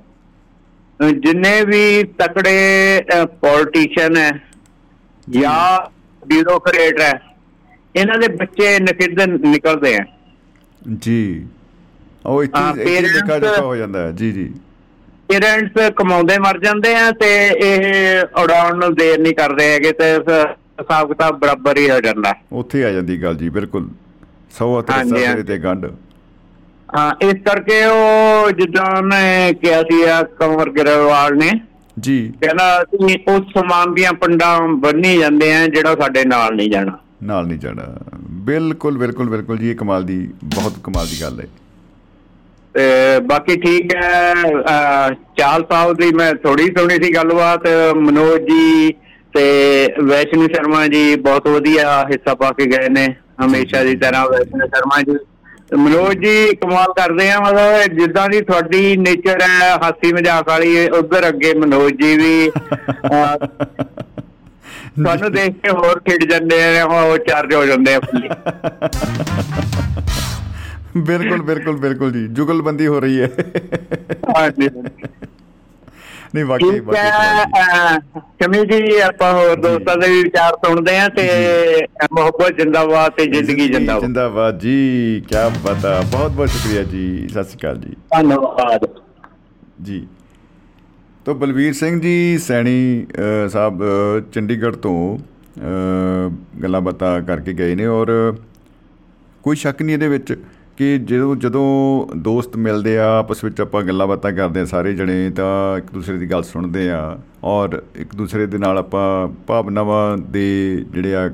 [1.02, 3.02] ਜਿੰਨੇ ਵੀ ਤਕੜੇ
[3.40, 4.30] ਪੋਲੀਟੀਸ਼ੀਅਨ ਹੈ
[5.30, 5.90] ਜਾਂ।
[6.26, 7.20] ਬਿਊਰੋਕਰੇਟ ਹੈ
[7.96, 10.04] ਇਹਨਾਂ ਦੇ ਬੱਚੇ ਨਕਿੱਧ ਨਿਕਲਦੇ ਆ।
[10.98, 11.46] ਜੀ।
[12.26, 14.54] ਉਹ ਇੱਥੇ ਇੱਥੇ parents- ਦੇਖਾ ਹੋ ਜਾਂਦਾ ਜੀ ਜੀ।
[15.28, 21.08] ਪੇਰੈਂਟਸ ਕਮਾਉਂਦੇ ਮਰ ਜਾਂਦੇ ਆ ਤੇ ਇਹ ਉਡਾਉਣ ਨੂੰ ਦੇਰ ਨਹੀਂ ਕਰਦੇ ਹੈਗੇ ਤੇ ਹਿਸਾਬ
[21.08, 23.88] ਕਿਤਾਬ ਬਰਾਬਰ ਹੀ ਹੋ ਜਾਂਦਾ। ਉੱਥੇ ਆ ਜਾਂਦੀ ਗੱਲ ਜੀ ਬਿਲਕੁਲ।
[24.58, 25.86] ਸੌ ਅਤੇ ਹਾਂਜੀ। ਤੇ ਗੰਢ।
[26.96, 31.50] ਹਾਂ ਇਸ ਕਰਕੇ ਉਹ ਜਿੱਦਾਂ ਉਹਨੇ ਕਿਹਾ ਸੀ ਆ ਕੰਵਰ ਗਰੇਵਾਲ ਨੇ
[31.98, 36.98] ਜੀ। ਕਹਿੰਦਾ ਅਸੀਂ ਉਸ ਸਮਾਨ ਦੀਆਂ ਪੰਡਾਂ ਬੰਨੀ ਜਾਂਦੇ ਆ ਜਿਹੜਾ ਸਾਡੇ ਨਾਲ ਨਹੀਂ ਜਾਣਾ।
[37.22, 37.84] ਨਾਲ ਨਹੀਂ ਜਾਣਾ।
[38.46, 41.46] ਬਿਲਕੁਲ ਬਿਲਕੁਲ ਬਿਲਕੁਲ ਜੀ ਇਹ ਕਮਾਲ ਦੀ ਬਹੁਤ ਕਮਾਲ ਦੀ ਗੱਲ ਹੈ।
[42.74, 44.34] ਤੇ ਬਾਕੀ ਠੀਕ ਹੈ
[45.38, 47.66] ਚਾਲ ਸਾਹਿਬ ਦੀ ਮੈਂ ਥੋੜੀ ਸੁਣੀ ਸੀ ਗੱਲਬਾਤ
[47.96, 48.90] ਮਨੋਜ ਜੀ
[49.34, 49.44] ਤੇ
[50.04, 53.06] ਵੈਸ਼ਨੂ ਸ਼ਰਮਾ ਜੀ ਬਹੁਤ ਵਧੀਆ ਹਿੱਸਾ ਪਾ ਕੇ ਗਏ ਨੇ
[53.44, 55.16] ਹਮੇਸ਼ਾ ਦੀ ਤਰ੍ਹਾਂ ਵੈਸ਼ਨੂ ਸ਼ਰਮਾ ਜੀ।
[55.74, 61.28] ਮਨੋਜ ਜੀ ਕਮਾਲ ਕਰਦੇ ਆ ਮਤਲਬ ਜਿੱਦਾਂ ਦੀ ਤੁਹਾਡੀ ਨੇਚਰ ਹੈ ਹਾਸੀ ਮਜ਼ਾਕ ਵਾਲੀ ਉਧਰ
[61.28, 62.50] ਅੱਗੇ ਮਨੋਜ ਜੀ ਵੀ
[64.96, 68.28] ਤੁਹਾਨੂੰ ਦੇਖ ਕੇ ਹੋਰ ਖਿੜ ਜਾਂਦੇ ਆ ਉਹ ਚਾਰਜ ਹੋ ਜਾਂਦੇ ਆ ਫੁੱਲੀ
[70.96, 73.28] ਬਿਲਕੁਲ ਬਿਲਕੁਲ ਬਿਲਕੁਲ ਜੀ ਜੁਗਲਬੰਦੀ ਹੋ ਰਹੀ ਹੈ।
[74.36, 74.68] ਹਾਂਜੀ।
[76.34, 77.98] ਨਹੀਂ ਵਾਕਈ ਵਾਕਈ ਹੈ
[78.40, 81.26] ਕਮਾਲ ਜੀ। ਆਪਾਂ ਹੋਰ ਦੋਸਤਾਂ ਦੇ ਵਿਚਾਰ ਸੁਣਦੇ ਆ ਤੇ
[82.12, 87.58] ਮੁਹੱਬਤ ਜਿੰਦਾਬਾਦ ਤੇ ਜ਼ਿੰਦਗੀ ਜਿੰਦਾਬਾਦ। ਜਿੰਦਾਬਾਦ। ਜੀ ਕੀ ਪਤਾ। ਬਹੁਤ ਬਹੁਤ ਸ਼ੁਕਰੀਆ ਜੀ। ਸਤਿ ਸ਼੍ਰੀ
[87.58, 88.86] ਅਕਾਲ ਜੀ। ਧੰਨਵਾਦ।
[89.82, 90.06] ਜੀ।
[91.24, 93.06] ਤੋ ਬਲਵੀਰ ਸਿੰਘ ਜੀ ਸੈਣੀ
[93.48, 93.82] ਸਾਹਿਬ
[94.32, 95.18] ਚੰਡੀਗੜ੍ਹ ਤੋਂ
[96.62, 98.12] ਗੱਲਾਂ ਬਾਤਾਂ ਕਰਕੇ ਗਏ ਨੇ ਔਰ
[99.42, 100.36] ਕੋਈ ਸ਼ੱਕ ਨਹੀਂ ਇਹਦੇ ਵਿੱਚ?
[100.76, 105.30] ਕਿ ਜਦੋਂ ਜਦੋਂ ਦੋਸਤ ਮਿਲਦੇ ਆ ਆਪਸ ਵਿੱਚ ਆਪਾਂ ਗੱਲਾਂ ਬਾਤਾਂ ਕਰਦੇ ਆ ਸਾਰੇ ਜਣੇ
[105.30, 110.84] ਤਾਂ ਇੱਕ ਦੂਸਰੇ ਦੀ ਗੱਲ ਸੁਣਦੇ ਆ ਔਰ ਇੱਕ ਦੂਸਰੇ ਦੇ ਨਾਲ ਆਪਾਂ ਭਾਵਨਾਵਾਂ ਦੇ
[110.94, 111.32] ਜਿਹੜੇ ਆ ਅ,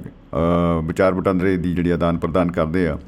[0.85, 2.99] ਵਿਚਾਰ ਵਟਾਂਦਰੇ ਦੀ ਜਿਹੜੀ ਆਦਾਨ ਪ੍ਰਦਾਨ ਕਰਦੇ ਆ।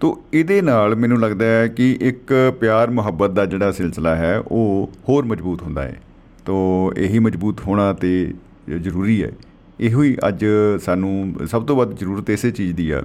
[0.00, 4.90] ਤੋ ਇਹਦੇ ਨਾਲ ਮੈਨੂੰ ਲੱਗਦਾ ਹੈ ਕਿ ਇੱਕ ਪਿਆਰ ਮੁਹੱਬਤ ਦਾ ਜਿਹੜਾ ਸਿਲਸਿਲਾ ਹੈ ਉਹ
[5.08, 6.00] ਹੋਰ ਮਜ਼ਬੂਤ ਹੁੰਦਾ ਹੈ।
[6.44, 8.34] ਤੋ ਇਹੀ ਮਜ਼ਬੂਤ ਹੋਣਾ ਤੇ
[8.78, 9.32] ਜ਼ਰੂਰੀ ਹੈ।
[9.80, 10.44] ਇਹੋ ਹੀ ਅੱਜ
[10.84, 13.02] ਸਾਨੂੰ ਸਭ ਤੋਂ ਵੱਧ ਜ਼ਰੂਰਤ ਇਸੇ ਚੀਜ਼ ਦੀ ਆ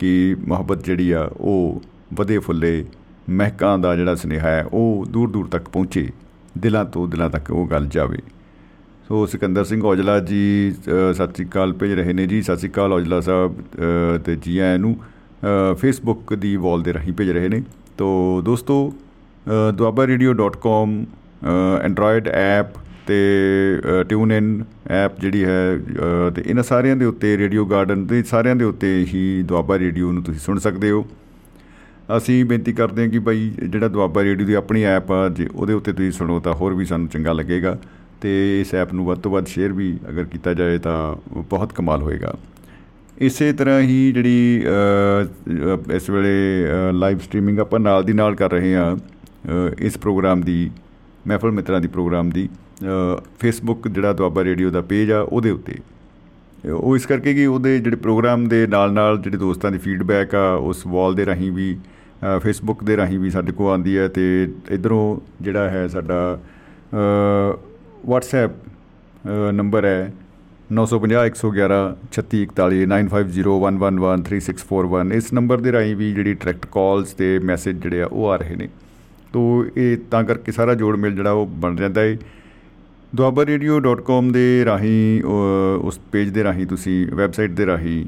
[0.00, 1.82] ਕਿ ਮੁਹੱਬਤ ਜਿਹੜੀ ਆ ਉਹ
[2.14, 2.84] ਵਧੇ ਫੁੱਲੇ
[3.30, 6.08] ਮਹਿਕਾਂ ਦਾ ਜਿਹੜਾ ਸੁਨੇਹਾ ਹੈ ਉਹ ਦੂਰ ਦੂਰ ਤੱਕ ਪਹੁੰਚੇ
[6.58, 8.18] ਦਿਲਾਂ ਤੋਂ ਦਿਲਾਂ ਤੱਕ ਉਹ ਗੱਲ ਜਾਵੇ।
[9.08, 10.40] ਸੋ ਸਿਕੰਦਰ ਸਿੰਘ ਔਜਲਾ ਜੀ
[10.70, 14.36] ਅ, ਸਤਿ ਸ੍ਰੀ ਅਕਾਲ ਭੇਜ ਰਹੇ ਨੇ ਜੀ। ਸਤਿ ਸ੍ਰੀ ਅਕਾਲ ਔਜਲਾ ਸਾਹਿਬ ਅ, ਤੇ
[14.36, 14.96] ਜੀ ਆਇਆਂ ਨੂੰ।
[15.78, 17.62] ਫੇਸਬੁੱਕ ਦੀ ਵਾਲ ਦੇ ਰਾਹੀਂ ਭੇਜ ਰਹੇ ਨੇ।
[17.98, 18.92] ਤੋ ਦੋਸਤੋ
[19.74, 20.90] Doaba radio dot com
[21.82, 22.66] android app
[23.06, 23.16] ਤੇ
[24.08, 28.56] ਟਿਊਨ ਇਨ ਐਪ ਜਿਹੜੀ ਹੈ ਅ, ਤੇ ਇਹਨਾਂ ਸਾਰਿਆਂ ਦੇ ਉੱਤੇ ਰੇਡੀਓ ਗਾਰਡਨ ਤੇ ਸਾਰਿਆਂ
[28.56, 31.06] ਦੇ ਉੱਤੇ ਹੀ ਦੁਆਬਾ ਰੇਡੀਓ ਨੂੰ ਤੁਸੀਂ ਸੁਣ ਸਕਦੇ ਹੋ।
[32.16, 35.72] ਅਸੀਂ ਬੇਨਤੀ ਕਰਦੇ ਹਾਂ ਕਿ ਭਾਈ ਜਿਹੜਾ ਦੁਆਬਾ ਰੇਡੀਓ ਦੀ ਆਪਣੀ ਐਪ ਆ ਜੇ ਉਹਦੇ
[35.72, 37.78] ਉੱਤੇ ਤੁਸੀਂ ਸੁਣੋ ਤਾਂ ਹੋਰ ਵੀ ਸਾਨੂੰ ਚੰਗਾ ਲੱਗੇਗਾ
[38.20, 42.02] ਤੇ ਇਸ ਐਪ ਨੂੰ ਵੱਧ ਤੋਂ ਵੱਧ ਸ਼ੇਅਰ ਵੀ ਅਗਰ ਕੀਤਾ ਜਾਏ ਤਾਂ ਬਹੁਤ ਕਮਾਲ
[42.02, 42.34] ਹੋਏਗਾ।
[43.18, 45.24] ਇਸੇ ਤਰ੍ਹਾਂ ਹੀ ਜਿਹੜੀ ਅ,
[45.90, 46.56] ਅ, ਇਸ ਵੇਲੇ
[46.92, 50.70] ਲਾਈਵ ਸਟ੍ਰੀਮਿੰਗ ਆਪਾਂ ਨਾਲ ਦੀ ਨਾਲ ਕਰ ਰਹੇ ਹਾਂ ਅ, ਇਸ ਪ੍ਰੋਗਰਾਮ ਦੀ
[51.28, 52.48] ਮਹਿਫਲ ਮਿੱਤਰਾਂ ਦੀ ਪ੍ਰੋਗਰਾਮ ਦੀ।
[53.38, 55.74] ਫੇਸਬੁੱਕ ਜਿਹੜਾ ਦੁਆਬਾ ਰੇਡੀਓ ਦਾ ਪੇਜ ਆ ਉਹਦੇ ਉੱਤੇ।
[56.70, 60.52] ਉਹ ਇਸ ਕਰਕੇ ਕਿ ਉਹਦੇ ਜਿਹੜੇ ਪ੍ਰੋਗਰਾਮ ਦੇ ਨਾਲ ਨਾਲ ਜਿਹੜੇ ਦੋਸਤਾਂ ਦੀ ਫੀਡਬੈਕ ਆ
[60.52, 61.78] ਉਸ ਵਾਲ ਦੇ ਰਾਹੀਂ ਵੀ
[62.42, 66.40] ਫੇਸਬੁੱਕ ਦੇ ਰਾਹੀਂ ਵੀ ਸਾਡੇ ਕੋਲ ਆਉਂਦੀ ਹੈ ਤੇ ਇਧਰੋਂ ਜਿਹੜਾ ਹੈ ਸਾਡਾ
[68.10, 70.12] WhatsApp ਅ, ਨੰਬਰ ਹੈ
[70.72, 78.02] 950 111 3641 9501113641 ਇਸ ਨੰਬਰ ਦੇ ਰਾਹੀਂ ਵੀ ਜਿਹੜੀ ਡਾਇਰੈਕਟ ਕਾਲਸ ਤੇ ਮੈਸੇਜ ਜਿਹੜੇ
[78.02, 78.68] ਆ ਉਹ ਆ ਰਹੇ ਨੇ।
[79.32, 82.18] ਤੋ ਇਹ ਤਾਂ ਕਰਕੇ ਸਾਰਾ ਜੋੜ ਮੇਲ ਜਿਹੜਾ ਉਹ ਬਣ ਜਾਂਦਾ ਹੈ
[83.16, 85.26] duabarradio.com ਦੇ ਰਾਹੀਂ ਅ,
[85.80, 88.04] ਉਸ ਪੇਜ ਦੇ ਰਾਹੀਂ ਤੁਸੀਂ ਵੈਬਸਾਈਟ ਦੇ ਰਾਹੀਂ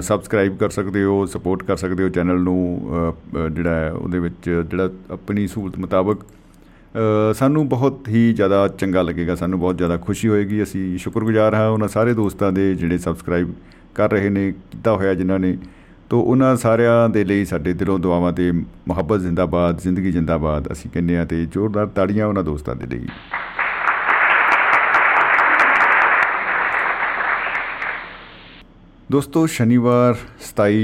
[0.00, 4.18] ਸਬਸਕ੍ਰਾਈਬ ਕਰ ਸਕਦੇ ਹੋ ਸਪੋਰਟ ਕਰ ਸਕਦੇ ਹੋ ਚੈਨਲ ਨੂੰ ਅ, ਅ, ਜਿਹੜਾ ਹੈ ਉਹਦੇ
[4.18, 9.96] ਵਿੱਚ ਜਿਹੜਾ ਆਪਣੀ ਸਹੂਲਤ ਮੁਤਾਬਕ ਅ, ਸਾਨੂੰ ਬਹੁਤ ਹੀ ਜ਼ਿਆਦਾ ਚੰਗਾ ਲੱਗੇਗਾ ਸਾਨੂੰ ਬਹੁਤ ਜ਼ਿਆਦਾ
[9.96, 13.52] ਖੁਸ਼ੀ ਹੋਏਗੀ। ਅਸੀਂ ਸ਼ੁਕਰਗੁਜ਼ਾਰ ਹਾਂ ਉਹਨਾਂ ਸਾਰੇ ਦੋਸਤਾਂ ਦੇ ਜਿਹੜੇ ਸਬਸਕ੍ਰਾਈਬ
[13.94, 15.56] ਕਰ ਰਹੇ ਨੇ ਕੀਤਾ ਹੋਇਆ ਜਿਨ੍ਹਾਂ ਨੇ।
[16.10, 18.50] ਤੋ ਉਹਨਾਂ ਸਾਰਿਆਂ ਦੇ ਲਈ ਸਾਡੇ ਦਿਲੋਂ ਦੁਆਵਾਂ ਤੇ
[18.88, 23.06] ਮੁਹੱਬਤ ਜ਼ਿੰਦਾਬਾਦ ਜ਼ਿੰਦਗੀ ਜ਼ਿੰਦਾਬਾਦ ਅਸੀਂ ਕਹਿੰਦੇ ਹਾਂ ਤੇ ਜ਼ੋਰਦਾਰ ਤਾੜੀਆਂ ਉਹਨਾਂ ਦੋਸਤਾਂ ਦੇ ਲਈ।
[29.10, 30.80] ਦੋਸਤੋ ਸ਼ਨੀਵਾਰ 27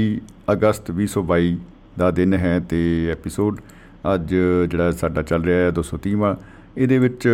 [0.51, 1.55] ਅਗਸਤ 2022
[1.97, 2.79] ਦਾ ਦਿਨ ਹੈ ਤੇ
[3.11, 3.59] ਐਪੀਸੋਡ
[4.13, 4.35] ਅੱਜ
[4.69, 6.35] ਜਿਹੜਾ ਸਾਡਾ ਚੱਲ ਰਿਹਾ ਹੈ 230ਵਾਂ
[6.77, 7.27] ਇਹਦੇ ਵਿੱਚ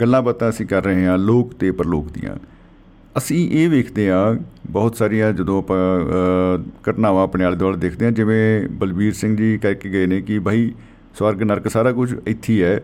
[0.00, 2.36] ਗੱਲਾਂ ਬਾਤਾਂ ਅਸੀਂ ਕਰ ਰਹੇ ਹਾਂ ਲੋਕ ਤੇ ਪਰਲੋਕ ਦੀਆਂ।
[3.18, 4.34] ਅਸੀਂ ਇਹ ਵੇਖਦੇ ਹਾਂ
[4.70, 9.58] ਬਹੁਤ ਸਾਰੀਆਂ ਜਦੋਂ ਆਪਾਂ ਅ, ਘਟਨਾਵਾਂ ਆਪਣੇ ਆਲੇ ਦੁਆਲੇ ਦੇਖਦੇ ਹਾਂ ਜਿਵੇਂ ਬਲਬੀਰ ਸਿੰਘ ਜੀ
[9.58, 10.72] ਕਹਿ ਕੇ ਗਏ ਨੇ ਕਿ ਭਾਈ
[11.18, 12.80] ਸਵਰਗ ਨਰਕ ਸਾਰਾ ਕੁਝ ਇੱਥੇ ਹੀ ਹੈ।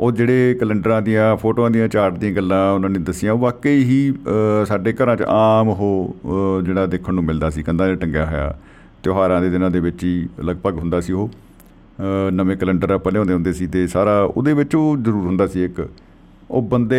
[0.00, 4.14] ਉਹ ਜਿਹੜੇ ਕੈਲੰਡਰਾਂ ਦੀਆਂ ਫੋਟੋਆਂ ਦੀਆਂ ਚਾਰਟ ਦੀਆਂ ਗੱਲਾਂ ਉਹਨਾਂ ਨੇ ਦੱਸੀਆਂ ਉਹ ਵਾਕਈ ਹੀ
[4.62, 6.16] ਅ, ਸਾਡੇ ਘਰਾਂ 'ਚ ਆਮ ਉਹ
[6.60, 8.58] ਅ, ਜਿਹੜਾ ਦੇਖਣ ਨੂੰ ਮਿਲਦਾ ਸੀ ਕੰਧਾਂ 'ਤੇ ਟੰਗਿਆ ਹੋਇਆ।
[9.02, 13.34] ਤਿਉਹਾਰਾਂ ਦੇ ਦਿਨਾਂ ਦੇ ਵਿੱਚ ਹੀ ਲਗਭਗ ਹੁੰਦਾ ਸੀ ਉਹ। ਅ, ਨਵੇਂ ਕੈਲੰਡਰ ਆਪਾਂ ਲਿਆਉਂਦੇ
[13.34, 15.88] ਹੁੰਦੇ ਸੀ ਤੇ ਸਾਰਾ ਉਹਦੇ ਵਿੱਚ ਉਹ ਜ਼ਰੂਰ ਹੁੰਦਾ ਸੀ ਇੱਕ।
[16.50, 16.96] ਉਹ ਬੰਦੇ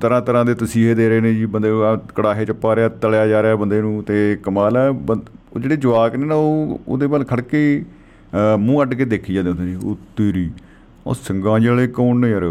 [0.00, 3.26] ਤਰ੍ਹਾਂ ਤਰ੍ਹਾਂ ਦੇ ਤਸੀਹੇ ਦੇ ਰਹੇ ਨੇ ਜੀ ਬੰਦੇ ਆ ਕੜਾਹੇ 'ਚ ਪਾ ਰਿਹਾ ਤਲਿਆ
[3.26, 5.22] ਜਾ ਰਿਹਾ ਬੰਦੇ ਨੂੰ ਤੇ ਕਮਾਲ ਹੈ। ਬੰ-
[5.52, 7.84] ਉਹ ਜਿਹੜੇ ਜਵਾਕ ਨੇ ਨਾ ਉਹ ਉਹਦੇ ਵੱਲ ਖੜ ਕੇ
[8.54, 10.50] ਅ, ਮੂੰਹ ਅੱਡ ਕੇ ਦੇਖੀ ਜਾਂਦੇ ਹੁੰਦੇ ਸੀ ਉਹ ਤੇਰੀ
[11.06, 12.42] ਉਹ ਸਿੰਘਾਂ ਜਿਹੇ ਵਾਲੇ ਕੌਣ ਨੇ ਯਾਰ?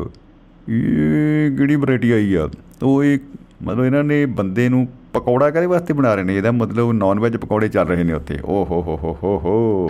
[0.70, 2.50] ਇਹ ਕਿਹੜੀ ਵੈਰਾਈਟੀ ਆਈ ਆ?
[2.84, 3.20] ਉਹ ਇਹ
[3.64, 6.38] ਮਤਲਬ ਇਹਨਾਂ ਨੇ ਬੰਦੇ ਨੂੰ ਪਕੌੜਾ ਕਾਹਦੇ ਵਾਸਤੇ ਬਣਾ ਰਹੇ ਨੇ?
[6.38, 9.90] ਇਹਦਾ ਮਤਲਬ ਨਾਨ ਵੈਜ ਪਕੌੜੇ ਚੱਲ ਰਹੇ ਨੇ ਉੱਥੇ। ਓ ਹੋ ਹੋ ਹੋ ਹੋ ਹੋ।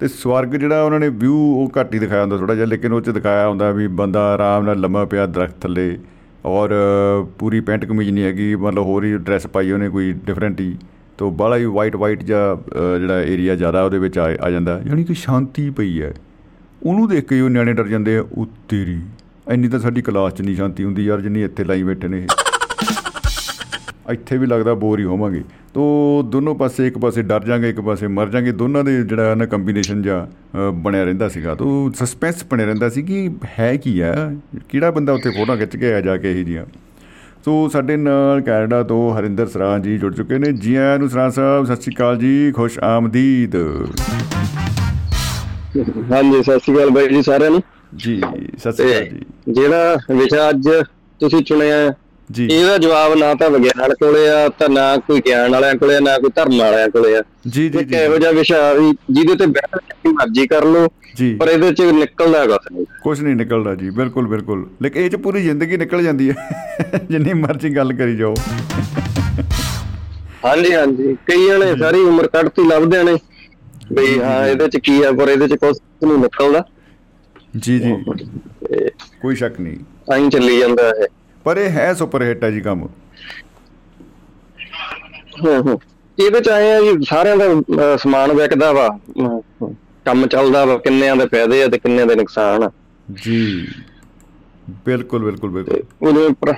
[0.00, 3.00] ਤੇ ਸਵਰਗ ਜਿਹੜਾ ਉਹਨਾਂ ਨੇ ਵਿਊ ਉਹ ਘੱਟ ਹੀ ਦਿਖਾਇਆ ਹੁੰਦਾ ਥੋੜਾ ਜਿਹਾ ਲੇਕਿਨ ਉਹ
[3.00, 5.98] ਚ ਦਿਖਾਇਆ ਹੁੰਦਾ ਵੀ ਬੰਦਾ ਆਰਾਮ ਨਾਲ ਲੰਮਾ ਪਿਆ ਦਰਖਤ ਥੱਲੇ
[6.44, 10.60] ਔਰ ਅ, ਪੂਰੀ ਪੈਂਟ ਕਮੀਜ਼ ਨਹੀਂ ਹੈਗੀ ਮਤਲਬ ਹੋਰ ਹੀ ਡਰੈਸ ਪਾਈ ਉਹਨੇ ਕੋਈ ਡਿਫਰੈਂਟ
[10.60, 10.76] ਹੀ।
[11.18, 14.80] ਤੋਂ ਬਾਹਲਾ ਹੀ ਵਾਈਟ ਵਾਈਟ ਜਿਹਾ ਅ, ਜਿਹੜਾ ਏਰੀਆ ਜ਼ਿਆਦਾ ਉਹਦੇ ਵਿੱਚ ਆ ਆ ਜਾਂਦਾ।
[14.86, 16.12] ਯਾਨੀ ਕਿ ਸ਼ਾਂਤੀ ਪਈ ਹੈ
[16.82, 19.00] ਉਹਨੂੰ ਦੇਖ ਕੇ ਹੀ ਉਹ ਨਿਆਣੇ ਡਰ ਜਾਂਦੇ ਆ ਉਹ ਤੇਰੀ
[19.52, 22.26] ਇੰਨੀ ਤਾਂ ਸਾਡੀ ਕਲਾਸ 'ਚ ਨਹੀਂ ਸ਼ਾਂਤੀ ਹੁੰਦੀ ਯਾਰ ਜਿੰਨੀ ਇੱਥੇ ਲਾਈ ਬੈਠੇ ਨੇ ਇਹ।
[24.12, 25.42] ਇੱਥੇ ਵੀ ਲੱਗਦਾ ਬੋਰ ਹੀ ਹੋਵਾਂਗੇ।
[25.74, 25.82] ਤੋ
[26.26, 30.02] ਦੋਨੋਂ ਪਾਸੇ ਇੱਕ ਪਾਸੇ ਡਰ ਜਾਾਂਗੇ ਇੱਕ ਪਾਸੇ ਮਰ ਜਾਾਂਗੇ। ਦੋਨਾਂ ਦੇ ਜਿਹੜਾ ਨਾ ਕੰਬੀਨੇਸ਼ਨ
[30.02, 30.26] ਜਾਂ
[30.72, 34.12] ਬਣਿਆ ਰਹਿੰਦਾ ਸੀਗਾ। ਤੋ ਸਸਪੈਂਸ ਬਣਿਆ ਰਹਿੰਦਾ ਸੀ ਕਿ ਹੈ ਕੀ ਆ?
[34.68, 36.64] ਕਿਹੜਾ ਬੰਦਾ ਉੱਥੇ ਫੋਟੋ ਖਿੱਚ ਕੇ ਆ ਜਾ ਕੇ ਇਹ ਜੀਆਂ
[37.44, 41.30] ਸੋ ਸਾਡੇ ਨਾਲ ਕੈਨੇਡਾ ਤੋਂ ਹਰਿੰਦਰ ਸਰਾਂ ਜੀ ਜੁੜ ਚੁੱਕੇ ਨੇ। ਜੀ ਆਇਆਂ ਨੂੰ ਸਰਾਂ
[41.30, 43.56] ਸਾਹਿਬ ਸਤਿ ਸ਼੍ਰੀ ਅਕਾਲ ਜੀ ਖੁਸ਼ ਆਮਦੀਦ।
[46.12, 47.62] ਹਾਂਜੀ ਸਤਿ ਸ਼੍ਰੀ ਅਕਾਲ ਬਾਈ ਜੀ ਸਾਰਿਆਂ ਨੂੰ।
[47.96, 48.20] ਜੀ
[48.58, 50.68] ਸਤਿ ਸ਼੍ਰੀ ਅਕਾਲ ਜੀ। ਜਿਹੜਾ ਵਿਸ਼ਾ ਅੱਜ
[51.20, 51.90] ਤੁਸੀਂ ਚੁਣਿਆ
[52.32, 56.00] ਜੀ। ਇਹਦਾ ਜਵਾਬ ਨਾ ਤਾਂ ਵਿਗਿਆਨ ਕੋਲੇ ਆ ਤਾਂ ਨਾ ਕੋਈ ਗਿਆਨ ਵਾਲਿਆਂ ਕੋਲੇ ਆ
[56.00, 59.34] ਨਾ ਕੋਈ ਧਰਮ ਵਾਲਿਆਂ ਕੋਲੇ ਆ। ਜੀ ਜੀ ਇੱਕ ਇਹੋ ਜੀ ਜਿਹਾ ਵਿਸ਼ਾ ਵੀ ਜਿਹਦੇ
[59.34, 60.86] ਤੇ ਬਹਿਸ ਜਿੰਨੀ ਮਰਜ਼ੀ ਕਰ ਲਓ
[61.16, 65.10] ਜੀ। ਪਰ ਇਹਦੇ ਚ ਨਿਕਲਦਾ ਕੁਛ ਨਹੀਂ ਕੁਝ ਨਹੀਂ ਨਿਕਲਦਾ ਜੀ ਬਿਲਕੁਲ ਬਿਲਕੁਲ। ਲੇਕਿਨ ਇਹ
[65.10, 66.34] ਚ ਪੂਰੀ ਜ਼ਿੰਦਗੀ ਨਿਕਲ ਜਾਂਦੀ ਹੈ।
[67.10, 68.34] ਜਿੰਨੀ ਮਰਜ਼ੀ ਗੱਲ ਕਰੀ ਜਾਓ।
[70.44, 73.16] ਹਾਂਜੀ ਹਾਂਜੀ। ਕਈਆਂ ਨੇ ਸਾਰੀ ਉਮਰ ਕੱਢਤੀ ਲੱਭਦੇ ਨੇ।
[73.92, 76.64] ਵੀ ਹਾਂ ਇਹਦੇ ਚ ਕੀ ਆ ਪਰ ਇਹਦੇ ਚ ਕੁਛ ਨਹੀਂ ਨਿਕਲਦਾ।
[77.58, 77.94] ਜੀ ਜੀ।
[79.22, 79.76] ਕੋਈ ਸ਼ੱਕ ਨਹੀਂ।
[80.14, 81.06] ਐਂ ਚੱਲੀ ਜਾਂਦਾ ਇਹ।
[81.44, 82.88] ਪਰ ਇਹ ਹੈ ਸੁਪਰ ਹਿੱਟ ਹੈ ਜੀ ਕੰਮ।
[85.44, 85.80] ਹੂੰ ਹੂੰ।
[86.18, 88.98] ਇਹਦੇ ਚ ਆਏ ਆ ਜੀ ਸਾਰਿਆਂ ਦਾ ਸਮਾਨ ਵਿਕਦਾ ਵਾ।
[90.04, 92.70] ਕੰਮ ਚੱਲਦਾ ਵਾ ਕਿੰਨਿਆਂ ਦੇ ਫਾਇਦੇ ਆ ਤੇ ਕਿੰਨਿਆਂ ਦੇ ਨੁਕਸਾਨ ਆ।
[93.22, 93.68] ਜੀ।
[94.86, 96.52] ਬਿਲਕੁਲ ਬਿਲਕੁਲ ਬਿਲਕੁਲ। ਉਹਦੇ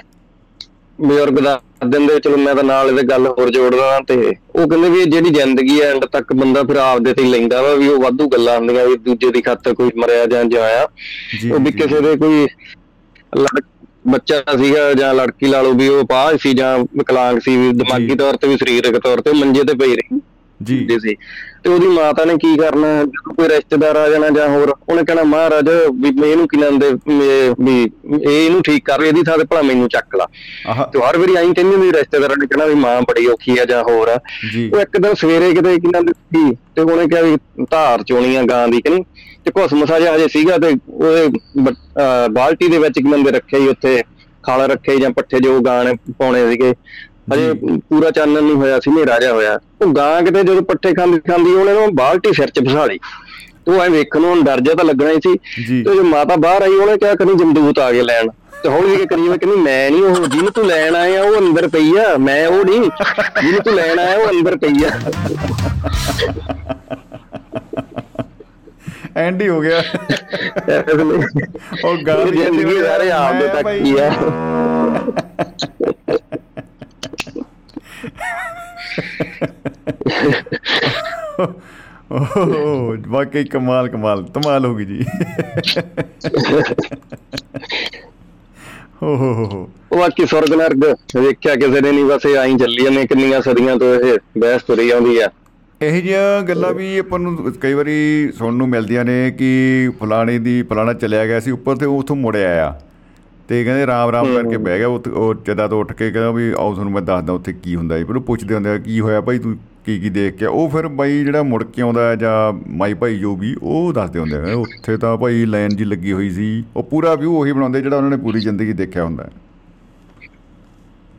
[1.01, 5.05] ਬਜ਼ੁਰਗ ਦਾ ਦਿੰਦੇ ਚਲੋ ਮੈਂ ਤਾਂ ਨਾਲ ਇਹਦੇ ਗੱਲ ਹੋਰ ਜੋੜਦਾ ਤੇ ਉਹ ਕਹਿੰਦੇ ਵੀ
[5.05, 8.28] ਜਿਹੜੀ ਜ਼ਿੰਦਗੀ ਐ ਐਂਡ ਤੱਕ ਬੰਦਾ ਫਿਰ ਆਪਦੇ ਤੇ ਹੀ ਲੈਂਦਾ ਵਾ ਵੀ ਉਹ ਵਾਧੂ
[8.28, 10.89] ਗੱਲਾਂ ਹੁੰਦੀਆਂ ਵੀ ਦੂਜੇ ਦੀ ਖਾਤਰ ਕੋਈ ਮਰਿਆ ਜਾਂ ਜਿਇਆ।
[11.55, 12.47] ਉਹ ਵੀ ਕਿਸੇ ਦੇ ਕੋਈ
[13.39, 13.61] ਲੜ
[14.09, 18.15] ਬੱਚਾ ਸੀਗਾ ਜਾਂ ਲੜਕੀ ਲਾ ਲਓ ਵੀ ਉਹ ਪਾਹ ਸੀ ਜਾਂ ਵਿਕਲਾਂਗ ਸੀ ਵੀ ਦਿਮਾਗੀ।
[18.15, 20.21] ਤੌਰ ਤੇ ਵੀ ਸਰੀਰਕ ਤੌਰ ਤੇ ਮੰਜੇ ਤੇ ਪਈ ਰਹੀ।
[20.61, 21.15] ਜੀ। ਸੀ।
[21.65, 25.23] ਤੇ ਉਹਦੀ ਮਾਤਾ ਨੇ ਕੀ ਕਰਨਾ ਜਦੋਂ ਕੋਈ ਰਿਸ਼ਤੇਦਾਰ ਆ ਜਾਣਾ ਜਾਂ ਹੋਰ ਉਹਨੇ ਕਹਿਣਾ
[25.23, 26.91] ਮਹਾਰਾਜ ਵੀ ਇਹਨੂੰ ਕੀ ਲੈਂਦੇ
[27.61, 30.27] ਵੀ ਇਹ ਇਹਨੂੰ ਠੀਕ ਕਰ ਇਹਦੀ ਥਾਂ ਤੇ ਭਲਾ ਮੈਨੂੰ ਚੱਕ ਲਾ।
[30.85, 33.83] ਤੇ ਹਰ ਵਾਰੀ ਐਂ ਕਹਿੰਦੇ ਵੀ ਰਿਸ਼ਤੇਦਾਰਾਂ ਨੇ ਕਹਿਣਾ ਵੀ ਮਾਂ ਬੜੀ ਔਖੀ ਆ ਜਾਂ
[33.83, 34.19] ਹੋਰ ਆ।
[34.75, 37.37] ਉਹ ਇੱਕ ਦਿਨ ਸਵੇਰੇ ਕਿਤੇ ਕਿਨਾਂ ਦੀ ਸੀ ਤੇ ਉਹਨੇ ਕਿਹਾ ਵੀ
[37.71, 39.05] ਧਾਰ ਚੋਣੀ ਆ ਗਾਂ ਦੀ ਕਿ ਨਹੀਂ?
[39.45, 41.29] ਤੇ ਘੁਸਮਸਾ ਜਿਹਾ ਹਜੇ ਸੀਗਾ ਤੇ ਉਹਦੇ
[42.31, 44.03] ਬਾਲਟੀ ਦੇ ਵਿੱਚ ਬੰਦੇ ਰੱਖੇ ਹੀ ਉੱਥੇ
[44.43, 46.73] ਖਾਲ ਰੱਖੇ ਜਾਂ ਪੱਠੇ ਜੋ ਗਾਂ ਨੇ ਪਾਉਣੇ ਸੀਗੇ।
[47.35, 51.19] ਹਜੇ ਪੂਰਾ ਚਾਨਣ ਨਹੀਂ ਹੋਇਆ ਸੀ ਹਨੇਰਾ ਜਿਹਾ ਹੋਇਆ। ਉਹ ਗਾਂ ਕਿਤੇ ਜਦੋਂ ਪੱਠੇ ਖਾਂਦੀ
[51.19, 52.99] ਖਾਂਦੀ ਉਹਨੇ ਨਾ ਬਾਲਟੀ ਸਿਰ 'ਚ ਫਸਾ ਲਈ।
[53.66, 55.33] ਤੇ ਉਹ ਐ ਵੇਖਣ ਨੂੰ ਡਰ ਜਿਹਾ ਤਾਂ ਲੱਗਣਾ ਹੀ ਸੀ।
[55.66, 58.29] ਜੀ। ਤੇ ਜਦੋਂ ਮਾਤਾ ਬਾਹਰ ਆਈ ਉਹਨੇ ਕਿਹਾ ਕਰੀ ਜਮਦੂਤ ਆ ਗਏ ਲੈਣ।
[58.62, 61.69] ਤੇ ਹੌਲੀ ਜਿਹੀ ਕਰੀ ਮੈਂ ਕਹਿੰਦੀ ਮੈਂ ਨਹੀਂ ਉਹ ਜਿਹਨੂੰ ਤੂੰ ਲੈਣ ਆਇਆ ਉਹ ਅੰਦਰ
[61.69, 62.81] ਪਈ ਆ। ਮੈਂ ਉਹ ਨਹੀਂ।
[63.43, 64.91] ਜਿਹਨੂੰ ਤੂੰ ਲੈਣ ਆਇਆ ਉਹ ਅੰਦਰ ਪਈ ਆ।
[69.16, 69.82] ਐਂਡ ਹੀ ਹੋ ਗਿਆ।
[71.85, 74.11] ਉਹ ਗੱਲ ਹੀ ਜ਼ਿੰਦਗੀ ਸਾਰੇ ਆਪ ਦੇ ਤੱਕ ਹੀ ਆ।
[82.12, 85.05] ਓਹ ਵਾਕਈ ਕਮਾਲ ਕਮਾਲ ਧਮਾਲ ਹੋ ਗਈ ਜੀ।
[89.03, 93.07] ਹੋ ਹੋ ਹੋ ਬਾਕੀ ਸੁਰਗ ਨਰਕ ਵੇਖਿਆ ਕਿਸੇ ਨੇ ਨਹੀਂ ਬਸ ਇਹ ਆਈ ਚੱਲੀ ਜਾਂਦੇ
[93.07, 95.28] ਕਿੰਨੀਆਂ ਸਦੀਆਂ ਤੋਂ ਇਹ ਬਹਿਸ ਤੁਰੀ ਆਉਂਦੀ ਆ।
[95.86, 100.62] ਇਹ ਜਿਹੀਆਂ ਗੱਲਾਂ ਵੀ ਆਪਾਂ ਨੂੰ ਕਈ ਵਾਰੀ ਸੁਣਨ ਨੂੰ ਮਿਲਦੀਆਂ ਨੇ ਕਿ ਫਲਾਣੇ ਦੀ
[100.62, 102.81] ਫਲਾਣਾ ਚਲਿਆ ਗਿਆ ਸੀ ਉੱਪਰ ਤੇ ਉਹ ਉੱਥੋਂ ਮੁੜਿਆ ਆਇਆ।
[103.48, 106.73] ਤੇ ਕਹਿੰਦੇ ਰਾਮ ਰਾਮ ਕਰਕੇ ਬਹਿ ਗਿਆ ਉਹ ਜਦਾ ਤੋਂ ਉੱਠ ਕੇ ਕਹਿੰਦਾ ਵੀ ਆਓ
[106.73, 109.39] ਤੁਹਾਨੂੰ ਮੈਂ ਦੱਸਦਾ ਉੱਥੇ ਕੀ ਹੁੰਦਾ ਜੀ ਪਰ ਉਹ ਪੁੱਛਦੇ ਹੁੰਦੇ ਆ ਕੀ ਹੋਇਆ ਭਾਈ
[109.39, 109.56] ਤੂੰ
[109.86, 112.94] ਕੀ ਕੀ ਦੇਖ ਕੇ ਆਇਆ?" ਉਹ ਫਿਰ ਬਾਈ ਜਿਹੜਾ ਮੁੜ ਕੇ ਆਉਂਦਾ ਹੈ ਜਾਂ ਮਾਈ
[112.94, 116.65] ਭਾਈ ਜੋ ਵੀ ਉਹ ਦੱਸਦੇ ਹੁੰਦੇ ਆ। ਉੱਥੇ ਤਾਂ ਭਾਈ ਲਾਈਨ ਜੀ ਲੱਗੀ ਹੋਈ ਸੀ।
[116.77, 119.28] ਉਹ ਪੂਰਾ ਵਿਊ ਉਹੀ ਬਣਾਉਂਦੇ ਜਿਹੜਾ ਉਹਨਾਂ ਨੇ ਪੂਰੀ ਜ਼ਿੰਦਗੀ ਦੇਖਿਆ ਹੁੰਦਾ।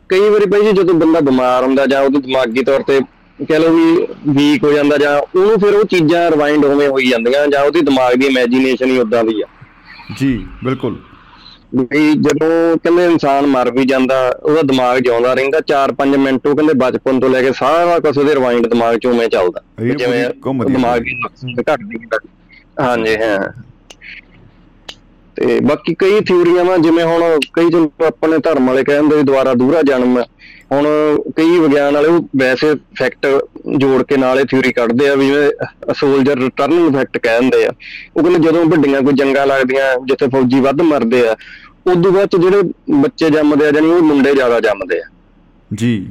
[0.08, 3.00] ਕਈ ਵਾਰੀ ਭਾਈ ਜੀ ਜਦੋਂ ਬੰਦਾ ਬਿਮਾਰ ਹੁੰਦਾ ਜਾਂ ਉਹਦੇ ਦਿਮਾਗੀ ਤੌਰ ਤੇ
[3.38, 7.46] ਕਹਿ ਲਓ ਵੀ ਵੀਕ ਹੋ ਜਾਂਦਾ ਜਾਂ ਉਹਨੂੰ ਫਿਰ ਉਹ ਚੀਜ਼ਾਂ ਰਿਵਾਈਂਡ ਹੋਵੇਂ ਹੋਈ ਜਾਂਦੀਆਂ
[7.46, 9.46] ਜਾਂ ਉਹਦੀ ਦਿਮਾਗ ਦੀ ਇਮੇਜਿਨੇਸ਼ਨ ਹੀ ਉਦਾਂ ਦੀ ਆ
[10.18, 10.96] ਜੀ ਬਿਲਕੁਲ
[11.74, 16.74] ਵੀ ਜਦੋਂ ਕਹਿੰਦੇ ਇਨਸਾਨ ਮਰ ਵੀ ਜਾਂਦਾ ਉਹਦਾ ਦਿਮਾਗ ਜਿਉਂਦਾ ਰਹਿੰਦਾ 4-5 ਮਿੰਟ ਉਹ ਕਹਿੰਦੇ
[16.74, 19.62] ਬਚਪਨ ਤੋਂ ਲੈ ਕੇ ਸਾਰਾ ਕੁਝ ਉਹਦੇ ਰਿਵਾਈਂਡ ਦਿਮਾਗ 'ਚ ਉਵੇਂ ਚੱਲਦਾ
[19.94, 20.24] ਜਿਵੇਂ।
[20.66, 21.98] ਦਿਮਾਗ ਦੀ ਨਕਸ਼ੇ ਘਟਦੀ।
[22.80, 23.38] ਹਾਂਜੀ ਹਾਂ
[25.36, 27.22] ਤੇ ਬਾਕੀ ਕਈ ਥਿਊਰੀਆਂ ਵਾ ਜਿਵੇਂ ਹੁਣ
[27.52, 30.22] ਕਈ ਜਿਵੇਂ ਆਪਣੇ ਧਰਮ ਵਾਲੇ ਕਹਿੰਦੇ ਵੀ ਦੁਬਾਰਾ ਦੂਰਾ ਜਨਮ
[30.72, 30.86] ਹੁਣ
[31.36, 33.26] ਕਈ ਵਿਗਿਆਨ ਵਾਲੇ ਉਹ ਵੈਸੇ ਫੈਕਟ
[33.76, 37.72] ਜੋੜ ਕੇ ਨਾਲੇ ਥਿਊਰੀ ਕੱਢਦੇ ਆ ਵੀ ਜਿਵੇਂ ਸੋਲਜਰ ਰਿਟਰਨਿੰਗ ਇਫੈਕਟ ਕਹਿੰਦੇ ਆ।
[38.16, 41.36] ਉਹ ਕਹਿੰਦੇ ਜਦੋਂ ਵੱਡੀਆਂ ਕੋਈ ਜੰਗਾਂ ਲੱਗਦੀਆਂ ਜਿੱਥੇ ਫੌਜੀ ਵੱਧ ਮਰਦੇ ਆ
[41.86, 45.04] ਉਦੋਂ ਬਾਅਦ ਜਿਹੜੇ ਬੱਚੇ ਜੰਮਦੇ ਆ ਜਾਨੀ ਉਹ ਮੁੰਡੇ ਜ਼ਿਆਦਾ ਜੰਮਦੇ ਆ।
[45.74, 46.06] ਜੀ।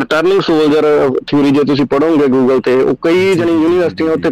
[0.00, 4.30] ਰਿਟਰਨਿੰਗ ਸੋਲਜਰ ਥਿਊਰੀ ਜੇ ਤੁਸੀਂ ਪੜੋਗੇ ਗੂਗਲ ਤੇ ਉਹ ਕਈ ਜਣੀ ਯੂਨੀਵਰਸਿਟੀਆਂ ਉੱਤੇ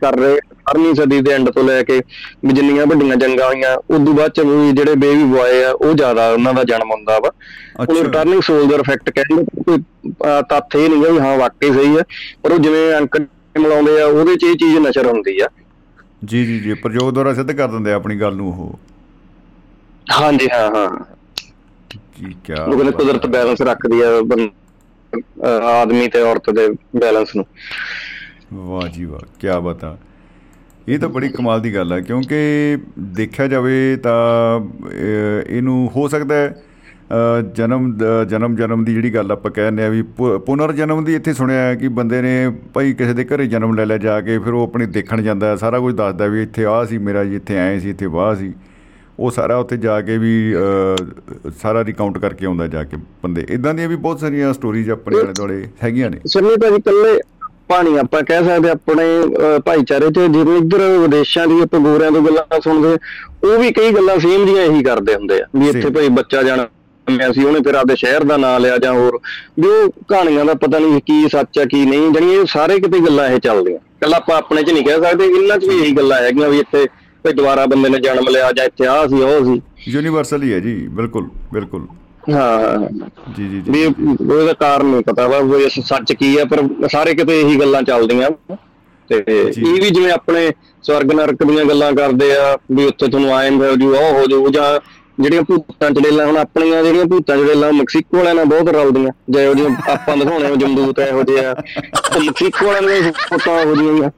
[0.00, 0.38] ਕਰ ਰਹੇ
[0.68, 2.00] 18ਵੀਂ ਸਦੀ ਦੇ ਐਂਡ ਤੋਂ ਲੈ ਕੇ
[2.44, 4.40] ਜਿੰਨੀਆਂ ਵੱਡੀਆਂ ਜੰਗਾਂ ਹੋਈਆਂ ਉਦੋਂ ਬਾਅਦ ਚ
[4.72, 7.30] ਜਿਹੜੇ ਬੇਬੀ ਬੁਆਏ ਆ ਉਹ ਜ਼ਿਆਦਾ ਉਹਨਾਂ ਦਾ ਜਨਮ ਹੁੰਦਾ ਵਾ।
[7.80, 9.78] ਉਹ ਰਿਟਰਨਿੰਗ ਸੋਲਜਰ ਇਫੈਕਟ ਕਹਿੰਦੇ ਕੋਈ
[10.50, 12.02] ਤੱਥ ਇਹ ਨਹੀਂ ਗਾ ਵੀ ਹਾਂ ਵਾਕਈ ਸਹੀ ਆ
[12.42, 13.16] ਪਰ ਉਹ ਜਿਵੇਂ ਅੰਕ
[13.58, 15.48] ਮਿਲਾਉਂਦੇ ਆ ਉਹਦੇ ਚ ਇਹ ਚੀਜ਼ ਨਸ਼ਰ ਹੁੰਦੀ ਆ।
[16.24, 18.78] ਜੀ ਜੀ ਜੀ ਪ੍ਰਯੋਗ ਦੁਆਰਾ ਸਿੱਧ ਕਰ ਦਿੰਦੇ ਆ ਆਪਣੀ ਗੱਲ ਨੂੰ ਉਹ।
[20.06, 20.88] ਹਾਂਜੀ ਹਾਂ ਹਾਂ।
[21.90, 24.08] ਕੀ ਉਹ ਕਹਿੰਦੇ ਕੁਦਰਤ ਬੈਲੈਂਸ ਰੱਖਦੀ ਆ
[25.72, 27.44] ਆਦਮੀ ਤੇ ਔਰਤ ਦੇ ਬੈਲੈਂਸ ਨੂੰ।
[28.54, 29.96] ਵਾਹ ਜੀ ਵਾਹ ਕੀ ਬਤਾ
[30.88, 36.34] ਇਹ ਤਾਂ ਬੜੀ ਕਮਾਲ ਦੀ ਗੱਲ ਹੈ ਕਿਉਂਕਿ ਦੇਖਿਆ ਜਾਵੇ ਤਾਂ ਅਹ, ਇਹਨੂੰ ਹੋ ਸਕਦਾ
[36.34, 36.62] ਹੈ
[37.12, 41.04] ਅਹ, ਜਨਮ ਦ- ਜਨਮ ਜਨਮ ਦੀ ਜਿਹੜੀ ਗੱਲ ਆਪਾਂ ਕਹਿੰਦੇ ਆ ਵੀ ਪੁ- ਪੁਨਰ ਜਨਮ
[41.04, 44.20] ਦੀ ਇੱਥੇ ਸੁਣਿਆ ਹੈ ਕਿ ਬੰਦੇ ਨੇ ਭਾਈ ਕਿਸੇ ਦੇ ਘਰੇ ਜਨਮ ਲੈ ਲਿਆ ਜਾ
[44.20, 47.24] ਕੇ ਫਿਰ ਉਹ ਆਪਣੀ ਦੇਖਣ ਜਾਂਦਾ ਹੈ, ਸਾਰਾ ਕੁਝ ਦੱਸਦਾ ਵੀ ਇੱਥੇ ਆਹ ਸੀ ਮੇਰਾ
[47.24, 48.52] ਜੀ ਇੱਥੇ ਆਏ ਸੀ ਇੱਥੇ ਵਾਹ ਸੀ।
[49.18, 53.74] ਉਹ ਸਾਰਾ ਉੱਥੇ ਜਾ ਕੇ ਵੀ ਅਹ, ਸਾਰਾ ਰਿਕਾਊਂਟ ਕਰਕੇ ਆਉਂਦਾ ਜਾ ਕੇ ਬੰਦੇ। ਇਦਾਂ
[53.74, 57.20] ਦੀਆਂ ਵੀ ਬਹੁਤ ਸਾਰੀਆਂ ਸਟੋਰੀਜ਼ ਆਪਣੇ ਆਲੇ ਦੁਆਲੇ ਹੈਗੀਆਂ ਨੇ। ਸਮੇਂ ਭਾਜੀ ਇਕੱਲੇ
[57.68, 59.04] ਪਾਣੀ ਆਪਾਂ ਕਹਿ ਸਕਦੇ ਆਪਣੇ
[59.64, 62.96] ਭਾਈਚਾਰੇ ਚ ਜਿਵੇਂ ਇੱਧਰ ਵਿਦੇਸ਼ਾਂ ਦੀ ਆਪਾਂ ਗੋਰਿਆਂ ਤੋਂ ਗੱਲਾਂ ਸੁਣਦੇ
[63.44, 65.90] ਉਹ ਵੀ ਕਈ ਗੱਲਾਂ ਸੇਮ ਦੀਆਂ ਇਹੀ ਕਰਦੇ ਹੁੰਦੇ ਆ ਵੀ ਇੱਥੇ.
[65.90, 69.18] ਭਾਈ ਬੱਚਾ ਜਨਮਿਆ ਸੀ ਉਹਨੇ ਫਿਰ ਆਪਦੇ ਸ਼ਹਿਰ ਦਾ ਨਾਂ ਲਿਆ ਜਾਂ ਹੋਰ
[69.60, 72.98] ਵੀ ਉਹ ਕਹਾਣੀਆਂ ਦਾ ਪਤਾ ਨਹੀਂ ਕੀ ਸੱਚ ਆ ਕੀ ਨਹੀਂ ਜਾਣੀ ਇਹ ਸਾਰੇ ਕਿਤੇ
[73.00, 76.20] ਗੱਲਾਂ ਇਹ ਚੱਲਦੀਆਂ। ਕੱਲਾ ਆਪਾਂ ਆਪਣੇ ਚ ਨਹੀਂ ਕਹਿ ਸਕਦੇ ਇਹਨਾਂ ਚ ਵੀ ਇਹੀ ਗੱਲਾਂ
[76.22, 76.84] ਹੈਗੀਆਂ ਵੀ ਇੱਥੇ
[77.24, 80.58] ਕੋਈ ਦੁਬਾਰਾ ਬੰਦੇ ਨੇ ਜਨਮ ਲਿਆ ਜਾਂ ਇੱਥੇ ਆਹ ਸੀ ਉਹ ਸੀ। ਯੂਨੀਵਰਸਲ ਹੀ ਹੈ
[80.60, 81.86] ਜੀ ਬਿਲਕੁਲ ਬਿਲਕੁਲ।
[82.34, 82.78] ਹਾਂ।
[83.36, 87.14] ਜੀ ਜੀ ਜੀ ਵੀ ਉਹਦਾ ਕਾਰਨ ਨਹੀਂ ਪਤਾ ਵਾ ਵੀ ਸੱਚ ਕੀ ਆ ਪਰ ਸਾਰੇ
[87.14, 88.30] ਕਿਤੇ ਇਹੀ ਗੱਲਾਂ ਚੱਲਦੀਆਂ।
[89.10, 90.50] ਤੇ। ਇਹ ਵੀ ਜਿਵੇਂ ਆਪਣੇ
[90.82, 94.48] ਸਵਰਗ ਨਰਕ ਦੀਆਂ ਗੱਲਾਂ ਕਰਦੇ ਆ ਵੀ ਉੱਥੇ ਤੁਹਾਨੂੰ ਆਏ ਹੋ ਜੂ ਉਹ ਹੋ ਜੂ
[94.48, 94.80] ਜਾਂ
[95.20, 99.92] ਜਿਹੜੀਆਂ ਭੂਤਾਂ ਚੜੇਲਾਂ ਹੁਣ ਆਪਣੀਆਂ ਜਿਹੜੀਆਂ ਭੂਤਾਂ ਚੜੇਲਾਂ ਮੈਕਸੀਕੋ ਵਾਲਿਆਂ ਨਾਲ ਬਹੁਤ ਰਲਦੀਆਂ। ਜਿਹੋ ਜਿਹੀਆਂ
[99.92, 101.54] ਆਪਾਂ ਦਿਖਾਉਣੇ ਜਮਦੂਤ ਇਹੋ ਜਿਹੇ
[102.24, 104.10] ਮੈਕਸੀਕੋ ਵਾਲਿਆਂ ਦੀਆਂ ਫੋਟੋਆਂ ਹੋ ਜਿਹੀਆਂ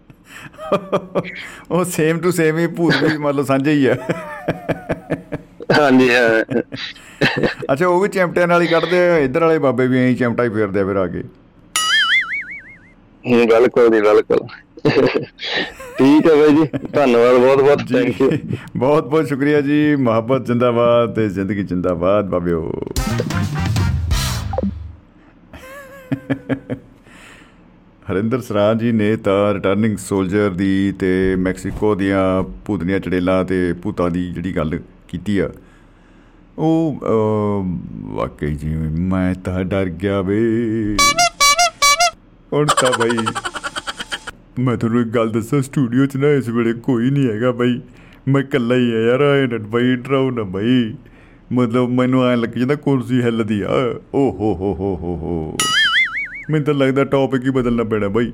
[1.70, 3.96] ਉਹ ਸੇਮ ਟੂ ਸੇਮ ਹੀ ਭੂਤ ਵੀ ਮੰਨ ਲਓ ਸਾਂਝੇ ਹੀ ਆ।
[5.78, 6.60] ਹਾਂਜੀ ਹਾਂ।
[7.72, 10.48] ਅੱਛਾ ਉਹ ਵੀ ਚਿਮਟਿਆਂ ਨਾਲ ਹੀ ਕੱਢਦੇ ਆ ਇੱਧਰ ਵਾਲੇ ਬਾਬੇ ਵੀ ਐਂ ਚਿਮਟਾ ਹੀ
[10.48, 11.22] ਫੇਰਦੇ ਆ ਫਿਰ ਆ ਕੇ।
[13.24, 14.46] ਹੂੰ, ਬਿਲਕੁਲ ਜੀ ਬਿਲਕੁਲ।
[15.98, 18.30] ਠੀਕ ਹੈ ਬਾਈ ਜੀ ਧੰਨਵਾਦ ਬਹੁਤ ਬਹੁਤ ਥੈਂਕ ਯੂ
[18.76, 22.72] ਬਹੁਤ ਬਹੁਤ ਸ਼ੁਕਰੀਆ ਜੀ ਮੁਹੱਬਤ ਜਿੰਦਾਬਾਦ ਤੇ ਜ਼ਿੰਦਗੀ ਜਿੰਦਾਬਾਦ ਬਾਬਿਓ।
[28.10, 34.10] ਹਰਿੰਦਰ ਸਰਾਂ ਜੀ ਨੇ ਤਾਂ ਰਿਟਰਨਿੰਗ ਸੋਲਜਰ ਦੀ ਤੇ ਮੈਕਸੀਕੋ ਦੀਆਂ ਭੂਤਨੀਆਂ ਚੜੇਲਾਂ ਤੇ ਭੂਤਾਂ
[34.10, 34.78] ਦੀ ਜਿਹੜੀ ਗੱਲ
[35.10, 35.50] ਕੀਤੀ ਆ।
[36.58, 37.78] ਉਹ ਅਹ,
[38.14, 40.40] ਵਾਕਈ ਜੀ ਮੈਂ ਤਾਂ ਡਰ ਗਿਆ ਵੇ।
[42.52, 43.18] ਹੁਣ ਤਾਂ ਬਈ
[44.58, 47.80] ਮੈਂ ਤੁਹਾਨੂੰ ਇੱਕ ਗੱਲ ਦੱਸਾਂ ਸਟੂਡੀਓ 'ਚ ਨਾ ਇਸ ਵੇਲੇ ਕੋਈ ਨਹੀਂ ਹੈਗਾ ਬਾਈ।
[48.28, 50.94] ਮੈਂ ਇਕੱਲਾ ਹੀ ਆ ਯਾਰ ਆਏ ਨਾ ਬਾਈ ਡਰਾਓ ਨਾ ਬਾਈ।
[51.52, 53.68] ਮਤਲਬ ਮੈਨੂੰ ਐਂ ਲੱਗ ਜਾਂਦਾ ਕੁਰਸੀ ਹਿੱਲਦੀ ਆ।
[54.14, 55.56] ਓ ਹੋ ਹੋ ਹੋ ਹੋ ਹੋ।
[56.50, 58.32] ਮੈਨੂੰ ਤਾਂ ਲੱਗਦਾ ਟੌਪਿਕ ਹੀ ਬਦਲਣਾ ਪੈਣਾ ਬਾਈ।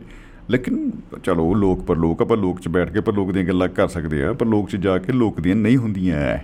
[0.50, 0.90] ਲੇਕਿਨ
[1.24, 4.24] ਚਲੋ, ਲੋਕ ਪਰ ਲੋਕ ਆਪਾਂ ਲੋਕ 'ਚ ਬੈਠ ਕੇ ਪਰ ਲੋਕ ਦੀਆਂ ਗੱਲਾਂ ਕਰ ਸਕਦੇ
[4.24, 6.38] ਆ ਪਰ ਲੋਕ 'ਚ ਜਾ ਕੇ ਲੋਕ ਦੀਆਂ ਨਹੀਂ ਹੁੰਦੀਆਂ।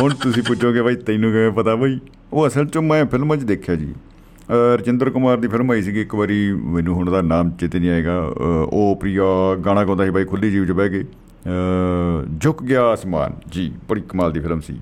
[0.00, 1.98] ਹੁਣ ਤੁਸੀਂ ਪੁੱਛੋਗੇ ਬਾਈ, ਤੈਨੂੰ ਕਿਵੇਂ ਪਤਾ ਬਾਈ?
[2.32, 6.00] ਉਹ ਅਸਲ 'ਚ ਮੈਂ ਫਿਲਮਾਂ 'ਚ ਦੇਖਿਆ ਜੀ। ਅਹ ਰਜਿੰਦਰ ਕੁਮਾਰ ਦੀ ਫਿਲਮ ਆਈ ਸੀਗੀ
[6.00, 10.10] ਇੱਕ ਵਾਰੀ, ਮੈਨੂੰ ਹੁਣ ਉਹਦਾ ਨਾਮ ਚੇਤੇ ਨਹੀਂ ਆਏਗਾ। ਅਹ ਉਹ ਪ੍ਰਿਆ ਗਾਣਾ ਗਾਉਂਦਾ ਸੀ
[10.10, 14.60] ਬਾਈ ਖੁੱਲੀ ਜੀਵ 'ਚ ਬਹਿ ਕੇ। ਅਹ ਝੁਕ ਗਿਆ ਅਸਮਾਨ। ਜੀ, ਬੜੀ ਕਮਾਲ ਦੀ ਫਿਲਮ
[14.60, 14.74] ਸੀ।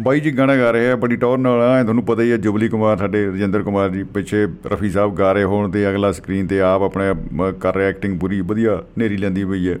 [0.00, 2.68] ਬਾਈ ਜੀ ਗਾਣਾ ਗਾ ਰਹੇ ਆ ਬੜੀ ਟੌਰ ਨਾਲ ਆ ਤੁਹਾਨੂੰ ਪਤਾ ਹੀ ਹੈ ਜੁਬਲੀ
[2.68, 6.60] ਕੁਮਾਰ ਸਾਡੇ ਰਜਿੰਦਰ ਕੁਮਾਰ ਜੀ ਪਿੱਛੇ ਰਫੀ ਸਾਹਿਬ ਗਾ ਰਹੇ ਹੋਣ ਤੇ ਅਗਲਾ ਸਕਰੀਨ ਤੇ
[6.60, 9.78] ਆਪ ਆਪਣੇ ਮ- ਕਰ ਰਿਹਾ ਐਕਟਿੰਗ ਪੂਰੀ ਵਧੀਆ ਨੇਰੀ ਲੈਂਦੀ ਪਈ ਹੈ।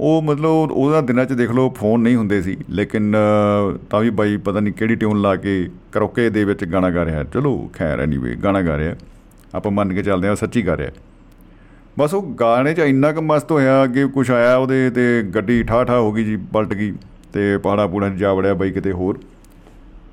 [0.00, 4.10] ਉਹ ਮਤਲਬ ਉਹਦਾ ਦਿਨਾਂ 'ਚ ਦੇਖ ਲਓ ਫੋਨ ਨਹੀਂ ਹੁੰਦੇ ਸੀ ਲੇਕਿਨ ਅ, ਤਾਂ ਵੀ
[4.10, 8.00] ਬਾਈ ਪਤਾ ਨਹੀਂ ਕਿਹੜੀ ਟਿਊਨ ਲਾ ਕੇ ਕਰੋਕੇ ਦੇ ਵਿੱਚ ਗਾਣਾ ਗਾ ਰਿਹਾ। ਚਲੋ ਖੈਰ
[8.00, 8.94] ਐਨੀਵੇ ਗਾਣਾ ਗਾ ਰਿਹਾ।
[9.54, 10.90] ਆਪਾਂ ਮੰਨ ਕੇ ਚੱਲਦੇ ਹਾਂ ਸੱਚੀ ਗਾ ਰਿਹਾ।
[11.98, 15.84] ਬਸ ਉਹ ਗਾਣੇ 'ਚ ਇੰਨਾ ਕੁ ਮਸਤ ਹੋਇਆ ਅੱਗੇ ਕੁਝ ਆਇਆ ਉਹਦੇ ਤੇ ਗੱਡੀ ਠਾ
[15.84, 16.92] ਠਾ ਹੋ ਗਈ ਜੀ ਪਲਟ ਗਈ।
[17.32, 19.18] ਤੇ ਪਹਾੜਾ ਪੂੜਾ 'ਚ ਜਾ ਵੜਿਆ ਬਾਈ ਕਿਤੇ ਹੋਰ।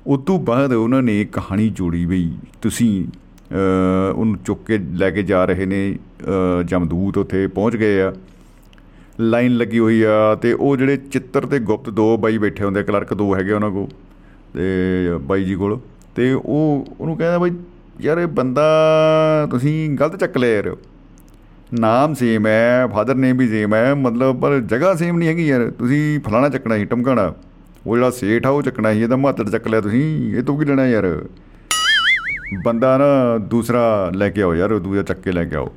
[0.06, 2.30] ਉਸ ਤੋਂ ਬਾਅਦ ਉਹਨਾਂ ਨੇ ਇੱਕ ਕਹਾਣੀ ਜੋੜੀ ਬਈ
[2.62, 8.00] ਤੁਸੀਂ ਅ, ਉਹਨੂੰ ਚੁੱਕ ਕੇ ਲੈ ਕੇ ਜਾ ਰਹੇ ਨੇ ਅ, ਜਮਦੂਤ ਉੱਥੇ ਪਹੁੰਚ ਗਏ
[8.00, 8.12] ਆ।
[9.20, 12.82] ਲਾਈਨ ਲੱਗੀ ਹੋਈ ਆ ਤੇ ਉਹ ਜਿਹੜੇ ਚਿੱਤਰ ਤੇ ਗੁਪਤ ਦੋ ਬਾਈ ਬੈਠੇ ਹੁੰਦੇ ਆ,
[12.82, 13.86] ਕਲਰਕ ਦੋ ਹੈਗੇ ਉਹਨਾਂ ਕੋਲ
[14.54, 15.78] ਤੇ ਬਾਈ ਜੀ ਕੋਲ
[16.14, 17.50] ਤੇ ਉਹ ਉਹਨੂੰ ਕਹਿੰਦਾ ਬਾਈ
[18.00, 18.62] ਯਾਰ ਇਹ ਬੰਦਾ
[19.50, 20.76] ਤੁਸੀਂ ਗਲਤ ਚੱਕ ਲਿਆ ਯਾਰ।
[21.80, 25.72] ਨਾਮ ਸੇਮ ਹੈ ਫਾਦਰ ਨੇਮ ਵੀ ਸੇਮ ਹੈ ਮਤਲਬ ਪਰ ਜਗ੍ਹਾ ਸੇਮ ਨਹੀਂ ਹੈਗੀ ਯਾਰ।
[25.78, 27.34] ਤੁਸੀਂ ਫਲਾਣਾ ਚੱਕਣਾ ਸੀ ਟਮਕਾਣਾ।
[27.86, 30.64] ਉਹ ਜਿਹੜਾ ਸੇਠ ਆ ਉਹ ਚੱਕਣਾ ਸੀ ਇਹਦਾ ਮਾਤੜ ਚੱਕ ਲਿਆ ਤੁਸੀਂ। ਇਹ ਤੋਂ ਕੀ
[30.64, 31.24] ਲੈਣਾ ਯਾਰ?
[32.64, 35.74] ਬੰਦਾ ਨਾ ਦੂਸਰਾ ਲੈ ਕੇ ਆਓ ਯਾਰ ਉਹ ਦੂਜਾ ਚੱਕ ਕੇ ਲੈ ਕੇ ਆਓ।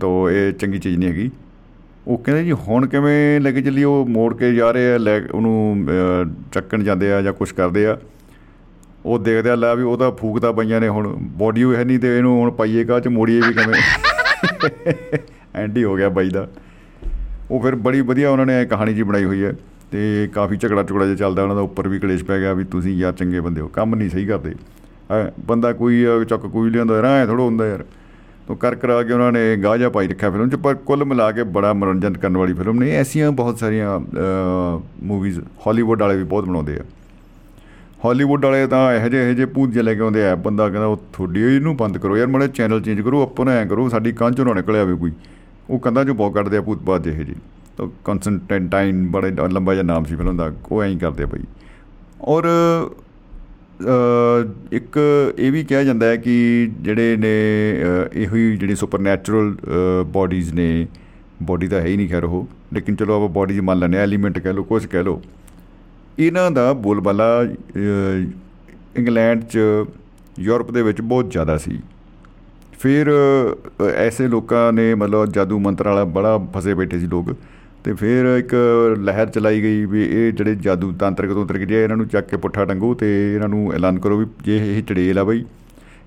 [0.00, 1.30] ਤਾਂ ਇਹ ਚੰਗੀ ਚੀਜ਼ ਨਹੀਂ ਹੈਗੀ।
[2.06, 5.20] ਉਹ ਕਹਿੰਦੇ ਜੀ ਹੁਣ ਕਿਵੇਂ ਲੈ ਕੇ ਚੱਲੀ ਉਹ ਮੋੜ ਕੇ ਜਾ ਰਹੇ ਆ ਲੈ
[5.32, 7.98] ਉਹਨੂੰ ਅਹ, ਚੱਕਣ ਜਾਂਦੇ ਆ ਜਾਂ ਕੁਝ ਕਰਦੇ ਆ।
[9.06, 11.98] ਉਹ ਦੇਖਦੇ ਆ ਲੈ ਵੀ ਉਹ ਤਾਂ ਫੂਕਦਾ ਪਈਆਂ ਨੇ ਹੁਣ। ਬੋਡੀ ਉਹ ਹੈ ਨਹੀਂ
[11.98, 14.11] ਤੇ ਇਹਨੂੰ ਹੁਣ ਪਾਈਏ ਕਾ ਚ ਮੋੜੀਏ ਵੀ ਕਿਵੇਂ?
[15.54, 16.46] ਐਂਟੀ ਹੋ ਗਿਆ ਬਾਈ ਦਾ।
[17.50, 19.52] ਉਹ ਫਿਰ ਬੜੀ ਵਧੀਆ ਉਹਨਾਂ ਨੇ ਕਹਾਣੀ ਜੀ ਬਣਾਈ ਹੋਈ ਹੈ
[19.92, 22.96] ਤੇ ਕਾਫੀ ਝਗੜਾ ਝਗੜਾ ਜਿਹਾ ਚੱਲਦਾ ਉਹਨਾਂ ਦਾ ਉੱਪਰ ਵੀ ਕਲੇਸ਼ ਪੈ ਗਿਆ ਵੀ ਤੁਸੀਂ
[22.96, 24.54] ਯਾਰ ਚੰਗੇ ਬੰਦੇ ਹੋ ਕੰਮ ਨਹੀਂ ਸਹੀ ਕਰਦੇ।
[25.10, 27.84] ਹੈਂ, ਬੰਦਾ ਕੋਈ ਅਹ, ਚੱਕ ਕੋਈ ਲਿਆਂਦਾ ਯਾਰ ਐ ਥੋੜਾ ਹੁੰਦਾ ਯਾਰ।
[28.48, 31.42] ਤੋ ਕਰ ਕਰਾ ਕੇ ਉਹਨਾਂ ਨੇ ਗਾਜਾ ਪਾਈ ਰੱਖਿਆ ਫਿਲਮ ਚ ਪਰ ਕੁੱਲ ਮਿਲਾ ਕੇ
[31.56, 33.98] ਬੜਾ ਮਨੋਰੰਜਨ ਕਰਨ ਵਾਲੀ ਫਿਲਮ ਨੇ। ਐਸੀਆਂ ਬਹੁਤ ਸਾਰੀਆਂ
[35.02, 36.84] ਮੂਵੀਜ਼ ਹਾਲੀਵੁੱਡ ਵਾਲੇ ਵੀ ਬਹੁਤ ਬਣਾਉਂਦੇ ਆ।
[38.04, 40.86] ਹਾਲੀਵੁੱਡ ਵਾਲੇ ਤਾਂ ਇਹੋ ਜਿਹੇ ਇਹੋ ਜਿਹੇ ਭੂਤ ਜਿਹੇ ਲੈ ਕੇ ਆਉਂਦੇ ਆ। ਬੰਦਾ ਕਹਿੰਦਾ
[40.86, 44.12] ਉਹ ਤੁਹਾਡੀ ਇਹਨੂੰ ਬੰਦ ਕਰੋ ਯਾਰ ਮਾੜਾ ਚੈਨਲ ਚੇਂਜ ਕਰੋ ਆਪਾਂ ਨਾ ਐਂ ਕਰੋ ਸਾਡੀ
[44.12, 45.12] ਕੰਨ ਚੋਂ ਨਾ ਨਿਕਲ ਆਵੇ ਕੋਈ।
[45.70, 47.34] ਉਹ ਕੰਧਾਂ ਚੋਂ ਬਹੁਤ ਕੱਢਦੇ ਆ ਭੂਤ ਬਾਤ ਜਿਹੇ ਜੀ
[47.76, 51.44] ਤਾਂ ਕਨਸਟੈਂਟਾਈਨ ਬੜਾ ਲੰਬਾ ਜਿਹਾ ਨਾਮ ਸੀ ਫਿਲਮ ਦਾ ਉਹ ਐਂ ਹੀ ਕਰਦੇ ਆ ਬਈ।
[52.28, 52.46] ਔਰ
[53.82, 54.98] ਅ, ਇੱਕ
[55.38, 56.34] ਇਹ ਵੀ ਕਿਹਾ ਜਾਂਦਾ ਹੈ ਕਿ
[56.80, 57.32] ਜਿਹੜੇ ਨੇ
[57.82, 59.54] ਅ, ਇਹੋ ਹੀ ਜਿਹੜੀ ਸੁਪਰਨੈਚੁਰਲ
[60.12, 60.86] ਬਾਡੀਜ਼ ਨੇ
[61.42, 64.02] ਬਾਡੀ ਤਾਂ ਹੈ ਹੀ ਨਹੀਂ ਖੈਰ ਉਹ। ਲੇਕਿਨ ਚਲੋ ਆਪਾਂ ਬਾਡੀ 'ਚ ਮੰਨ ਲੈਂਦੇ ਹਾਂ
[64.04, 65.20] ਐਲੀਮੈਂਟ ਕਹਿ ਲਓ ਕੁਝ ਕਹਿ ਲਓ।
[66.18, 68.24] ਇਹਨਾਂ ਦਾ ਬੋਲਬਾਲਾ ਅ,
[68.96, 69.58] ਇੰਗਲੈਂਡ 'ਚ
[70.38, 71.78] ਯੂਰਪ ਦੇ ਵਿੱਚ ਬਹੁਤ ਜ਼ਿਆਦਾ ਸੀ।
[72.78, 77.34] ਫਿਰ ਅ, ਐਸੇ ਲੋਕਾਂ ਨੇ ਮਤਲਬ ਜਾਦੂ ਮੰਤਰ ਵਾਲਾ ਬੜਾ ਫਸੇ ਬੈਠੇ ਸੀ ਲੋਕ
[77.84, 78.54] ਤੇ ਫਿਰ ਇੱਕ
[78.98, 82.64] ਲਹਿਰ ਚਲਾਈ ਗਈ ਵੀ ਇਹ ਜਿਹੜੇ ਜਾਦੂ ਤਾਂਤਰਿਕ ਤੋਂਤਰਿਕ ਜਿਹੇ ਇਹਨਾਂ ਨੂੰ ਚੱਕ ਕੇ ਪੁੱਠਾ
[82.64, 85.44] ਟੰਗੋ ਤੇ ਇਹਨਾਂ ਨੂੰ ਐਲਾਨ ਕਰੋ ਵੀ ਜੇ ਇਹ ਚੜੇਲ ਆ ਬਈ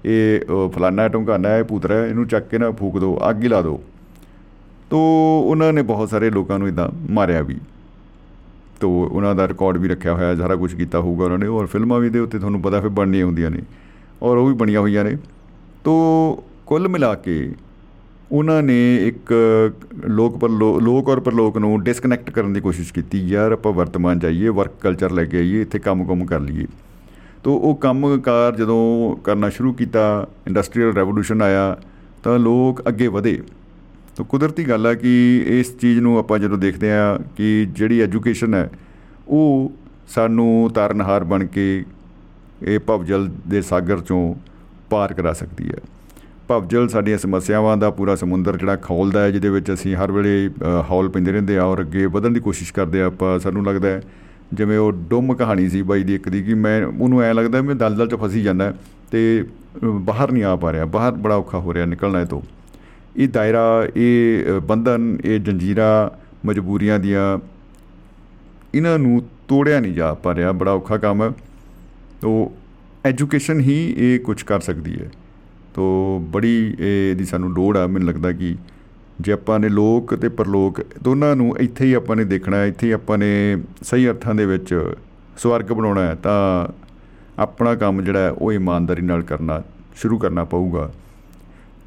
[0.06, 3.48] ਇਹ ਅ, ਫਲਾਨਾ ਢੁੰਗਾਨਾ ਹੈ ਭੂਤਰਾ ਹੈ, ਇਹਨੂੰ ਚੱਕ ਕੇ ਨਾ ਫੂਕ ਦਿਓ ਅੱਗ ਹੀ
[3.48, 3.82] ਲਾ ਦਿਓ
[4.90, 4.98] ਤੋ
[5.50, 7.58] ਉਹਨਾਂ ਨੇ ਬਹੁਤ ਸਾਰੇ ਲੋਕਾਂ ਨੂੰ ਇਦਾਂ ਮਾਰਿਆ ਵੀ।
[8.82, 12.00] ਤੋ ਉਹਨਾਂ ਦਾ ਰਿਕਾਰਡ ਵੀ ਰੱਖਿਆ ਹੋਇਆ, ਸਾਰਾ ਕੁਝ ਕੀਤਾ ਹੋਊਗਾ ਉਹਨਾਂ ਨੇ। ਔਰ ਫਿਲਮਾਂ
[12.00, 13.60] ਵੀ ਦੇ ਉੱਤੇ ਤੁਹਾਨੂੰ ਪਤਾ ਫਿਰ ਬਣਨੀਆਂ ਹੁੰਦੀਆਂ ਨੇ।
[14.24, 15.18] ਔਰ ਉਹ ਵੀ ਬਣੀਆਂ ਹੋਈਆਂ ਨੇ।
[15.84, 17.56] ਤੋ ਕੁੱਲ ਮਿਲਾ ਕੇ
[18.32, 19.34] ਉਹਨਾਂ ਨੇ ਇੱਕ
[20.08, 24.48] ਲੋਕ ਪਰ ਲੋਕ ਔਰ ਪਰਲੋਕ ਨੂੰ ਡਿਸਕਨੈਕਟ ਕਰਨ ਦੀ ਕੋਸ਼ਿਸ਼ ਕੀਤੀ, ਯਾਰ ਆਪਾਂ ਵਰਤਮਾਨ ਜਾਈਏ
[24.48, 26.66] ਵਰਕ ਕਲਚਰ ਲੈ ਕੇ ਆਈਏ, ਇੱਥੇ ਕੰਮ-ਕੰਮ ਕਰ ਲਈਏ।
[27.44, 31.78] ਤੋ ਉਹ ਕੰਮਕਾਰ ਜਦੋਂ ਕਰਨਾ ਸ਼ੁਰੂ ਕੀਤਾ ਇੰਡਸਟਰੀਅਲ ਰੈਵੋਲੂਸ਼ਨ ਆਇਆ,
[32.24, 33.44] ਤਾਂ ਲੋਕ ਅੱਗੇ ਵਧੇ।
[34.16, 38.54] ਤਾਂ ਕੁਦਰਤੀ ਗੱਲ ਹੈ ਕਿ ਇਸ ਚੀਜ਼ ਨੂੰ ਆਪਾਂ ਜਦੋਂ ਦੇਖਦੇ ਹਾਂ ਕਿ ਜਿਹੜੀ ਐਜੂਕੇਸ਼ਨ
[38.54, 38.70] ਹੈ
[39.28, 39.72] ਉਹ
[40.08, 41.84] ਸਾਨੂੰ ਤਾਰਨਹਾਰ ਬਣ ਕੇ
[42.64, 44.36] ਇਹ ਭਵਜਲ ਦੇ ਸਾਗਰ ਚੋਂ
[44.90, 45.80] ਪਾਰ ਕਰਾ ਸਕਦੀ ਹੈ।
[46.48, 50.84] ਭਵਜਲ ਸਾਡੀਆਂ ਸਮੱਸਿਆਵਾਂ ਦਾ ਪੂਰਾ ਸਮੁੰਦਰ ਜਿਹੜਾ ਖੋਲਦਾ ਹੈ ਜਿਹਦੇ ਵਿੱਚ ਅਸੀਂ ਹਰ ਵੇਲੇ ਅ,
[50.92, 54.02] ਹੌਲ ਪੈਂਦੇ ਰਹਿੰਦੇ ਆ ਔਰ ਅੱਗੇ ਵਧਣ ਦੀ ਕੋਸ਼ਿਸ਼ ਕਰਦੇ ਆ ਆਪਾਂ ਸਾਨੂੰ ਲੱਗਦਾ ਹੈ
[54.54, 57.76] ਜਿਵੇਂ ਉਹ ਡੁੰਮ ਕਹਾਣੀ ਸੀ ਬਾਈ ਦੀ ਇੱਕ ਦੀ ਕਿ ਮੈਂ ਉਹਨੂੰ ਐ ਲੱਗਦਾ ਮੈਂ
[57.76, 58.74] ਦਲਦਲ 'ਚ ਫਸੀ ਜਾਂਦਾ
[59.12, 59.44] ਤੇ
[59.84, 62.42] ਅ, ਬਾਹਰ ਨਹੀਂ ਆ ਪਾ ਰਿਹਾ ਬਾਹਰ ਬੜਾ ਔਖਾ ਹੋ ਰਿਹਾ ਨਿਕਲਣਾ ਇਹ ਤੋਂ।
[63.18, 66.10] ਇਹ ਦਾਇਰਾ ਇਹ ਅ, ਬੰਧਨ ਇਹ ਜੰਜੀਰਾਂ
[66.48, 67.40] ਮਜਬੂਰੀਆਂ ਦੀਆਂ
[68.76, 71.30] ਇਹਨਾਂ ਨੂੰ ਤੋੜਿਆ ਨਹੀਂ ਜਾ ਪਾ ਰਿਹਾ। ਬੜਾ ਔਖਾ ਕੰਮ ਹੈ।
[72.22, 72.52] ਤੋ
[73.06, 75.12] ਐਜੂਕੇਸ਼ਨ ਹੀ ਇਹ ਕੁਝ ਕਰ ਸਕਦੀ ਹੈ।
[75.76, 78.56] ਤੋ ਬੜੀ ਇਹ ਦੀ ਸਾਨੂੰ ਲੋੜ ਆ। ਮੈਨੂੰ ਲੱਗਦਾ ਕਿ
[79.22, 82.88] ਜੇ ਆਪਾਂ ਨੇ ਲੋਕ ਤੇ ਪਰਲੋਕ ਦੋਨਾਂ ਨੂੰ ਇੱਥੇ ਹੀ ਆਪਾਂ ਨੇ ਦੇਖਣਾ ਹੈ ਇੱਥੇ
[82.88, 84.94] ਹੀ ਆਪਾਂ ਨੇ ਸਹੀ ਅਰਥਾਂ ਦੇ ਵਿੱਚ
[85.38, 86.68] ਸਵਰਗ ਬਣਾਉਣਾ ਹੈ ਤਾਂ
[87.40, 89.64] ਆਪਣਾ ਕੰਮ ਜਿਹੜਾ ਹੈ ਉਹ ਇਮਾਨਦਾਰੀ ਨਾਲ ਕਰਨਾ
[89.96, 90.92] ਸ਼ੁਰੂ ਕਰਨਾ ਪਊਗਾ।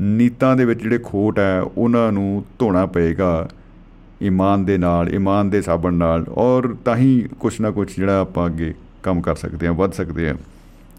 [0.00, 3.48] ਨੀਤਾਂ ਦੇ ਵਿੱਚ ਜਿਹੜੇ ਖੋਟ ਹੈ ਉਹਨਾਂ ਨੂੰ ਧੋਣਾ ਪਏਗਾ।
[4.22, 8.46] ਈਮਾਨ ਦੇ ਨਾਲ ਈਮਾਨ ਦੇ ਸਾਬਣ ਨਾਲ ਔਰ ਤਾਂ ਹੀ ਕੁਛ ਨਾ ਕੁਛ ਜਿਹੜਾ ਆਪਾਂ
[8.46, 8.72] ਅੱਗੇ
[9.02, 10.34] ਕੰਮ ਕਰ ਸਕਦੇ ਹਾਂ ਵੱਧ ਸਕਦੇ ਹਾਂ।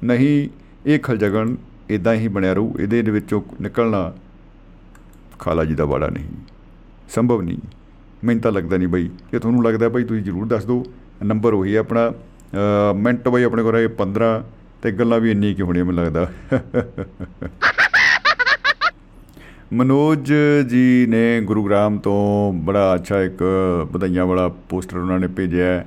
[0.04, 0.48] ਨਹੀਂ
[0.86, 1.56] ਇਹ ਖਲਜਗਣ
[1.90, 4.12] ਇਦਾਂ ਹੀ ਬਣਿਆ ਰਹੂ ਇਹਦੇ ਦੇ ਵਿੱਚੋਂ ਨਿਕਲਣਾ
[5.40, 6.26] ਖਾਲਾ ਜੀ ਦਾ ਵਾੜਾ ਨਹੀਂ
[7.10, 7.58] ਸੰਭਵ ਨਹੀਂ।
[8.24, 10.84] ਮੈਨੂੰ ਤਾਂ ਲੱਗਦਾ ਨਹੀਂ ਬਈ ਜੇ ਤੁਹਾਨੂੰ ਲੱਗਦਾ ਬਈ ਤੁਸੀਂ ਜ਼ਰੂਰ ਦੱਸ ਦਿਓ
[11.24, 14.32] ਨੰਬਰ ਉਹੀ ਹੈ ਆਪਣਾ ਅ, ਮਿੰਟ ਬਈ ਆਪਣੇ ਕੋਲ ਇਹ 15
[14.82, 16.28] ਤੇ ਗੱਲਾਂ ਵੀ ਇੰਨੀ ਕੀ ਹੋਣੀਆਂ ਮੈਨੂੰ ਲੱਗਦਾ।
[19.73, 20.33] ਮਨੋਜ
[20.69, 23.43] ਜੀ ਨੇ ਗੁਰੂਗ੍ਰਾਮ ਤੋਂ ਬੜਾ ਅੱਛਾ ਇੱਕ
[23.93, 25.87] ਵਧਾਈਆਂ ਵਾਲਾ ਪੋਸਟਰ ਉਹਨਾਂ ਨੇ ਭੇਜਿਆ ਹੈ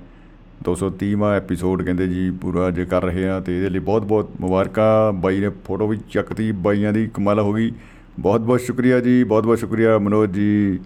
[0.69, 5.13] 230ਵਾਂ ਐਪੀਸੋਡ ਕਹਿੰਦੇ ਜੀ ਪੂਰਾ ਜੇ ਕਰ ਰਹੇ ਆ ਤੇ ਇਹਦੇ ਲਈ ਬਹੁਤ ਬਹੁਤ ਮੁਬਾਰਕਾਂ
[5.13, 7.71] ਬਾਈ ਨੇ ਫੋਟੋ ਵੀ ਚੱਕਤੀ ਬਾਈਆਂ ਦੀ ਕਮਾਲ ਹੋ ਗਈ
[8.19, 10.79] ਬਹੁਤ ਬਹੁਤ ਸ਼ੁਕਰੀਆ ਜੀ ਬਹੁਤ ਬਹੁਤ ਸ਼ੁਕਰੀਆ ਮਨੋਜ ਜੀ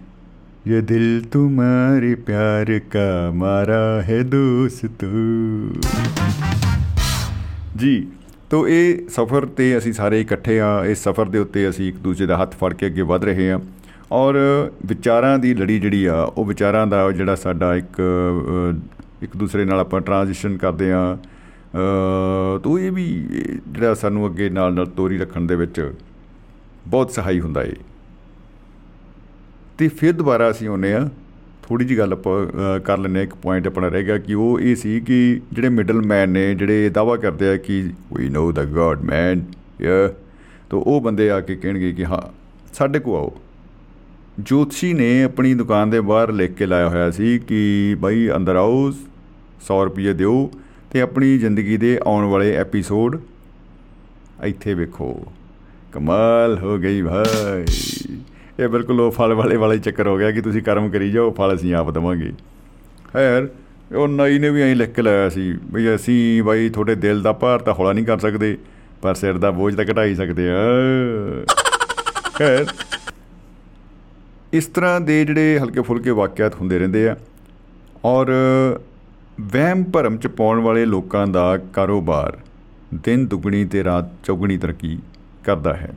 [0.67, 5.05] ये दिल तुम्हारे प्यार का मारा है दोस्त
[7.77, 7.93] ਜੀ
[8.50, 12.26] ਤੋ ਇਹ ਸਫ਼ਰ ਤੇ ਅਸੀਂ ਸਾਰੇ ਇਕੱਠੇ ਆ ਇਸ ਸਫ਼ਰ ਦੇ ਉੱਤੇ ਅਸੀਂ ਇੱਕ ਦੂਜੇ
[12.26, 13.58] ਦਾ ਹੱਥ ਫੜ ਕੇ ਅੱਗੇ ਵਧ ਰਹੇ ਹਾਂ।
[14.12, 14.36] ਔਰ
[14.86, 18.74] ਵਿਚਾਰਾਂ ਦੀ ਲੜੀ ਜਿਹੜੀ ਆ ਉਹ ਵਿਚਾਰਾਂ ਦਾ ਜਿਹੜਾ ਸਾਡਾ ਇੱਕ ਅ,
[19.22, 21.16] ਇੱਕ ਦੂਸਰੇ ਨਾਲ ਆਪਾਂ ਟ੍ਰਾਂਜੀਸ਼ਨ ਕਰਦੇ ਆ
[22.62, 23.06] ਤੋ ਇਹ ਵੀ
[23.68, 25.80] ਜਿਹੜਾ ਸਾਨੂੰ ਅੱਗੇ ਨਾਲ ਨਾਲ ਤੋਰੀ ਰੱਖਣ ਦੇ ਵਿੱਚ
[26.86, 27.72] ਬਹੁਤ ਸਹਾਈ ਹੁੰਦਾ ਏ।
[29.78, 31.08] ਤੇ ਫਿਰ ਦੁਬਾਰਾ ਅਸੀਂ ਆਉਂਦੇ ਆ
[31.66, 34.60] ਥੋੜੀ ਜੀ ਗੱਲ ਆਪਾਂ ਅ, ਕਰ ਲੈਂਦੇ ਹਾਂ। ਇੱਕ ਪੁਆਇੰਟ ਆਪਣਾ ਰਹਿ ਗਿਆ ਕਿ ਉਹ
[34.60, 38.64] ਇਹ ਸੀ ਕਿ ਜਿਹੜੇ ਮਿਡਲ ਮੈਨ ਨੇ ਜਿਹੜੇ ਦਾਵਾ ਕਰਦੇ ਆ ਕਿ ਵੀ ਨੋ ਦਾ
[38.64, 39.44] ਗॉड ਮੈਨ
[39.80, 40.08] ਯਾ
[40.70, 42.22] ਤਾਂ ਉਹ ਬੰਦੇ ਆ ਕੇ ਕਹਿਣਗੇ ਕਿ ਹਾਂ
[42.74, 43.34] ਸਾਡੇ ਕੋ ਆਓ।
[44.40, 48.88] ਜੋਤਸ਼ੀ ਨੇ ਆਪਣੀ ਦੁਕਾਨ ਦੇ ਬਾਹਰ ਲਿਖ ਕੇ ਲਾਇਆ ਹੋਇਆ ਸੀ ਕਿ ਭਾਈ ਅੰਦਰ ਆਓ
[48.88, 50.50] 100 ਰੁਪਏ ਦਿਓ
[50.90, 53.20] ਤੇ ਆਪਣੀ ਜ਼ਿੰਦਗੀ ਦੇ ਆਉਣ ਵਾਲੇ ਐਪੀਸੋਡ
[54.44, 55.26] ਇੱਥੇ ਵੇਖੋ।
[55.92, 57.64] ਕਮਾਲ ਹੋ ਗਈ ਭਾਈ।
[58.58, 61.30] ਇਹ ਬਿਲਕੁਲ ਉਹ ਫਲ ਵਾਲੇ ਵਾਲਾ ਹੀ ਚੱਕਰ ਹੋ ਗਿਆ ਕਿ ਤੁਸੀਂ ਕਰਮ ਕਰੀ ਜਾਓ,
[61.30, 62.32] ਫਲ ਅਸੀਂ ਆਪ ਦੇਵਾਂਗੇ।
[63.12, 63.48] ਖੈਰ,
[63.94, 67.32] ਉਹ ਨਾਈ ਨੇ ਵੀ ਐਂ ਲਿਖ ਕੇ ਲਾਇਆ ਸੀ ਬਈ ਅਸੀਂ ਬਾਈ ਤੁਹਾਡੇ ਦਿਲ ਦਾ
[67.34, 68.56] ਭਾਰ ਤਾਂ ਹੌਲਾ ਨਹੀਂ ਕਰ ਸਕਦੇ,
[69.02, 70.54] ਪਰ ਸਿਰ ਦਾ ਬੋਝ ਤਾਂ ਘਟਾ ਹੀ ਸਕਦੇ ਆ।
[72.34, 72.66] ਖੈਰ,
[74.52, 77.16] ਇਸ ਤਰ੍ਹਾਂ ਦੇ ਜਿਹੜੇ ਹਲਕੇ ਫੁਲਕੇ ਵਾਕਿਆਤ ਹੁੰਦੇ ਰਹਿੰਦੇ ਆ
[78.04, 78.30] ਔਰ
[79.52, 82.36] ਵਹਿਮ ਭਰਮ ਚ ਪਾਉਣ ਵਾਲੇ ਲੋਕਾਂ ਦਾ ਕਾਰੋਬਾਰ
[83.04, 84.98] ਦਿਨ ਦੁਗਣੀ ਤੇ ਰਾਤ ਚੌਗਣੀ ਤਰੱਕੀ
[85.44, 85.90] ਕਰਦਾ ਹੈ।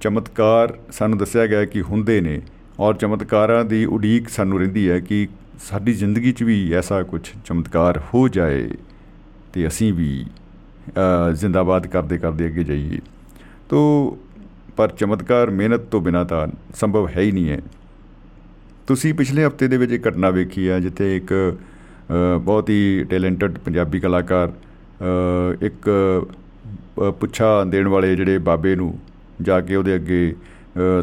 [0.00, 2.40] ਚਮਤਕਾਰ ਸਾਨੂੰ ਦੱਸਿਆ ਗਿਆ ਕਿ ਹੁੰਦੇ ਨੇ
[2.80, 5.28] ਔਰ ਚਮਤਕਾਰਾਂ ਦੀ ਉਡੀਕ ਸਾਨੂੰ ਰਹਿੰਦੀ ਹੈ ਕਿ
[5.60, 8.68] ਸਾਡੀ ਜ਼ਿੰਦਗੀ 'ਚ ਵੀ ਐਸਾ ਕੁਝ ਚਮਤਕਾਰ ਹੋ ਜਾਏ
[9.52, 10.24] ਤੇ ਅਸੀਂ ਵੀ
[10.88, 12.98] ਅ, ਜ਼ਿੰਦਾਬਾਦ ਕਰਦੇ ਕਰਦੇ ਅੱਗੇ ਜਾਈਏ।
[13.68, 14.18] ਤੋ
[14.76, 17.60] ਪਰ ਚਮਤਕਾਰ ਮਿਹਨਤ ਤੋਂ ਬਿਨਾ ਤਾਂ ਸੰਭਵ ਹੈ ਹੀ ਨਹੀਂ ਹੈ।
[18.86, 23.58] ਤੁਸੀਂ ਪਿਛਲੇ ਹਫ਼ਤੇ ਦੇ ਵਿੱਚ ਇੱਕ ਘਟਨਾ ਵੇਖੀ ਹੈ ਜਿੱਥੇ ਇੱਕ ਅ, ਬਹੁਤ ਹੀ ਟੈਲੈਂਟਡ
[23.58, 25.90] ਪੰਜਾਬੀ ਕਲਾਕਾਰ ਅ, ਇੱਕ
[27.00, 28.98] ਅ, ਪੁੱਛਾ ਦੇਣ ਵਾਲੇ ਜਿਹੜੇ ਬਾਬੇ ਨੂੰ
[29.42, 30.34] ਜਾ ਕੇ ਉਹਦੇ ਅੱਗੇ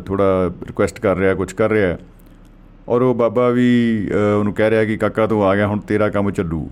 [0.06, 1.98] ਥੋੜਾ ਰਿਕੁਐਸਟ ਕਰ ਰਿਹਾ ਕੁਝ ਕਰ ਰਿਹਾ।
[2.90, 6.10] ਔਰ ਉਹ ਬਾਬਾ ਵੀ ਅ, ਉਹਨੂੰ ਕਹਿ ਰਿਹਾ ਕਿ ਕਾਕਾ ਤੂੰ ਆ ਗਿਆ ਹੁਣ ਤੇਰਾ
[6.10, 6.70] ਕੰਮ ਚੱਲੂ।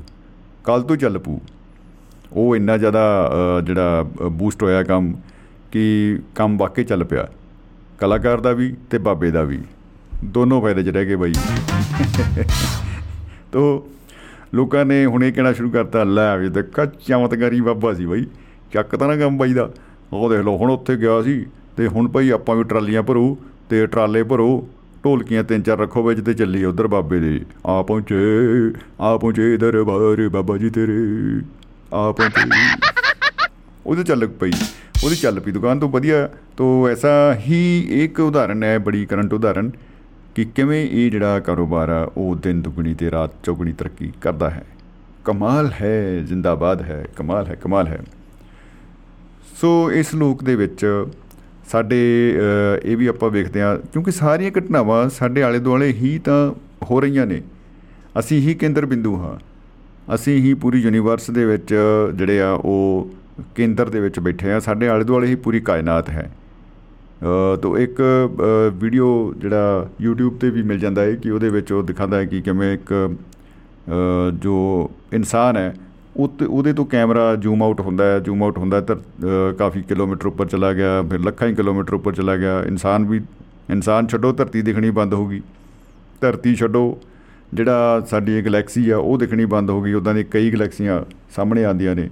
[0.64, 1.41] ਕੱਲ ਤੋਂ ਚੱਲ ਪੂ
[2.34, 5.14] ਉਹ ਇੰਨਾ ਜ਼ਿਆਦਾ ਅ, ਜਿਹੜਾ ਬੂਸਟ ਹੋਇਆ ਕੰਮ
[5.72, 7.27] ਕਿ ਕੰਮ ਵਾਕਈ ਚੱਲ ਪਿਆ।
[7.99, 9.60] ਕਲਾਕਾਰ ਦਾ ਵੀ ਤੇ ਬਾਬੇ ਦਾ ਵੀ।
[10.26, 11.34] ਦੋਨੋਂ ਫਾਇਦੇ 'ਚ ਰਹਿ ਗਏ ਬਾਈ।
[13.52, 13.88] ਤੋ
[14.53, 16.64] ਲੋਕਾਂ ਨੇ ਹੁਣ ਇਹ ਕਹਿਣਾ ਸ਼ੁਰੂ ਕਰਤਾ ਲੈ ਵੀ ਤੇ
[17.07, 18.26] ਚਮਤਕਾਰੀ ਬਾਬਾ ਸੀ ਬਾਈ।
[18.73, 19.69] ਚੱਕ ਤਾਂ ਨਾ ਕੰਮ ਬਾਈ ਦਾ।
[20.14, 21.45] ਉਹ ਦੇਖ ਲਓ, ਹੁਣ ਉੱਥੇ ਗਿਆ ਸੀ
[21.77, 23.38] ਤੇ ਹੁਣ ਭਾਈ ਆਪਾਂ ਵੀ ਟਰਾਲੀਆਂ ਭਰੋ
[23.69, 24.68] ਤੇ ਟਰਾਲੇ ਭਰੋ,
[25.03, 28.15] ਢੋਲਕੀਆਂ ਤਿੰਨ ਚਾਰ ਰੱਖੋ ਵਿੱਚ ਤੇ ਚੱਲੀ ਉਧਰ ਬਾਬੇ ਦੇ। ਆ ਪਹੁੰਚੇ
[29.02, 31.41] ਆ ਪਹੁੰਚੇ ਦਰਬਾਰ ਬਾਬਾ ਜੀ ਤੇਰੇ,
[31.94, 32.49] ਆ ਪਹੁੰਚੇ।
[33.85, 34.52] ਉਹਦੇ ਚੱਲ ਪਈ,
[35.03, 39.72] ਉਹਦੀ ਚੱਲ ਪਈ ਦੁਕਾਨ ਤੋਂ ਵਧੀਆ। ਤੋਂ ਐਸਾ ਹੀ ਇੱਕ ਉਦਾਹਰਨ ਹੈ, ਬੜੀ ਕਰੰਟ ਉਦਾਹਰਨ,
[40.35, 44.65] ਕਿ ਕਿਵੇਂ ਇਹ ਜਿਹੜਾ ਕਾਰੋਬਾਰ ਆ, ਉਹ ਦਿਨ ਦੁਗਣੀ ਤੇ ਰਾਤ ਚੌਗਣੀ ਤਰੱਕੀ ਕਰਦਾ ਹੈ।
[45.26, 47.99] ਕਮਾਲ ਹੈ, ਜਿੰਦਾਬਾਦ ਹੈ, ਕਮਾਲ ਹੈ ਕਮਾਲ ਹੈ।
[49.61, 51.05] ਸੋ ਇਸ ਲੋਕ ਦੇ ਵਿੱਚ
[51.71, 56.51] ਸਾਡੇ ਅ, ਇਹ ਵੀ ਆਪਾਂ ਵੇਖਦੇ ਹਾਂ ਕਿਉਂਕਿ ਸਾਰੀਆਂ ਘਟਨਾਵਾਂ ਸਾਡੇ ਆਲੇ ਦੁਆਲੇ ਹੀ ਤਾਂ
[56.91, 57.41] ਹੋ ਰਹੀਆਂ ਨੇ।
[58.19, 59.38] ਅਸੀਂ ਹੀ ਕੇਂਦਰ ਬਿੰਦੂ ਹਾਂ।
[60.15, 61.73] ਅਸੀਂ ਹੀ ਪੂਰੀ ਯੂਨੀਵਰਸ ਦੇ ਵਿੱਚ
[62.15, 63.11] ਜਿਹੜੇ ਆ ਉਹ
[63.55, 66.31] ਕੇਂਦਰ ਦੇ ਵਿੱਚ ਬੈਠੇ ਆ ਸਾਡੇ ਆਲੇ ਦੁਆਲੇ ਹੀ ਪੂਰੀ ਕਾਇਨਾਤ ਹੈ।
[67.21, 71.71] ਅ, ਤੋ ਇੱਕ ਅ, ਵੀਡੀਓ ਜਿਹੜਾ YouTube ਤੇ ਵੀ ਮਿਲ ਜਾਂਦਾ ਹੈ ਕਿ ਉਹਦੇ ਵਿੱਚ
[71.71, 75.75] ਉਹ ਦਿਖਾਉਂਦਾ ਹੈ ਕਿ ਕਿਵੇਂ ਇੱਕ ਅ, ਜੋ ਇਨਸਾਨ ਹੈ
[76.18, 78.95] ਉਹ ਤੇ- ਉਹਦੇ ਤੋਂ ਕੈਮਰਾ ਜ਼ੂਮ ਆਊਟ ਹੁੰਦਾ ਹੈ, ਜ਼ੂਮ ਆਊਟ ਹੁੰਦਾ ਤਾਂ
[79.60, 83.22] ਕਾਫੀ ਕਿਲੋਮੀਟਰ ਉੱਪਰ ਚਲਾ ਗਿਆ, ਫਿਰ ਲੱਖਾਂ ਹੀ ਕਿਲੋਮੀਟਰ ਉੱਪਰ ਚਲਾ ਗਿਆ। ਇਨਸਾਨ ਵੀ
[83.69, 85.41] ਇਨਸਾਨ ਛੱਡੋ, ਧਰਤੀ ਦਿਖਣੀ ਬੰਦ ਹੋ ਗਈ।
[86.22, 86.99] ਧਰਤੀ ਛੱਡੋ,
[87.53, 91.02] ਜਿਹੜਾ ਸਾਡੀ ਇਹ ਗੈਲੈਕਸੀ ਆ, ਉਹ ਦਿਖਣੀ ਬੰਦ ਹੋ ਗਈ। ਉਦਾਂ ਦੀ ਕਈ ਗੈਲੈਕਸੀਆਂ
[91.35, 92.10] ਸਾਹਮਣੇ ਆਉਂਦੀਆਂ ਨੇ।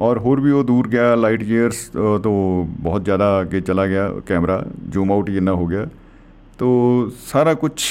[0.00, 1.90] ਔਰ ਹੋਰ ਵੀ ਉਹ ਦੂਰ ਗਿਆ, ਲਾਈਟ ਈਅਰਸ
[2.22, 5.86] ਤੋਂ ਬਹੁਤ ਜ਼ਿਆਦਾ ਅੱਗੇ ਚਲਾ ਗਿਆ ਕੈਮਰਾ। ਜ਼ੂਮ ਆਊਟ ਹੀ ਇੰਨਾ ਹੋ ਗਿਆ।
[6.58, 7.82] ਤੋ ਸਾਰਾ ਕੁਝ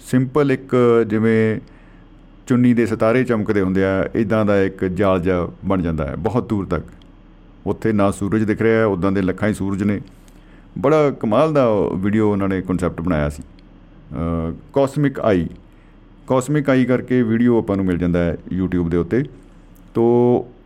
[0.00, 0.76] ਸਿੰਪਲ ਇੱਕ
[1.06, 1.60] ਜਿਵੇਂ
[2.46, 6.48] ਚੁੰਨੀ ਦੇ ਸਿਤਾਰੇ ਚਮਕਦੇ ਹੁੰਦੇ ਆ ਇਦਾਂ ਦਾ ਇੱਕ ਜਾਲ ਜਿਹਾ ਬਣ ਜਾਂਦਾ ਹੈ, ਬਹੁਤ
[6.48, 6.84] ਦੂਰ ਤੱਕ।
[7.66, 10.00] ਉੱਥੇ ਨਾ ਸੂਰਜ ਦਿਖ ਰਿਹਾ ਹੈ ਉਦਾਂ ਦੇ ਲੱਖਾਂ ਹੀ ਸੂਰਜ ਨੇ।
[10.78, 13.42] ਬੜਾ ਕਮਾਲ ਦਾ ਵੀਡੀਓ ਉਹਨਾਂ ਨੇ ਕਨਸੈਪਟ ਬਣਾਇਆ ਸੀ।
[14.74, 15.46] ਕਾਸਮਿਕ ਆਈ
[16.28, 19.22] ਕਾਸਮਿਕ ਆਈ ਕਰਕੇ ਵੀਡੀਓ ਆਪਾਂ ਨੂੰ ਮਿਲ ਜਾਂਦਾ ਹੈ YouTube ਦੇ ਉੱਤੇ।
[19.94, 20.04] ਤੋ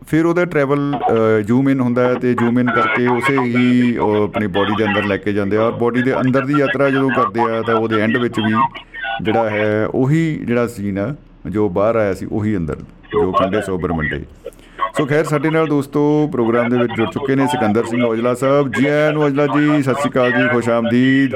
[0.07, 0.93] ਫਿਰ ਉਹਦਾ ਟਰੈਵਲ
[1.47, 5.03] ਜ਼ੂਮ ਇਨ ਹੁੰਦਾ ਹੈ ਤੇ ਜ਼ੂਮ ਇਨ ਕਰਕੇ ਉਸੇ ਹੀ ਉਹ ਆਪਣੀ ਬਾਡੀ ਦੇ ਅੰਦਰ
[5.03, 8.01] ਲੈ ਕੇ ਜਾਂਦੇ ਆ। ਔਰ ਬਾਡੀ ਦੇ ਅੰਦਰ ਦੀ ਯਾਤਰਾ ਜਦੋਂ ਕਰਦੇ ਆ ਤਾਂ ਉਹਦੇ
[8.01, 8.53] ਐਂਡ ਵਿੱਚ ਵੀ
[9.23, 11.13] ਜਿਹੜਾ ਹੈ, ਉਹੀ ਜਿਹੜਾ ਸੀਨ ਆ।
[11.45, 12.75] ਜੋ ਬਾਹਰ ਆਇਆ ਸੀ ਉਹੀ ਅੰਦਰ
[13.11, 14.23] ਜੋ ਕੰਡੇ ਸੋਬਰ ਮੰਡੇ
[14.97, 16.01] ਸੋ ਖੈਰ ਸਾਡੇ ਨਾਲ ਦੋਸਤੋ
[16.31, 19.81] ਪ੍ਰੋਗਰਾਮ ਦੇ ਵਿੱਚ ਜੁੜ ਚੁੱਕੇ ਨੇ ਸਿਕੰਦਰ ਸਿੰਘ ਔਜਲਾ ਸਾਹਿਬ। ਜੀ ਆਇਆਂ ਨੂੰ ਔਜਲਾ ਜੀ
[19.81, 21.35] ਸਤਿ ਸ਼੍ਰੀ ਅਕਾਲ ਜੀ ਖੁਸ਼ ਆਮਦੀਦ।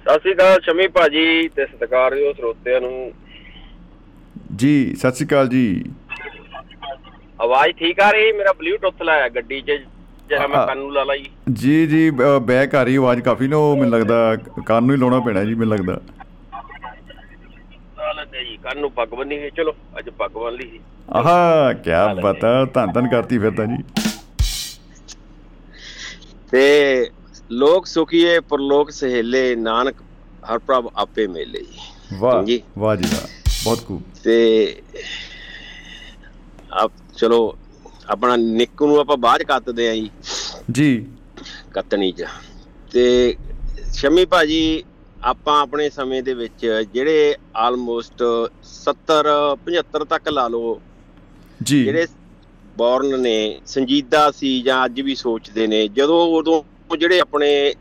[0.00, 3.12] ਸਤਿ ਸ਼੍ਰੀ ਅਕਾਲ ਸ਼ਮੀ ਭਾਜੀ ਤੇ ਸਤਿਕਾਰਯੋਗ ਸਰੋਤਿਆਂ ਨੂੰ।
[4.56, 5.84] ਜੀ ਸਤਿ ਸ਼੍ਰੀ ਅਕਾਲ ਜੀ।
[7.40, 8.32] ਆਵਾਜ਼ ਠੀਕ ਆ ਰਹੀ?
[8.32, 9.70] ਮੇਰਾ ਬਲੂਟੁੱਥ ਲਾਇਆ ਗੱਡੀ 'ਚ
[10.30, 12.10] ਜਰਾ ਮੈਂ। ਕੰਨ ਨੂੰ ਲਾ ਲਾ ਜੀ ਜੀ ਜੀ
[12.46, 15.54] ਬੈਕ ਆ ਰਹੀ ਆਵਾਜ਼ ਕਾਫੀ ਨਾ ਉਹ ਮੈਨੂੰ ਲੱਗਦਾ ਕੰਨ ਨੂੰ ਹੀ ਲਾਉਣਾ ਪੈਣਾ ਜੀ
[15.54, 16.00] ਮੈਨੂੰ ਲੱਗਦਾ।
[18.64, 20.80] ਲਾ ਲੈਂਦੇ ਜੀ ਕੰਨ ਨੂੰ ਪੱਗ ਬੰਨੀ ਹੋਈ ਚਲੋ ਅੱਜ ਪੱਗ ਬੰਨ ਲਈ ਸੀ।
[21.10, 21.90] ਆਹਾ ਕੀ
[22.22, 23.82] ਬਤਾ ਧੰਨ ਧੰਨ ਕਰਤੀ ਫਿਰ ਤਾਂ ਜੀ।
[26.50, 27.10] ਤੇ
[27.50, 29.94] ਲੋਕ ਸੁਖੀਏ ਪਰਲੋਕ ਸਹੇਲੇ ਨਾਨਕ
[30.52, 31.78] ਹਰ ਪ੍ਰਭ ਆਪੇ ਮੇਲੇ ਜੀ।
[32.18, 33.28] ਵਾਹ ਜੀ। ਵਾਹ ਜੀ ਵਾਹ
[33.64, 34.82] ਬਹੁਤ ਖੂਬ। ਤੇ
[36.72, 37.58] ਆਪ ਚਲੋ
[38.10, 40.10] ਆਪਣਾ ਨਿੱਕੂ ਨੂੰ ਆਪਾਂ ਬਾਅਦ ਕੱਤਦੇ ਆ ਜੀ।
[40.70, 41.06] ਜੀ।
[41.74, 42.24] ਕੱਤਣੀ ਚ।
[42.92, 43.36] ਤੇ
[43.92, 44.84] ਸ਼ਮੀ ਭਾਜੀ
[45.24, 48.22] ਆਪਾਂ ਆਪਣੇ ਸਮੇਂ ਦੇ ਵਿੱਚ ਜਿਹੜੇ ਆਲਮੋਸਟ
[48.62, 50.80] 70 75 ਤੱਕ ਲਾ ਲਓ।
[51.62, 52.06] ਜੀ। ਜਿਹੜੇ
[52.76, 56.62] ਬੌਰਨ ਨੇ ਸੰਜੀਦਾ ਸੀ ਜਾਂ ਅੱਜ ਵੀ ਸੋਚਦੇ ਨੇ ਜਦੋਂ ਉਦੋਂ
[56.96, 57.74] ਜਿਹੜੇ ਆਪਣੇ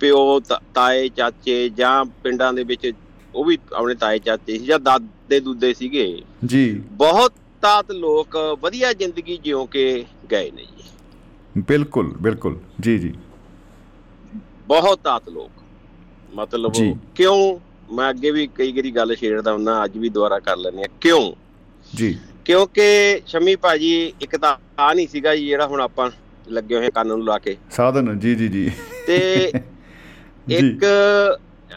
[0.00, 0.40] ਪਿਓ
[0.74, 2.92] ਤਾਏ ਚਾਚੇ ਜਾਂ ਪਿੰਡਾਂ ਦੇ ਵਿੱਚ
[3.34, 8.92] ਉਹ ਵੀ ਆਪਣੇ ਤਾਏ ਚਾਚੇ ਸੀ ਜਾਂ ਦਾਦੇ ਦੂਦੇ ਸੀਗੇ। ਜੀ। ਬਹੁਤ ਤਾਤ ਲੋਕ ਵਧੀਆ
[8.92, 10.84] ਜ਼ਿੰਦਗੀ ਜਿਉ ਕੇ ਗਏ ਨੇ ਜੀ।
[11.68, 13.14] ਬਿਲਕੁਲ ਬਿਲਕੁਲ। ਜੀ ਜੀ।
[14.68, 15.57] ਬਹੁਤ ਤਾਤ ਲੋਕ।
[16.34, 16.72] ਮਤਲਬ।
[17.14, 17.58] ਕਿਉਂ?
[17.94, 21.32] ਮੈਂ ਅੱਗੇ ਵੀ ਕਈ ਵਾਰੀ ਗੱਲ ਛੇੜਦਾ ਹੁੰਦਾ ਅੱਜ ਵੀ ਦੁਬਾਰਾ ਕਰ ਲੈਂਦੇ ਆ ਕਿਉਂ?
[21.96, 26.10] ਜੀ। ਕਿਉਂਕਿ ਸ਼ਮੀ ਭਾਜੀ ਇੱਕ ਤਾਂ ਆ ਨਹੀਂ ਸੀਗਾ ਜੀ ਜਿਹੜਾ ਹੁਣ ਆਪਾਂ
[26.48, 28.70] ਲੱਗੇ ਹੋਏ ਕੰਨ ਨੂੰ ਲਾ ਕੇ। ਸਾਧਨ ਜੀ ਜੀ ਜੀ।
[29.06, 29.52] ਤੇ
[30.48, 30.84] ਇੱਕ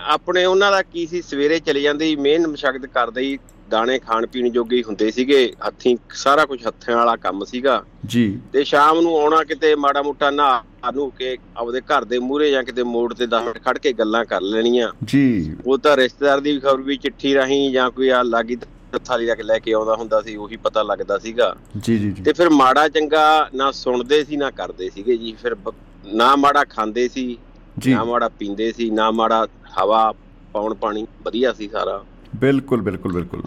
[0.08, 4.26] ਆਪਣੇ ਉਹਨਾਂ ਦਾ ਕੀ ਸੀ ਸਵੇਰੇ ਚਲੇ ਜਾਂਦੇ ਸੀ ਮਿਹਨਤ ਮਸ਼ਕਤ ਕਰਦੇ ਸੀ ਦਾਣੇ ਖਾਣ
[4.26, 9.02] ਪੀਣ ਜੋਗੇ ਹੀ ਹੁੰਦੇ ਸੀਗੇ ਹੱਥੀਂ ਸਾਰਾ ਕੁਝ ਹੱਥਾਂ ਵਾਲਾ ਕੰਮ ਸੀਗਾ। ਜੀ। ਤੇ ਸ਼ਾਮ
[9.02, 13.14] ਨੂੰ ਆਉਣਾ ਕਿਤੇ ਮਾੜਾ ਮੋਟਾ ਨਹਾ ਨੂੰ ਕੇ ਆਪਦੇ ਘਰ ਦੇ ਮੂਹਰੇ ਜਾਂ ਕਿਤੇ ਮੋੜ
[13.14, 16.98] ਤੇ 10 ਮਿੰਟ ਖੜ ਕੇ ਗੱਲਾਂ ਕਰ ਲੈਣੀਆਂ। ਜੀ। ਉਹ ਤਾਂ ਰਿਸ਼ਤੇਦਾਰ ਦੀ ਖਬਰ ਵੀ
[16.98, 18.58] ਚਿੱਠੀ ਰਾਹੀਂ ਜਾਂ ਕੋਈ ਆ ਲਾਗੀ
[19.06, 22.50] ਥਾਲੀ ਰੱਖ ਲੈ ਕੇ ਆਉਂਦਾ ਹੁੰਦਾ ਸੀ ਉਹੀ ਪਤਾ ਲੱਗਦਾ ਸੀਗਾ। ਜੀ ਜੀ ਤੇ ਫਿਰ
[22.50, 25.56] ਮਾੜਾ ਚੰਗਾ ਨਾ ਸੁਣਦੇ ਸੀ ਨਾ ਕਰਦੇ ਸੀਗੇ ਜੀ। ਫਿਰ
[26.06, 27.38] ਨਾ ਮਾੜਾ ਖਾਂਦੇ ਸੀ
[27.88, 29.48] ਨਾ ਮਾੜਾ ਪੀਂਦੇ ਸੀ ਨਾ ਮਾੜਾ
[29.84, 30.14] ਹਵਾ
[30.54, 32.04] ਪੌਣ ਪਾਣੀ ਵਧੀਆ ਸੀ ਸਾਰਾ।
[32.36, 33.44] ਬਿਲਕੁਲ ਬਿਲਕੁਲ ਬਿਲਕੁਲ।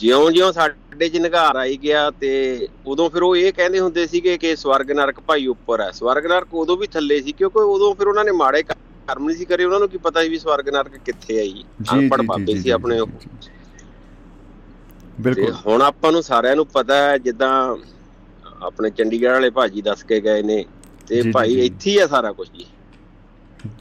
[0.00, 4.56] ਜਿਉਂ-ਜਿਉਂ ਸਾਡੇ ਚ ਨਿਗਾਰ ਆਈ ਗਿਆ ਤੇ ਉਦੋਂ ਫਿਰ ਉਹ ਇਹ ਕਹਿੰਦੇ ਹੁੰਦੇ ਸੀਗੇ ਕਿ
[4.56, 8.24] ਸਵਰਗ ਨਰਕ ਭਾਈ ਉੱਪਰ ਹੈ। ਸਵਰਗ ਨਰਕ ਉਦੋਂ ਵੀ ਥੱਲੇ ਸੀ ਕਿਉਂਕਿ ਉਦੋਂ ਫਿਰ ਉਹਨਾਂ
[8.24, 11.38] ਨੇ ਮਾੜੇ ਕਰਮ ਨਹੀਂ ਸੀ ਕਰੇ। ਉਹਨਾਂ ਨੂੰ ਕੀ ਪਤਾ ਸੀ ਵੀ ਸਵਰਗ ਨਰਕ ਕਿੱਥੇ
[11.38, 11.64] ਹੈ ਜੀ?
[11.82, 13.06] ਜੀ ਬਾਬੇ ਸੀ ਆਪਣੇ ਉਹ।
[15.20, 17.76] ਬਿਲਕੁਲ। ਹੁਣ ਆਪਾਂ ਨੂੰ ਸਾਰਿਆਂ ਨੂੰ ਪਤਾ ਹੈ ਜਿੱਦਾਂ
[18.62, 20.64] ਆਪਣੇ ਚੰਡੀਗੜ੍ਹ ਵਾਲੇ ਭਾਜੀ ਦੱਸ ਕੇ ਗਏ ਨੇ
[21.06, 22.66] ਤੇ ਭਾਈ। ਇੱਥੇ ਹੀ ਆ ਸਾਰਾ ਕੁਝ ਜੀ।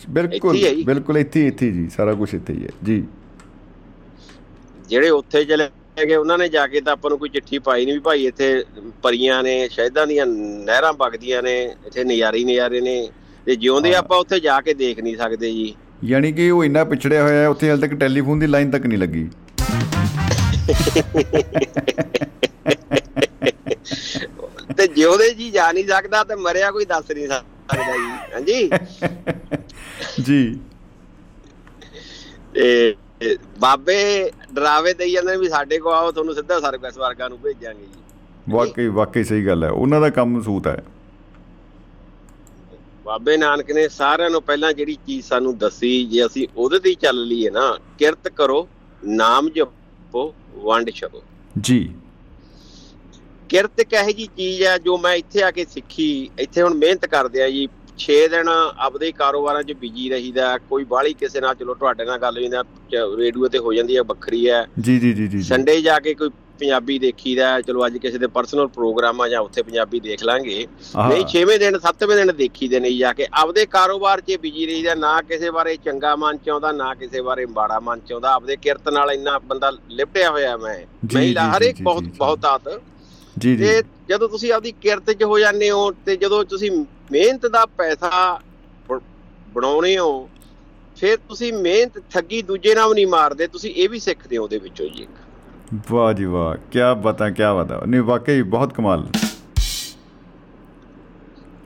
[0.10, 3.04] ਬਿਲਕੁਲ ਹੀ ਹੈ। ਬਿਲਕੁਲ ਇੱਥੇ ਹੀ- ਇੱਥੇ ਹੀ ਜੀ। ਸਾਰਾ ਕੁਝ ਇੱਥੇ ਹੀ ਹੈ। ਜੀ।
[4.90, 5.70] ਜਿਹੜੇ ਉੱਥੇ ਚਲੇ
[6.06, 8.64] ਗਏ ਉਹਨਾਂ ਨੇ ਜਾ ਕੇ ਤਾਂ ਆਪਾਂ ਨੂੰ ਕੋਈ ਚਿੱਠੀ ਪਾਈ ਨਹੀਂ ਵੀ ਭਾਈ ਇੱਥੇ
[9.04, 10.26] ਪਰੀਆਂ ਨੇ ਸ਼ਹਿਦਾਂ ਦੀਆਂ
[10.66, 13.10] ਨਹਿਰਾਂ ਵਗਦੀਆਂ ਨੇ ਇੱਥੇ ਨਜ਼ਾਰੇ ਨਜ਼ਾਰੇ ਨੇ।
[13.46, 17.24] ਤੇ ਜਿਉਂਦੇ। ਆਪਾਂ ਉੱਥੇ ਜਾ ਕੇ ਦੇਖ ਨਹੀਂ ਸਕਦੇ ਜੀ। ਯਾਨੀ ਕਿ ਉਹ ਇੰਨਾ ਪਿਛੜਿਆ
[17.24, 19.30] ਹੋਇਆ ਹੈ ਉੱਥੇ ਹਾਲੇ ਤੱਕ ਟੈਲੀਫੋਨ ਦੀ ਲਾਈਨ ਤੱਕ ਨਹੀਂ ਲੱਗੀ।
[24.78, 28.70] ਤੇ ਜਿਉਂਦੇ ਜੀ ਜਾ ਨਹੀਂ ਸਕਦਾ ਤੇ ਮਰਿਆ ਕੋਈ ਦੱਸ ਨਹੀਂ ਸਕਦਾ ਜੀ। ਹਾਂਜੀ।
[30.26, 30.60] ਜੀ।
[32.54, 32.96] ਤੇ
[33.60, 37.86] ਬਾਬੇ ਡਰਾਵੇ ਦੇਈ ਜਾਂਦੇ ਨੇ ਵੀ ਸਾਡੇ ਕੋ ਆਓ ਤੁਹਾਨੂੰ ਸਿੱਧਾ ਸਰਗਸ ਵਰਗਾ ਨੂੰ ਭੇਜਾਂਗੇ
[37.86, 38.02] ਜੀ।
[38.50, 40.84] ਵਾਕਈ ਵਾਕਈ ਸਹੀ ਗੱਲ ਹੈ। ਉਹਨਾਂ ਦਾ ਕੰਮ ਸੂਤ ਹੈ।
[43.06, 47.28] ਬਾਬੇ ਨਾਨਕ ਨੇ ਸਾਰਿਆਂ ਨੂੰ ਪਹਿਲਾਂ ਜਿਹੜੀ ਚੀਜ਼ ਸਾਨੂੰ ਦੱਸੀ ਜੇ ਅਸੀਂ ਉਹਦੇ ਤੇ ਚੱਲ
[47.28, 48.68] ਲਈਏ ਨਾ ਕਿਰਤ ਕਰੋ
[49.06, 51.22] ਨਾਮ ਜਪੋ ਵੰਡ ਛਕੋ।
[51.62, 51.94] ਜੀ।
[53.50, 57.06] ਕਿਰਤ ਇੱਕ ਇਹੋ ਜੀ ਚੀਜ਼ ਹੈ ਜੋ ਮੈਂ ਇੱਥੇ ਆ ਕੇ ਸਿੱਖੀ ਇੱਥੇ ਹੁਣ ਮਿਹਨਤ
[57.06, 57.68] ਕਰਦੇ ਆ ਜੀ।
[58.00, 58.50] 6 ਦਿਨ
[58.80, 62.64] ਆਪਦੇ ਕਾਰੋਬਾਰਾਂ 'ਚ ਬਿਜ਼ੀ ਰਹੀਦਾ ਕੋਈ ਬਾਹਲੀ ਕਿਸੇ ਨਾਲ ਚਲੋ ਤੁਹਾਡੇ ਨਾਲ ਗੱਲ ਨਾ
[63.18, 66.30] ਰੇਡੀਓ ਤੇ ਹੋ ਜਾਂਦੀ ਹੈ ਵੱਖਰੀ ਹੈ ਜੀ ਜੀ ਜੀ ਜੀ। ਸੰਡੇ ਜਾ ਕੇ ਕੋਈ
[66.60, 70.56] ਪੰਜਾਬੀ ਦੇਖੀਦਾ ਚਲੋ ਅੱਜ ਕਿਸੇ ਦੇ ਪਰਸਨਲ ਪ੍ਰੋਗਰਾਮ ਆ ਜਾਂ ਉੱਥੇ ਪੰਜਾਬੀ ਦੇਖ ਲਾਂਗੇ।
[71.10, 75.22] ਨਹੀਂ 6ਵੇਂ ਦਿਨ 7ਵੇਂ ਦਿਨ ਦੇਖੀਦੇ ਨਹੀਂ ਜਾ ਕੇ। ਆਪਦੇ ਕਾਰੋਬਾਰ 'ਚ ਬਿਜ਼ੀ ਰਹੀਦਾ ਨਾ
[75.22, 78.90] ਕਿਸੇ ਬਾਰੇ ਚੰਗਾ ਮਨ ਚ ਆਉਂਦਾ ਨਾ ਕਿਸੇ ਬਾਰੇ ਮਾੜਾ ਮਨ ਚ ਆਉਂਦਾ ਆਪਦੇ ਕਿਰਤ
[78.90, 80.78] ਨਾਲ ਇੰਨਾ ਬੰਦਾ ਲਿਪਟਿਆ ਹੋਇਆ ਮੈਂ।
[81.14, 82.70] ਮੈਂ ਜੀ, ਹਰ ਜੀ, ਇੱਕ ਜੀ, ਬਹੁਤ। ਬਹੁਤ ਆਤ
[83.38, 83.68] ਜੀ ਜੀ।
[84.10, 86.72] ਜਦੋਂ ਤੁਸੀਂ ਆਪਦੀ ਕਿਰਤ 'ਚ ਹੋ ਜਾਂਦੇ ਹੋ ਤੇ ਜਦੋਂ ਤੁਸੀਂ
[87.12, 88.40] ਮਿਹਨਤ ਦਾ ਪੈਸਾ
[88.90, 89.00] ਬ-
[89.54, 90.30] ਬਣਾਉਣੇ ਹੋ
[90.98, 94.88] ਫਿਰ ਤੁਸੀਂ ਮਿਹਨਤ ਠੱਗੀ ਦੂਜੇ ਨਾਲ ਨਹੀਂ ਮਾਰਦੇ ਤੁਸੀਂ ਇਹ ਵੀ ਸਿੱਖਦੇ ਹੋ ਉਹਦੇ ਵਿੱਚੋਂ
[94.88, 95.08] ਜੀ
[95.92, 99.06] ਵਾਹ ਜੀ ਵਾਹ ਕੀ ਬਤਾ ਕੀ ਬਤਾ ਨਹੀਂ ਵਾਕਈ ਬਹੁਤ ਕਮਾਲ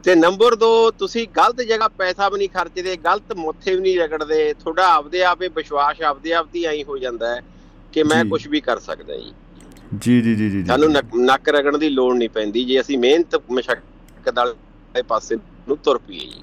[0.03, 4.53] ਤੇ ਨੰਬਰ 2 ਤੁਸੀਂ ਗਲਤ ਜਗ੍ਹਾ ਪੈਸਾ ਵੀ ਨਹੀਂ ਖਰਚਦੇ ਗਲਤ ਮੱਥੇ ਵੀ ਨਹੀਂ ਰਗੜਦੇ
[4.53, 7.41] ਤੁਹਾਡਾ ਆਪਦੇ ਆਪੇ ਵਿਸ਼ਵਾਸ ਆਪਦੇ ਆਪ ਹੀ ਐਂ ਹੋ ਜਾਂਦਾ ਹੈ
[7.93, 9.31] ਕਿ ਮੈਂ। ਕੁਝ ਵੀ ਕਰ ਸਕਦਾ ਜੀ
[10.01, 14.37] ਜੀ ਜੀ ਜੀ ਜੀ। ਸਾਨੂੰ ਨੱਕ- ਰਗੜਨ ਦੀ ਲੋੜ ਨਹੀਂ ਪੈਂਦੀ ਜੇ ਅਸੀਂ ਮਿਹਨਤ ਮਸ਼ੱਕਤ
[14.37, 14.53] ਵਾਲੇ
[15.01, 15.35] ਪਾਸੇ
[15.67, 16.41] ਨੂੰ ਤੁਰ ਪਈਏ ਜੀ।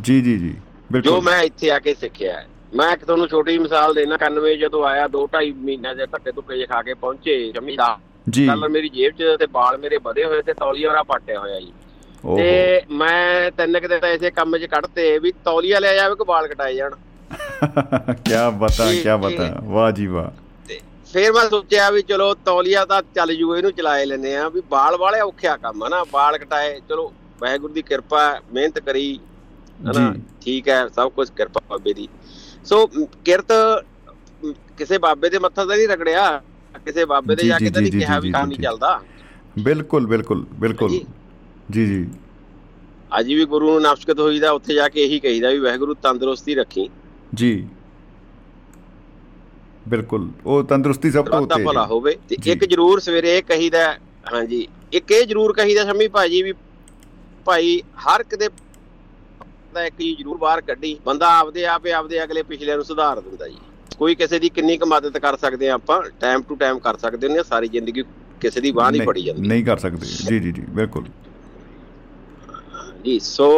[0.00, 0.58] ਜੀ ਜੀ ਜੀ ਜੋ
[0.92, 2.42] ਬਿਲਕੁਲ। ਮੈਂ ਇੱਥੇ ਆ ਕੇ ਸਿੱਖਿਆ
[2.74, 6.54] ਮੈਂ ਇੱਕ ਤੁਹਾਨੂੰ ਛੋਟੀ ਮਿਸਾਲ ਦੇਣਾ 91 ਜਦੋਂ ਆਇਆ 2 2.5 ਮਹੀਨਿਆਂ ਦੇ ਧੱਕੇ ਧੁੱਕੇ
[6.54, 7.96] ਜਿਹੇ ਖਾ ਕੇ ਪਹੁੰਚੇ ਜੰਮੀ ਦਾ
[8.30, 11.60] ਜੀ। ਕੱਲ ਮੇਰੀ ਜੇਬ 'ਚ ਤੇ ਵਾਲ ਮੇਰੇ ਵਧੇ ਹੋਏ ਤੇ ਤੌਲੀਆ ਮੇਰਾ ਪਾਟਿਆ ਹੋਇਆ
[11.60, 11.72] ਜੀ।
[12.36, 16.48] ਤੇ ਮੈਂ ਤਿੰਨ ਕੁ ਦਿਨ ਐਸੇ ਕੰਮ 'ਚ ਕੱਢਤੇ ਵੀ ਤੌਲੀਆ ਲਿਆ ਜਾਵੇ ਕਿ ਵਾਲ
[16.48, 16.94] ਕਟਾਏ ਜਾਣ।
[18.24, 20.30] ਕੀ ਬਤਾ ਜੀ, ਕੀ ਬਤਾ। ਵਾਹ ਜੀ ਵਾਹ।
[21.12, 24.96] ਫਿਰ ਮੈਂ ਸੋਚਿਆ ਵੀ ਚਲੋ ਤੌਲੀਆ ਤਾਂ ਚੱਲ ਜੂ ਇਹਨੂੰ ਚਲਾਏ ਲੈਨੇ ਆ ਵੀ ਵਾਲ
[24.96, 28.20] ਵਾਲੇ ਔਖਿਆ ਕੰਮ ਹੈ ਨਾ ਵਾਲ ਕਟਾਏ ਚਲੋ ਵਾਹਿਗੁਰੂ ਦੀ ਕਿਰਪਾ
[28.52, 29.18] ਮਿਹਨਤ ਕਰੀ
[29.82, 32.08] ਹਨਾ। ਠੀਕ ਹੈ ਸਭ ਕੁਝ ਕਿਰਪਾ ਬਾਬੇ ਦੀ
[32.64, 32.86] ਸੋ
[33.24, 33.52] ਕਿਰਤ
[34.78, 36.30] ਕਿਸੇ ਬਾਬੇ ਦੇ ਮੱਥਾ ਤਾਂ ਨਹੀਂ ਰਗੜਿਆ
[36.84, 39.00] ਕਿਸੇ ਬਾਬੇ ਦੇ ਜੀ, ਕੇ ਤਾਂ ਨਹੀਂ ਕਿਹਾ ਵੀ ਕੰਮ ਨਹੀਂ। ਚੱਲਦਾ
[39.58, 41.04] ਬਿਲਕੁਲ ਬਿਲਕੁਲ ਬਿਲਕੁਲ ਜੀ।
[41.70, 42.06] ਜੀ
[43.18, 46.88] ਅੱਜ ਵੀ ਗੁਰੂ ਨੂੰ ਨਮਸਕਤ ਹੋਈਦਾ ਉੱਥੇ ਜਾ ਕੇ ਇਹੀ ਕਹੀਦਾ ਵੀ ਵਾਹਿਗੁਰੂ ਤੰਦਰੁਸਤੀ ਰੱਖੀ
[47.34, 47.52] ਜੀ
[49.88, 53.92] ਬਿਲਕੁਲ ਉਹ ਤੰਦਰੁਸਤੀ ਸਭ ਤੋਂ ਉੱਤੇ ਹੈ ਭਲਾ। ਹੋਵੇ ਤੇ। ਇੱਕ ਜ਼ਰੂਰ ਸਵੇਰੇ ਇਹ ਕਹੀਦਾ
[54.32, 56.52] ਹਾਂਜੀ ਇੱਕ ਇਹ ਜ਼ਰੂਰ ਕਹੀਦਾ ਸ਼ਮੀ ਭਾਜੀ ਵੀ
[57.46, 58.48] ਭਾਈ ਹਰ ਇੱਕ ਦੇ
[59.74, 63.48] ਦਾ ਇੱਕ ਚੀਜ਼ ਜ਼ਰੂਰ ਬਾਹਰ ਕੱਢੀ। ਬੰਦਾ ਆਪਦੇ ਆਪੇ ਆਪਦੇ ਅਗਲੇ ਪਿਛਲਿਆਂ ਨੂੰ ਸੁਧਾਰ ਦਿੰਦਾ
[63.48, 63.56] ਜੀ।
[63.98, 67.26] ਕੋਈ ਕਿਸੇ ਦੀ ਕਿੰਨੀ ਕੁ ਮਦਦ ਕਰ ਸਕਦੇ ਆ ਆਪਾਂ ਟਾਈਮ ਟੂ ਟਾਈਮ ਕਰ ਸਕਦੇ
[67.26, 68.02] ਹੁੰਦੇ ਹਾਂ ਸਾਰੀ ਜ਼ਿੰਦਗੀ
[68.40, 71.04] ਕਿਸੇ ਦੀ ਬਾਹ ਨਹੀਂ ਫੜੀ ਜਾਂਦੀ। ਨਹੀਂ ਕਰ ਸਕਦੇ। ਜੀ ਜੀ ਜੀ ਬਿਲਕੁਲ।
[73.04, 73.48] ਜੀ ਸੋ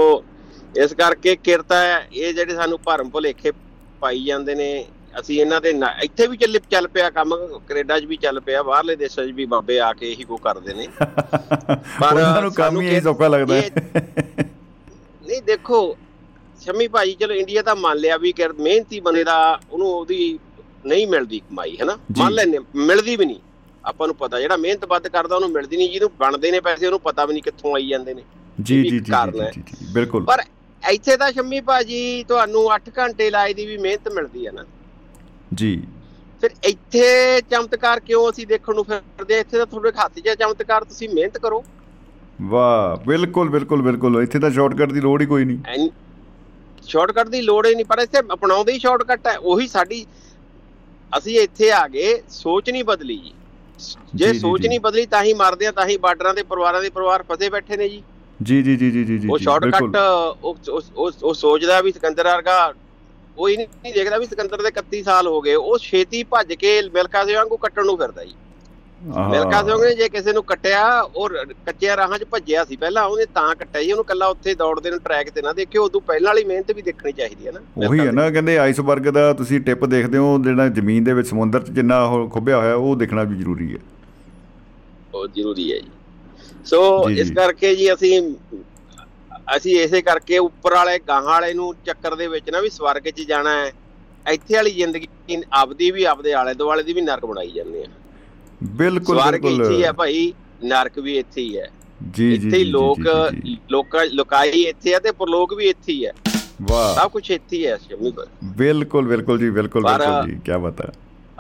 [0.77, 3.53] ਇਸ ਕਰਕੇ ਕਿਰਤਾ ਇਹ ਜਿਹੜੇ ਸਾਨੂੰ ਭਰਮ ਭੁਲੇਖੇ
[4.01, 4.69] ਪਾਈ ਜਾਂਦੇ ਨੇ
[5.21, 8.63] ਅਸੀਂ ਇਹਨਾਂ ਦੇ ਨਾ- ਇੱਥੇ ਵੀ ਚੱਲ ਚੱਲ ਪਿਆ ਕੰਮ ਕੈਨੇਡਾ 'ਚ ਵੀ ਚੱਲ ਪਿਆ
[8.63, 10.87] ਬਾਹਰਲੇ ਦੇਸ਼ਾਂ 'ਚ ਵੀ ਬਾਬੇ ਆ ਕੇ ਇਹੀ ਕੋ ਕਰਦੇ ਨੇ।
[12.03, 13.71] ਉਹਨਾਂ ਨੂੰ ਕੰਮ ਹੀ ਸੌਖਾ ਲੱਗਦਾ ਹੈ।
[15.27, 15.97] ਨਹੀਂ ਦੇਖੋ
[16.61, 20.39] ਸ਼ਮੀ ਭਾਜੀ ਚਲੋ ਇੰਡੀਆ ਤਾਂ ਮੰਨ ਲਿਆ ਵੀ ਕਿ ਮਿਹਨਤੀ ਬੰਦੇ ਦਾ ਉਹਨੂੰ ਉਹਦੀ
[20.87, 21.99] ਨਹੀਂ ਮਿਲਦੀ ਕਮਾਈ ਹੈਨਾ?
[22.13, 23.39] ਜੀ। ਮੰਨ ਲੈਨੇ ਮਿਲਦੀ ਵੀ ਨਹੀਂ।
[23.85, 27.01] ਆਪਾਂ ਨੂੰ ਪਤਾ ਜਿਹੜਾ ਮਿਹਨਤ ਵੱਧ ਕਰਦਾ ਉਹਨੂੰ ਮਿਲਦੀ ਨਹੀਂ ਜਿਹਨੂੰ ਬਣਦੇ ਨੇ ਪੈਸੇ ਉਹਨੂੰ
[27.01, 28.27] ਪਤਾ ਵੀ ਨਹੀਂ ਕਿੱਥੋਂ ਆਈ ਜਾਂਦੇ ਨੇ ਹੈ।
[28.63, 29.13] ਜੀ ਜੀ ਜੀ,
[29.93, 30.43] ਬਿਲਕੁਲ। ਪਰ
[30.93, 34.65] ਇੱਥੇ ਤਾਂ ਸ਼ੰਮੀ ਭਾਜੀ ਤੁਹਾਨੂੰ 8 ਘੰਟੇ ਲਾਏ ਦੀ ਵੀ ਮਿਹਨਤ ਮਿਲਦੀ ਹੈ ਨਾ।
[35.55, 35.81] ਜੀ।
[36.43, 39.41] ਫਿਰ ਇੱਥੇ ਚਮਤਕਾਰ ਕਿਉਂ ਅਸੀਂ ਦੇਖਣ ਨੂੰ ਫਿਰਦੇ ਹਾਂ?
[39.41, 41.63] ਇੱਥੇ ਤਾਂ ਤੁਹਾਡੇ ਹੱਥ 'ਚ ਚਮਤਕਾਰ ਤੁਸੀਂ ਮਿਹਨਤ ਕਰੋ।
[42.51, 45.89] ਵਾਹ ਬਿਲਕੁਲ ਬਿਲਕੁਲ ਬਿਲਕੁਲ। ਇੱਥੇ ਤਾਂ ਸ਼ਾਰਟਕਟ ਦੀ ਲੋੜ ਹੀ ਕੋਈ ਨਹੀਂ।
[46.89, 50.05] ਸ਼ਾਰਟਕਟ ਦੀ ਲੋੜ ਹੀ ਨਹੀਂ ਪਰ ਇੱਥੇ ਅਪਣਾਉਂਦੇ ਹੀ ਸ਼ਾਰਟਕਟ ਹੈ। ਉਹੀ ਸਾਡੀ
[51.13, 53.33] ਅਸੀਂ ਇੱਥੇ ਆ ਗਏ ਸੋਚ ਨਹੀਂ ਬਦਲੀ ਜੀ।
[54.17, 57.23] ਜੀ, ਸੋਚ। ਨਹੀਂ ਬਦਲੀ ਤਾਂ ਹੀ ਮਰਦੇ ਆ ਤਾਂ ਹੀ ਬਾਰਡਰਾਂ ਦੇ ਪਰਿਵਾਰਾਂ ਦੇ ਪਰਿਵਾਰ
[57.31, 58.03] ਫਸੇ ਬੈਠੇ ਨੇ ਜੀ।
[58.43, 59.97] ਜੀ ਜੀ ਜੀ ਜੀ ਜੀ ਉਹ ਸ਼ਾਰਟਕਟ
[61.23, 62.73] ਉਹ ਸੋਚਦਾ ਵੀ ਸਿਕੰਦਰ ਵਰਗਾ
[63.39, 66.81] ਉਹ ਹੀ ਨਹੀਂ ਦੇਖਦਾ ਵੀ ਸਿਕੰਦਰ ਦੇ 31 ਸਾਲ ਹੋ ਗਏ ਉਹ ਛੇਤੀ ਭੱਜ ਕੇ
[66.91, 68.35] ਮਿਲਕਾ ਸਿੰਘ ਵਾਂਗੂ ਕੱਟਣ ਨੂੰ ਫਿਰਦਾ ਜੀ।
[69.31, 71.29] ਮਿਲਕਾ ਸਿੰਘ ਨੇ ਜੇ ਕਿਸੇ ਨੂੰ ਕੱਟਿਆ ਉਹ
[71.67, 74.99] ਕੱਚਿਆਂ ਰਾਹਾਂ 'ਚ ਭੱਜਿਆ ਸੀ ਪਹਿਲਾਂ ਉਹਨੇ ਤਾਂ ਕੱਟਿਆ ਜੀ ਉਹਨੂੰ ਕੱਲਾ ਉੱਥੇ ਦੌੜਦੇ ਨੂੰ
[75.01, 78.11] ਟਰੈਕ ਤੇ ਨਾ ਦੇਖਿਓ ਉਦੋਂ ਪਹਿਲਾਂ ਵਾਲੀ ਮਿਹਨਤ ਵੀ ਦੇਖਣੀ ਚਾਹੀਦੀ ਹੈ ਨਾ ਉਹੀ ਹੈ
[78.13, 82.03] ਨਾ ਕਹਿੰਦੇ ਆਈਸਬਰਗ ਦਾ ਤੁਸੀਂ ਟਿਪ ਦੇਖਦੇ ਹੋ ਜਿਹੜਾ ਜ਼ਮੀਨ ਦੇ ਵਿੱਚ ਸਮੁੰਦਰ 'ਚ ਜਿੰਨਾ
[82.07, 83.79] ਉਹ ਖੁੱਭਿਆ ਹੋਇਆ ਉਹ ਦੇਖਣਾ ਵੀ ਜ਼ਰੂਰੀ ਹੈ
[85.13, 85.91] ਬਹੁਤ ਜ਼ਰੂਰੀ ਹੈ ਜੀ
[86.67, 88.21] ਸੋ ਇਸ। ਕਰਕੇ ਜੀ ਅਸੀਂ
[89.57, 93.21] ਅਸੀਂ ਇਸੇ ਕਰਕੇ ਉੱਪਰ ਵਾਲੇ ਗਾਹਾਂ ਵਾਲੇ ਨੂੰ ਚੱਕਰ ਦੇ ਵਿੱਚ ਨਾ ਵੀ ਸਵਰਗ 'ਚ
[93.29, 93.73] ਜਾਣਾ ਹੈ।
[94.27, 97.89] ਇੱਥੇ ਵਾਲੀ ਜ਼ਿੰਦਗੀ ਆਪਦੀ ਵੀ ਆਪਦੇ ਆਲੇ ਦੁਆਲੇ ਦੀ ਵੀ ਨਰਕ ਬਣਾਈ ਜਾਂਦੇ ਆ
[98.77, 100.33] ਬਿਲਕੁਲ ਸਵਰਗ ਇੱਥੇ ਹੀ ਬਿਲਕੁਲ ਹੈ ਭਾਈ
[100.65, 101.69] ਨਰਕ ਵੀ ਇੱਥੇ ਹੀ ਹੈ।
[102.13, 102.99] ਜੀ ਜੀ ਇੱਥੇ ਲੋਕ।
[103.71, 106.13] ਲੋਕਾਂ ਲੋਕਾਈ ਇੱਥੇ ਹੈ ਤੇ ਪਰਲੋਕ ਵੀ ਇੱਥੇ ਹੀ ਹੈ।
[106.63, 108.13] ਵਾਹ। ਸਭ ਕੁਝ ਇੱਥੇ ਹੀ ਹੈ ਸ਼ਮੀ
[108.57, 110.91] ਬਿਲਕੁਲ ਬਿਲਕੁਲ ਜੀ ਬਿਲਕੁਲ ਬਿਲਕੁਲ ਜੀ ਕੀ ਬਤਾ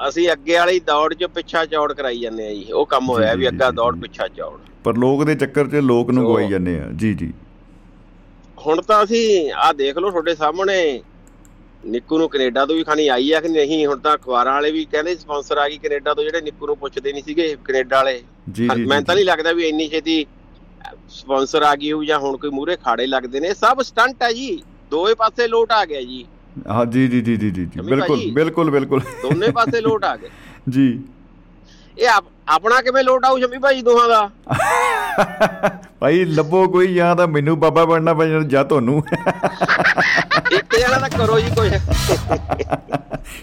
[0.08, 3.48] ਅਸੀਂ ਅੱਗੇ ਵਾਲੀ ਦੌੜ 'ਚ ਪਿੱਛਾ ਚੌੜ ਕਰਾਈ ਜਾਂਦੇ ਆ ਜੀ। ਉਹ ਕੰਮ ਹੋਇਆ ਵੀ
[3.48, 7.12] ਅੱਗਾ ਦੌੜ। ਪਿੱਛਾ ਚੌੜ। ਪਰ ਲੋਕ ਦੇ ਚੱਕਰ 'ਚ ਲੋਕ ਨੂੰ ਗਵਾਈ ਜਾਂਦੇ ਆ ਜੀ
[7.14, 7.32] ਜੀ।
[8.68, 11.02] ਹੁਣ ਤਾਂ ਅਸੀਂ ਆਹ ਦੇਖ ਲਓ ਤੁਹਾਡੇ ਸਾਹਮਣੇ।
[11.86, 13.86] ਨਿੱਕੂ ਨੂੰ ਕੈਨੇਡਾ ਤੋਂ ਵੀ ਖਾਣੀ ਆਈ ਆ ਕਿ ਨਹੀਂ?
[13.86, 17.12] ਹੁਣ ਤਾਂ ਅਖਬਾਰਾਂ ਵਾਲੇ ਵੀ ਕਹਿੰਦੇ ਸਪਾਂਸਰ ਆ ਗਈ ਕੈਨੇਡਾ ਤੋਂ ਜਿਹੜੇ ਨਿੱਕੂ ਨੂੰ ਪੁੱਛਦੇ
[17.12, 18.22] ਨਹੀਂ ਸੀਗੇ ਕੈਨੇਡਾ ਵਾਲੇ।
[18.52, 20.26] ਜੀ ਜੀ ਮੈਨੂੰ ਤਾਂ ਨਹੀਂ ਲੱਗਦਾ ਵੀ ਇੰਨੀ ਛੇਤੀ
[21.08, 24.62] ਸਪਾਂਸਰ ਆ ਗਈ ਹੋਊ ਜਾਂ ਹੁਣ ਕੋਈ ਮੂਰੇ ਖਾੜੇ ਲੱਗਦੇ ਨੇ। ਸਭ ਸਟੰਟ ਹੈ ਜੀ।
[24.90, 26.26] ਦੋਵੇਂ ਪਾਸੇ ਲੋਟ ਆ ਗਿਆ ਜੀ।
[26.68, 30.28] ਹਾਂ ਜੀ ਜੀ ਜੀ ਜੀ ਜੀ ਬਿਲਕੁਲ। ਬਿਲਕੁਲ ਬਿਲਕੁਲ। ਦੋਨੇ ਪਾਸੇ ਲੋਟ ਆ ਗਏ।
[30.68, 31.00] ਜੀ।
[31.98, 34.30] ਇਹ ਆਪ- ਆਪਣਾ ਕਿਵੇਂ ਲੋਟ ਆਊ ਸ਼ਮੀ ਭਾਈ ਦੋਹਾਂ ਦਾ?
[36.00, 39.02] ਭਾਈ ਲੱਭੋ ਕੋਈ ਜਾਂ ਤਾਂ ਮੈਨੂੰ ਬਾਬਾ ਬਣਨਾ ਪੈਣਾ ਜਾਂ ਤੁਹਾਨੂੰ।
[40.52, 41.70] ਇੱਕ ਜਣਾ ਤਾਂ ਕਰੋ ਜੀ ਕੋਈ।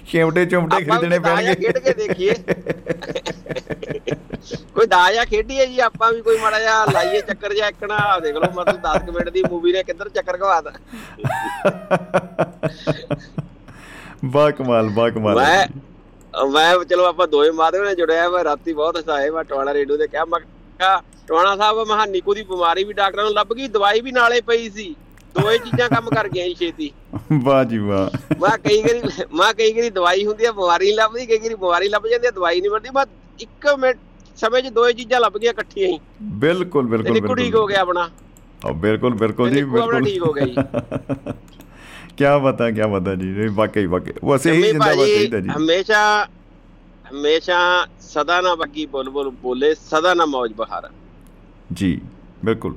[0.07, 2.33] ਛੇਮਟੇ ਚੁੰਮਟੇ ਖਰੀਦਣੇ ਪੈਣਗੇ। ਖੇਡ ਕੇ ਦੇਖੀਏ।
[4.75, 8.51] ਕੋਈ ਦਾਇਆ ਖੇਡੀਏ ਜੀ ਆਪਾਂ ਵੀ ਕੋਈ ਮਾੜਾ ਜਿਹਾ ਲਾਈਏ ਚੱਕਰ ਜਿਹਾ ਇੱਕਣਾ ਦੇਖ ਲਓ
[8.55, 10.71] ਮਤਲਬ 10 ਮਿੰਟ ਦੀ ਮੂਵੀ ਨੇ ਕਿੱਧਰ ਚੱਕਰ ਘਵਾਤਾ
[14.25, 15.37] ਬਾ ਕਮਾਲ ਬਾ ਕਮਾਲ।
[16.51, 20.07] ਮੈਂ ਚਲੋ ਆਪਾਂ ਦੋਵੇਂ ਮਾਧਵ ਨੇ ਜੁੜਿਆ ਮੈਂ ਰਾਤੀ ਬਹੁਤ ਹਸਾਏ ਮੈਂ ਟਵਾਣਾ ਰੇਡੂ ਦੇ
[20.07, 24.01] ਕਿਹਾ ਮੈਂ ਕਿਹਾ ਟਵਾਣਾ ਸਾਹਿਬ ਮਹਾ ਨਿੱਕੂ ਦੀ ਬਿਮਾਰੀ ਵੀ ਡਾਕਟਰਾਂ ਨੂੰ ਲੱਭ ਗਈ ਦਵਾਈ
[24.01, 24.95] ਵੀ ਨਾਲੇ ਪਈ ਸੀ।
[25.35, 26.91] ਦੋਏ ਚੀਜ਼ਾਂ ਕੰਮ ਕਰ ਗਈਆਂ ਜੀ ਛੇਤੀ।
[27.43, 29.01] ਵਾਹ ਜੀ ਵਾਹ। ਮੈਂ ਕਈ ਵਾਰੀ
[29.33, 32.31] ਮੈਂ ਕਈ ਵਾਰੀ ਦਵਾਈ ਹੁੰਦੀ ਆ ਬਿਮਾਰੀ ਨਹੀਂ ਲੱਭਦੀ ਕਈ ਵਾਰੀ ਬਿਮਾਰੀ ਲੱਭ ਜਾਂਦੀ ਆ
[32.31, 33.05] ਦਵਾਈ ਨਹੀਂ ਮਿਲਦੀ। ਮੈਂ
[33.39, 33.97] ਇੱਕ ਮਿੰਟ
[34.37, 35.99] ਸਮੇਂ 'ਚ ਦੋਏ ਚੀਜ਼ਾਂ ਲੱਭ ਗਈਆਂ ਇਕੱਠੀਆਂ ਹੀ।
[36.39, 38.09] ਬਿਲਕੁਲ ਬਿਲਕੁਲ ਨਿੱਕੂ ਠੀਕ ਹੋ ਗਿਆ ਆਪਣਾ।
[38.75, 40.55] ਬਿਲਕੁਲ ਬਿਲਕੁਲ ਜੀ ਬਿਲਕੁਲ। ਠੀਕ ਹੋ ਗਿਆ ਜੀ।
[42.17, 46.27] ਕੀ ਬਤਾ ਕੀ ਬਤਾ ਜੀ ਨਹੀਂ ਵਾਕਈ ਵਾਕਈ। ਬਸ ਇਹੀ ਜਿੰਦਾਬਾਦ ਚਾਹੀਦਾ ਜੀ। ਹਮੇਸ਼ਾ
[47.11, 50.89] ਹਮੇਸ਼ਾ ਸਦਾ ਨਾ ਬੱਗੀ ਬੁਲ ਬੁਲ ਬੋਲੇ ਸਦਾ ਨਾ ਮੌਜ ਬਹਾਰ।
[51.73, 52.01] ਜੀ
[52.45, 52.75] ਬਿਲਕੁਲ।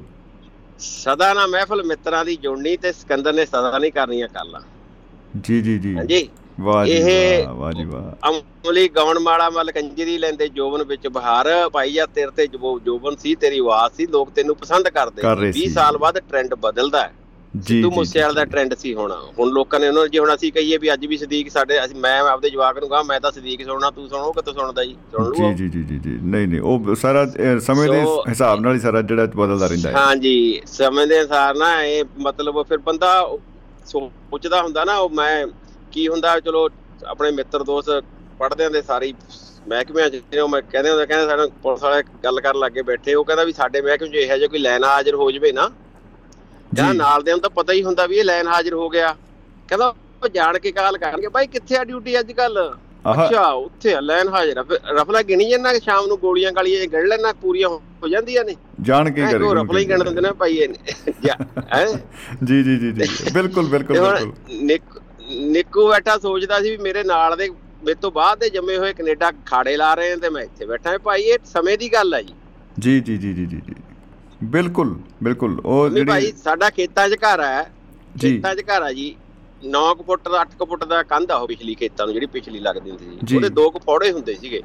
[0.79, 4.61] ਸਦਾ ਨਾ ਮਹਿਫਲ ਮਿੱਤਰਾਂ ਦੀ ਜੋੜਨੀ ਤੇ ਸਿਕੰਦਰ ਨੇ ਸਦਾ ਨਹੀਂ ਕਰਨੀਆਂ ਕਾਲਾਂ।
[5.41, 6.29] ਜੀ ਜੀ ਜੀ। ਹਾਂਜੀ।
[6.61, 7.03] ਵਾਹ ਜੀ
[7.47, 12.07] ਵਾਹ ਵਾਹ ਜੀ ਵਾਹ। ਅਮਲੀ ਗਾਉਣ ਮਾਲਾ ਮਲ ਕੰਜਰੀ ਲੈਂਦੇ ਜੋਬਨ ਵਿੱਚ ਬਹਾਰ। ਭਾਈ ਜਾ
[12.07, 15.63] ਤੇਰੇ ਤੇ ਜਬੋ- ਜੋਬਨ ਸੀ ਤੇਰੀ ਆਵਾਜ਼ ਸੀ ਲੋਕ ਤੈਨੂੰ ਪਸੰਦ ਕਰਦੇ। ਕਰ ਰਹੇ 20
[15.63, 17.15] ਸੀ। ਸਾਲ ਬਾਅਦ ਟ੍ਰੈਂਡ ਬਦਲਦਾ ਹੈ।
[17.55, 20.35] ਜੀ ਤੂੰ ਜੀ, ਮੂਸੇਵਾਲ ਦਾ ਜੀ, ਟ੍ਰੈਂਡ ਸੀ ਹੁਣ। ਹੁਣ ਲੋਕਾਂ ਨੇ ਉਹਨਾਂ ਜੇ ਹੁਣ
[20.35, 23.31] ਅਸੀਂ ਕਹੀਏ ਵੀ ਅੱਜ ਵੀ ਸਦੀਕ ਸਾਡੇ ਅਸੀਂ ਮੈਂ ਆਪਦੇ ਜਵਾਕ ਨੂੰ ਕਹਾਂ ਮੈਂ ਤਾਂ
[23.33, 26.49] ਸਦੀਕ ਸੁਣਨਾ ਤੂੰ ਸੁਣੋ ਕਿਤੋਂ ਸੁਣਦਾ ਜੀ ਸੁਣ ਲੂ ਜੀ ਜੀ ਜੀ ਜੀ ਜੀ। ਨਹੀਂ
[26.49, 27.25] ਨਹੀਂ ਉਹ ਸਾਰਾ
[27.61, 31.73] ਸਮੇਂ ਦੇ ਹਿਸਾਬ ਨਾਲ ਹੀ ਸਾਰਾ ਜਿਹੜਾ ਬਦਲਦਾ ਰਹਿੰਦਾ ਹੈ। ਹਾਂਜੀ ਸਮੇਂ ਦੇ ਅਨਸਾਰ ਨਾ
[31.85, 33.13] ਇਹ ਮਤਲਬ ਫਿਰ ਬੰਦਾ
[33.87, 35.47] ਸੋਚਦਾ ਹੁੰਦਾ ਨਾ ਉਹ ਮੈਂ
[35.93, 36.69] ਕੀ ਹੁੰਦਾ ਚਲੋ
[37.07, 38.05] ਆਪਣੇ ਮਿੱਤਰ ਦੋਸਤ
[38.41, 39.15] ਪੜ੍ਹਦੇ ਹੁੰਦੇ ਸਾਰੀ
[39.69, 43.25] ਮਹਿਕਮਿਆਂ ਜਿਹੜੇ ਉਹ ਮੈਂ ਕਹਿੰਦੇ ਹੁੰਦੇ ਕਹਿੰਦੇ ਸਾਨੂੰ ਪੁਲਿਸ ਵਾਲੇ ਗੱਲ ਕਰਨ ਲੱਗੇ ਬੈਠੇ ਉਹ
[43.25, 45.69] ਕਹਿੰਦਾ ਵੀ ਸਾਡੇ ਮਹਿਕਮੇ 'ਚ ਇਹੋ ਜਿਹਾ ਕੋਈ ਲੈਣ ਹਾਜ਼ਰ ਹੋ ਜਵੇ ਨਾ
[46.75, 49.17] ਜਾਂ ਨਾਲ ਦੇ ਨੂੰ ਤਾਂ ਪਤਾ ਹੀ ਹੁੰਦਾ ਵੀ ਇਹ ਲੈਣ ਹਾਜ਼ਰ ਹੋ ਗਿਆ।
[49.69, 49.89] ਕਹਿੰਦਾ
[50.23, 52.75] ਉਹ ਜਾਣ ਕੇ ਕਾਲ ਕਰਨਗੇ। ਬਾਈ ਕਿੱਥੇ ਆ ਡਿਊਟੀ ਅੱਜ ਕੱਲ
[53.13, 54.65] ਅੱਛਾ ਉੱਥੇ ਆ, ਲੈਣ ਹਾਜ਼ਰ
[55.01, 59.11] ਰਫਲਾ ਗਿਣੀ ਜਾਂਦਾ ਕਿ ਸ਼ਾਮ ਨੂੰ ਗੋਲੀਆਂ ਗਾਲੀਆਂ ਗਿਣ ਲੈਣਾ ਪੂਰੀਆਂ ਹੋ ਜਾਂਦੀਆਂ ਨੇ। ਜਾਣ
[59.11, 60.69] ਕੇ ਕਰੇ ਕੋ ਰਫਲਾ ਹੀ ਗਿਣ ਦਿੰਦੇ ਨੇ ਭਾਈ ਇਹ
[61.75, 61.87] ਹੈ?
[62.45, 64.33] ਜੀ ਜੀ ਜੀ ਜੀ ਬਿਲਕੁਲ ਬਿਲਕੁਲ ਬਿਲਕੁਲ।
[64.63, 67.49] ਨਿੱਕ- ਬੈਠਾ ਸੋਚਦਾ ਸੀ ਵੀ ਮੇਰੇ ਨਾਲ ਦੇ
[67.83, 70.91] ਮੇਰੇ ਤੋਂ ਬਾਅਦ ਦੇ ਜੰਮੇ ਹੋਏ ਕੈਨੇਡਾ ਖਾੜੇ ਲਾ ਰਹੇ ਨੇ ਤੇ ਮੈਂ ਇੱਥੇ ਬੈਠਾ।
[70.91, 72.35] ਹਾਂ ਭਾਈ ਇਹ ਸਮੇਂ ਦੀ ਗੱਲ ਹੈ ਜੀ
[72.79, 73.75] ਜੀ ਜੀ ਜੀ ਜੀ ਜੀ।
[74.45, 77.73] ਬਿਲਕੁਲ ਬਿਲਕੁਲ। ਉਹ ਨਹੀਂ ਭਾਈ ਜਿਹੜੀ ਸਾਡਾ ਖੇਤਾਂ 'ਚ ਘਰ ਹੈ।
[78.17, 79.17] ਜੀ। ਖੇਤਾਂ 'ਚ ਘਰ ਆ ਜੀ।
[79.65, 82.91] 9 ਫੁੱਟ ਦਾ 8 ਫੁੱਟ ਦਾ ਕੰਧ ਆ ਉਹ ਪਿਛਲੀ ਖੇਤਾਂ ਨੂੰ ਜਿਹੜੀ ਪਿਛਲੀ ਲੱਗਦੀ
[82.91, 84.63] ਹੁੰਦੀ ਜੀ। ਸੀ ਉਹਦੇ ਦੋ ਕੁ ਪੌੜੇ ਹੁੰਦੇ ਸੀਗੇ।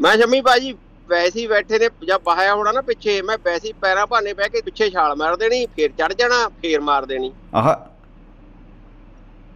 [0.00, 0.74] ਮੈਂ ਸ਼ਮੀ ਭਾਜੀ
[1.08, 4.48] ਵੈਸੇ ਹੀ ਬੈਠੇ ਨੇ ਜਦ ਬਾਹਿਆ ਹੋਣਾ ਨਾ ਪਿੱਛੇ ਮੈਂ ਵੈਸੇ ਹੀ ਪੈਰਾਂ ਭਾਨੇ ਬਹਿ
[4.48, 7.95] ਕੇ ਪਿੱਛੇ ਛਾਲ ਮਾਰ ਦੇਣੀ ਫੇਰ ਚੜ ਜਾਣਾ ਫੇਰ ਮਾਰ ਦੇਣੀ। ਆਹ।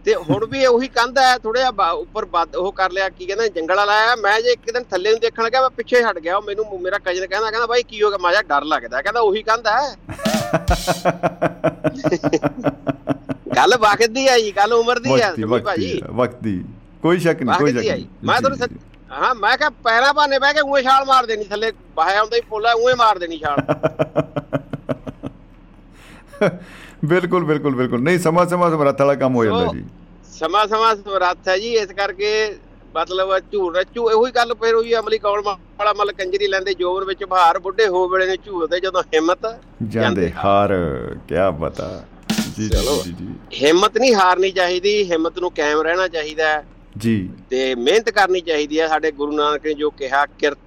[0.05, 2.25] ਤੇ ਹੁਣ ਵੀ ਉਹੀ ਕੰਧ ਹੈ ਥੋੜਾ ਜਿਹਾ ਉੱਪਰ
[2.55, 5.43] ਉਹ ਕਰ ਲਿਆ ਕੀ ਕਹਿੰਦਾ ਜੰਗਲ ਵਾਲਾ ਆਇਆ ਮੈਂ ਜੇ ਇੱਕ ਦਿਨ ਥੱਲੇ ਨੂੰ ਦੇਖਣ
[5.43, 8.17] ਲੱਗਾ ਮੈਂ ਪਿੱਛੇ ਹਟ ਗਿਆ ਉਹ ਮੈਨੂੰ ਮੇਰਾ ਕਜ਼ਨ ਕਹਿੰਦਾ ਕਹਿੰਦਾ ਬਾਈ ਕੀ ਹੋ ਗਿਆ
[8.21, 9.95] ਮਾਜਾ ਡਰ ਲੱਗਦਾ ਕਹਿੰਦਾ ਉਹੀ ਕੰਧ ਹੈ।
[13.55, 16.63] ਗੱਲ ਵਕਤ ਦੀ ਆ ਜੀ ਗੱਲ ਉਮਰ ਦੀ ਆ ਵਕਤੀ ਭਾਜੀ। ਵਕਤੀ
[17.03, 18.71] ਕੋਈ ਸ਼ੱਕ ਨਹੀਂ ਕੋਈ ਸ਼ੱਕ ਦੀ ਆ ਨਹੀਂ ਮੈਂ ਤੁਹਾਨੂੰ ਸੱਚ
[19.13, 22.41] ਹਾਂ ਮੈਂ ਕਿਹਾ ਪੈਰਾਂ ਭਾਨੇ ਬਹਿ ਕੇ ਉਵੇਂ ਛਾਲ ਮਾਰ ਦੇਣੀ ਥੱਲੇ ਬਾਹਿਆ ਆਉਂਦਾ ਹੀ
[22.49, 23.57] ਪੋਲਾ ਉਵੇਂ ਮਾਰ ਦੇਣੀ ਛਾਲ।
[27.05, 29.83] ਬਿਲਕੁਲ ਬਿਲਕੁਲ ਬਿਲਕੁਲ। ਨਹੀਂ ਸਮਾਂ ਸਮਾਂ ਸਮਰੱਥ ਵਾਲਾ ਕੰਮ ਹੋ ਜਾਂਦਾ ਜੀ।
[30.39, 32.31] ਸਮਾਂ ਸਮਾਂ ਸਮਰੱਥ ਹੈ ਜੀ ਇਸ ਕਰਕੇ
[32.95, 37.23] ਮਤਲਬ ਝੂਰ ਰਚੂ ਉਹੀ ਗੱਲ ਫਿਰ ਉਹੀ ਅਮਲੀ ਕੌਣ ਵਾਲਾ ਮਲ ਕੰਜਰੀ ਲੈਂਦੇ ਜੋਬਨ ਵਿੱਚ
[37.23, 39.45] ਬਹਾਰ ਬੁੱਢੇ ਹੋ ਵੇਲੇ ਨੇ ਝੂਰਦੇ ਜਦੋਂ ਹਿੰਮਤ
[39.89, 40.73] ਜਾਂਦੇ ਹਾਰ
[41.27, 42.05] ਕੀ ਬਤਾ
[42.57, 43.27] ਜੀ ਜੀ
[43.63, 46.63] ਹਿੰਮਤ ਨਹੀਂ ਹਾਰਨੀ ਚਾਹੀਦੀ ਹਿੰਮਤ ਨੂੰ ਕਾਇਮ ਰਹਿਣਾ ਚਾਹੀਦਾ ਹੈ।
[46.97, 50.57] ਜੀ। ਤੇ ਮਿਹਨਤ ਕਰਨੀ ਚਾਹੀਦੀ ਹੈ ਸਾਡੇ ਗੁਰੂ ਨਾਨਕ ਨੇ ਜੋ ਕਿਹਾ ਕਿਰਤ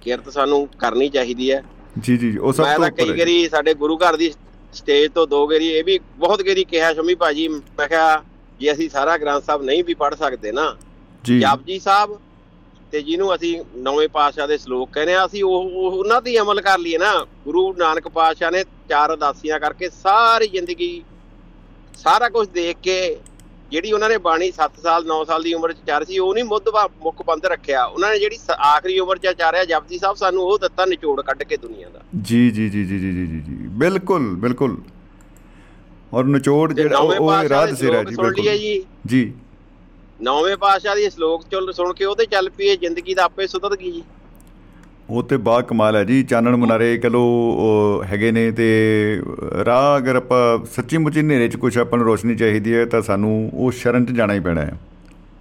[0.00, 1.62] ਕਿਰਤ ਸਾਨੂੰ ਕਰਨੀ ਚਾਹੀਦੀ ਹੈ।
[2.00, 4.32] ਜੀ ਜੀ ਉਹ ਸਭ ਮੈਂ ਤੋਂ ਤਾਂ ਉੱਪਰ ਕਈ ਹੈ। ਗਰੀ ਸਾਡੇ ਗੁਰੂ ਘਰ ਦੀ
[4.72, 8.22] ਸਟੇਜ ਤੋਂ ਦੋ ਗੇਰੀ ਇਹ ਵੀ ਬਹੁਤ ਗੇਰੀ ਕਿਹਾ ਸ਼ਮੀ ਭਾਜੀ ਮੈਂ ਕਿਹਾ
[8.60, 10.76] ਜੇ ਅਸੀਂ ਸਾਰਾ ਗ੍ਰੰਥ ਸਾਹਿਬ ਨਹੀਂ ਵੀ ਪੜ ਸਕਦੇ ਨਾ
[11.24, 12.18] ਜੀ। ਜਪਜੀ ਸਾਹਿਬ
[12.92, 16.78] ਤੇ ਜਿਹਨੂੰ ਅਸੀਂ ਨੌਵੇਂ ਪਾਤਸ਼ਾਹ ਦੇ ਸ਼ਲੋਕ ਕਹਿੰਦੇ ਆ ਅਸੀਂ ਉਹ ਉਹਨਾਂ ਤੇ ਅਮਲ ਕਰ
[16.78, 17.12] ਲਈਏ ਨਾ।
[17.44, 21.02] ਗੁਰੂ ਨਾਨਕ ਪਾਤਸ਼ਾਹ ਨੇ ਚਾਰ ਉਦਾਸੀਆਂ ਕਰਕੇ ਸਾਰੀ ਜ਼ਿੰਦਗੀ
[21.96, 23.16] ਸਾਰਾ ਕੁਝ ਦੇਖ ਕੇ
[23.70, 26.44] ਜਿਹੜੀ ਉਹਨਾਂ ਨੇ ਬਾਣੀ 7 ਸਾਲ 9 ਸਾਲ ਦੀ ਉਮਰ ਚ ਚਾਰ ਸੀ ਉਹ ਨਹੀਂ
[26.44, 26.68] ਮੁੱਦ
[27.02, 30.84] ਮੁੱਖ ਪੰਧ ਰੱਖਿਆ। ਉਹਨਾਂ ਨੇ ਜਿਹੜੀ ਆਖਰੀ ਉਮਰ ਚ ਚਾਰਿਆ ਜਪਜੀ ਸਾਹਿਬ ਸਾਨੂੰ ਉਹ ਦਿੱਤਾ
[30.84, 34.76] ਨਿਚੋੜ ਕੱਢ ਕੇ ਦੁਨੀਆ ਦਾ। ਜੀ ਜੀ ਜੀ ਜੀ ਜੀ ਜੀ ਜੀ। ਬਿਲਕੁਲ ਬਿਲਕੁਲ।
[36.12, 37.30] ਔਰ ਨਿਚੋੜ ਜਿਹੜਾ ਉਹ
[37.66, 38.44] ਦੇ ਸਿਰ ਜੀ ਬਿਲਕੁਲ।
[39.06, 39.32] ਜੀ।
[40.22, 43.92] ਨੌਵੇਂ ਪਾਤਸ਼ਾਹ ਦੀ ਸ਼ਲੋਕ ਚੁੱਲ ਸੁਣ ਕੇ ਉਹਦੇ ਚੱਲ ਪਈਏ ਜ਼ਿੰਦਗੀ ਦਾ ਆਪੇ ਸੁਧਰ ਗਈ
[43.92, 44.02] ਜੀ।
[45.10, 48.66] ਉਹ ਤੇ ਬਾ ਕਮਾਲ ਹੈ ਜੀ ਚਾਨਣ ਮੁਨਾਰੇ ਉਹ ਹੈਗੇ ਨੇ ਤੇ
[49.64, 53.50] ਰਾਹ ਅਗਰ ਆਪਾਂ ਸੱਚੀ ਮੁੱਚੀ ਹਨੇਰੇ 'ਚ ਕੁਝ ਆਪਾਂ ਨੂੰ ਰੋਸ਼ਨੀ ਚਾਹੀਦੀ ਹੈ ਤਾਂ ਸਾਨੂੰ
[53.54, 54.78] ਉਹ ਸ਼ਰਨ 'ਚ ਜਾਣਾ ਹੀ ਪੈਣਾ ਹੈ।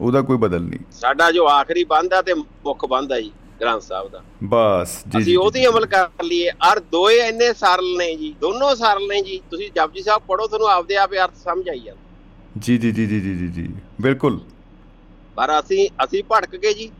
[0.01, 3.81] ਉਹਦਾ ਕੋਈ ਬਦਲ ਨਹੀਂ। ਸਾਡਾ ਜੋ ਆਖਰੀ ਬੰਦ ਆ ਤੇ ਮੁੱਖ ਬੰਦ ਆ ਜੀ। ਗ੍ਰੰਥ
[3.81, 8.15] ਸਾਹਿਬ ਦਾ। ਬਸ ਜੀ ਜੀ ਅਸੀਂ ਉਹਤੇ ਅਮਲ ਕਰ ਲਈਏ। ਔਰ ਦੋਏ ਇੰਨੇ ਸਰਲ ਨੇ
[8.15, 11.79] ਜੀ ਦੋਨੋਂ ਸਰਲ ਨੇ ਜੀ। ਤੁਸੀਂ ਜਪਜੀ ਸਾਹਿਬ ਪੜੋ ਤੁਹਾਨੂੰ ਆਪਦੇ ਆਪੇ ਅਰਥ ਸਮਝ ਆਈ
[11.79, 12.01] ਜਾਂਦਾ।
[12.57, 14.39] ਜੀ ਜੀ ਜੀ ਜੀ ਜੀ ਜੀ ਜੀ ਬਿਲਕੁਲ।
[15.35, 16.91] ਪਰ ਅਸੀਂ ਅਸੀਂ ਭਟਕ ਗਏ ਜੀ।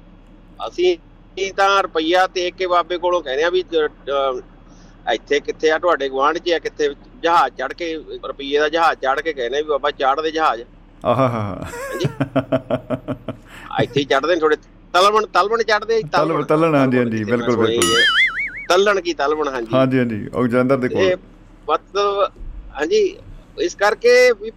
[0.68, 4.42] ਅਸੀਂ ਅਸੀਂ ਤਾਂ ਰੁਪਈਆ ਤੇ ਕੇ ਬਾਬੇ ਕੋਲੋਂ ਕਹਿੰਦੇ ਆ ਵੀ ਜ-
[5.14, 9.22] ਇੱਥੇ ਕਿੱਥੇ ਆ ਤੁਹਾਡੇ ਗੁਆਂਢ 'ਚ ਆ ਕਿੱਥੇ ਜਹਾਜ਼ ਚੜ ਕੇ ਰੁਪਈਏ ਦਾ ਜਹਾਜ਼ ਚੜ
[9.22, 10.62] ਕੇ ਕਹਿੰਦੇ ਵੀ ਬਾਬਾ ਚੜ੍ਹਦੇ ਜਹਾਜ਼।
[11.06, 11.68] ਆਹਾ ਹਾ ਹਾ।
[13.84, 14.56] ਇੱਥੇ ਹੀ ਚੜ੍ਹਦੇ ਨੇ ਥੋੜੇ
[14.94, 18.04] ਤਲਵਣ ਤਲਵਣ ਚੜ੍ਹਦੇ ਤਲਵਣ। ਤਲਣ ਹਾਂਜੀ ਹਾਂਜੀ ਬਿਲਕੁਲ ਬਿਲਕੁਲ।
[18.70, 21.16] ਤਲਣ ਕੀ ਤਲਵਣ ਹਾਂਜੀ। ਹਾਂਜੀ ਹਾਂਜੀ ਉਹ ਜਲੰਧਰ ਦੇ ਕੋਲ।
[21.68, 22.32] ਮਤਲਬ
[22.80, 23.02] ਹਾਂਜੀ
[23.58, 24.52] ਇਸ ਕਰਕੇ ਵੀ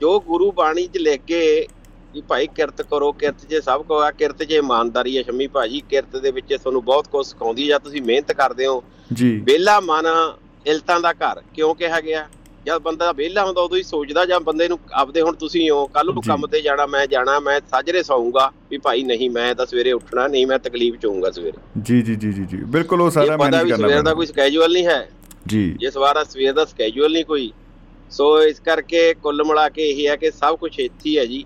[0.00, 1.66] ਜੋ ਗੁਰੂ ਬਾਣੀ 'ਚ ਲਿਖ ਕੇ
[2.14, 5.82] ਵੀ ਭਾਈ ਕਿਰਤ ਕਰੋ ਕਿਰਤ 'ਚ ਸਭ ਕੁਝ ਆ ਕਿਰਤ 'ਚ ਇਮਾਨਦਾਰੀ ਹੈ ਸ਼ਮੀ ਭਾਜੀ
[5.90, 8.82] ਕਿਰਤ ਦੇ ਵਿੱਚ ਤੁਹਾਨੂੰ ਬਹੁਤ ਕੁਝ ਸਿਖਾਉਂਦੀ ਜਾਂ ਤੁਸੀਂ ਮਿਹਨਤ ਕਰਦੇ ਹੋ।
[9.12, 10.06] ਜੀ। ਵਿਹਲਾ ਮਨ
[10.66, 12.26] ਇਲਤਾਂ ਦਾ ਘਰ ਕਿਉਂ ਕਿਹਾ ਗਿਆ?
[12.66, 16.06] ਜਦ ਬੰਦਾ ਵਿਹਲਾ ਹੁੰਦਾ ਉਦੋਂ ਹੀ ਸੋਚਦਾ ਜਾਂ ਬੰਦੇ ਨੂੰ ਆਪਦੇ ਹੁਣ ਤੁਸੀਂ ਹੋ ਕੱਲ
[16.06, 19.92] ਨੂੰ। ਕੰਮ ਤੇ ਜਾਣਾ ਮੈਂ ਜਾਣਾ ਮੈਂ ਸਾਜਰੇ ਸੌਂਗਾ ਵੀ ਭਾਈ ਨਹੀਂ ਮੈਂ ਤਾਂ ਸਵੇਰੇ
[19.92, 23.36] ਉੱਠਣਾ ਨਹੀਂ ਮੈਂ ਤਕਲੀਫ ਚ ਹੋਊਂਗਾ ਸਵੇਰੇ। ਜੀ ਜੀ ਜੀ ਜੀ ਜੀ। ਬਿਲਕੁਲ ਉਹ ਸਾਰਾ
[23.36, 25.08] ਮੈਨੇਜ ਵੀ ਕਰਨਾ ਸਵੇਰ ਦਾ ਕੋਈ ਸਕੇਜੂਅਲ ਨਹੀਂ ਹੈ
[25.46, 27.50] ਜੀ। ਜਿਸ ਵਾਰ ਸਵੇਰ ਦਾ ਸਕੇਜੂਅਲ ਨਹੀਂ ਕੋਈ
[28.10, 31.44] ਸੋ ਇਸ ਕਰਕੇ ਕੁੱਲ ਮਿਲਾ ਕੇ ਇਹ ਹੈ ਕਿ ਸਭ ਕੁਝ ਇੱਥੇ ਹੀ ਹੈ ਜੀ।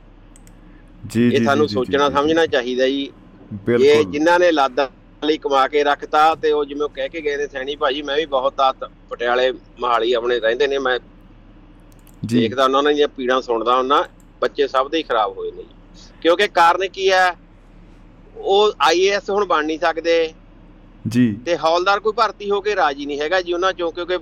[1.06, 3.10] ਜੀ ਜੀ ਇਹ ਸਾਨੂੰ ਸੋਚਣਾ ਸਮਝਣਾ ਚਾਹੀਦਾ ਜੀ।
[3.80, 4.90] ਇਹ ਜਿਨ੍ਹਾਂ ਨੇ ਲਾਦਾ
[5.24, 8.16] ਲਈ ਕਮਾ ਕੇ ਰੱਖਤਾ ਤੇ ਉਹ ਜਿਵੇਂ ਉਹ ਕਹਿ ਕੇ ਗਏ ਨੇ ਸੈਣੀ ਭਾਜੀ ਮੈਂ
[8.16, 8.72] ਵੀ ਬਹੁਤ ਆ
[9.10, 10.98] ਪਟਿਆਲੇ ਮਹਾਲੀ ਆਪਣੇ ਰਹਿੰਦੇ ਨੇ ਮੈਂ
[12.26, 14.02] ਦੇਖਦਾ ਉਹਨਾਂ ਦੀਆਂ ਪੀੜਾਂ ਸੁਣਦਾ ਉਹਨਾਂ
[14.42, 15.64] ਬੱਚੇ ਸਭ ਦੇ ਹੀ ਖਰਾਬ ਹੋਏ ਨੇ
[16.22, 17.36] ਕਿਉਂਕਿ ਕਾਰਨ ਕੀ ਹੈ?
[18.36, 20.32] ਉਹ ਆਈਏਐਸ ਹੁਣ ਬਣ ਨਹੀਂ ਸਕਦੇ।
[21.08, 24.18] ਜੀ। ਤੇ ਹੌਲਦਾਰ ਕੋਈ ਭਰਤੀ ਹੋ ਕੇ ਰਾਜੀ ਨਹੀਂ ਹੈਗਾ ਜੀ ਉਹਨਾਂ ਚੋਂ ਕਿਉਂਕਿ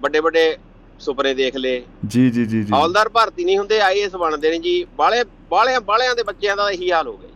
[0.00, 0.56] ਵੱਡੇ ਵੱਡੇ
[1.00, 4.84] ਸੁਪਨੇ ਦੇਖ ਲਏ। ਜੀ ਜੀ ਜੀ ਜੀ। ਹੌਲਦਾਰ ਭਰਤੀ ਨਹੀਂ ਹੁੰਦੇ ਆਈਏਐਸ ਬਣਦੇ ਨੇ ਜੀ।
[4.98, 7.28] ਬਾਲੇ ਬਾਲਿਆਂ ਬਾਲਿਆਂ ਦੇ ਬੱਚਿਆਂ ਦਾ ਇਹੀ ਹਾਲ ਹੋ ਗਿਆ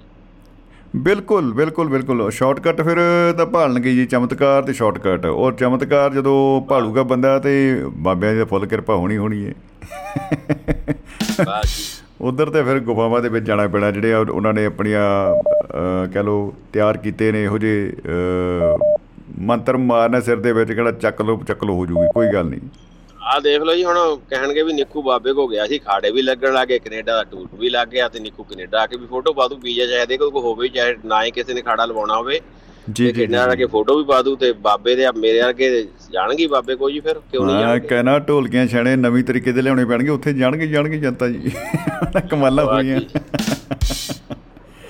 [0.97, 2.99] ਬਿਲਕੁਲ ਬਿਲਕੁਲ ਬਿਲਕੁਲ। ਸ਼ਾਰਟਕਟ ਫਿਰ
[3.37, 7.55] ਤਾਂ ਭਾਲਣਗੇ ਜੀ ਚਮਤਕਾਰ ਤੇ ਸ਼ਾਰਟਕਟ। ਔਰ ਚਮਤਕਾਰ ਜਦੋਂ ਭਾਲੂਗਾ ਬੰਦਾ ਤੇ
[7.85, 9.55] ਬਾਬਿਆਂ ਦੀ ਫੁੱਲ ਕਿਰਪਾ ਹੋਣੀ ਹੋਣੀ ਹੈ
[12.21, 16.23] ਉਧਰ ਤੇ ਫਿਰ ਗੁਫਾਵਾਂ ਦੇ ਵਿੱਚ ਜਾਣਾ ਪੈਣਾ ਜਿਹੜੇ ਉਹ- ਉਹਨਾਂ ਨੇ ਆਪਣੀਆਂ ਅਹ, ਕਹਿ
[16.23, 18.79] ਲੋ ਤਿਆਰ ਕੀਤੇ ਨੇ ਇਹੋ ਜਿਹੇ ਅਹ,
[19.41, 22.61] ਮੰਤਰ ਮਾਰਨਾ ਸਿਰ ਦੇ ਵਿੱਚ ਕਿਹੜਾ ਚੱਕ ਲੋ ਚੱਕ ਲੋ ਹੋ ਜੂਗੀ ਕੋਈ ਗੱਲ ਨਹੀਂ।
[23.23, 26.53] ਆਹ ਦੇਖ ਲਓ ਜੀ ਹੁਣ ਕਹਿਣਗੇ ਵੀ ਨਿੱਕੂ ਬਾਬੇ ਕੋ ਗਿਆ ਸੀ ਖਾੜੇ ਵੀ ਲੱਗਣ
[26.53, 29.49] ਲੱਗੇ ਕੈਨੇਡਾ ਦਾ ਟੂਰ ਵੀ ਲੱਗ ਗਿਆ ਤੇ ਨਿੱਕੂ ਕੈਨੇਡਾ ਆ ਕੇ ਵੀ ਫੋਟੋ ਪਾ
[29.49, 32.41] ਦੂ ਵੀਜ਼ਾ ਚਾਹੇ ਦੇ ਕੋਈ ਹੋਵੇ ਚਾਹੇ ਨਾ ਹੀ ਕਿਸੇ ਨੇ ਖਾੜਾ ਲਵਾਉਣਾ ਹੋਵੇ।
[32.93, 36.47] ਜੀ ਜੀ ਕੈਨੇਡਾ ਆ ਕੇ ਫੋਟੋ ਵੀ ਪਾ ਦੂ ਤੇ ਬਾਬੇ ਦੇ ਮੇਰੇ ਵਰਗੇ ਜਾਣਗੇ
[36.47, 37.89] ਬਾਬੇ ਕੋ ਜੀ ਫਿਰ ਕਿਉਂ ਨਹੀਂ ਜਾਣਗੇ?
[37.89, 41.51] ਕਹਿਣਾ ਢੋਲਕੀਆਂ ਛਾਣੇ ਨਵੀਂ ਤਰੀਕੇ ਦੇ ਲਿਆਉਣੇ ਪੈਣਗੇ ਉੱਥੇ ਜਾਣਗੇ ਜਾਣਗੇ ਜਨਤਾ ਜੀ।
[42.31, 43.01] ਕਮਾਲਾਂ ਹੋਈਆਂ।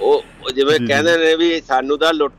[0.01, 0.23] ਉਹ
[0.55, 2.33] ਜਿਵੇਂ। ਕਹਿੰਦੇ ਨੇ ਵੀ ਸਾਨੂੰ ਤਾਂ ਲੁੱਟ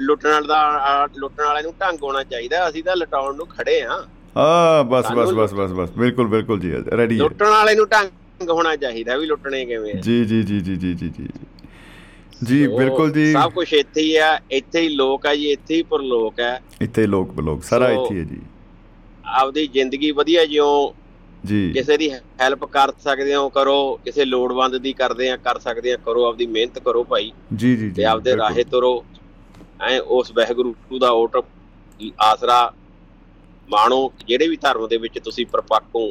[0.00, 4.02] ਲੁੱਟਣ ਦਾ ਲੁੱਟਣ ਵਾਲੇ ਨੂੰ ਢੰਗ ਹੋਣਾ ਚਾਹੀਦਾ ਅਸੀਂ ਤਾਂ ਲਟਾਉਣ ਨੂੰ ਖੜੇ ਆ।
[4.36, 8.76] ਹਾਂ ਬਸ ਬਸ ਬਸ ਬਸ ਬਸ। ਬਿਲਕੁਲ ਬਿਲਕੁਲ ਜੀ ਰੈਡੀ ਲੁੱਟਣ ਵਾਲੇ ਨੂੰ ਢੰਗ ਹੋਣਾ
[8.76, 11.28] ਚਾਹੀਦਾ ਵੀ ਲੁੱਟਣੇ ਕਿਵੇਂ ਆ। ਜੀ ਜੀ ਜੀ ਜੀ ਜੀ ਜੀ ਜੀ।
[12.44, 15.82] ਜੀ ਬਿਲਕੁਲ ਜੀ। ਸਭ ਕੁਝ ਇੱਥੇ ਹੀ ਆ ਇੱਥੇ ਹੀ ਲੋਕ ਆ ਜੀ ਇੱਥੇ ਹੀ
[15.82, 18.40] ਪਰਲੋਕ ਹੈ। ਇੱਥੇ ਲੋਕ ਬਲੋਕ ਸਾਰਾ ਇੱਥੇ ਹੈ ਜੀ।
[19.26, 20.94] ਆਪਦੀ ਜ਼ਿੰਦਗੀ ਵਧੀਆ ਜਿਉ
[21.46, 25.92] ਜੀ। ਕਿਸੇ ਦੀ ਹੈਲਪ ਕਰ ਸਕਦੇ ਹੋ ਕਰੋ। ਕਿਸੇ ਲੋੜਵੰਦ ਦੀ ਕਰਦੇ ਆ ਕਰ ਸਕਦੇ
[25.92, 29.04] ਆ ਕਰੋ। ਆਪਦੀ ਮਿਹਨਤ ਕਰੋ ਭਾਈ। ਜੀ ਜੀ ਤੇ ਆਪਦੇ। ਰਾਹੇ ਤੁਰੋ।
[29.82, 31.36] ਐ ਉਸ ਵਾਹਿਗੁਰੂ ਦਾ ਓਟ
[32.20, 32.72] ਆਸਰਾ
[33.70, 36.08] ਮਾਣੋ। ਜਿਹੜੇ ਵੀ ਧਰਮ ਦੇ ਵਿੱਚ ਤੁਸੀਂ ਪਰਪੱਕ ਹੋ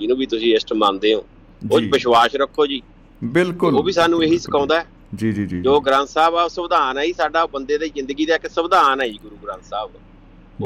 [0.00, 1.24] ਜਿਹਨੂੰ ਵੀ ਤੁਸੀਂ ਇਸ਼ਟ ਮੰਨਦੇ ਹੋ
[1.72, 2.82] ਉਹ ਵਿਸ਼ਵਾਸ ਰੱਖੋ ਜੀ।
[3.24, 6.98] ਬਿਲਕੁਲ। ਉਹ ਵੀ ਸਾਨੂੰ ਇਹੀ ਸਿਖਾਉਂਦਾ ਹੈ। ਜੀ ਜੀ ਜੀ ਜੋ। ਗ੍ਰੰਥ ਸਾਹਿਬ ਆ ਸੰਵਿਧਾਨ
[6.98, 9.90] ਹੈ ਜੀ ਸਾਡਾ ਬੰਦੇ ਦੀ ਜ਼ਿੰਦਗੀ ਦਾ ਇੱਕ ਸੰਵਿਧਾਨ ਹੈ ਜੀ ਗੁਰੂ ਗ੍ਰੰਥ ਸਾਹਿਬ।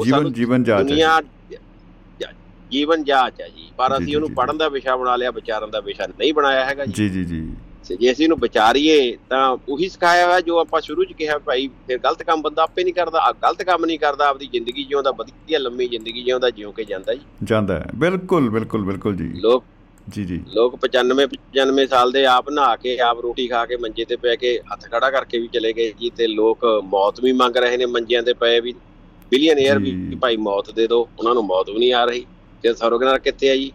[0.03, 2.33] ਜੀਵਨ ਜੀਵਨ ਜਾਚ ਹੈ
[2.71, 6.07] ਜੀਵਨ ਜਾਚ ਹੈ ਜੀ। ਪਰ ਅਸੀਂ ਉਹਨੂੰ ਪੜਨ ਦਾ ਵਿਸ਼ਾ ਬਣਾ ਲਿਆ ਵਿਚਾਰਨ ਦਾ ਵਿਸ਼ਾ
[6.07, 10.59] ਨਹੀਂ ਬਣਾਇਆ ਹੈਗਾ ਜੀ। ਜੀ ਜੀ ਜੀ। ਅਸੀਂ ਇਹਨੂੰ ਵਿਚਾਰੀਏ ਤਾਂ ਉਹੀ ਸਿਖਾਇਆ ਹੋਇਆ ਜੋ
[10.59, 13.85] ਆਪਾਂ ਸ਼ੁਰੂ ਚ ਕਿਹਾ ਭਾਈ ਫਿਰ ਗਲਤ ਕੰਮ ਬੰਦਾ ਆਪੇ ਨਹੀਂ ਕਰਦਾ ਆ ਗਲਤ ਕੰਮ
[13.85, 17.85] ਨਹੀਂ ਕਰਦਾ ਆਪਦੀ ਜ਼ਿੰਦਗੀ ਜਿਉਂਦਾ ਵਧੀਆ ਲੰਮੀ ਜ਼ਿੰਦਗੀ ਜਿਉਂਦਾ ਜਿਉ ਕੇ ਜਾਂਦਾ ਜੀ। ਜਾਂਦਾ ਹੈ।
[17.95, 19.63] ਬਿਲਕੁਲ ਬਿਲਕੁਲ ਬਿਲਕੁਲ ਜੀ। ਲੋਕ
[20.13, 21.25] ਜੀ ਜੀ। ਲੋਕ 95
[21.55, 24.85] 95 ਸਾਲ ਦੇ ਆਪ ਨਹਾ ਕੇ ਆਪ ਰੋਟੀ ਖਾ ਕੇ ਮੰਜੇ ਤੇ ਪੈ ਕੇ ਹੱਥ
[24.85, 28.33] ਖੜਾ ਕਰਕੇ ਵੀ ਚਲੇ ਗਏ ਜੀ ਤੇ ਲੋਕ ਮੌਤ ਵੀ ਮੰਗ ਰਹੇ ਨੇ ਮੰਜਿਆਂ ਤੇ
[28.33, 28.73] ਪਏ ਵੀ।
[29.31, 32.25] ਬਿਲੀਅਨੇਅਰ ਵੀ ਭਾਈ ਮੌਤ ਦੇ ਦਿਓ ਉਹਨਾਂ ਨੂੰ ਮੌਤ ਵੀ ਨਹੀਂ ਆ ਰਹੀ।
[32.63, 33.71] ਤੇ ਸਰੋਗਨਾਰ ਕਿੱਥੇ ਆ ਜੀ?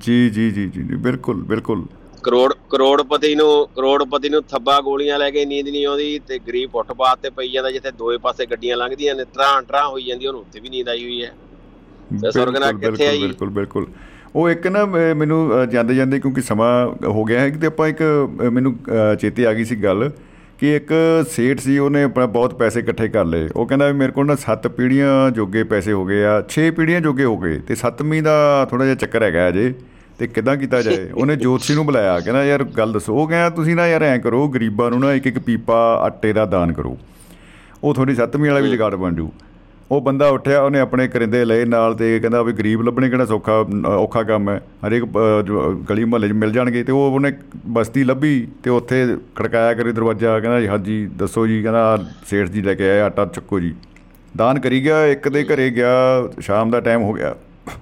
[0.00, 1.84] ਜੀ ਜੀ ਜੀ ਜੀ ਬਿਲਕੁਲ ਬਿਲਕੁਲ।
[2.22, 7.18] ਕਰੋੜ ਕਰੋੜਪਤੀ ਨੂੰ ਕਰੋੜਪਤੀ ਨੂੰ ਥੱਬਾ ਗੋਲੀਆਂ ਲੈ ਕੇ ਨੀਂਦ ਨਹੀਂ ਆਉਂਦੀ ਤੇ ਗਰੀਬ ਫੁੱਟਪਾਥ
[7.18, 10.60] ਤੇ ਪਈ ਜਾਂਦਾ ਜਿੱਥੇ ਦੋਏ ਪਾਸੇ ਗੱਡੀਆਂ ਲੰਘਦੀਆਂ ਨੇ ਟਰਾਂ ਟਰਾਂ ਹੋਈ ਜਾਂਦੀ ਉਹਨੂੰ ਉੱਥੇ
[10.60, 11.32] ਵੀ ਨੀਂਦ ਆਈ ਹੋਈ ਹੈ।
[12.12, 13.18] ਬਿਲਕੁਲ ਕਿੱਥੇ ਆ ਬਿਲਕੁਲ ਜੀ?
[13.20, 13.86] ਬਿਲਕੁਲ ਬਿਲਕੁਲ।
[14.36, 14.84] ਉਹ ਇੱਕ ਨਾ
[15.16, 16.72] ਮੈਨੂੰ ਜਾਂਦੇ ਜਾਂਦੇ ਕਿਉਂਕਿ ਸਮਾਂ
[17.06, 18.02] ਹੋ ਗਿਆ ਹੈ ਕਿ ਤੇ ਆਪਾਂ ਇੱਕ
[18.52, 18.76] ਮੈਨੂੰ
[19.20, 20.10] ਚੇਤੇ ਆ ਗਈ ਸੀ ਗੱਲ
[20.58, 20.92] ਕਿ ਇੱਕ
[21.30, 24.34] ਸੇਠ ਸੀ ਉਹਨੇ ਆਪਣਾ ਬਹੁਤ ਪੈਸੇ ਇਕੱਠੇ ਕਰ ਲਏ। ਉਹ ਕਹਿੰਦਾ ਵੀ ਮੇਰੇ ਕੋਲ ਨਾ
[24.34, 28.36] ਸੱਤ ਪੀੜ੍ਹੀਆਂ ਜੋਗੇ ਪੈਸੇ ਹੋ ਗਏ ਆ 6 ਪੀੜ੍ਹੀਆਂ ਜੋਗੇ ਹੋ ਗਏ ਤੇ ਸੱਤਵੀਂ ਦਾ
[28.70, 29.72] ਥੋੜਾ ਜਿਹਾ ਚੱਕਰ ਹੈਗਾ ਅਜੇ
[30.18, 31.08] ਤੇ ਕਿਦਾਂ ਕੀਤਾ ਜਾਏ?
[31.14, 34.48] ਉਹਨੇ ਜੋਤਸ਼ੀ ਨੂੰ ਬੁਲਾਇਆ ਕਹਿੰਦਾ ਯਾਰ ਗੱਲ ਦੱਸੋ। ਉਹ ਕਹਿੰਦਾ ਤੁਸੀਂ ਨਾ ਯਾਰ ਐਂ ਕਰੋ
[34.48, 36.98] ਗਰੀਬਾਂ ਨੂੰ ਨਾ ਇੱਕ ਇੱਕ ਪੀਪਾ ਆਟੇ ਦਾ ਦਾਨ ਕਰੋ।
[37.84, 39.30] ਉਹ ਥੋੜੀ ਸੱਤਵੀਂ ਵਾਲਾ ਵੀ ਜਗਾੜ ਬਣ ਜੂ।
[39.92, 43.60] ਉਹ ਬੰਦਾ ਉੱਠਿਆ ਉਹਨੇ ਆਪਣੇ ਕਰਿੰਦੇ ਲਏ ਨਾਲ ਤੇ ਕਹਿੰਦਾ ਵੀ ਗਰੀਬ ਲੱਭਣੇ ਕਿਹੜਾ ਸੌਖਾ
[43.62, 47.32] ਅ, ਔਖਾ ਕੰਮ ਹੈ। ਹਰੇਕ ਅ, ਜੋ ਗਲੀ ਮੁਹੱਲੇ 'ਚ ਮਿਲ ਜਾਣਗੇ ਤੇ ਉਹ ਉਹਨੇ
[47.68, 49.06] ਬਸਤੀ ਲੱਭੀ ਤੇ ਉੱਥੇ
[49.36, 53.00] ਖੜਕਾਇਆ ਕਰੇ ਦਰਵਾਜ਼ਾ ਕਹਿੰਦਾ ਜੀ ਹਾਂਜੀ ਦੱਸੋ ਜੀ ਕਹਿੰਦਾ ਆਹ ਸੇਠ ਜੀ ਲੈ ਕੇ ਆਏ
[53.00, 53.74] ਆਟਾ ਚੱਕੋ ਜੀ।
[54.36, 55.90] ਦਾਨ ਕਰੀ ਗਿਆ ਇੱਕ ਦੇ ਘਰੇ ਗਿਆ
[56.40, 57.34] ਸ਼ਾਮ ਦਾ ਟਾਈਮ ਹੋ ਗਿਆ।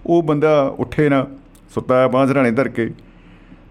[0.07, 1.27] ਉਹ ਬੰਦਾ ਉੱਠੇ ਨਾ
[1.75, 2.91] ਸੁੱਤਾ ਬਾਂਹ ਸਰਾਣੇ ਧਰ ਕੇ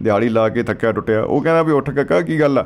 [0.03, 2.65] ਦਿਹਾੜੀ ਲਾ ਕੇ ਥੱਕਿਆ ਟੁੱਟਿਆ। ਉਹ ਕਹਿੰਦਾ ਵੀ ਉੱਠ ਕਾਕਾ ਕੀ ਗੱਲ ਆ?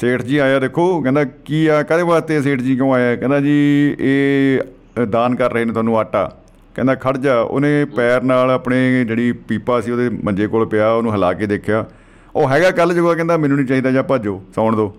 [0.00, 3.16] ਸੇਠ ਜੀ ਆਇਆ ਦੇਖੋ ਕਹਿੰਦਾ ਕੀ ਆ ਕਾਹਦੇ ਵਾਸਤੇ ਸੇਠ ਜੀ ਕਿਉਂ ਆਇਆ?
[3.16, 4.66] ਕਹਿੰਦਾ ਜੀ ਇਹ ਅ,
[5.10, 6.36] ਦਾਨ ਕਰ ਰਹੇ ਨੇ ਤੁਹਾਨੂੰ ਆਟਾ।
[6.74, 11.12] ਕਹਿੰਦਾ, ਖੜ ਜਾ। ਉਹਨੇ ਪੈਰ ਨਾਲ ਆਪਣੇ ਜਿਹੜੀ ਪੀਪਾ ਸੀ, ਉਹਦੇ ਮੰਜੇ ਕੋਲ ਪਿਆ, ਉਹਨੂੰ
[11.12, 11.84] ਹਿਲਾ ਕੇ ਦੇਖਿਆ।
[12.34, 14.96] ਉਹ ਹੈਗਾ ਕੱਲ ਜੁਗਾ, ਕਹਿੰਦਾ, ਮੈਨੂੰ ਨਹੀਂ ਚਾਹੀਦਾ, ਜਾਂ ਭੱਜੋ, ਸੌਣ ਦਿਓ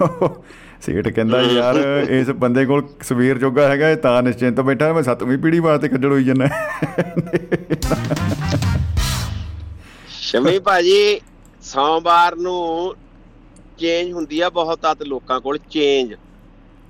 [0.82, 5.38] ਸੇਠ ਕਹਿੰਦਾ, ਯਾਰ, ਇਸ ਬੰਦੇ ਕੋਲ ਸਵੇਰ ਜੋਗਾ ਹੈਗਾ, ਇਹ ਤਾਂ ਨਿਸ਼ਚਿੰਤ ਬੈਠਾ, ਮੈਂ ਸੱਤਵੀਂ
[5.38, 6.46] ਪੀੜ੍ਹੀ ਵਾਸਤੇ ਖੱਜਲ ਹੋਈ ਜਾਂਦਾ।
[10.08, 11.20] ਸ਼ਮੀ ਭਾਜੀ,
[11.62, 12.94] ਸੋਮਵਾਰ ਨੂੰ
[13.78, 16.14] ਚੇਂਜ ਹੁੰਦੀ ਆ ਬਹੁਤ ਤਤ ਲੋਕਾਂ ਕੋਲ ਚੇਂਜ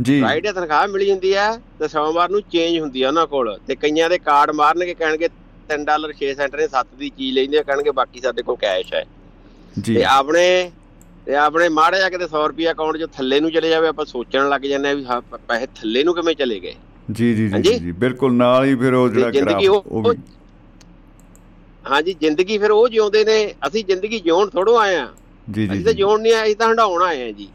[0.03, 3.75] ਜੀ। ਫਰਾਈਡੇ ਤਨਖਾਹ ਮਿਲ ਜਾਂਦੀ ਆ ਤੇ ਸੋਮਵਾਰ ਨੂੰ ਚੇਂਜ ਹੁੰਦੀ ਆ ਉਹਨਾਂ ਕੋਲ ਤੇ
[3.77, 5.29] ਕਈਆਂ ਦੇ ਕਾਰਡ ਮਾਰਨਗੇ ਕਹਿਣਗੇ
[5.69, 8.93] 3 ਡਾਲਰ 6 ਸੈਂਟ ਨੇ 7 ਦੀ ਚੀਜ਼ ਲੈਂਦੇ ਆ ਕਹਿਣਗੇ ਬਾਕੀ ਸਾਡੇ ਕੋਲ ਕੈਸ਼
[8.95, 9.05] ਹੈ।
[9.81, 10.47] ਜੀ। ਤੇ ਆਪਣੇ
[11.27, 14.05] ਤੇ ਆਪਣੇ ਮਾੜੇ ਜਾ ਕੇ ਤੇ 100 ਰੁਪਿਆ ਅਕਾਊਂਟ 'ਚ ਥੱਲੇ ਨੂੰ ਚਲੇ ਜਾਵੇ ਆਪਾਂ
[14.07, 16.75] ਸੋਚਣ ਲੱਗ ਜਾਂਦੇ ਆ ਵੀ ਹਾਂ, ਪੈਸੇ ਥੱਲੇ ਨੂੰ ਕਿਵੇਂ ਚਲੇ ਗਏ?
[17.11, 17.79] ਜੀ ਜੀ ਜੀ?
[17.79, 20.15] ਜੀ ਬਿਲਕੁਲ ਨਾਲ ਹੀ ਫਿਰ ਉਹ ਜਿਹੜਾ ਜ਼ਿੰਦਗੀ ਉਹ
[21.85, 25.09] ਹਾਂਜੀ ਜ਼ਿੰਦਗੀ ਫਿਰ ਉਹ ਜਿਉਂਦੇ ਨੇ ਅਸੀਂ ਜ਼ਿੰਦਗੀ ਜਿਉਣ ਥੋੜੋ ਆਏ ਆ
[25.47, 27.49] ਜੀ ਜੀ ਅਸੀਂ ਤਾਂ ਜੀ। ਜਿਉਣ ਨਹੀਂ ਆਏ ਅਸੀਂ ਤਾਂ ਹੰਡਾਉਣ ਆਏ ਆ ਜੀ।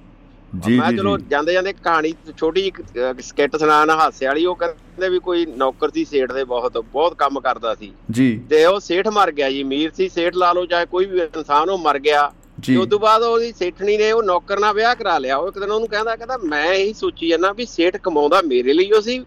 [0.56, 5.20] ਜੀ ਮੈਂ ਚਲੋ ਜਾਂਦੇ ਜਾਂਦੇ ਕਹਾਣੀ ਛੋਟੀ ਜਿਹੀ ਸਕਿੱਟ ਸੁਣਾਉਣ ਹਾਸੇ ਵਾਲੀ ਉਹ ਕਹਿੰਦੇ ਵੀ
[5.20, 9.32] ਕੋਈ ਨੌਕਰ ਸੀ ਸੇਠ ਦੇ ਬਹੁਤ ਬਹੁਤ ਕੰਮ ਕਰਦਾ ਸੀ। ਜੀ। ਤੇ ਉਹ ਸੇਠ ਮਰ
[9.32, 12.74] ਗਿਆ ਜੀ ਅਮੀਰ ਸੀ ਸੇਠ ਲਾ ਲਓ ਚਾਹੇ ਕੋਈ ਵੀ ਇਨਸਾਨ ਉਹ ਮਰ ਗਿਆ। ਜੀ।
[12.74, 15.60] ਤੇ ਉਸ ਤੋਂ ਬਾਅਦ ਉਹਦੀ ਸੇਠਣੀ ਨੇ ਉਹ ਨੌਕਰ ਨਾਲ ਵਿਆਹ ਕਰਾ ਲਿਆ। ਉਹ ਇੱਕ
[15.60, 19.20] ਦਿਨ ਉਹਨੂੰ ਕਹਿੰਦਾ ਕਹਿੰਦਾ ਮੈਂ ਇਹੀ ਸੋਚੀ ਜਾਂਦਾ ਵੀ ਸੇਠ ਕਮਾਉਂਦਾ ਮੇਰੇ ਲਈ ਉਹ ਸੀ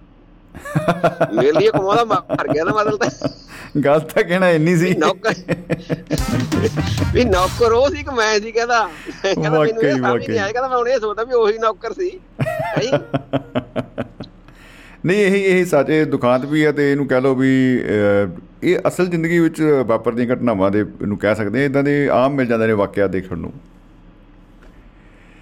[1.35, 3.29] ਮੇਰੇ ਲਈ ਕਮਾਉਂਦਾ ਮਰ ਗਿਆ ਦਾ ਮਤਲਬ ਤਾਂ।
[3.81, 5.35] ਗੱਲ ਤਾਂ ਕਹਿਣਾ ਇੰਨੀ ਸੀ। ਨੌਕਰ
[7.15, 8.89] ਵੀ ਨੌਕਰ ਉਹ ਸੀ ਕਿ ਮੈਂ ਸੀ ਕਹਿੰਦਾ।
[9.23, 12.11] ਕਹਿੰਦਾ ਮੈਨੂੰ ਇਹ ਸਮਝ। ਨਹੀਂ ਆਇਆ ਕਹਿੰਦਾ ਮੈਂ ਹੁਣ ਇਹ ਸੋਚਦਾ ਵੀ ਉਹੀ ਨੌਕਰ ਸੀ।
[12.41, 13.01] ਹੈ?
[15.07, 17.51] ਨਹੀਂ ਇਹ ਇਹ ਸਾਡੇ ਦੁਖਾਂਤ ਵੀ ਹੈ ਤੇ ਇਹਨੂੰ ਕਹਿ ਲਓ ਵੀ
[18.63, 22.67] ਇਹ ਅਸਲ ਜ਼ਿੰਦਗੀ ਵਿੱਚ ਵਾਪਰਦੀਆਂ ਘਟਨਾਵਾਂ ਦੇ ਨੂੰ ਕਹਿ ਸਕਦੇ ਇਦਾਂ ਦੇ ਆਮ ਮਿਲ ਜਾਂਦੇ
[22.67, 23.53] ਨੇ ਵਾਕਿਆ ਦੇਖਣ ਨੂੰ।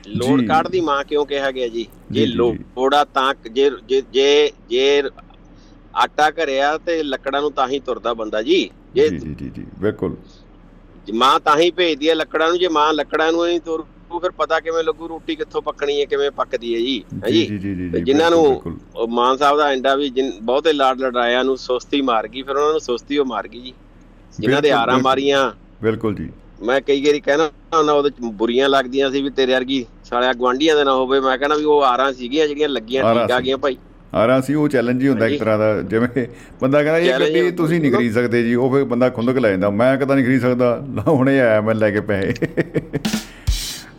[0.08, 1.86] ਲੋੜ। ਕਾਢ ਦੀ ਮਾਂ ਕਿਉਂ ਕਿਹਾ ਗਿਆ ਜੀ?
[2.12, 3.70] ਜੀ, ਲੋੜਾ ਤਾਂ ਜੇ
[4.12, 5.02] ਜੇ ਜੇ
[5.96, 10.16] ਆਟਾ ਘਰਿਆ ਤੇ ਲੱਕੜਾਂ ਨੂੰ ਤਾਂ ਹੀ ਤੁਰਦਾ ਬੰਦਾ ਜੀ। ਜੇ ਜੀ ਜੀ ਬਿਲਕੁਲ।
[11.06, 13.84] ਜੇ ਮਾਂ ਤਾਂ ਹੀ ਭੇਜਦੀ ਹੈ ਲੱਕੜਾਂ ਨੂੰ ਜੇ ਮਾਂ ਲੱਕੜਾਂ ਨੂੰ ਨਹੀਂ ਤੁਰੂ
[14.18, 17.56] ਫਿਰ ਪਤਾ ਕਿਵੇਂ ਲੱਗੂ ਰੋਟੀ ਕਿੱਥੋਂ ਪੱਕਣੀ ਹੈ ਕਿਵੇਂ ਪੱਕਦੀ ਹੈ ਜੀ। ਹੈ ਜੀ
[18.00, 18.62] ਜਿਨ੍ਹਾਂ ਨੂੰ।
[18.96, 20.12] ਉਹ ਮਾਨ ਸਾਹਿਬ ਦਾ ਐਂਡਾ ਵੀ
[20.42, 23.72] ਬਹੁਤੇ ਲਾਡ ਲੜਾਇਆ ਨੂੰ ਸੁਸਤੀ ਮਾਰ ਗਈ ਫਿਰ ਉਹਨਾਂ ਨੂੰ ਸੁਸਤੀ ਉਹ ਮਾਰ ਗਈ ਜੀ।
[24.38, 25.52] ਜਿਨ੍ਹਾਂ ਦੇ ਆਰਾਂ। ਮਾਰੀਆਂ।
[25.82, 26.30] ਬਿਲਕੁਲ ਜੀ।
[26.62, 30.84] ਮੈਂ ਕਈ ਵਾਰੀ ਕਹਿਣਾ ਉਹਨਾਂ ਉਹਦੇ ਬੁਰੀਆਂ ਲੱਗਦੀਆਂ ਸੀ ਵੀ ਤੇਰੇ ਵਰਗੀ ਸਾਲਿਆ ਗਵਾਂਢੀਆਂ ਦੇ
[30.84, 33.76] ਨਾ ਹੋਵੇ ਮੈਂ ਕਹਿੰਦਾ ਵੀ ਉਹ ਆਰਾਂ ਸੀਗੀਆਂ ਜਿਹੜੀਆਂ ਲੱਗੀਆਂ ਠੀਕ ਆ। ਗਈਆਂ ਭਾਈ।
[34.14, 36.26] ਆਰਾਂ ਸੀ ਉਹ ਚੈਲੰਜ ਹੀ ਹੁੰਦਾ ਇੱਕ। ਤਰ੍ਹਾਂ ਦਾ ਜਿਵੇਂ
[36.62, 39.70] ਬੰਦਾ ਕਹਿੰਦਾ ਇਹ ਗੱਡੀ ਤੁਸੀਂ ਨਹੀਂ ਖਰੀਦ ਸਕਦੇ ਜੀ। ਉਹ ਫਿਰ ਬੰਦਾ ਖੁੰਦਕ ਲੈ ਜਾਂਦਾ
[39.70, 40.84] ਮੈਂ ਕਦਾਂ ਨਹੀਂ ਖਰੀਦ ਸਕਦਾ?
[41.08, 42.46] ਹੁਣੇ ਆਇਆ ਮੈਂ ਲੈ ਕੇ ਪੈਸੇ।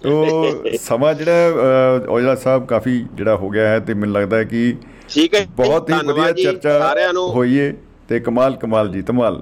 [0.06, 4.76] ਉਹ ਸਮਾਂ ਜਿਹੜਾ ਔਜਲਾ ਸਾਹਿਬ ਕਾਫੀ ਜਿਹੜਾ ਹੋ ਗਿਆ ਹੈ ਤੇ ਮੈਨੂੰ ਲੱਗਦਾ ਹੈ ਕਿ
[5.10, 7.73] ਠੀਕ ਹੈ ਬਹੁਤ ਹੀ ਵਧੀਆ ਚਰਚਾ ਸਾਰਿਆਂ ਨੂੰ। ਹੋਈਏ
[8.10, 9.41] ਤੇ ਕਮਾਲ ਕਮਾਲ ਜੀ ਧਮਾਲ।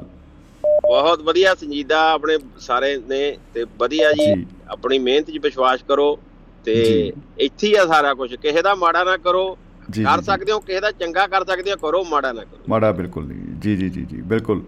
[0.83, 6.17] ਬਹੁਤ ਵਧੀਆ ਸੰਜੀਦਾ ਆਪਣੇ ਸਾਰੇ ਨੇ ਤੇ ਵਧੀਆ ਜੀ। ਆਪਣੀ ਮਿਹਨਤ 'ਚ ਵਿਸ਼ਵਾਸ ਕਰੋ।
[6.65, 9.47] ਤੇ। ਇੱਥੇ ਹੀ ਆ ਸਾਰਾ ਕੁਝ ਕਿਸੇ ਦਾ ਮਾੜਾ ਨਾ ਕਰੋ
[9.95, 13.27] ਕਰ। ਸਕਦੇ ਹੋ ਕਿਸੇ ਦਾ ਚੰਗਾ ਕਰ ਸਕਦੇ ਹੋ ਕਰੋ ਮਾੜਾ ਨਾ ਕਰੋ ਮਾੜਾ ਬਿਲਕੁਲ
[13.27, 14.61] ਨਹੀਂ ਜੀ ਜੀ ਜੀ ਜੀ ਬਿਲਕੁਲ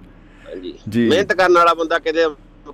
[0.89, 2.27] ਜੀ। ਮਿਹਨਤ ਕਰਨ ਵਾਲਾ ਬੰਦਾ ਕਿਤੇ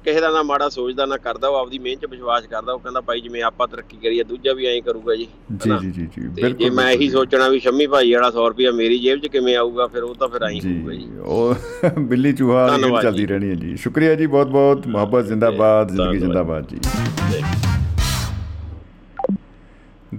[0.04, 3.02] ਕਿਸੇ ਦਾ ਨਾ ਮਾੜਾ ਸੋਚਦਾ ਨਾ ਕਰਦਾ ਉਹ ਆਪਦੀ ਮਿਹਨਤ 'ਚ ਵਿਸ਼ਵਾਸ ਕਰਦਾ ਉਹ ਕਹਿੰਦਾ
[3.02, 5.72] ਭਾਈ ਜਿਵੇਂ ਆਪਾਂ ਤਰੱਕੀ ਕਰੀਏ ਦੂਜਾ ਵੀ ਐਂ ਕਰੂਗਾ ਜੀ ਜੀ?
[5.82, 9.20] ਜੀ ਜੀ ਬਿਲਕੁਲ ਜੇ ਮੈਂ ਇਹੀ। ਸੋਚਣਾ ਵੀ ਸ਼ੰਮੀ ਭਾਈ ਵਾਲਾ 100 ਰੁਪਇਆ ਮੇਰੀ ਜੇਬ
[9.20, 11.56] 'ਚ ਕਿਵੇਂ ਆਊਗਾ ਫਿਰ ਉਹ ਤਾਂ ਫਿਰ ਐਂ ਹੋਊਗਾ ਜੀ ਉਹ
[12.10, 12.68] ਬਿੱਲੀ ਚੂਹਾ
[13.02, 16.80] ਚੱਲਦੀ। ਰਹਿਣੀ ਹੈ ਜੀ ਸ਼ੁਕਰੀਆ ਜੀ ਬਹੁਤ ਬਹੁਤ ਮੁਹੱਬਤ ਜ਼ਿੰਦਾਬਾਦ ਜ਼ਿੰਦਗੀ। ਜ਼ਿੰਦਾਬਾਦ ਜੀ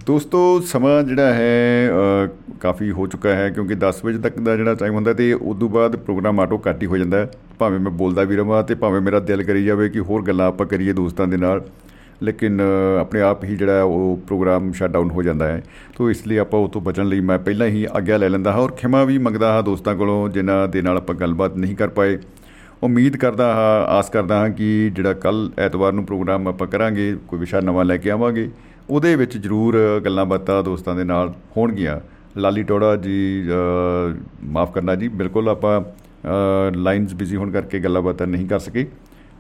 [0.07, 2.28] ਦੋਸਤੋ ਸਮਾਂ ਜਿਹੜਾ ਹੈ ਅ,
[2.61, 5.97] ਕਾਫੀ ਹੋ ਚੁੱਕਾ ਹੈ ਕਿਉਂਕਿ 10 ਵਜੇ ਤੱਕ ਦਾ ਜਿਹੜਾ ਟਾਈਮ ਹੁੰਦਾ ਤੇ ਉਦੋਂ ਬਾਅਦ
[5.97, 9.19] ਪ੍ਰੋਗਰਾਮ ਆਟੋ ਕੱਟ ਹੀ ਹੋ ਜਾਂਦਾ। ਹੈ ਭਾਵੇਂ ਮੈਂ ਬੋਲਦਾ ਵੀ ਰਵਾਂ ਤੇ ਭਾਵੇਂ ਮੇਰਾ
[9.20, 11.65] ਦਿਲ ਕਰੀ ਜਾਵੇ ਕਿ ਹੋਰ ਗੱਲਾਂ ਆਪਾਂ ਕਰੀਏ ਦੋਸਤਾਂ ਦੇ ਨਾਲ
[12.23, 15.62] ਲੇਕਿਨ ਅ, ਆਪਣੇ ਆਪ ਹੀ ਜਿਹੜਾ ਹੈ ਉਹ ਪ੍ਰੋਗਰਾਮ ਸ਼ਟ ਡਾਊਨ ਹੋ ਜਾਂਦਾ ਹੈ।
[15.97, 18.59] ਤੋਂ ਇਸ ਲਈ ਆਪਾਂ ਉਹ ਤੋਂ ਬਚਣ ਲਈ ਮੈਂ ਪਹਿਲਾਂ ਹੀ ਆਗਿਆ ਲੈ ਲੈਂਦਾ ਹਾਂ
[18.59, 22.19] ਔਰ ਖਿਮਾ ਵੀ ਮੰਗਦਾ ਹਾਂ ਦੋਸਤਾਂ ਕੋਲੋਂ ਜਿਨ੍ਹਾਂ ਦੇ ਨਾਲ ਆਪਾਂ ਗੱਲਬਾਤ ਨਹੀਂ ਕਰ ਪਾਏ।
[22.83, 27.39] ਉਮੀਦ ਕਰਦਾ ਹਾਂ ਆਸ ਕਰਦਾ ਹਾਂ ਕਿ ਜਿਹੜਾ ਕੱਲ ਐਤਵਾਰ ਨੂੰ ਪ੍ਰੋਗਰਾਮ ਆਪਾਂ ਕਰਾਂਗੇ ਕੋਈ
[27.39, 28.51] ਵਿਸ਼ਾ ਨਵਾਂ ਲੈ ਕੇ ਆਵਾਂਗੇ।
[28.91, 32.01] ਉਹਦੇ ਵਿੱਚ ਜ਼ਰੂਰ ਗੱਲਾਂ ਬਾਤਾਂ ਦੋਸਤਾਂ ਦੇ ਨਾਲ ਹੋਣਗੀਆਂ।
[32.37, 33.45] ਲਾਲੀ ਟੋੜਾ ਜੀ
[34.45, 35.81] ਮਾਫ ਕਰਨਾ ਜੀ ਬਿਲਕੁਲ ਆਪਾਂ
[36.77, 38.87] ਲਾਈਨਸ ਬਿਜ਼ੀ ਹੋਣ ਕਰਕੇ ਗੱਲਾਂ ਬਾਤਾਂ ਨਹੀਂ ਕਰ ਸਕੇ।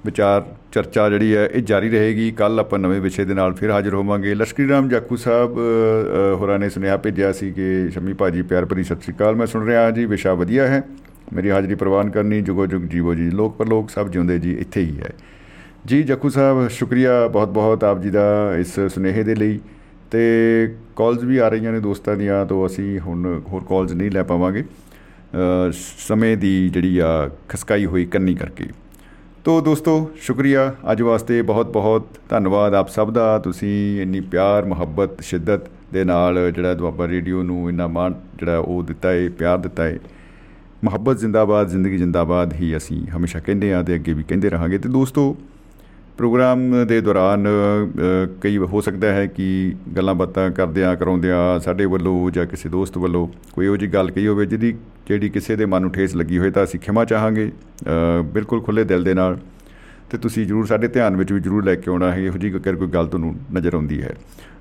[0.04, 3.94] ਵਿਚਾਰ ਚਰਚਾ ਜਿਹੜੀ ਹੈ ਇਹ ਜਾਰੀ ਰਹੇਗੀ। ਕੱਲ ਆਪਾਂ ਨਵੇਂ ਵਿਸ਼ੇ ਦੇ ਨਾਲ ਫਿਰ ਹਾਜ਼ਰ
[3.94, 8.42] ਹੋਵਾਂਗੇ। ਲਸ਼ਕਰੀ ਰਾਮ ਜਾਖੂ ਸਾਹਿਬ ਅ, ਅ, ਹੋਰਾਂ ਨੇ ਸੁਨੇਹਾ ਭੇਜਿਆ ਸੀ ਕਿ ਸ਼ਮੀ ਭਾਜੀ
[8.42, 10.84] ਪਿਆਰ ਭਰੀ ਸਤਿ ਸ਼੍ਰੀ ਅਕਾਲ ਮੈਂ ਸੁਣ ਰਿਹਾ ਜੀ ਵਿਸ਼ਾ ਵਧੀਆ ਹੈ।
[11.32, 14.98] ਮੇਰੀ ਹਾਜ਼ਰੀ ਪ੍ਰਵਾਨ ਕਰਨੀ ਜੁਗੋ ਜੁਗ ਜੀਵੋ ਜੀ ਲੋਕ ਪਰਲੋਕ ਸਭ ਜਿਉਂਦੇ ਜੀ ਇੱਥੇ ਹੀ
[14.98, 15.10] ਹੈ।
[15.86, 19.60] ਜੀ ਜੱਕੂ ਸਾਹਿਬ ਸ਼ੁਕਰੀਆ ਬਹੁਤ ਬਹੁਤ ਆਪ ਜੀ ਦਾ ਇਸ ਸੁਨੇਹੇ ਦੇ ਲਈ।
[20.10, 20.20] ਤੇ
[20.96, 24.62] ਕਾਲਸ ਵੀ ਆ ਰਹੀਆਂ ਨੇ ਦੋਸਤਾਂ ਦੀਆਂ ਤੋਂ ਅਸੀਂ ਹੁਣ ਹੋਰ ਕਾਲਸ ਨਹੀਂ ਲੈ ਪਾਵਾਂਗੇ।
[24.62, 25.72] ਅ,
[26.08, 28.64] ਸਮੇਂ ਦੀ ਜਿਹੜੀ ਆ ਖਸਕਾਈ ਹੋਈ ਕੰਨੀ ਕਰਕੇ।
[29.44, 35.20] ਤੋ ਦੋਸਤੋ ਸ਼ੁਕਰੀਆ ਅੱਜ ਵਾਸਤੇ ਬਹੁਤ ਬਹੁਤ ਧੰਨਵਾਦ ਆਪ ਸਭ ਦਾ। ਤੁਸੀਂ ਇੰਨੀ ਪਿਆਰ ਮੁਹੱਬਤ
[35.20, 35.60] ਸ਼ਿੱਦਤ
[35.92, 39.98] ਦੇ ਨਾਲ ਜਿਹੜਾ ਦੁਆਬਾ ਰੇਡੀਓ ਨੂੰ ਇੰਨਾ ਮਾਣ ਜਿਹੜਾ ਉਹ ਦਿੱਤਾ ਹੈ ਪਿਆਰ ਦਿੱਤਾ ਹੈ
[40.84, 44.88] ਮੁਹੱਬਤ ਜ਼ਿੰਦਾਬਾਦ ਜ਼ਿੰਦਗੀ ਜ਼ਿੰਦਾਬਾਦ ਹੀ ਅਸੀਂ ਹਮੇਸ਼ਾ ਕਹਿੰਦੇ ਆ ਤੇ ਅੱਗੇ ਵੀ ਕਹਿੰਦੇ ਰਹਾਂਗੇ। ਤੇ
[44.88, 45.36] ਦੋਸਤੋ
[46.16, 52.30] ਪ੍ਰੋਗਰਾਮ ਦੇ ਦੌਰਾਨ ਅ, ਕਈ ਹੋ ਸਕਦਾ ਹੈ ਕਿ ਗੱਲਾਂ ਬਾਤਾਂ ਕਰਦਿਆਂ ਕਰਾਉਂਦਿਆਂ ਸਾਡੇ ਵੱਲੋਂ
[52.30, 54.74] ਜਾਂ ਕਿਸੇ ਦੋਸਤ ਵੱਲੋਂ ਕੋਈ ਇਹੋ ਜਿਹੀ ਗੱਲ ਕਹੀ ਹੋਵੇ ਜਿਹਦੀ
[55.06, 58.84] ਜਿਹੜੀ ਕਿਸੇ ਦੇ ਮਨ ਨੂੰ ਠੇਸ ਲੱਗੀ ਹੋਵੇ ਤਾਂ ਅਸੀਂ ਖਿਮਾ ਚਾਹਾਂਗੇ। ਅ, ਬਿਲਕੁਲ ਖੁੱਲੇ
[58.84, 59.38] ਦਿਲ ਦੇ ਨਾਲ।
[60.10, 62.76] ਤੇ ਤੁਸੀਂ ਜਰੂਰ ਸਾਡੇ ਧਿਆਨ ਵਿੱਚ ਵੀ ਜਰੂਰ ਲੈ ਕੇ ਆਉਣਾ ਹੈ ਇਹੋ ਜਿਹੀ ਅਗਰ
[62.76, 64.14] ਕੋਈ ਗੱਲ ਤੁਹਾਨੂੰ ਨਜ਼ਰ ਆਉਂਦੀ ਹੈ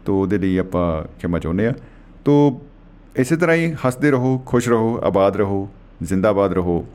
[0.06, 0.86] ਤੋ ਉਹਦੇ ਲਈ ਆਪਾਂ
[1.22, 1.74] ਖਿਮਾ ਚਾਹੁੰਦੇ ਆ
[2.26, 2.62] ਤੋ
[3.16, 5.70] ਇਸੇ ਤਰ੍ਹਾਂ ਹੀ ਹੱਸਦੇ ਰਹੋ ਖੁਸ਼ ਰਹੋ ਆਬਾਦ ਰਹੋ
[6.04, 6.86] ਜ਼ਿੰਦਾਬਾਦ ਰਹੋ।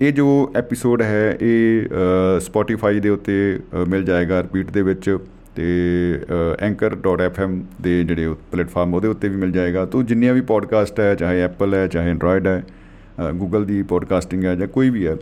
[0.00, 1.86] ਇਹ ਜੋ ਐਪੀਸੋਡ ਹੈ ਇਹ
[2.40, 3.34] ਸਪੋਟੀਫਾਈ ਦੇ ਉੱਤੇ
[3.74, 5.18] ਅ, ਮਿਲ ਜਾਏਗਾ ਰਿਪੀਟ ਦੇ ਵਿੱਚ
[5.56, 5.64] ਤੇ
[6.68, 11.40] anchor.fm ਦੇ ਜਿਹੜੇ ਪਲੇਟਫਾਰਮ ਉਹਦੇ ਉੱਤੇ ਵੀ ਮਿਲ ਜਾਏਗਾ। ਤੋਂ ਜਿੰਨੀਆਂ ਵੀ ਪੋਡਕਾਸਟ ਹੈ ਚਾਹੇ
[11.40, 12.62] ਐਪਲ ਹੈ ਚਾਹੇ ਐਂਡਰੋਇਡ ਹੈ
[13.34, 15.16] ਗੂਗਲ ਦੀ ਪੋਡਕਾਸਟਿੰਗ ਹੈ ਜਾਂ ਕੋਈ ਵੀ ਹੈ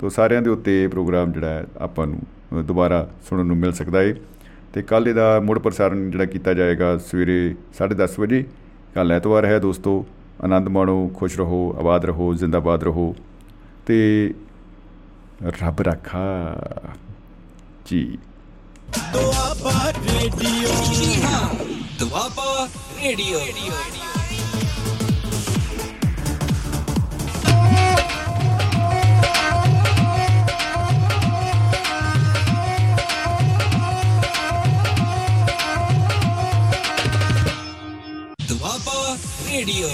[0.00, 2.20] ਤੋਂ ਸਾਰਿਆਂ ਦੇ ਉੱਤੇ ਇਹ ਪ੍ਰੋਗਰਾਮ ਜਿਹੜਾ ਹੈ ਆਪਾਂ ਨੂੰ
[2.58, 4.14] ਅ, ਦੁਬਾਰਾ ਸੁਣਨ ਨੂੰ ਮਿਲ ਸਕਦਾ ਹੈ
[4.74, 8.44] ਤੇ ਕੱਲ੍ਹ ਇਹਦਾ ਮੁੜ ਪ੍ਰਸਾਰਣ ਜਿਹੜਾ ਕੀਤਾ ਜਾਏਗਾ ਸਵੇਰੇ 10:30 ਵਜੇ।
[8.94, 10.04] ਕੱਲ੍ਹ ਐਤਵਾਰ ਹੈ ਦੋਸਤੋ।
[10.44, 13.14] ਆਨੰਦ ਮਾਣੋ ਖੁਸ਼ ਰਹੋ ਆਬਾਦ ਰਹੋ ਜ਼ਿੰਦਾਬਾਦ ਰਹੋ।
[13.86, 14.34] ਤੇ
[15.60, 16.24] ਰੱਬ ਰੱਖਾ
[17.86, 18.02] ਜੀ
[19.12, 21.48] ਦੁਆਬਾ ਰੇਡੀਓ ਜੀ ਹਾਂ
[21.98, 22.68] ਦੁਆਬਾ
[23.02, 23.40] ਰੇਡੀਓ
[38.48, 39.16] ਦੁਆਬਾ
[39.48, 39.88] ਰੇਡੀਓ